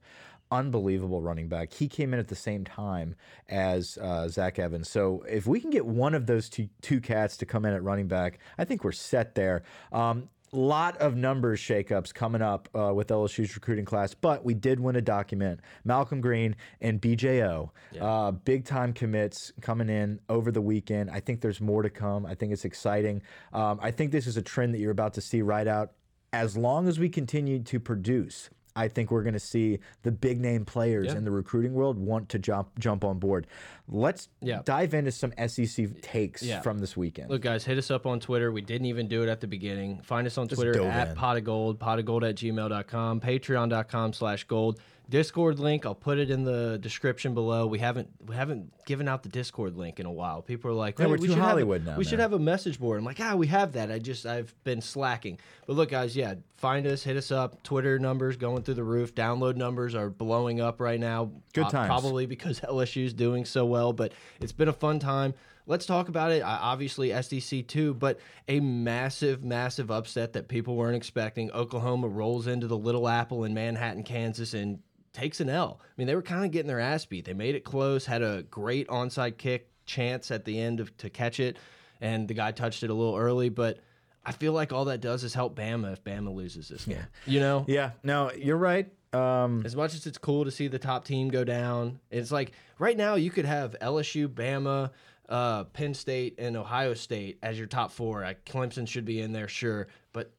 unbelievable 0.51 1.21
running 1.21 1.47
back. 1.47 1.73
He 1.73 1.87
came 1.87 2.13
in 2.13 2.19
at 2.19 2.27
the 2.27 2.35
same 2.35 2.63
time 2.63 3.15
as 3.47 3.97
uh, 4.01 4.27
Zach 4.27 4.59
Evans. 4.59 4.89
So 4.89 5.23
if 5.29 5.45
we 5.45 5.59
can 5.59 5.69
get 5.69 5.85
one 5.85 6.13
of 6.13 6.25
those 6.25 6.49
two, 6.49 6.69
two 6.81 6.99
cats 6.99 7.37
to 7.37 7.45
come 7.45 7.65
in 7.65 7.73
at 7.73 7.83
running 7.83 8.07
back, 8.07 8.39
I 8.57 8.65
think 8.65 8.83
we're 8.83 8.91
set 8.91 9.35
there. 9.35 9.63
Um, 9.91 10.29
lot 10.51 10.97
of 10.97 11.15
numbers 11.15 11.59
shakeups 11.59 12.13
coming 12.13 12.41
up 12.41 12.69
uh, 12.75 12.93
with 12.93 13.09
LSU's 13.09 13.55
recruiting 13.55 13.85
class, 13.85 14.13
but 14.13 14.43
we 14.43 14.53
did 14.53 14.79
win 14.79 14.95
a 14.95 15.01
document. 15.01 15.59
Malcolm 15.83 16.21
Green 16.21 16.55
and 16.81 17.01
BJO, 17.01 17.69
uh, 17.99 18.31
big 18.31 18.65
time 18.65 18.93
commits 18.93 19.53
coming 19.61 19.89
in 19.89 20.19
over 20.29 20.51
the 20.51 20.61
weekend. 20.61 21.09
I 21.11 21.19
think 21.19 21.41
there's 21.41 21.61
more 21.61 21.83
to 21.83 21.89
come. 21.89 22.25
I 22.25 22.35
think 22.35 22.51
it's 22.51 22.65
exciting. 22.65 23.21
Um, 23.53 23.79
I 23.81 23.91
think 23.91 24.11
this 24.11 24.27
is 24.27 24.37
a 24.37 24.41
trend 24.41 24.73
that 24.73 24.79
you're 24.79 24.91
about 24.91 25.13
to 25.15 25.21
see 25.21 25.41
right 25.41 25.67
out. 25.67 25.91
As 26.31 26.55
long 26.55 26.87
as 26.87 26.99
we 26.99 27.09
continue 27.09 27.59
to 27.63 27.79
produce, 27.79 28.49
I 28.75 28.87
think 28.87 29.11
we're 29.11 29.23
going 29.23 29.33
to 29.33 29.39
see 29.39 29.79
the 30.03 30.11
big 30.11 30.39
name 30.39 30.63
players 30.65 31.07
Yeah. 31.07 31.17
in 31.17 31.25
the 31.25 31.31
recruiting 31.31 31.73
world 31.73 31.97
want 31.97 32.29
to 32.29 32.39
jump 32.39 32.77
jump 32.79 33.03
on 33.03 33.19
board. 33.19 33.47
Let's 33.87 34.29
Yeah. 34.41 34.61
dive 34.63 34.93
into 34.93 35.11
some 35.11 35.33
SEC 35.37 35.87
takes 36.01 36.43
Yeah. 36.43 36.61
from 36.61 36.79
this 36.79 36.95
weekend. 36.95 37.29
Look, 37.29 37.41
guys, 37.41 37.65
hit 37.65 37.77
us 37.77 37.89
up 37.91 38.05
on 38.05 38.19
Twitter. 38.19 38.51
We 38.51 38.61
didn't 38.61 38.85
even 38.87 39.07
do 39.07 39.23
it 39.23 39.29
at 39.29 39.41
the 39.41 39.47
beginning. 39.47 39.99
Find 40.03 40.25
us 40.27 40.37
on 40.37 40.47
Twitter 40.47 40.81
at 40.83 41.09
in. 41.09 41.15
pot 41.15 41.37
of 41.37 41.43
gold, 41.43 41.79
pot 41.79 41.99
of 41.99 42.05
gold 42.05 42.23
at 42.23 42.35
gmail.com, 42.35 43.19
patreon.com 43.21 44.13
slash 44.13 44.43
gold. 44.45 44.79
Discord 45.09 45.57
link, 45.59 45.85
I'll 45.87 45.95
put 45.95 46.19
it 46.19 46.29
in 46.29 46.43
the 46.43 46.77
description 46.79 47.33
below. 47.33 47.65
We 47.65 47.79
haven't 47.79 48.09
we 48.27 48.35
haven't 48.35 48.71
given 48.85 49.07
out 49.07 49.23
the 49.23 49.29
Discord 49.29 49.75
link 49.75 49.99
in 49.99 50.05
a 50.05 50.11
while. 50.11 50.41
People 50.43 50.69
are 50.69 50.73
like, 50.75 50.99
Yeah, 50.99 51.05
"Hey, 51.05 51.11
we're 51.11 51.17
we 51.17 51.27
too 51.27 51.33
have 51.33 51.41
a- 51.43 51.47
Hollywood 51.47 51.85
now, 51.85 51.97
We 51.97 52.03
should 52.03 52.19
have 52.19 52.33
a 52.33 52.39
message 52.39 52.79
board. 52.79 52.99
I'm 52.99 53.05
like, 53.05 53.19
ah, 53.19 53.35
we 53.35 53.47
have 53.47 53.73
that. 53.73 53.91
I 53.91 53.97
just 53.97 54.25
I've 54.27 54.53
been 54.63 54.81
slacking. 54.81 55.39
But 55.65 55.75
look, 55.77 55.89
guys, 55.89 56.15
yeah, 56.15 56.35
find 56.57 56.85
us, 56.85 57.01
hit 57.03 57.17
us 57.17 57.31
up. 57.31 57.63
Twitter 57.63 57.97
numbers 57.97 58.37
going 58.37 58.61
through 58.61 58.75
the 58.75 58.83
roof. 58.83 59.15
Download 59.15 59.55
numbers 59.55 59.95
are 59.95 60.09
blowing 60.11 60.61
up 60.61 60.79
right 60.79 60.99
now. 60.99 61.31
Good 61.53 61.65
Uh, 61.65 61.69
times. 61.71 61.87
Probably 61.87 62.27
because 62.27 62.59
LSU's 62.63 63.13
doing 63.13 63.45
so 63.45 63.65
well, 63.65 63.93
but 63.93 64.13
it's 64.39 64.51
been 64.51 64.67
a 64.69 64.73
fun 64.73 64.99
time. 64.99 65.33
Let's 65.65 65.85
talk 65.85 66.07
about 66.09 66.31
it. 66.31 66.41
I- 66.41 66.57
Obviously, 66.57 67.11
SEC 67.21 67.67
too, 67.67 67.93
but 67.95 68.19
a 68.47 68.59
massive, 68.59 69.43
massive 69.43 69.89
upset 69.91 70.33
that 70.33 70.47
people 70.47 70.75
weren't 70.75 70.95
expecting. 70.95 71.51
Oklahoma 71.51 72.07
rolls 72.07 72.45
into 72.47 72.67
the 72.67 72.77
Little 72.77 73.07
Apple 73.07 73.43
in 73.43 73.53
Manhattan, 73.53 74.03
Kansas, 74.03 74.53
and 74.53 74.79
takes 75.19 75.39
an 75.39 75.49
L. 75.49 75.79
I 75.83 75.87
mean, 75.97 76.07
they 76.07 76.15
were 76.15 76.21
kind 76.21 76.45
of 76.45 76.51
getting 76.51 76.67
their 76.67 76.79
ass 76.79 77.05
beat. 77.05 77.25
They 77.25 77.33
made 77.33 77.55
it 77.55 77.63
close, 77.63 78.05
had 78.05 78.21
a 78.21 78.43
great 78.43 78.87
onside 78.87 79.37
kick 79.37 79.69
chance 79.85 80.31
at 80.31 80.45
the 80.45 80.59
end 80.59 80.79
of, 80.79 80.95
to 80.97 81.09
catch 81.09 81.39
it, 81.39 81.57
and 82.01 82.27
the 82.27 82.33
guy 82.33 82.51
touched 82.51 82.83
it 82.83 82.89
a 82.89 82.93
little 82.93 83.15
early, 83.15 83.49
but. 83.49 83.79
I 84.25 84.33
feel 84.33 84.51
like 84.51 84.73
all 84.73 84.85
that 84.85 84.99
does 84.99 85.23
is 85.23 85.33
help 85.33 85.55
Bama 85.55 85.93
if 85.93 86.03
Bama 86.03 86.31
loses 86.35 86.67
this 86.67 86.85
game. 86.85 87.07
You 87.25 87.39
know? 87.39 87.65
Yeah, 87.67 87.91
no, 88.03 88.31
you're 88.33 88.57
right. 88.57 88.91
Um, 89.13 89.63
As 89.65 89.75
much 89.75 89.95
as 89.95 90.05
it's 90.05 90.17
cool 90.17 90.45
to 90.45 90.51
see 90.51 90.67
the 90.67 90.77
top 90.77 91.05
team 91.05 91.29
go 91.29 91.43
down, 91.43 91.99
it's 92.11 92.31
like 92.31 92.51
right 92.77 92.95
now 92.95 93.15
you 93.15 93.31
could 93.31 93.45
have 93.45 93.75
LSU, 93.81 94.27
Bama, 94.27 94.91
uh, 95.29 95.63
Penn 95.65 95.93
State, 95.93 96.35
and 96.37 96.55
Ohio 96.57 96.93
State 96.93 97.39
as 97.41 97.57
your 97.57 97.65
top 97.65 97.91
four. 97.91 98.21
Clemson 98.45 98.87
should 98.87 99.05
be 99.05 99.21
in 99.21 99.31
there, 99.31 99.47
sure, 99.47 99.87
but 100.13 100.31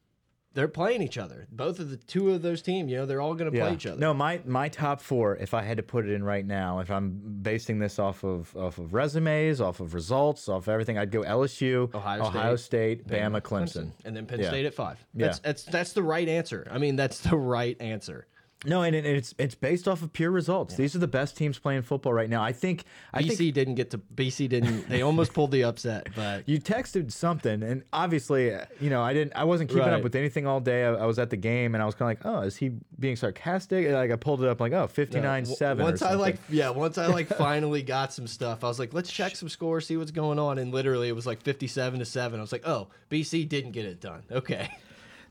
they're 0.53 0.67
playing 0.67 1.01
each 1.01 1.17
other. 1.17 1.47
Both 1.51 1.79
of 1.79 1.89
the 1.89 1.97
two 1.97 2.31
of 2.31 2.41
those 2.41 2.61
teams, 2.61 2.91
you 2.91 2.97
know, 2.97 3.05
they're 3.05 3.21
all 3.21 3.35
going 3.35 3.51
to 3.51 3.57
play 3.57 3.73
each 3.73 3.85
other. 3.85 3.99
No, 3.99 4.13
my 4.13 4.41
my 4.45 4.67
top 4.69 4.99
four. 5.01 5.37
If 5.37 5.53
I 5.53 5.61
had 5.61 5.77
to 5.77 5.83
put 5.83 6.05
it 6.05 6.11
in 6.13 6.23
right 6.23 6.45
now, 6.45 6.79
if 6.79 6.91
I'm 6.91 7.39
basing 7.41 7.79
this 7.79 7.99
off 7.99 8.23
of 8.23 8.55
off 8.57 8.77
of 8.77 8.93
resumes, 8.93 9.61
off 9.61 9.79
of 9.79 9.93
results, 9.93 10.49
off 10.49 10.67
everything, 10.67 10.97
I'd 10.97 11.11
go 11.11 11.21
LSU, 11.21 11.93
Ohio 11.95 12.55
State, 12.57 13.07
Bama, 13.07 13.41
Clemson. 13.41 13.91
and 14.05 14.15
then 14.15 14.25
Penn 14.25 14.39
Yeah. 14.39 14.49
State 14.49 14.65
at 14.65 14.73
five. 14.73 14.97
Yeah. 15.13 15.27
That's 15.27 15.39
that's 15.39 15.63
that's 15.63 15.93
the 15.93 16.03
right 16.03 16.27
answer. 16.27 16.67
I 16.69 16.77
mean, 16.77 16.95
that's 16.95 17.19
the 17.21 17.37
right 17.37 17.79
answer. 17.81 18.27
No, 18.63 18.83
and, 18.83 18.95
it- 18.95 19.05
it's 19.05 19.33
it's 19.39 19.55
based 19.55 19.87
off 19.87 20.03
of 20.03 20.13
pure 20.13 20.29
results. 20.29 20.75
These 20.75 20.95
are 20.95 20.99
the 20.99 21.07
best 21.07 21.35
teams 21.35 21.57
playing 21.57 21.81
football 21.81 22.13
right 22.13 22.29
now. 22.29 22.43
I 22.43 22.51
think. 22.53 22.83
I 23.11 23.23
BC 23.23 23.35
think 23.37 23.53
didn't 23.55 23.75
get 23.75 23.89
to 23.91 23.97
BC 23.97 24.49
didn't. 24.49 24.87
They 24.87 25.01
almost 25.01 25.33
pulled 25.33 25.49
the 25.51 25.63
upset, 25.63 26.09
but 26.15 26.47
you 26.47 26.59
texted 26.59 27.11
something, 27.11 27.63
and 27.63 27.81
obviously, 27.91 28.53
uh, 28.53 28.65
you 28.79 28.91
know, 28.91 29.01
I 29.01 29.13
didn't. 29.13 29.33
I 29.35 29.45
wasn't 29.45 29.69
keeping 29.71 29.85
Right. 29.85 29.93
up 29.93 30.03
with 30.03 30.13
anything 30.15 30.45
all 30.45 30.59
day. 30.59 30.85
I, 30.85 30.93
I 30.93 31.05
was 31.07 31.17
at 31.17 31.31
the 31.31 31.37
game, 31.37 31.73
and 31.73 31.81
I 31.81 31.87
was 31.87 31.95
kind 31.95 32.15
of 32.15 32.23
like, 32.23 32.33
"Oh, 32.35 32.41
is 32.45 32.55
he 32.55 32.71
being 32.99 33.15
sarcastic?" 33.15 33.85
And, 33.85 33.95
like 33.95 34.11
I 34.11 34.15
pulled 34.15 34.43
it 34.43 34.47
up, 34.49 34.59
like, 34.59 34.73
"Oh, 34.73 34.85
59-7 34.87 35.79
or 35.79 35.83
Once 35.83 36.01
I 36.03 36.13
like, 36.13 36.37
yeah, 36.47 36.69
once 36.69 36.99
I 36.99 37.07
like 37.07 37.27
finally 37.35 37.81
got 37.81 38.13
some 38.13 38.27
stuff, 38.27 38.63
I 38.63 38.67
was 38.67 38.77
like, 38.77 38.93
let's 38.93 39.11
check 39.11 39.35
some 39.35 39.49
scores, 39.49 39.87
see 39.87 39.97
what's 39.97 40.11
going 40.11 40.37
on, 40.37 40.59
and 40.59 40.71
literally 40.71 41.07
it 41.09 41.15
was 41.15 41.25
like 41.25 41.41
fifty-seven 41.41 41.97
to 41.97 42.05
seven. 42.05 42.39
I 42.39 42.43
was 42.43 42.51
like, 42.51 42.67
oh, 42.67 42.89
BC 43.09 43.49
didn't 43.49 43.71
get 43.71 43.85
it 43.85 43.99
done. 43.99 44.21
Okay, 44.31 44.69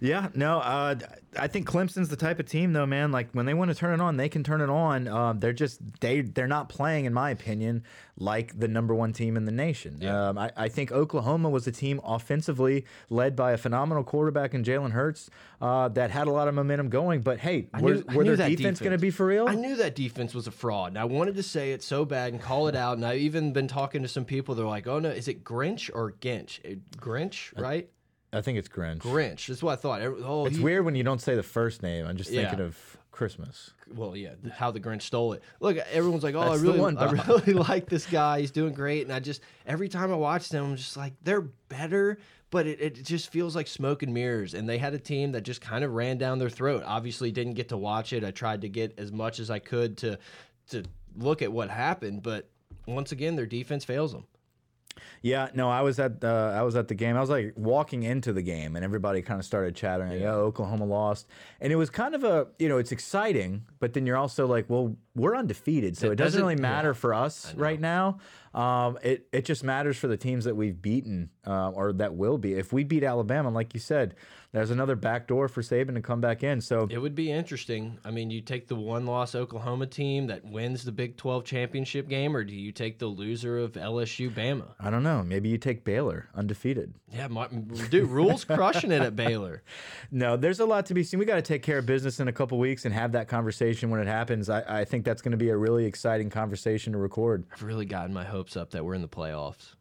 Yeah, 0.01 0.28
no, 0.34 0.59
uh, 0.61 0.94
I 1.38 1.46
think 1.46 1.68
Clemson's 1.68 2.09
the 2.09 2.16
type 2.16 2.40
of 2.40 2.46
team, 2.46 2.72
though, 2.72 2.86
man. 2.86 3.12
Like 3.12 3.28
when 3.32 3.44
they 3.44 3.53
want 3.53 3.70
to 3.70 3.74
turn 3.74 3.92
it 3.92 4.03
on, 4.03 4.16
they 4.16 4.30
can 4.30 4.42
turn 4.42 4.62
it 4.62 4.70
on. 4.70 5.07
Um, 5.07 5.40
they're 5.40 5.53
just 5.53 5.80
they 6.01 6.22
they're 6.22 6.46
not 6.46 6.70
playing, 6.70 7.05
in 7.05 7.12
my 7.12 7.30
opinion, 7.30 7.84
like 8.16 8.59
the 8.59 8.66
number 8.66 8.94
one 8.94 9.12
team 9.12 9.36
in 9.36 9.44
the 9.44 9.53
nation. 9.53 10.05
Um, 10.07 10.38
I, 10.38 10.51
I 10.57 10.68
think 10.68 10.90
Oklahoma 10.90 11.51
was 11.51 11.66
a 11.66 11.72
team 11.72 12.01
offensively 12.03 12.86
led 13.11 13.36
by 13.36 13.53
a 13.53 13.59
phenomenal 13.59 14.03
quarterback 14.03 14.55
in 14.55 14.64
Jalen 14.64 14.92
Hurts 14.92 15.28
uh, 15.61 15.88
that 15.88 16.11
had 16.11 16.26
a 16.26 16.32
lot 16.32 16.48
of 16.48 16.55
momentum 16.55 16.88
going. 16.88 17.20
But 17.20 17.38
hey, 17.38 17.68
I 17.74 17.82
were, 17.82 17.94
knew- 17.96 18.05
were 18.14 18.24
their 18.24 18.36
that 18.36 18.48
defense, 18.48 18.80
going 18.80 18.92
to 18.92 18.98
be 18.98 19.11
for 19.11 19.26
real? 19.26 19.48
I 19.48 19.55
knew 19.55 19.76
that 19.76 19.94
defense 19.94 20.34
was 20.34 20.46
a 20.46 20.51
fraud, 20.53 20.92
and 20.92 20.98
I 20.98 21.05
wanted 21.05 21.36
to 21.36 21.42
say 21.42 21.72
it 21.72 21.82
so 21.82 22.07
bad 22.07 22.32
and 22.32 22.40
call 22.40 22.68
it 22.68 22.74
out. 22.74 22.96
And 22.96 23.05
I've 23.05 23.18
even 23.18 23.53
been 23.53 23.68
talking 23.68 24.01
to 24.03 24.09
some 24.09 24.24
people. 24.24 24.55
They're 24.55 24.64
like, 24.64 24.86
oh 24.86 24.98
no, 24.98 25.11
is 25.11 25.28
it 25.28 25.44
Grinch 25.44 25.90
or 25.92 26.12
Ginch? 26.12 26.61
Uh, 26.64 26.76
Grinch, 26.96 27.57
right? 27.61 27.88
I 28.33 28.41
think 28.43 28.59
it's 28.59 28.68
Grinch. 28.68 28.99
Grinch. 28.99 29.47
That's 29.49 29.62
what 29.62 29.72
I 29.72 29.76
thought. 29.76 30.03
Oh, 30.03 30.47
It's 30.47 30.57
he- 30.57 30.62
weird 30.62 30.85
when 30.85 30.95
you 30.95 31.03
don't 31.03 31.20
say 31.20 31.35
the 31.35 31.43
first 31.43 31.83
name. 31.83 32.07
I'm 32.07 32.16
just 32.16 32.31
Yeah. 32.31 32.43
thinking 32.49 32.64
of 32.64 32.97
Christmas. 33.11 33.72
well, 33.95 34.16
yeah, 34.16 34.35
how 34.55 34.70
the 34.70 34.78
Grinch 34.81 35.03
stole 35.03 35.33
it. 35.33 35.43
Look, 35.59 35.76
everyone's 35.76 36.22
like, 36.22 36.35
"Oh, 36.37 36.41
That's 36.51 36.61
I 36.61 36.64
really, 36.64 36.78
one, 36.78 36.97
I 36.97 37.11
really 37.11 37.53
like 37.68 37.87
this 37.89 38.07
guy. 38.07 38.41
He's 38.41 38.53
doing 38.53 38.72
great." 38.72 39.03
And 39.03 39.12
I 39.12 39.18
just 39.18 39.43
every 39.66 39.89
time 39.89 40.12
I 40.12 40.14
watch 40.14 40.49
them, 40.49 40.64
I'm 40.64 40.76
just 40.76 40.97
like, 40.97 41.12
they're 41.24 41.41
better, 41.68 42.18
but 42.51 42.66
it, 42.68 42.81
it 42.81 43.05
just 43.05 43.31
feels 43.33 43.57
like 43.57 43.66
smoke 43.66 44.03
and 44.05 44.14
mirrors. 44.14 44.55
And 44.55 44.68
they 44.68 44.78
had 44.78 44.95
a 44.95 44.99
team 44.99 45.33
that 45.33 45.41
just 45.43 45.61
kind 45.61 45.83
of 45.85 45.93
ran 45.93 46.18
down 46.18 46.39
their 46.39 46.49
throat. 46.51 46.85
Obviously, 46.87 47.33
didn't 47.33 47.55
get 47.55 47.68
to 47.70 47.76
watch 47.76 48.12
it. 48.12 48.22
I 48.24 48.31
tried 48.31 48.61
to 48.62 48.68
get 48.68 48.97
as 48.99 49.11
much 49.11 49.41
as 49.41 49.51
I 49.51 49.59
could 49.59 49.97
to 49.99 50.18
to 50.68 50.85
look 51.16 51.43
at 51.43 51.53
what 51.53 51.68
happened, 51.68 52.22
but 52.22 52.49
once 52.87 53.11
again, 53.11 53.35
their 53.35 53.45
defense 53.47 53.85
fails 53.85 54.12
them. 54.12 54.24
Yeah, 55.23 55.49
no, 55.55 55.69
I 55.71 55.83
was 55.83 55.99
at 55.99 56.21
the 56.21 56.55
I 56.57 56.63
was 56.63 56.77
at 56.77 56.89
the 56.89 56.95
game. 56.95 57.17
I 57.17 57.21
was 57.21 57.31
like 57.31 57.53
walking 57.57 58.03
into 58.03 58.33
the 58.33 58.43
game, 58.43 58.77
and 58.77 58.85
everybody 58.85 59.23
kind 59.23 59.39
of 59.39 59.45
started 59.47 59.75
chattering. 59.75 60.13
Like, 60.13 60.23
oh, 60.23 60.41
Oklahoma 60.43 60.85
lost, 60.85 61.27
and 61.61 61.73
it 61.73 61.77
was 61.77 61.91
kind 61.91 62.15
of 62.15 62.25
a 62.25 62.47
you 62.59 62.69
know 62.69 62.79
it's 62.79 62.93
exciting, 62.93 63.65
but 63.79 63.93
then 63.93 64.07
you're 64.07 64.17
also 64.17 64.47
like, 64.47 64.67
well, 64.69 64.97
we're 65.15 65.37
undefeated, 65.37 65.97
so 65.97 66.07
it, 66.11 66.17
doesn't, 66.17 66.41
doesn't- 66.41 66.43
really 66.43 66.57
matter 66.57 66.95
for 66.95 67.13
us 67.15 67.55
right 67.55 67.81
now. 67.81 68.19
Um, 68.55 68.98
it 69.03 69.28
it 69.32 69.44
just 69.44 69.62
matters 69.62 69.96
for 69.96 70.09
the 70.09 70.16
teams 70.16 70.44
that 70.44 70.57
we've 70.57 70.80
beaten 70.80 71.30
uh, 71.46 71.70
or 71.70 71.92
that 71.94 72.14
will 72.14 72.38
be. 72.38 72.55
If 72.55 72.72
we 72.72 72.84
beat 72.84 73.05
Alabama, 73.05 73.51
like 73.51 73.74
you 73.74 73.80
said, 73.80 74.14
there's 74.53 74.70
another 74.72 74.96
back 74.96 75.28
door 75.28 75.46
for 75.46 75.62
Saban 75.62 75.94
to 75.94 76.01
come 76.01 76.20
back 76.20 76.42
in. 76.42 76.61
So 76.61 76.88
It 76.90 76.98
would 76.98 77.14
be 77.14 77.30
interesting. 77.30 77.98
I 78.05 78.11
mean, 78.11 78.30
you 78.30 78.40
take 78.40 78.66
the 78.66 78.74
one 78.74 79.07
loss 79.07 79.36
Oklahoma 79.36 79.86
team 79.86 80.26
that 80.26 80.44
wins 80.44 80.82
the 80.82 80.90
Big 80.90 81.16
12 81.16 81.44
championship 81.44 82.09
game, 82.09 82.34
or 82.34 82.42
do 82.42 82.53
you 82.55 82.72
take 82.72 82.98
the 82.98 83.07
loser 83.07 83.59
of 83.59 83.72
LSU 83.74 84.28
Bama? 84.28 84.64
I 84.80 84.90
don't 84.90 85.05
know. 85.05 85.22
Maybe 85.22 85.48
you 85.48 85.57
take 85.59 85.84
Baylor 85.84 86.28
undefeated. 86.34 86.94
Yeah, 87.12 87.28
Martin, 87.28 87.68
dude, 87.90 88.09
Rhule's 88.09 88.44
crushing 88.44 88.90
it 88.90 89.03
at 89.03 89.14
Baylor. 89.16 89.62
No, 90.12 90.36
there's 90.36 90.59
a 90.59 90.64
lot 90.66 90.86
to 90.86 90.94
be 90.94 91.05
seen. 91.05 91.20
We 91.20 91.24
got 91.24 91.36
to 91.36 91.42
take 91.42 91.62
care 91.62 91.78
of 91.78 91.86
business 91.86 92.18
in 92.18 92.26
a 92.26 92.32
couple 92.32 92.59
weeks 92.59 92.84
and 92.84 92.92
have 92.92 93.12
that 93.12 93.28
conversation 93.28 93.90
when 93.90 94.01
it 94.01 94.09
happens. 94.09 94.51
I, 94.51 94.80
I 94.80 94.84
think 94.84 95.05
that's 95.05 95.22
going 95.22 95.30
to 95.32 95.38
be 95.38 95.51
a 95.51 95.57
really 95.57 95.84
exciting 95.84 96.30
conversation 96.30 96.92
to 96.94 96.98
record. 96.98 97.44
I've 97.53 97.62
really 97.62 97.84
gotten 97.86 98.12
my 98.12 98.24
hopes 98.24 98.39
up 98.57 98.70
that 98.70 98.84
we're 98.84 98.95
in 98.95 99.03
the 99.03 99.09
playoffs. 99.09 99.74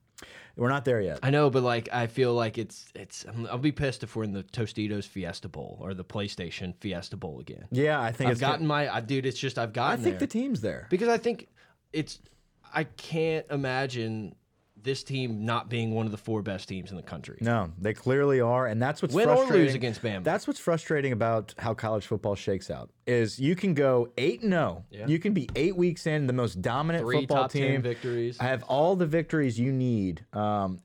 We're 0.55 0.69
not 0.69 0.83
there 0.83 0.99
yet. 0.99 1.19
I 1.23 1.29
know, 1.29 1.49
but 1.49 1.63
like, 1.63 1.87
I 1.93 2.07
feel 2.07 2.33
like 2.33 2.57
it's 2.57 2.91
it's. 2.93 3.25
I'll 3.49 3.57
be 3.57 3.71
pissed 3.71 4.03
if 4.03 4.15
we're 4.15 4.25
in 4.25 4.33
the 4.33 4.43
Tostitos 4.43 5.07
Fiesta 5.07 5.47
Bowl 5.47 5.77
or 5.79 5.93
the 5.93 6.03
PlayStation 6.03 6.75
Fiesta 6.81 7.15
Bowl 7.15 7.39
again. 7.39 7.65
Yeah, 7.71 8.01
I 8.01 8.11
think 8.11 8.27
I've 8.27 8.33
it's 8.33 8.41
gotten 8.41 8.67
my, 8.67 8.93
I, 8.93 8.99
dude. 8.99 9.25
It's 9.25 9.39
just 9.39 9.57
I've 9.57 9.71
gotten. 9.71 9.99
I 9.99 10.03
think 10.03 10.19
there. 10.19 10.27
the 10.27 10.27
team's 10.27 10.59
there. 10.59 10.87
because 10.89 11.07
I 11.07 11.17
think 11.17 11.47
it's. 11.93 12.19
I 12.73 12.83
can't 12.83 13.45
imagine 13.49 14.35
this 14.83 15.03
team 15.03 15.45
not 15.45 15.69
being 15.69 15.91
one 15.93 16.05
of 16.05 16.11
the 16.11 16.17
four 16.17 16.41
best 16.41 16.69
teams 16.69 16.89
in 16.91 16.97
the 16.97 17.03
country. 17.03 17.37
No, 17.41 17.71
they 17.79 17.93
clearly 17.93 18.39
are, 18.41 18.67
and 18.67 18.81
that's 18.81 19.01
what's 19.01 19.13
Win 19.13 19.29
or 19.29 19.35
frustrating. 19.37 19.65
lose 19.65 19.75
against 19.75 20.01
Bama. 20.01 20.23
That's 20.23 20.47
what's 20.47 20.59
frustrating 20.59 21.11
about 21.11 21.53
how 21.57 21.73
college 21.73 22.05
football 22.05 22.35
shakes 22.35 22.69
out. 22.71 22.89
Is 23.07 23.39
you 23.39 23.55
can 23.55 23.73
go 23.73 24.09
eight 24.17 24.41
and 24.41 24.51
zero. 24.51 24.85
You 24.91 25.19
can 25.19 25.33
be 25.33 25.49
eight 25.55 25.75
weeks 25.75 26.07
in, 26.07 26.27
the 26.27 26.33
most 26.33 26.61
dominant 26.61 27.03
Three 27.05 27.19
football 27.21 27.43
top 27.43 27.51
10 27.51 27.61
team. 27.61 27.81
victories. 27.81 28.37
I 28.39 28.45
have 28.45 28.63
all 28.63 28.95
the 28.95 29.05
victories 29.07 29.59
you 29.59 29.71
need. 29.71 30.25
Um, 30.33 30.81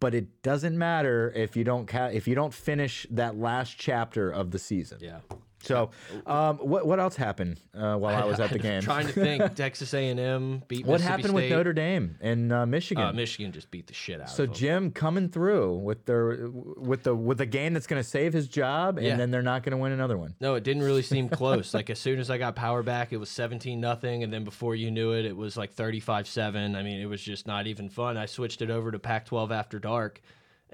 but 0.00 0.14
it 0.14 0.42
doesn't 0.42 0.76
matter 0.76 1.32
if 1.34 1.56
you 1.56 1.64
don't 1.64 1.86
ca- 1.86 2.10
if 2.12 2.28
you 2.28 2.34
don't 2.34 2.52
finish 2.54 3.06
that 3.10 3.36
last 3.38 3.76
chapter 3.78 4.30
of 4.30 4.50
the 4.50 4.58
season. 4.58 4.98
Yeah. 5.00 5.20
So, 5.64 5.90
um, 6.26 6.58
what 6.58 6.86
what 6.86 7.00
else 7.00 7.16
happened 7.16 7.60
uh, 7.74 7.96
while 7.96 8.14
I 8.14 8.24
was 8.24 8.40
at 8.40 8.50
the 8.50 8.58
game? 8.70 8.82
Trying 8.82 9.06
to 9.06 9.12
think, 9.12 9.54
Texas 9.56 9.92
A&M 9.94 10.62
beat 10.68 10.86
what 10.86 11.00
happened 11.00 11.34
with 11.34 11.50
Notre 11.50 11.72
Dame 11.72 12.16
and 12.20 12.52
uh, 12.52 12.66
Michigan? 12.66 13.04
Uh, 13.04 13.12
Michigan 13.12 13.52
just 13.52 13.70
beat 13.70 13.86
the 13.86 13.94
shit 13.94 14.20
out 14.20 14.30
so. 14.30 14.46
Jim 14.46 14.90
coming 14.90 15.28
through 15.28 15.78
with 15.78 16.04
their 16.06 16.48
with 16.50 17.02
the 17.02 17.14
with 17.14 17.40
a 17.40 17.46
game 17.46 17.72
that's 17.74 17.86
going 17.86 18.02
to 18.02 18.08
save 18.08 18.32
his 18.32 18.48
job, 18.48 18.98
and 18.98 19.06
Yeah. 19.06 19.16
then 19.16 19.30
they're 19.30 19.42
not 19.42 19.62
going 19.62 19.72
to 19.72 19.78
win 19.78 19.92
another 19.92 20.16
one. 20.18 20.34
No, 20.40 20.54
it 20.54 20.64
didn't 20.64 20.82
really 20.82 21.02
seem 21.02 21.28
close. 21.40 21.74
like 21.74 21.90
as 21.90 21.98
soon 21.98 22.18
as 22.18 22.30
I 22.30 22.38
got 22.38 22.54
power 22.56 22.82
back, 22.82 23.12
it 23.12 23.16
was 23.18 23.30
17 23.30 23.80
nothing, 23.80 24.22
and 24.22 24.32
then 24.32 24.44
before 24.44 24.74
you 24.74 24.90
knew 24.90 25.12
it, 25.12 25.24
it 25.24 25.36
was 25.36 25.56
like 25.56 25.74
35-7. 25.74 26.76
I 26.76 26.82
mean, 26.82 27.00
it 27.00 27.06
was 27.06 27.22
just 27.22 27.46
not 27.46 27.66
even 27.66 27.88
fun. 27.88 28.16
I 28.16 28.26
switched 28.26 28.62
it 28.62 28.70
over 28.70 28.90
to 28.92 28.98
Pac-12 28.98 29.50
after 29.50 29.78
dark, 29.78 30.20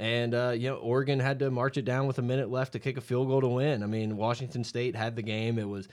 and 0.00 0.34
uh, 0.34 0.54
you 0.56 0.70
know, 0.70 0.76
Oregon 0.76 1.20
had 1.20 1.38
to 1.40 1.50
march 1.50 1.76
it 1.76 1.84
down 1.84 2.06
with 2.06 2.18
a 2.18 2.22
minute 2.22 2.50
left 2.50 2.72
to 2.72 2.78
kick 2.78 2.96
a 2.96 3.02
field 3.02 3.28
goal 3.28 3.42
to 3.42 3.48
win. 3.48 3.82
I 3.82 3.86
mean, 3.86 4.16
Washington 4.16 4.64
State 4.64 4.96
had 4.96 5.14
the 5.14 5.22
game. 5.22 5.58
It 5.58 5.68
was 5.68 5.88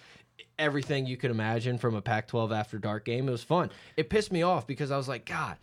everything 0.57 1.05
you 1.05 1.17
could 1.17 1.29
imagine 1.29 1.77
from 1.77 1.93
a 1.93 2.01
Pac-12 2.01 2.57
after 2.57 2.79
dark 2.79 3.03
game. 3.03 3.27
It 3.27 3.31
was 3.31 3.43
fun. 3.43 3.69
It 3.97 4.09
pissed 4.09 4.31
me 4.31 4.43
off 4.43 4.65
because 4.65 4.91
I 4.91 4.97
was 4.97 5.07
like, 5.07 5.25
God. 5.25 5.57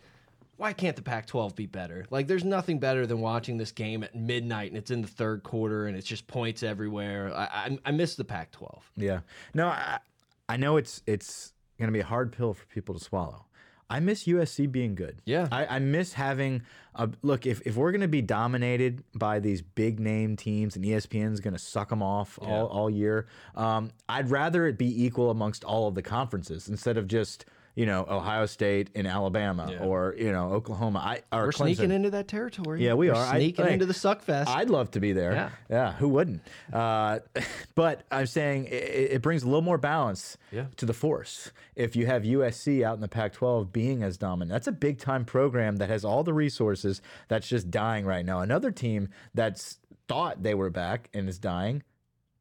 Why 0.57 0.71
can't 0.71 0.95
the 0.95 1.01
Pac 1.01 1.27
12 1.27 1.53
be 1.53 1.65
better? 1.65 2.05
Like, 2.09 2.27
there's 2.27 2.45
nothing 2.45 2.79
better 2.79 3.05
than 3.05 3.19
watching 3.19 3.57
this 3.57 3.73
game 3.73 4.03
at 4.03 4.15
midnight 4.15 4.71
and 4.71 4.77
it's 4.77 4.89
in 4.89 5.01
the 5.01 5.07
third 5.07 5.43
quarter 5.43 5.87
and 5.87 5.97
it's 5.97 6.07
just 6.07 6.27
points 6.27 6.63
everywhere. 6.63 7.33
I, 7.35 7.43
I, 7.43 7.79
I 7.87 7.91
miss 7.91 8.15
the 8.15 8.23
Pac 8.23 8.51
12. 8.51 8.91
Yeah. 8.95 9.19
No, 9.53 9.67
I, 9.67 9.99
I 10.47 10.55
know 10.55 10.77
it's 10.77 11.01
it's 11.05 11.51
going 11.77 11.89
to 11.89 11.91
be 11.91 11.99
a 11.99 12.05
hard 12.05 12.31
pill 12.31 12.53
for 12.53 12.65
people 12.67 12.95
to 12.95 13.03
swallow. 13.03 13.47
I 13.89 13.99
miss 13.99 14.23
USC 14.25 14.71
being 14.71 14.95
good. 14.95 15.21
Yeah. 15.25 15.47
I, 15.51 15.65
I 15.65 15.79
miss 15.79 16.13
having 16.13 16.63
a 16.95 17.09
look. 17.21 17.45
If, 17.45 17.61
if 17.65 17.75
we're 17.75 17.91
going 17.91 18.01
to 18.01 18.07
be 18.07 18.21
dominated 18.21 19.03
by 19.13 19.39
these 19.39 19.61
big 19.61 19.99
name 19.99 20.35
teams 20.35 20.75
and 20.75 20.83
ESPN's 20.83 21.39
going 21.39 21.53
to 21.53 21.59
suck 21.59 21.89
them 21.89 22.01
off 22.01 22.39
all, 22.41 22.65
all 22.67 22.89
year, 22.89 23.27
um, 23.55 23.91
I'd 24.09 24.31
rather 24.31 24.65
it 24.67 24.77
be 24.77 25.05
equal 25.05 25.29
amongst 25.29 25.63
all 25.63 25.87
of 25.87 25.95
the 25.95 26.01
conferences 26.01 26.67
instead 26.67 26.97
of 26.97 27.07
just 27.07 27.45
you 27.75 27.85
know 27.85 28.05
Ohio 28.09 28.45
State 28.45 28.89
and 28.95 29.05
Alabama 29.05 29.77
or 29.81 30.15
you 30.17 30.31
know 30.31 30.51
Oklahoma. 30.53 30.99
I 30.99 31.21
or 31.35 31.45
We're 31.45 31.51
Clemson. 31.51 31.55
sneaking 31.75 31.91
into 31.91 32.09
that 32.11 32.27
territory. 32.27 32.83
Yeah, 32.83 32.93
we 32.93 33.09
We're 33.09 33.15
are. 33.15 33.25
I- 33.25 33.37
Sneaking 33.39 33.65
hey, 33.65 33.73
into 33.73 33.85
the 33.85 33.93
suck 33.93 34.21
fest. 34.21 34.49
I'd 34.49 34.69
love 34.69 34.91
to 34.91 34.99
be 34.99 35.11
there. 35.13 35.33
Yeah. 35.33 35.49
yeah. 35.69 35.93
Who 35.93 36.07
wouldn't? 36.09 36.41
Uh, 36.73 37.19
but 37.75 38.03
I'm 38.11 38.27
saying 38.27 38.65
it, 38.65 38.71
it 39.11 39.21
brings 39.21 39.43
a 39.43 39.45
little 39.47 39.61
more 39.61 39.77
balance 39.77 40.37
Yeah. 40.51 40.65
to 40.77 40.85
the 40.85 40.93
force 40.93 41.51
if 41.75 41.95
you 41.95 42.05
have 42.05 42.23
USC 42.23 42.83
out 42.83 42.95
in 42.95 43.01
the 43.01 43.07
Pac-12 43.07 43.71
being 43.71 44.03
as 44.03 44.17
dominant. 44.17 44.51
That's 44.51 44.67
a 44.67 44.71
big 44.71 44.99
time 44.99 45.25
program 45.25 45.75
that 45.77 45.89
has 45.89 46.05
all 46.05 46.23
the 46.23 46.33
resources 46.33 47.01
that's 47.27 47.47
just 47.47 47.69
dying 47.69 48.05
right 48.05 48.25
now. 48.25 48.39
Another 48.39 48.71
team 48.71 49.09
that's 49.33 49.79
thought 50.07 50.43
they 50.43 50.53
were 50.53 50.69
back 50.69 51.09
and 51.13 51.27
is 51.27 51.39
dying. 51.39 51.83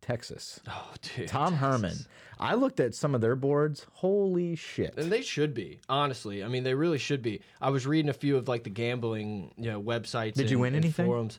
Texas. 0.04 0.60
oh, 0.68 0.92
dude. 1.16 1.28
Tom 1.28 1.54
Herman. 1.54 1.96
I 2.38 2.54
looked 2.54 2.78
at 2.78 2.94
some 2.94 3.14
of 3.14 3.20
their 3.20 3.36
boards. 3.36 3.86
Holy 3.94 4.54
shit. 4.54 4.98
And 4.98 5.10
they 5.10 5.22
should 5.22 5.54
be, 5.54 5.80
honestly. 5.88 6.44
I 6.44 6.48
mean, 6.48 6.62
they 6.62 6.74
really 6.74 6.98
should 6.98 7.22
be. 7.22 7.40
I 7.60 7.70
was 7.70 7.86
reading 7.86 8.10
a 8.10 8.14
few 8.14 8.36
of 8.36 8.46
like 8.46 8.64
the 8.64 8.70
gambling, 8.70 9.52
you 9.56 9.70
know, 9.70 9.80
websites. 9.80 10.34
Did 10.34 10.50
you 10.50 10.58
win 10.58 10.74
and 10.74 10.84
anything? 10.84 11.06
Forums. 11.06 11.38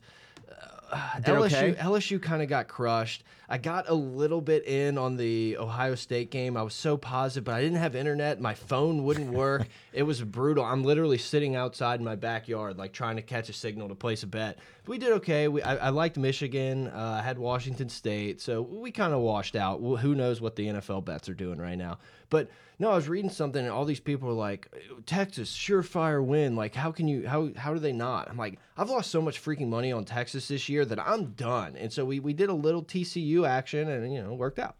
Uh, 0.91 0.97
LSU 1.21 1.45
okay? 1.45 1.73
LSU 1.73 2.21
kind 2.21 2.41
of 2.41 2.49
got 2.49 2.67
crushed. 2.67 3.23
I 3.47 3.57
got 3.57 3.89
a 3.89 3.93
little 3.93 4.41
bit 4.41 4.65
in 4.65 4.97
on 4.97 5.17
the 5.17 5.57
Ohio 5.57 5.95
State 5.95 6.31
game. 6.31 6.57
I 6.57 6.63
was 6.63 6.73
so 6.73 6.97
positive, 6.97 7.43
but 7.43 7.55
I 7.55 7.61
didn't 7.61 7.77
have 7.77 7.95
internet. 7.95 8.41
My 8.41 8.53
phone 8.53 9.03
wouldn't 9.03 9.31
work. 9.33 9.67
it 9.93 10.03
was 10.03 10.21
brutal. 10.21 10.63
I'm 10.63 10.83
literally 10.83 11.17
sitting 11.17 11.55
outside 11.55 11.99
in 11.99 12.05
my 12.05 12.15
backyard, 12.15 12.77
like 12.77 12.93
trying 12.93 13.17
to 13.17 13.21
catch 13.21 13.49
a 13.49 13.53
signal 13.53 13.87
to 13.89 13.95
place 13.95 14.23
a 14.23 14.27
bet. 14.27 14.57
But 14.83 14.91
we 14.91 14.97
did 14.97 15.13
okay. 15.13 15.47
We, 15.47 15.61
I, 15.61 15.75
I 15.75 15.89
liked 15.89 16.17
Michigan. 16.17 16.87
Uh, 16.87 17.19
I 17.19 17.23
had 17.23 17.37
Washington 17.37 17.89
State, 17.89 18.41
so 18.41 18.61
we 18.61 18.91
kind 18.91 19.13
of 19.13 19.19
washed 19.21 19.55
out. 19.55 19.81
Well, 19.81 19.97
who 19.97 20.15
knows 20.15 20.41
what 20.41 20.55
the 20.55 20.67
NFL 20.67 21.05
bets 21.05 21.29
are 21.29 21.33
doing 21.33 21.59
right 21.59 21.77
now? 21.77 21.99
But 22.29 22.49
no, 22.77 22.91
I 22.91 22.95
was 22.95 23.07
reading 23.07 23.29
something, 23.29 23.63
and 23.63 23.71
all 23.71 23.85
these 23.85 23.99
people 23.99 24.27
were 24.27 24.33
like, 24.33 24.67
"Texas, 25.05 25.55
surefire 25.55 26.23
win." 26.23 26.55
Like, 26.55 26.75
how 26.75 26.91
can 26.91 27.07
you? 27.07 27.27
How 27.27 27.49
how 27.55 27.73
do 27.73 27.79
they 27.79 27.93
not? 27.93 28.29
I'm 28.29 28.37
like, 28.37 28.59
I've 28.75 28.89
lost 28.89 29.11
so 29.11 29.21
much 29.21 29.41
freaking 29.41 29.69
money 29.69 29.91
on 29.93 30.03
Texas 30.03 30.49
this 30.49 30.67
year 30.67 30.83
that 30.85 30.99
I'm 30.99 31.27
done. 31.31 31.77
And 31.77 31.93
so 31.93 32.03
we 32.03 32.19
we 32.19 32.33
did 32.33 32.49
a 32.49 32.53
little 32.53 32.83
TCU 32.83 33.34
action, 33.43 33.89
and 33.89 34.13
you 34.13 34.21
know, 34.21 34.35
worked 34.35 34.59
out. 34.59 34.75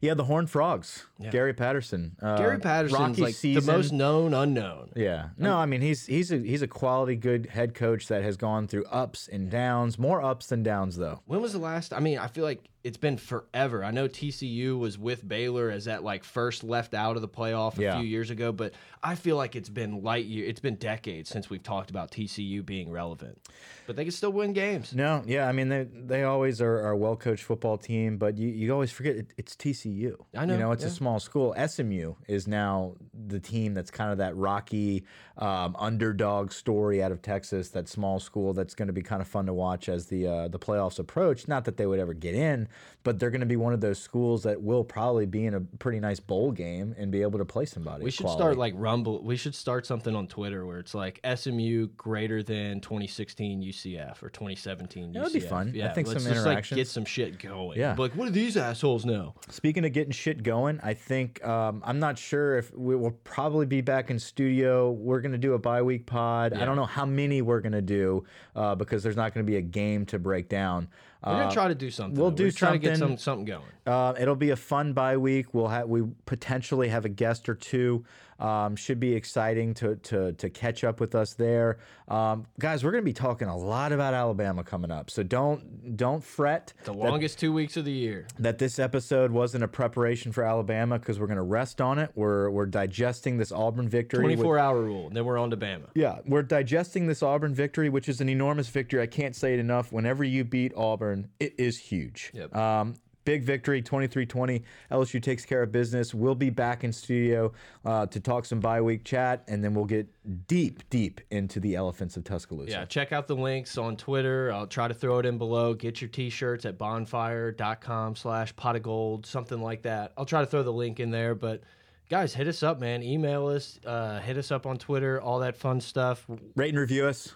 Yeah, 0.00 0.14
the 0.14 0.24
Horned 0.24 0.50
Frogs. 0.50 1.06
Gary 1.30 1.52
Patterson. 1.52 2.16
Uh, 2.22 2.36
Gary 2.36 2.58
Patterson's 2.58 3.00
Rocky 3.00 3.22
like 3.22 3.34
season. 3.34 3.64
the 3.64 3.72
most 3.72 3.92
known 3.92 4.34
unknown. 4.34 4.92
Yeah. 4.94 5.30
No, 5.36 5.56
I 5.56 5.66
mean 5.66 5.80
he's 5.80 6.06
he's 6.06 6.30
a 6.30 6.36
he's 6.38 6.62
a 6.62 6.68
quality 6.68 7.16
good 7.16 7.46
head 7.46 7.74
coach 7.74 8.06
that 8.08 8.22
has 8.22 8.36
gone 8.36 8.68
through 8.68 8.84
ups 8.84 9.28
and 9.28 9.50
downs, 9.50 9.98
more 9.98 10.22
ups 10.22 10.46
than 10.46 10.62
downs 10.62 10.96
though. 10.96 11.22
When 11.26 11.40
was 11.40 11.52
the 11.52 11.58
last? 11.58 11.92
I 11.92 12.00
mean, 12.00 12.18
I 12.18 12.28
feel 12.28 12.44
like 12.44 12.68
it's 12.84 12.98
been 12.98 13.16
forever. 13.16 13.82
I 13.82 13.90
know 13.90 14.06
TCU 14.08 14.78
was 14.78 14.98
with 14.98 15.26
Baylor 15.26 15.70
as 15.70 15.86
that 15.86 16.04
like 16.04 16.22
first 16.22 16.62
left 16.62 16.92
out 16.94 17.16
of 17.16 17.22
the 17.22 17.28
playoff 17.28 17.78
a 17.78 17.82
Yeah. 17.82 17.98
few 17.98 18.06
years 18.06 18.28
ago, 18.30 18.52
but 18.52 18.74
I 19.02 19.14
feel 19.14 19.36
like 19.36 19.56
it's 19.56 19.70
been 19.70 20.02
light 20.02 20.26
year. 20.26 20.44
It's 20.46 20.60
been 20.60 20.76
decades 20.76 21.30
since 21.30 21.48
we've 21.50 21.62
talked 21.62 21.88
about 21.90 22.10
TCU 22.10 22.62
being 22.64 22.90
relevant, 22.90 23.38
but 23.86 23.96
they 23.96 24.04
can 24.04 24.12
still 24.12 24.32
win 24.32 24.52
games. 24.52 24.94
No, 24.94 25.22
yeah, 25.26 25.48
I 25.48 25.52
mean 25.52 25.70
they 25.70 25.84
they 25.84 26.24
always 26.24 26.60
are, 26.60 26.74
are 26.86 26.90
a 26.90 26.96
well 26.96 27.16
coached 27.16 27.42
football 27.44 27.78
team, 27.78 28.18
but 28.18 28.36
you, 28.36 28.48
you 28.48 28.70
always 28.72 28.90
forget 28.92 29.16
it, 29.16 29.32
it's 29.38 29.56
TCU. 29.56 30.16
I 30.36 30.44
know, 30.44 30.52
You 30.54 30.60
know, 30.60 30.72
it's 30.72 30.84
a 30.84 30.90
small 30.90 31.18
school. 31.20 31.54
SMU 31.66 32.14
is 32.28 32.46
now 32.46 32.96
the 33.14 33.40
team 33.40 33.72
that's 33.72 33.90
kind 33.90 34.12
of 34.12 34.18
that 34.18 34.36
rocky 34.36 35.04
um, 35.38 35.74
underdog 35.78 36.52
story 36.52 37.02
out 37.02 37.12
of 37.12 37.22
Texas. 37.22 37.70
That 37.70 37.88
small 37.88 38.20
school 38.20 38.52
that's 38.52 38.74
going 38.74 38.88
to 38.88 38.92
be 38.92 39.02
kind 39.02 39.22
of 39.22 39.28
fun 39.28 39.46
to 39.46 39.54
watch 39.54 39.88
as 39.88 40.06
the 40.06 40.26
uh, 40.26 40.48
the 40.48 40.58
playoffs 40.58 40.98
approach. 40.98 41.48
Not 41.48 41.64
that 41.64 41.76
they 41.78 41.86
would 41.86 41.98
ever 41.98 42.12
get 42.14 42.34
in, 42.34 42.68
but 43.04 43.18
they're 43.18 43.30
going 43.30 43.40
to 43.40 43.46
be 43.46 43.56
one 43.56 43.72
of 43.72 43.80
those 43.80 43.98
schools 43.98 44.42
that 44.44 44.60
will 44.62 44.82
probably 44.82 45.26
be 45.26 45.44
in 45.44 45.54
a 45.54 45.60
pretty 45.60 46.00
nice 46.00 46.18
bowl 46.18 46.50
game 46.50 46.94
and 46.98 47.10
be 47.10 47.20
able 47.22 47.38
to 47.38 47.44
play 47.44 47.66
somebody. 47.66 48.02
We 48.02 48.10
should 48.10 48.24
quality. 48.24 48.40
start 48.40 48.56
like 48.56 48.72
Rumble. 48.76 49.22
We 49.22 49.36
should 49.36 49.54
start 49.54 49.84
something 49.86 50.16
on 50.16 50.26
Twitter 50.26 50.64
where 50.64 50.78
it's 50.78 50.94
like 50.94 51.20
SMU 51.34 51.88
greater 51.96 52.42
than 52.42 52.80
2016 52.80 53.62
UCF 53.62 54.22
or 54.22 54.30
2017 54.30 55.12
That 55.12 55.22
would 55.24 55.32
be 55.32 55.40
fun. 55.40 55.68
I 55.74 55.76
Yeah, 55.76 55.92
think 55.92 56.08
let's 56.08 56.24
some 56.24 56.32
just, 56.32 56.46
like, 56.46 56.66
get 56.68 56.88
some 56.88 57.04
shit 57.04 57.38
going. 57.38 57.78
Yeah. 57.78 57.94
Like 57.98 58.12
what 58.12 58.24
do 58.24 58.30
these 58.30 58.56
assholes 58.56 59.04
know? 59.04 59.34
Speaking 59.50 59.84
of 59.84 59.92
getting 59.92 60.12
shit 60.12 60.42
going, 60.42 60.80
I 60.82 60.94
think 60.94 61.44
um, 61.46 61.82
I'm 61.84 61.98
not 61.98 62.18
sure 62.18 62.56
if 62.56 62.72
we 62.74 62.96
will 62.96 63.12
probably 63.24 63.66
be 63.66 63.82
back 63.82 64.10
in 64.10 64.18
studio. 64.18 64.90
We're 64.90 65.20
gonna 65.20 65.38
do 65.38 65.52
a 65.52 65.58
bye 65.58 65.82
week 65.82 66.06
pod. 66.06 66.54
I 66.54 66.64
don't 66.64 66.76
know 66.76 66.86
how 66.86 67.04
many 67.04 67.42
we're 67.42 67.60
gonna 67.60 67.82
do 67.82 68.24
uh, 68.56 68.74
because 68.74 69.02
there's 69.02 69.16
not 69.16 69.34
gonna 69.34 69.44
be 69.44 69.56
a 69.56 69.62
game 69.62 70.06
to 70.06 70.18
break 70.18 70.48
down. 70.48 70.88
We're 71.26 71.32
Uh, 71.32 71.38
gonna 71.44 71.52
try 71.54 71.68
to 71.68 71.74
do 71.74 71.90
something. 71.90 72.20
we'll 72.20 72.30
We're 72.30 72.36
do 72.36 72.50
trying 72.50 72.72
to 72.74 72.78
get 72.78 72.96
some 72.98 73.16
something. 73.16 73.18
something 73.18 73.44
going. 73.46 73.62
uh, 73.86 74.14
it'll 74.18 74.36
be 74.36 74.50
a 74.50 74.56
fun 74.56 74.92
bye 74.92 75.16
week. 75.16 75.54
We'll 75.54 75.68
have 75.68 75.88
we 75.88 76.02
potentially 76.26 76.88
have 76.88 77.04
a 77.04 77.08
guest 77.08 77.48
or 77.48 77.54
two. 77.54 78.04
Um, 78.38 78.76
should 78.76 79.00
be 79.00 79.14
exciting 79.14 79.74
to, 79.74 79.96
to, 79.96 80.32
to 80.32 80.50
catch 80.50 80.84
up 80.84 81.00
with 81.00 81.14
us 81.14 81.34
there. 81.34 81.78
Um, 82.08 82.46
guys, 82.58 82.84
we're 82.84 82.90
going 82.90 83.02
to 83.02 83.06
be 83.06 83.12
talking 83.12 83.48
a 83.48 83.56
lot 83.56 83.92
about 83.92 84.12
Alabama 84.14 84.62
coming 84.64 84.90
up. 84.90 85.10
So 85.10 85.22
don't, 85.22 85.96
don't 85.96 86.22
fret. 86.22 86.72
The 86.84 86.92
longest 86.92 87.38
two 87.38 87.52
weeks 87.52 87.76
of 87.76 87.84
the 87.84 87.92
year. 87.92 88.26
that 88.38 88.58
this 88.58 88.78
episode 88.78 89.30
wasn't 89.30 89.64
a 89.64 89.68
preparation 89.68 90.32
for 90.32 90.42
Alabama 90.44 90.98
because 90.98 91.18
we're 91.20 91.26
going 91.26 91.36
to 91.36 91.42
rest 91.42 91.80
on 91.80 91.98
it. 91.98 92.10
We're 92.14 92.50
we're 92.50 92.66
digesting 92.66 93.38
this 93.38 93.52
Auburn 93.52 93.88
victory. 93.88 94.24
with- 94.24 94.34
24 94.36 94.58
hour 94.58 94.82
rule. 94.82 95.10
Then 95.10 95.24
we're 95.24 95.38
on 95.38 95.50
to 95.50 95.56
Bama. 95.56 95.88
yeah, 95.94 96.18
we're 96.26 96.42
digesting 96.42 97.06
this 97.06 97.22
Auburn 97.22 97.54
victory, 97.54 97.88
which 97.88 98.08
is 98.08 98.20
an 98.20 98.28
enormous 98.28 98.68
victory. 98.68 99.00
I 99.00 99.06
can't 99.06 99.34
say 99.34 99.54
it 99.54 99.60
enough. 99.60 99.92
Whenever 99.92 100.24
you 100.24 100.44
beat 100.44 100.72
Auburn, 100.76 101.28
it 101.40 101.54
is 101.58 101.78
huge. 101.78 102.30
Yep. 102.34 102.54
Um, 102.54 102.94
big 103.24 103.42
victory, 103.42 103.82
23-20. 103.82 104.62
LSU 104.90 105.22
takes 105.22 105.44
care 105.44 105.62
of 105.62 105.72
business. 105.72 106.14
We'll 106.14 106.34
be 106.34 106.50
back 106.50 106.84
in 106.84 106.92
studio 106.92 107.52
uh, 107.84 108.06
to 108.06 108.20
talk 108.20 108.44
some 108.44 108.60
bye 108.60 108.80
week 108.80 109.04
chat, 109.04 109.44
and 109.48 109.62
then 109.62 109.74
we'll 109.74 109.84
get 109.84 110.06
deep, 110.46 110.88
deep 110.90 111.20
into 111.30 111.60
the 111.60 111.74
elephants 111.74 112.16
of 112.16 112.24
Tuscaloosa. 112.24 112.70
Yeah, 112.70 112.84
check 112.84 113.12
out 113.12 113.26
the 113.26 113.36
links 113.36 113.78
on 113.78 113.96
Twitter. 113.96 114.52
I'll 114.52 114.66
try 114.66 114.88
to 114.88 114.94
throw 114.94 115.18
it 115.18 115.26
in 115.26 115.38
below. 115.38 115.74
Get 115.74 116.00
your 116.00 116.08
t-shirts 116.08 116.64
at 116.64 116.78
bonfire.com 116.78 118.16
slash 118.16 118.54
pot 118.56 118.76
of 118.76 118.82
gold, 118.82 119.26
something 119.26 119.60
like 119.60 119.82
that. 119.82 120.12
I'll 120.16 120.26
try 120.26 120.40
to 120.40 120.46
throw 120.46 120.62
the 120.62 120.72
link 120.72 121.00
in 121.00 121.10
there, 121.10 121.34
but 121.34 121.62
guys, 122.08 122.34
hit 122.34 122.48
us 122.48 122.62
up, 122.62 122.80
man. 122.80 123.02
Email 123.02 123.46
us, 123.48 123.78
uh, 123.84 124.20
hit 124.20 124.38
us 124.38 124.50
up 124.50 124.66
on 124.66 124.78
Twitter, 124.78 125.20
all 125.20 125.40
that 125.40 125.56
fun 125.56 125.80
stuff 125.80 126.26
Rate 126.56 126.70
and 126.70 126.78
review 126.78 127.06
us. 127.06 127.34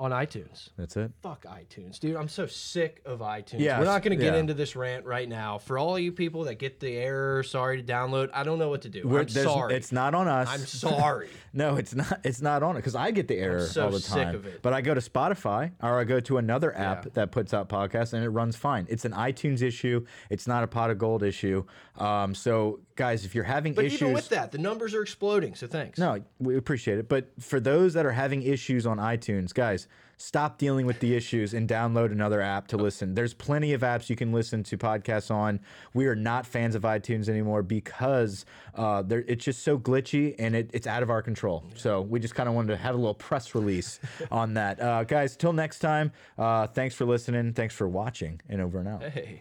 On 0.00 0.12
iTunes. 0.12 0.70
That's 0.78 0.96
it. 0.96 1.12
Fuck 1.22 1.44
iTunes, 1.44 2.00
dude. 2.00 2.16
I'm 2.16 2.28
so 2.28 2.46
sick 2.46 3.02
of 3.04 3.18
iTunes. 3.20 3.60
Yeah, 3.60 3.78
We're 3.78 3.84
not 3.84 4.02
going 4.02 4.18
to 4.18 4.24
get 4.24 4.32
yeah. 4.34 4.40
into 4.40 4.54
this 4.54 4.74
rant 4.74 5.04
right 5.04 5.28
now. 5.28 5.58
For 5.58 5.76
all 5.78 5.98
you 5.98 6.10
people 6.10 6.44
that 6.44 6.54
get 6.58 6.80
the 6.80 6.96
error, 6.96 7.42
sorry 7.42 7.82
to 7.82 7.92
download, 7.92 8.30
I 8.32 8.42
don't 8.42 8.58
know 8.58 8.70
what 8.70 8.82
to 8.82 8.88
do. 8.88 9.06
We're- 9.06 9.22
I'm 9.22 9.28
sorry. 9.28 9.74
It's 9.74 9.92
not 9.92 10.14
on 10.14 10.26
us. 10.26 10.48
I'm 10.50 10.58
sorry. 10.66 11.28
No, 11.52 11.76
it's 11.76 11.94
not. 11.94 12.20
It's 12.24 12.40
not 12.40 12.62
on 12.62 12.76
it 12.76 12.78
because 12.78 12.94
I 12.94 13.10
get 13.10 13.28
the 13.28 13.36
error 13.36 13.66
so 13.66 13.84
all 13.86 13.90
the 13.90 14.00
sick 14.00 14.22
time. 14.24 14.34
of 14.36 14.46
it. 14.46 14.62
But 14.62 14.72
I 14.72 14.80
go 14.80 14.94
to 14.94 15.00
Spotify 15.00 15.72
or 15.82 16.00
I 16.00 16.04
go 16.04 16.18
to 16.20 16.38
another 16.38 16.74
app 16.76 17.04
Yeah. 17.04 17.10
that 17.14 17.30
puts 17.32 17.52
out 17.52 17.68
podcasts 17.68 18.12
and 18.14 18.24
it 18.24 18.30
runs 18.30 18.56
fine. 18.56 18.86
It's 18.88 19.04
an 19.04 19.12
iTunes 19.12 19.60
issue. 19.60 20.06
It's 20.30 20.46
not 20.46 20.64
a 20.64 20.66
pot 20.66 20.90
of 20.90 20.98
gold 20.98 21.22
issue. 21.22 21.64
Um, 21.98 22.34
so 22.34 22.80
guys, 22.96 23.24
if 23.24 23.34
you're 23.34 23.44
having 23.44 23.74
But 23.74 23.84
issues, 23.86 24.00
even 24.02 24.14
with 24.14 24.28
that, 24.30 24.52
the 24.52 24.58
numbers 24.58 24.94
are 24.94 25.02
exploding. 25.02 25.54
So 25.54 25.66
thanks. 25.66 25.98
no, 25.98 26.22
we 26.38 26.56
appreciate 26.56 26.98
it. 26.98 27.08
But 27.08 27.30
for 27.40 27.60
those 27.60 27.94
that 27.94 28.06
are 28.06 28.12
having 28.12 28.42
issues 28.42 28.86
on 28.86 28.98
iTunes, 28.98 29.52
guys, 29.52 29.88
stop 30.20 30.58
dealing 30.58 30.84
with 30.84 31.00
the 31.00 31.16
issues 31.16 31.54
and 31.54 31.66
download 31.66 32.12
another 32.12 32.42
app 32.42 32.66
to 32.68 32.76
listen. 32.76 33.14
There's 33.14 33.32
plenty 33.32 33.72
of 33.72 33.80
apps 33.80 34.10
you 34.10 34.16
can 34.16 34.32
listen 34.32 34.62
to 34.64 34.76
podcasts 34.76 35.30
on. 35.30 35.60
We 35.94 36.06
are 36.08 36.14
not 36.14 36.46
fans 36.46 36.74
of 36.74 36.82
iTunes 36.82 37.28
anymore 37.28 37.62
because 37.62 38.44
uh, 38.74 39.02
it's 39.08 39.44
just 39.44 39.62
so 39.62 39.78
glitchy 39.78 40.34
and 40.38 40.54
it, 40.54 40.70
it's 40.74 40.86
out 40.86 41.02
of 41.02 41.08
our 41.08 41.22
control. 41.22 41.64
So 41.74 42.02
we 42.02 42.20
just 42.20 42.34
kind 42.34 42.50
of 42.50 42.54
wanted 42.54 42.68
to 42.68 42.76
have 42.76 42.94
a 42.94 42.98
little 42.98 43.14
press 43.14 43.54
release 43.54 43.98
on 44.30 44.54
that. 44.54 44.80
Uh, 44.80 45.04
guys, 45.04 45.36
till 45.36 45.54
next 45.54 45.78
time, 45.78 46.12
uh, 46.36 46.66
thanks 46.66 46.94
for 46.94 47.06
listening. 47.06 47.54
Thanks 47.54 47.74
for 47.74 47.88
watching, 47.88 48.42
and 48.48 48.60
over 48.60 48.78
and 48.78 48.88
out. 48.88 49.02
Hey. 49.02 49.40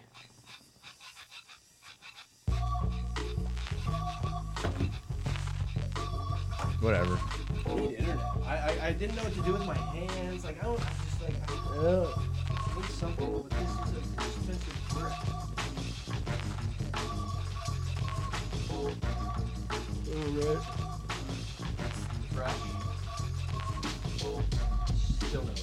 Whatever. 6.80 7.20
I 7.70 7.76
need 7.76 7.92
internet. 8.00 8.26
I, 8.46 8.56
I, 8.56 8.88
I 8.88 8.94
didn't 8.94 9.16
know 9.16 9.24
what 9.24 9.34
to 9.34 9.42
do 9.42 9.54
with 9.54 9.66
my 9.66 9.76
hands. 9.76 10.44
Like 10.44 10.60
I 10.62 10.66
don't 10.66 10.82
I 10.82 10.90
just 11.06 11.22
like 11.22 11.36
I 11.50 11.54
need 12.76 12.86
something, 12.86 13.32
but 13.32 13.50
this 13.52 13.70
is 13.70 13.78
an 13.90 14.04
expensive 14.18 14.78
brick. 14.90 15.14
Alright. 20.10 20.64
Fresh. 22.34 22.60
Still 25.28 25.44
no. 25.44 25.54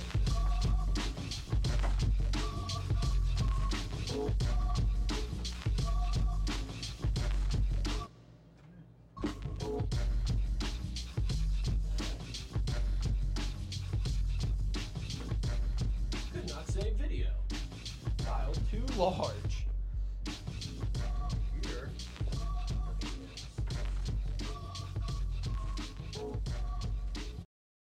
Not 18.99 19.16
save 19.16 19.42